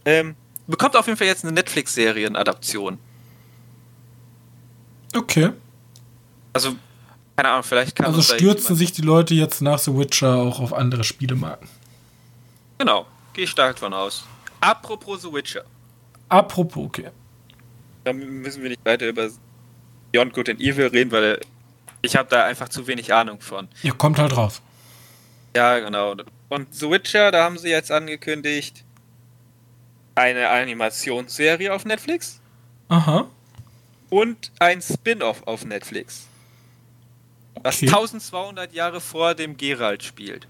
Ähm, 0.04 0.36
bekommt 0.66 0.96
auf 0.96 1.06
jeden 1.06 1.16
Fall 1.16 1.28
jetzt 1.28 1.44
eine 1.44 1.52
Netflix-Serien-Adaption. 1.52 2.98
Okay. 5.14 5.50
Also, 6.52 6.74
keine 7.36 7.50
Ahnung, 7.50 7.62
vielleicht 7.62 7.94
kann 7.94 8.06
Also 8.06 8.22
stürzen 8.22 8.76
sich 8.76 8.92
die 8.92 9.02
Leute 9.02 9.34
jetzt 9.34 9.62
nach 9.62 9.78
The 9.78 9.96
Witcher 9.96 10.34
auch 10.36 10.58
auf 10.58 10.72
andere 10.72 11.04
Spielemarken. 11.04 11.68
Genau, 12.78 13.06
gehe 13.32 13.44
ich 13.44 13.50
stark 13.50 13.78
von 13.78 13.94
aus. 13.94 14.24
Apropos 14.66 15.22
The 15.22 15.32
Witcher. 15.32 15.64
Apropos, 16.28 16.86
okay. 16.86 17.10
Da 18.04 18.12
müssen 18.12 18.62
wir 18.62 18.70
nicht 18.70 18.84
weiter 18.84 19.06
über 19.06 19.28
Beyond 20.12 20.32
Good 20.34 20.48
and 20.50 20.60
Evil 20.60 20.86
reden, 20.88 21.12
weil 21.12 21.40
ich 22.02 22.16
habe 22.16 22.28
da 22.28 22.44
einfach 22.44 22.68
zu 22.68 22.86
wenig 22.86 23.12
Ahnung 23.14 23.40
von. 23.40 23.68
Ihr 23.82 23.94
kommt 23.94 24.18
halt 24.18 24.36
raus. 24.36 24.60
Ja, 25.54 25.78
genau. 25.78 26.16
Und 26.48 26.74
The 26.74 26.90
Witcher, 26.90 27.30
da 27.30 27.44
haben 27.44 27.58
sie 27.58 27.68
jetzt 27.68 27.90
angekündigt, 27.92 28.84
eine 30.16 30.48
Animationsserie 30.48 31.72
auf 31.72 31.84
Netflix 31.84 32.40
Aha. 32.88 33.28
und 34.10 34.50
ein 34.58 34.82
Spin-off 34.82 35.42
auf 35.46 35.64
Netflix. 35.64 36.26
Was 37.62 37.76
Okay. 37.76 37.86
1200 37.86 38.72
Jahre 38.74 39.00
vor 39.00 39.34
dem 39.34 39.56
Geralt 39.56 40.02
spielt. 40.02 40.46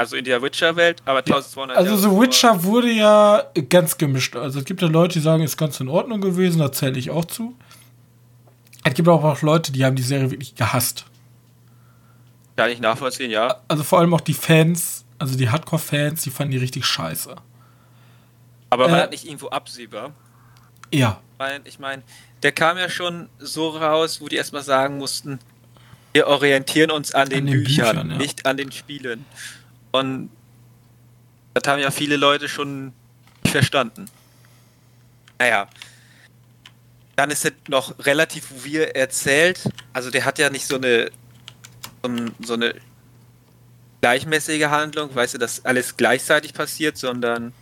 Also 0.00 0.16
in 0.16 0.24
der 0.24 0.40
Witcher-Welt, 0.40 1.02
aber 1.04 1.18
1200 1.18 1.76
Also 1.76 1.90
Jahre 1.90 2.00
The 2.02 2.08
vor- 2.08 2.22
Witcher 2.22 2.64
wurde 2.64 2.90
ja 2.90 3.44
ganz 3.68 3.98
gemischt. 3.98 4.34
Also 4.34 4.60
es 4.60 4.64
gibt 4.64 4.80
ja 4.80 4.88
Leute, 4.88 5.12
die 5.18 5.20
sagen, 5.20 5.42
ist 5.42 5.58
ganz 5.58 5.78
in 5.78 5.88
Ordnung 5.88 6.22
gewesen, 6.22 6.58
da 6.60 6.72
zähle 6.72 6.98
ich 6.98 7.10
auch 7.10 7.26
zu. 7.26 7.54
Es 8.82 8.94
gibt 8.94 9.06
aber 9.08 9.22
auch 9.30 9.42
Leute, 9.42 9.72
die 9.72 9.84
haben 9.84 9.96
die 9.96 10.02
Serie 10.02 10.30
wirklich 10.30 10.54
gehasst. 10.54 11.04
Kann 12.56 12.70
ich 12.70 12.80
nachvollziehen, 12.80 13.30
ja. 13.30 13.56
Also 13.68 13.82
vor 13.82 13.98
allem 13.98 14.14
auch 14.14 14.22
die 14.22 14.32
Fans, 14.32 15.04
also 15.18 15.36
die 15.36 15.50
Hardcore-Fans, 15.50 16.22
die 16.22 16.30
fanden 16.30 16.52
die 16.52 16.58
richtig 16.58 16.86
scheiße. 16.86 17.36
Aber 18.70 18.90
war 18.90 18.96
Äh, 18.96 19.02
das 19.02 19.10
nicht 19.10 19.26
irgendwo 19.26 19.48
absehbar? 19.48 20.12
Ja. 20.94 21.20
Weil, 21.36 21.60
ich 21.64 21.78
meine, 21.78 22.02
der 22.42 22.52
kam 22.52 22.78
ja 22.78 22.88
schon 22.88 23.28
so 23.38 23.68
raus, 23.68 24.22
wo 24.22 24.28
die 24.28 24.36
erstmal 24.36 24.62
sagen 24.62 24.96
mussten, 24.96 25.40
wir 26.14 26.26
orientieren 26.26 26.90
uns 26.90 27.12
an 27.12 27.28
den, 27.28 27.44
den 27.44 27.62
Büchern, 27.64 27.96
Büchern, 27.96 28.10
ja. 28.12 28.16
nicht 28.16 28.46
an 28.46 28.56
den 28.56 28.72
Spielen. 28.72 29.26
Und 29.92 30.30
das 31.54 31.66
haben 31.66 31.80
ja 31.80 31.90
viele 31.90 32.16
Leute 32.16 32.48
schon 32.48 32.86
nicht 33.42 33.52
verstanden. 33.52 34.06
Naja. 35.38 35.68
Dann 37.16 37.30
ist 37.30 37.44
es 37.44 37.52
noch 37.68 37.94
relativ 38.06 38.46
wir 38.64 38.94
erzählt. 38.96 39.60
Also 39.92 40.10
der 40.10 40.24
hat 40.24 40.38
ja 40.38 40.48
nicht 40.50 40.66
so 40.66 40.76
eine 40.76 41.10
so 42.02 42.08
ein- 42.08 42.34
so 42.42 42.54
eine 42.54 42.74
gleichmäßige 44.00 44.64
Handlung, 44.66 45.14
weißt 45.14 45.34
du, 45.34 45.38
dass 45.38 45.62
alles 45.66 45.96
gleichzeitig 45.98 46.54
passiert, 46.54 46.96
sondern 46.96 47.52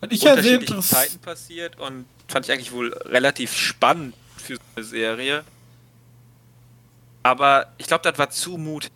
Was 0.00 0.10
ich 0.10 0.22
unterschiedlichen. 0.22 0.82
Zeiten 0.82 1.18
passiert 1.20 1.78
und 1.78 2.04
fand 2.28 2.44
ich 2.46 2.52
eigentlich 2.52 2.72
wohl 2.72 2.92
relativ 3.06 3.54
spannend 3.56 4.14
für 4.36 4.56
so 4.56 4.60
eine 4.76 4.84
Serie. 4.84 5.44
Aber 7.24 7.66
ich 7.78 7.86
glaube, 7.86 8.02
das 8.02 8.18
war 8.18 8.30
zu 8.30 8.56
mutig. 8.58 8.92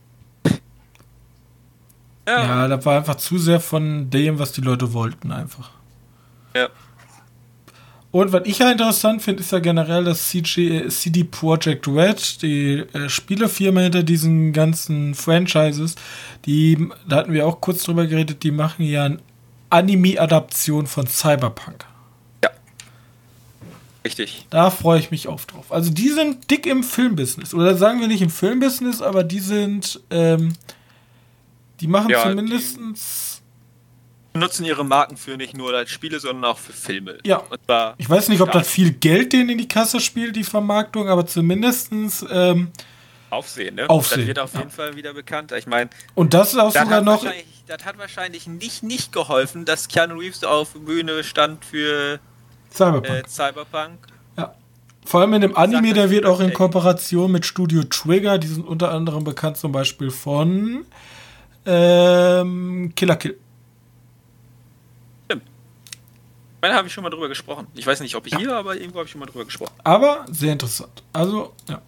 Ja, 2.28 2.44
Ja, 2.44 2.68
das 2.68 2.84
war 2.84 2.98
einfach 2.98 3.16
zu 3.16 3.38
sehr 3.38 3.58
von 3.58 4.10
dem, 4.10 4.38
was 4.38 4.52
die 4.52 4.60
Leute 4.60 4.92
wollten, 4.92 5.32
einfach. 5.32 5.70
ja. 6.54 6.68
Und 8.10 8.32
was 8.32 8.42
ich 8.46 8.58
ja 8.58 8.70
interessant 8.70 9.20
finde, 9.20 9.42
ist 9.42 9.52
ja 9.52 9.58
generell 9.58 10.04
das 10.04 10.28
CG, 10.28 10.78
äh, 10.78 10.88
CD 10.88 11.24
Projekt 11.24 11.86
Red, 11.86 12.42
die 12.42 12.84
äh, 12.94 13.08
Spielefirma 13.08 13.80
hinter 13.80 14.02
diesen 14.02 14.54
ganzen 14.54 15.14
Franchises. 15.14 15.94
Die, 16.46 16.88
da 17.06 17.16
hatten 17.16 17.34
wir 17.34 17.46
auch 17.46 17.60
kurz 17.60 17.82
drüber 17.82 18.06
geredet, 18.06 18.42
die 18.44 18.50
machen 18.50 18.84
ja 18.84 19.04
eine 19.04 19.18
Anime-Adaption 19.68 20.86
von 20.86 21.06
Cyberpunk. 21.06 21.84
Richtig. 24.04 24.46
Da 24.50 24.70
freue 24.70 24.98
ich 25.00 25.10
mich 25.10 25.28
auf 25.28 25.46
drauf. 25.46 25.72
Also 25.72 25.90
die 25.90 26.08
sind 26.08 26.50
dick 26.50 26.66
im 26.66 26.82
Filmbusiness. 26.82 27.54
Oder 27.54 27.76
sagen 27.76 28.00
wir 28.00 28.08
nicht 28.08 28.22
im 28.22 28.30
Filmbusiness, 28.30 29.02
aber 29.02 29.24
die 29.24 29.40
sind, 29.40 30.00
ähm, 30.10 30.54
die 31.80 31.86
machen 31.86 32.10
Ja, 32.10 32.22
zumindestens 32.22 33.42
Nutzen 34.34 34.64
ihre 34.64 34.84
Marken 34.84 35.16
für 35.16 35.36
nicht 35.36 35.56
nur 35.56 35.74
als 35.74 35.90
Spiele, 35.90 36.20
sondern 36.20 36.52
auch 36.52 36.58
für 36.58 36.72
Filme. 36.72 37.18
Ja. 37.24 37.42
Ich 37.96 38.08
weiß 38.08 38.28
nicht, 38.28 38.40
ob 38.40 38.52
das 38.52 38.68
viel 38.68 38.92
Geld 38.92 39.32
denen 39.32 39.50
in 39.50 39.58
die 39.58 39.68
Kasse 39.68 40.00
spielt, 40.00 40.36
die 40.36 40.44
Vermarktung, 40.44 41.08
aber 41.08 41.26
zumindestens 41.26 42.24
ähm, 42.30 42.70
Aufsehen, 43.30 43.74
ne? 43.74 43.90
Aufsehen, 43.90 44.20
Das 44.20 44.26
wird 44.26 44.38
auf 44.38 44.54
ja. 44.54 44.60
jeden 44.60 44.70
Fall 44.70 44.96
wieder 44.96 45.12
bekannt. 45.12 45.52
Ich 45.52 45.66
meine, 45.66 45.90
und 46.14 46.32
das 46.32 46.54
ist 46.54 46.58
auch 46.58 46.72
sogar 46.72 47.02
noch. 47.02 47.24
das 47.66 47.84
hat 47.84 47.98
wahrscheinlich 47.98 48.46
nicht, 48.46 48.82
nicht 48.82 49.12
geholfen, 49.12 49.64
dass 49.64 49.88
Keanu 49.88 50.18
Reeves 50.18 50.44
auf 50.44 50.72
Bühne 50.72 51.22
stand 51.24 51.64
für 51.64 52.20
Cyberpunk. 52.78 53.24
äh, 53.24 53.28
Cyberpunk. 53.28 53.98
ja. 54.36 54.54
Vor 55.04 55.20
allem 55.20 55.34
in 55.34 55.40
dem 55.42 55.56
Anime, 55.56 55.92
der 55.92 56.10
wird 56.10 56.24
auch 56.26 56.40
in. 56.40 56.52
Kooperation 56.52 57.32
mit 57.32 57.44
Studio 57.46 57.82
Trigger, 57.84 58.38
die 58.38 58.46
sind 58.46 58.66
unter 58.66 58.90
anderem 58.90 59.24
bekannt 59.24 59.56
zum 59.56 59.72
Beispiel 59.72 60.10
von 60.10 60.84
ähm, 61.66 62.92
Killer 62.94 63.16
Kill. 63.16 63.38
Ich 65.30 66.62
meine, 66.62 66.74
habe 66.74 66.88
ich 66.88 66.92
schon 66.92 67.04
mal 67.04 67.10
drüber 67.10 67.28
gesprochen. 67.28 67.68
Ich 67.74 67.86
weiß 67.86 68.00
nicht, 68.00 68.16
ob 68.16 68.26
hier, 68.26 68.52
aber 68.52 68.74
irgendwo 68.74 68.98
habe 68.98 69.06
ich 69.06 69.12
schon 69.12 69.20
mal 69.20 69.26
drüber 69.26 69.44
gesprochen. 69.44 69.72
Aber 69.84 70.26
sehr 70.28 70.52
interessant. 70.52 71.04
Also, 71.12 71.52
ja. 71.68 71.80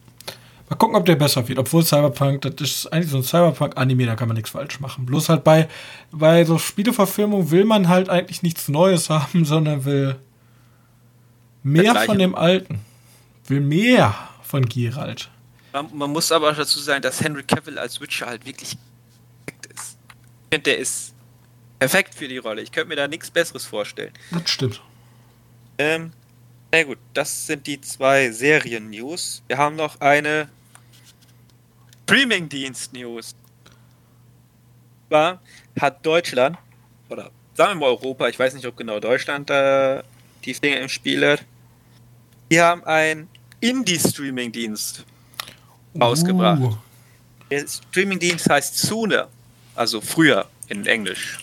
Mal 0.68 0.76
gucken, 0.76 0.94
ob 0.94 1.04
der 1.04 1.16
besser 1.16 1.48
wird. 1.48 1.58
Obwohl 1.58 1.82
Cyberpunk, 1.82 2.42
das 2.42 2.54
ist 2.60 2.86
eigentlich 2.92 3.10
so 3.10 3.16
ein 3.16 3.24
Cyberpunk-Anime, 3.24 4.06
da 4.06 4.14
kann 4.14 4.28
man 4.28 4.36
nichts 4.36 4.50
falsch 4.50 4.78
machen. 4.78 5.06
Bloß 5.06 5.28
halt 5.28 5.42
bei, 5.42 5.68
bei 6.12 6.44
so 6.44 6.56
Spieleverfilmung 6.58 7.50
will 7.50 7.64
man 7.64 7.88
halt 7.88 8.08
eigentlich 8.08 8.44
nichts 8.44 8.68
Neues 8.68 9.10
haben, 9.10 9.44
sondern 9.44 9.84
will 9.84 10.14
mehr 11.62 11.94
von 12.02 12.18
dem 12.18 12.34
Alten. 12.34 12.80
Will 13.46 13.60
mehr 13.60 14.14
von 14.42 14.68
Geralt. 14.68 15.30
Man, 15.72 15.88
man 15.96 16.10
muss 16.10 16.32
aber 16.32 16.50
auch 16.50 16.56
dazu 16.56 16.78
sagen, 16.80 17.02
dass 17.02 17.20
Henry 17.20 17.42
Cavill 17.42 17.78
als 17.78 18.00
Witcher 18.00 18.26
halt 18.26 18.44
wirklich 18.44 18.76
perfekt 19.46 19.66
ist. 19.66 19.98
Ich 20.44 20.54
finde, 20.54 20.62
der 20.70 20.78
ist 20.78 21.14
perfekt 21.78 22.14
für 22.14 22.28
die 22.28 22.38
Rolle. 22.38 22.62
Ich 22.62 22.72
könnte 22.72 22.88
mir 22.88 22.96
da 22.96 23.08
nichts 23.08 23.30
Besseres 23.30 23.64
vorstellen. 23.64 24.12
Das 24.30 24.50
stimmt. 24.50 24.80
Ähm, 25.78 26.12
na 26.72 26.82
gut, 26.82 26.98
das 27.14 27.46
sind 27.46 27.66
die 27.66 27.80
zwei 27.80 28.30
Serien-News. 28.30 29.42
Wir 29.48 29.58
haben 29.58 29.76
noch 29.76 30.00
eine 30.00 30.48
Streaming-Dienst-News. 32.04 33.34
Zwar 35.08 35.40
hat 35.80 36.04
Deutschland, 36.04 36.58
oder 37.08 37.30
sagen 37.54 37.80
wir 37.80 37.86
mal 37.86 37.86
Europa, 37.86 38.28
ich 38.28 38.38
weiß 38.38 38.54
nicht, 38.54 38.66
ob 38.66 38.76
genau 38.76 39.00
Deutschland 39.00 39.48
da 39.50 40.02
die 40.44 40.52
Dinge 40.52 40.78
im 40.78 40.88
Spiel 40.88 41.26
hat, 41.26 41.44
die 42.50 42.60
haben 42.60 42.82
einen 42.84 43.28
Indie-Streaming-Dienst 43.60 45.04
Ausgebracht. 45.98 46.60
Uh, 46.60 46.76
Der 47.50 47.66
Streamingdienst 47.66 48.48
heißt 48.48 48.78
Sooner, 48.78 49.28
also 49.74 50.00
früher 50.00 50.46
in 50.68 50.86
Englisch. 50.86 51.38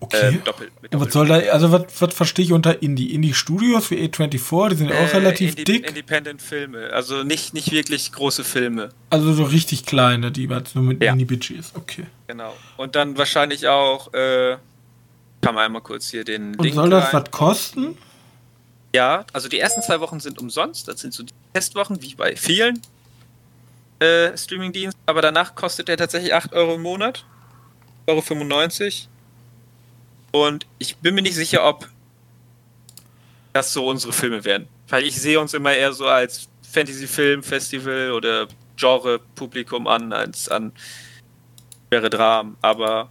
okay. 0.00 0.28
Ähm, 0.28 0.42
doppelt, 0.44 0.72
mit 0.82 0.94
Und 0.94 1.00
was 1.00 1.08
doppelt- 1.08 1.12
soll 1.12 1.28
da, 1.28 1.52
also 1.52 1.72
was, 1.72 1.84
was 2.00 2.14
verstehe 2.14 2.44
ich 2.44 2.52
unter 2.52 2.82
Indie? 2.82 3.12
Indie-Studios 3.14 3.90
wie 3.90 3.96
A24, 3.96 4.68
die 4.70 4.74
sind 4.76 4.88
ja 4.90 4.96
auch 4.96 5.12
Äh, 5.12 5.16
relativ 5.16 5.50
Indi- 5.56 5.64
dick. 5.64 5.88
Independent 5.88 6.40
Filme, 6.42 6.90
also 6.92 7.22
nicht, 7.22 7.54
nicht 7.54 7.70
wirklich 7.72 8.12
große 8.12 8.44
Filme. 8.44 8.90
Also 9.10 9.32
so 9.34 9.44
richtig 9.44 9.84
kleine, 9.86 10.32
die 10.32 10.48
halt 10.48 10.68
so 10.68 10.80
mit 10.80 11.02
Ja. 11.02 11.12
Indie-Budgets. 11.12 11.72
Okay. 11.74 12.06
Genau. 12.28 12.54
Und 12.76 12.94
dann 12.96 13.16
wahrscheinlich 13.18 13.68
auch, 13.68 14.12
äh, 14.14 14.56
kann 15.46 15.58
einmal 15.58 15.82
kurz 15.82 16.10
hier 16.10 16.24
den 16.24 16.54
Und 16.56 16.74
soll 16.74 16.90
das 16.90 17.12
rein- 17.12 17.22
was 17.22 17.30
kosten? 17.30 17.98
Ja, 18.94 19.24
also 19.32 19.48
die 19.48 19.58
ersten 19.60 19.82
zwei 19.82 20.00
Wochen 20.00 20.20
sind 20.20 20.38
umsonst. 20.38 20.88
Das 20.88 21.00
sind 21.00 21.12
so 21.14 21.22
die 21.22 21.32
Testwochen, 21.52 22.00
wie 22.02 22.14
bei 22.14 22.34
vielen 22.36 22.80
äh, 24.00 24.36
Streamingdiensten. 24.36 25.00
Aber 25.06 25.22
danach 25.22 25.54
kostet 25.54 25.88
der 25.88 25.96
tatsächlich 25.96 26.32
8 26.34 26.52
Euro 26.52 26.74
im 26.76 26.82
Monat. 26.82 27.24
Euro 28.06 28.20
95. 28.22 29.08
Und 30.32 30.66
ich 30.78 30.96
bin 30.96 31.14
mir 31.14 31.22
nicht 31.22 31.34
sicher, 31.34 31.64
ob 31.66 31.88
das 33.52 33.72
so 33.72 33.86
unsere 33.88 34.12
Filme 34.12 34.44
werden. 34.44 34.66
Weil 34.88 35.04
ich 35.04 35.20
sehe 35.20 35.40
uns 35.40 35.54
immer 35.54 35.72
eher 35.74 35.92
so 35.92 36.06
als 36.06 36.48
Fantasy-Film-Festival 36.70 38.12
oder 38.12 38.48
Genre-Publikum 38.76 39.86
an 39.86 40.12
als 40.12 40.48
an 40.48 40.72
schwere 41.88 42.10
Dramen, 42.10 42.56
aber 42.60 43.10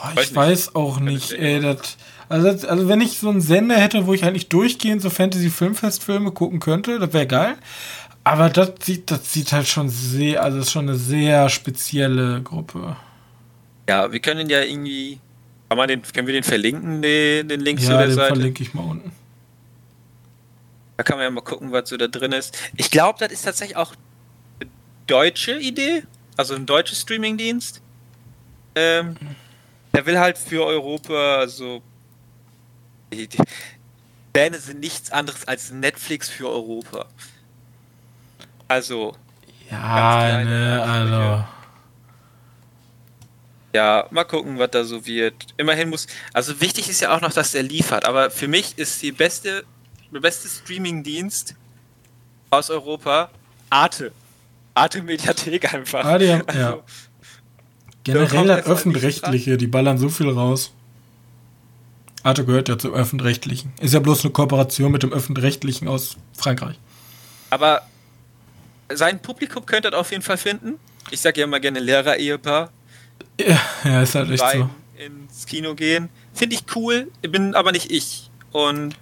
Boah, 0.00 0.22
ich 0.22 0.34
weiß 0.34 0.74
auch 0.74 1.00
nicht, 1.00 1.32
ey, 1.32 1.60
das, 1.60 1.96
also, 2.28 2.68
also 2.68 2.88
wenn 2.88 3.00
ich 3.00 3.18
so 3.18 3.30
einen 3.30 3.40
Sender 3.40 3.76
hätte, 3.76 4.06
wo 4.06 4.14
ich 4.14 4.24
eigentlich 4.24 4.48
durchgehend 4.48 5.02
so 5.02 5.10
Fantasy-Filmfestfilme 5.10 6.30
gucken 6.32 6.60
könnte, 6.60 6.98
das 6.98 7.12
wäre 7.12 7.26
geil. 7.26 7.56
Aber 8.24 8.50
das 8.50 8.72
sieht, 8.82 9.10
das 9.10 9.32
sieht 9.32 9.52
halt 9.52 9.66
schon 9.66 9.88
sehr, 9.88 10.42
also 10.42 10.58
ist 10.58 10.70
schon 10.70 10.88
eine 10.88 10.98
sehr 10.98 11.48
spezielle 11.48 12.42
Gruppe. 12.42 12.96
Ja, 13.88 14.12
wir 14.12 14.20
können 14.20 14.50
ja 14.50 14.62
irgendwie, 14.62 15.18
kann 15.68 15.78
man 15.78 15.88
den, 15.88 16.02
können 16.02 16.26
wir 16.26 16.34
den 16.34 16.44
verlinken, 16.44 17.00
den, 17.00 17.48
den 17.48 17.60
Link 17.60 17.80
ja, 17.80 17.86
zu 17.86 17.92
der 17.92 18.06
den 18.06 18.14
Seite? 18.14 18.34
verlinke 18.34 18.62
ich 18.62 18.74
mal 18.74 18.82
unten. 18.82 19.12
Da 20.98 21.04
kann 21.04 21.16
man 21.16 21.24
ja 21.24 21.30
mal 21.30 21.40
gucken, 21.40 21.72
was 21.72 21.88
so 21.88 21.96
da 21.96 22.08
drin 22.08 22.32
ist. 22.32 22.56
Ich 22.76 22.90
glaube, 22.90 23.18
das 23.20 23.32
ist 23.32 23.42
tatsächlich 23.42 23.76
auch 23.76 23.94
eine 24.60 24.68
deutsche 25.06 25.58
Idee, 25.58 26.02
also 26.36 26.54
ein 26.54 26.66
deutscher 26.66 26.96
Streamingdienst. 26.96 27.80
Ähm, 28.74 29.16
der 29.94 30.06
will 30.06 30.18
halt 30.18 30.38
für 30.38 30.64
Europa 30.64 31.46
so. 31.48 31.82
Die, 33.12 33.26
die 33.26 33.38
Pläne 34.32 34.58
sind 34.58 34.80
nichts 34.80 35.10
anderes 35.10 35.46
als 35.48 35.70
Netflix 35.70 36.28
für 36.28 36.48
Europa. 36.48 37.06
Also, 38.68 39.16
Ja, 39.70 40.44
ne, 40.44 40.82
also. 40.82 41.44
Ja, 43.74 44.06
mal 44.10 44.24
gucken, 44.24 44.58
was 44.58 44.70
da 44.70 44.84
so 44.84 45.06
wird. 45.06 45.34
Immerhin 45.56 45.90
muss. 45.90 46.06
Also 46.32 46.60
wichtig 46.60 46.88
ist 46.88 47.00
ja 47.00 47.14
auch 47.14 47.20
noch, 47.20 47.32
dass 47.32 47.52
der 47.52 47.62
liefert. 47.62 48.04
Aber 48.04 48.30
für 48.30 48.48
mich 48.48 48.78
ist 48.78 49.02
die 49.02 49.12
beste, 49.12 49.64
der 50.12 50.20
beste 50.20 50.48
Streamingdienst 50.48 51.54
aus 52.50 52.70
Europa 52.70 53.30
Arte. 53.70 54.12
Arte 54.74 55.02
Mediathek 55.02 55.72
einfach. 55.74 56.04
Ah, 56.04 56.18
die 56.18 56.32
haben, 56.32 56.44
Also, 56.46 56.60
ja. 56.60 56.82
Generell 58.12 58.50
öffentlich-rechtliche, 58.50 59.56
die 59.56 59.66
ballern 59.66 59.98
so 59.98 60.08
viel 60.08 60.28
raus. 60.28 60.72
Arte 62.22 62.44
gehört 62.44 62.68
ja 62.68 62.78
zum 62.78 62.94
öffentlich-rechtlichen. 62.94 63.72
Ist 63.80 63.94
ja 63.94 64.00
bloß 64.00 64.24
eine 64.24 64.32
Kooperation 64.32 64.92
mit 64.92 65.02
dem 65.02 65.12
öffentlich-rechtlichen 65.12 65.88
aus 65.88 66.16
Frankreich. 66.36 66.78
Aber 67.50 67.82
sein 68.92 69.20
Publikum 69.20 69.64
könnte 69.66 69.90
das 69.90 70.00
auf 70.00 70.10
jeden 70.10 70.22
Fall 70.22 70.36
finden. 70.36 70.74
Ich 71.10 71.20
sage 71.20 71.40
ja 71.40 71.46
immer 71.46 71.60
gerne 71.60 71.80
Lehrer-Ehepaar. 71.80 72.70
Ja, 73.40 73.60
ja 73.84 74.02
ist 74.02 74.14
halt 74.14 74.30
echt 74.30 74.44
so. 74.52 74.70
ins 74.96 75.46
Kino 75.46 75.74
gehen. 75.74 76.08
Finde 76.34 76.56
ich 76.56 76.64
cool, 76.74 77.10
bin 77.22 77.54
aber 77.54 77.72
nicht 77.72 77.90
ich. 77.90 78.30
Und 78.52 78.94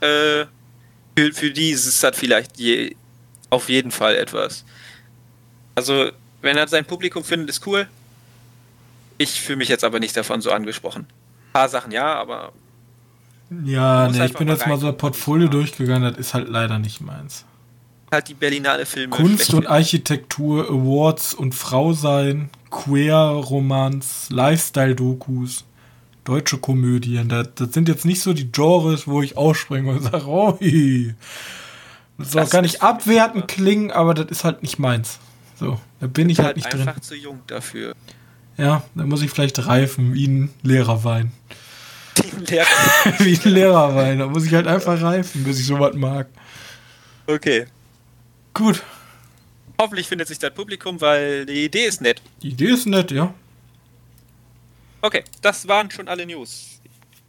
äh, 0.00 0.46
für, 1.16 1.32
für 1.32 1.50
die 1.50 1.70
ist 1.70 1.86
es 1.86 2.02
halt 2.02 2.16
vielleicht 2.16 2.58
je, 2.58 2.94
auf 3.50 3.68
jeden 3.68 3.90
Fall 3.90 4.16
etwas. 4.16 4.64
Also, 5.74 6.10
wenn 6.42 6.56
er 6.56 6.68
sein 6.68 6.84
Publikum 6.84 7.24
findet, 7.24 7.50
ist 7.50 7.66
cool. 7.66 7.88
Ich 9.18 9.40
fühle 9.40 9.58
mich 9.58 9.68
jetzt 9.68 9.84
aber 9.84 10.00
nicht 10.00 10.16
davon 10.16 10.40
so 10.40 10.50
angesprochen. 10.50 11.02
Ein 11.48 11.52
paar 11.52 11.68
Sachen 11.68 11.90
ja, 11.92 12.14
aber 12.14 12.52
Ja, 13.64 14.04
muss 14.04 14.12
ne, 14.12 14.16
ich 14.18 14.22
einfach 14.22 14.38
bin 14.38 14.48
jetzt 14.48 14.66
mal 14.66 14.78
so 14.78 14.88
ein. 14.88 14.96
Portfolio 14.96 15.48
durchgegangen, 15.48 16.02
das 16.10 16.18
ist 16.18 16.34
halt 16.34 16.48
leider 16.48 16.78
nicht 16.78 17.00
meins. 17.00 17.44
halt 18.12 18.28
die 18.28 18.34
Berlinale 18.34 18.86
Filme. 18.86 19.14
Kunst 19.14 19.52
und. 19.54 19.66
Architektur, 19.66 20.68
Awards 20.70 21.34
und 21.34 21.54
Frau 21.54 21.92
sein, 21.92 22.50
Queer-Romans, 22.70 24.28
Lifestyle-Dokus, 24.30 25.64
deutsche 26.24 26.58
Komödien. 26.58 27.28
Das, 27.28 27.48
das 27.54 27.72
sind 27.72 27.88
jetzt 27.88 28.04
nicht 28.04 28.20
so 28.20 28.32
die 28.34 28.50
Genres, 28.52 29.06
wo 29.08 29.22
ich 29.22 29.36
ausspringe 29.36 29.90
und 29.92 30.02
sage, 30.02 30.26
oh, 30.26 30.58
hi. 30.60 31.14
Das 32.18 32.32
soll 32.32 32.42
Das 32.42 32.50
gar 32.50 32.62
nicht 32.62 32.82
abwertend 32.82 33.48
klingen, 33.48 33.90
aber 33.90 34.14
das 34.14 34.26
ist 34.30 34.44
halt 34.44 34.62
nicht 34.62 34.78
meins. 34.78 35.18
So, 35.58 35.80
da 36.00 36.06
bin 36.06 36.28
ich 36.30 36.38
halt, 36.38 36.48
halt 36.48 36.56
nicht 36.56 36.72
einfach 36.72 36.94
drin. 36.94 37.02
zu 37.02 37.14
jung 37.16 37.40
dafür. 37.46 37.94
Ja, 38.58 38.82
da 38.94 39.04
muss 39.04 39.22
ich 39.22 39.30
vielleicht 39.30 39.66
reifen, 39.66 40.12
wie 40.14 40.26
ein 40.26 40.50
Lehrerwein. 40.62 41.32
Lehrer. 42.46 42.66
wie 43.20 43.38
ein 43.38 43.50
Lehrerwein. 43.54 44.18
Da 44.18 44.26
muss 44.26 44.44
ich 44.44 44.52
halt 44.52 44.66
einfach 44.66 45.00
reifen, 45.00 45.44
bis 45.44 45.60
ich 45.60 45.66
sowas 45.66 45.94
mag. 45.94 46.26
Okay. 47.26 47.66
Gut, 48.52 48.82
Hoffentlich 49.80 50.08
findet 50.08 50.26
sich 50.26 50.40
das 50.40 50.52
Publikum, 50.52 51.00
weil 51.00 51.46
die 51.46 51.64
Idee 51.66 51.86
ist 51.86 52.00
nett. 52.00 52.20
die 52.42 52.48
Idee 52.48 52.70
ist 52.70 52.86
nett, 52.86 53.12
ja. 53.12 53.32
Okay, 55.00 55.22
das 55.40 55.68
waren 55.68 55.88
schon 55.88 56.08
alle 56.08 56.26
News. 56.26 56.80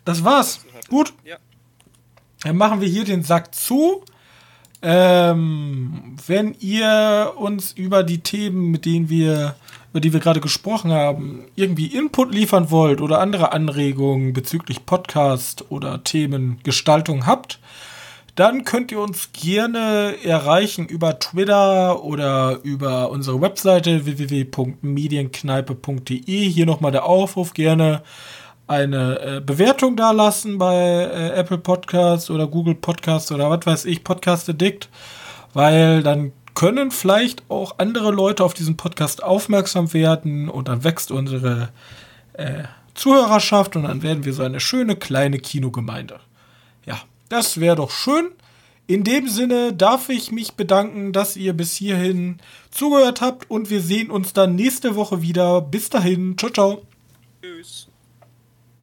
Das 0.04 0.24
war's. 0.24 0.66
Gut. 0.88 1.14
Ja. 1.24 1.38
Dann 2.42 2.58
machen 2.58 2.82
wir 2.82 2.88
hier 2.88 3.04
den 3.06 3.22
Sack 3.22 3.54
zu. 3.54 4.04
Ähm, 4.82 6.18
wenn 6.26 6.56
ihr 6.60 7.34
uns 7.38 7.74
über 7.74 8.02
die 8.02 8.22
Themen, 8.22 8.72
mit 8.72 8.86
denen 8.86 9.10
wir, 9.10 9.56
über 9.91 9.99
die 9.99 10.14
wir 10.14 10.20
gerade 10.20 10.40
gesprochen 10.40 10.91
haben, 10.91 11.45
irgendwie 11.56 11.88
Input 11.88 12.32
liefern 12.34 12.72
wollt 12.72 13.02
oder 13.02 13.20
andere 13.20 13.52
Anregungen 13.52 14.34
bezüglich 14.34 14.86
Podcast 14.86 15.66
oder 15.70 16.03
Themengestaltung 16.03 17.26
habt, 17.26 17.60
dann 18.36 18.64
könnt 18.64 18.91
ihr 18.91 19.02
uns 19.02 19.32
gerne 19.34 20.14
erreichen 20.24 20.86
über 20.86 21.18
Twitter 21.20 22.03
oder 22.03 22.60
über 22.64 23.10
unsere 23.10 23.41
Webseite 23.41 24.06
www.medienkneipe.de. 24.06 26.49
Hier 26.49 26.66
nochmal 26.66 26.94
der 26.94 27.06
Aufruf, 27.06 27.53
gerne 27.53 28.02
eine 28.66 29.20
äh, 29.20 29.41
Bewertung 29.41 29.98
da 29.98 30.11
lassen 30.11 30.57
bei 30.60 30.76
äh, 30.76 31.32
Apple 31.32 31.57
Podcasts 31.57 32.30
oder 32.30 32.48
Google 32.48 32.76
Podcasts 32.76 33.32
oder 33.32 33.49
was 33.49 33.66
weiß 33.66 33.86
ich, 33.86 34.03
Podcast 34.03 34.48
Addict, 34.48 34.90
weil 35.53 36.03
dann 36.03 36.32
können 36.60 36.91
vielleicht 36.91 37.49
auch 37.49 37.76
andere 37.77 38.11
Leute 38.11 38.44
auf 38.44 38.53
diesen 38.53 38.76
Podcast 38.76 39.23
aufmerksam 39.23 39.94
werden 39.94 40.49
und 40.49 40.68
dann 40.68 40.84
wächst 40.84 41.10
unsere 41.10 41.69
äh, 42.34 42.64
Zuhörerschaft 42.95 43.77
und 43.77 43.84
dann 43.84 44.03
werden 44.03 44.26
wir 44.26 44.34
so 44.34 44.44
eine 44.44 44.60
schöne 44.60 44.98
kleine 44.98 45.40
Kinogemeinde. 45.40 46.19
Ja, 46.86 46.99
das 47.30 47.61
wäre 47.61 47.77
doch 47.77 47.91
schön. 47.91 48.31
In 48.88 49.06
dem 49.06 49.30
Sinne 49.30 49.72
darf 49.72 50.10
ich 50.10 50.34
mich 50.34 50.56
bedanken, 50.56 51.14
dass 51.14 51.38
ihr 51.38 51.53
bis 51.53 51.77
hierhin 51.77 52.40
zugehört 52.72 53.22
habt 53.22 53.49
und 53.49 53.69
wir 53.69 53.80
sehen 53.80 54.11
uns 54.11 54.34
dann 54.34 54.56
nächste 54.56 54.98
Woche 54.98 55.22
wieder. 55.22 55.61
Bis 55.61 55.90
dahin, 55.90 56.38
ciao, 56.38 56.52
ciao. 56.52 56.81
Tschüss. 57.41 57.89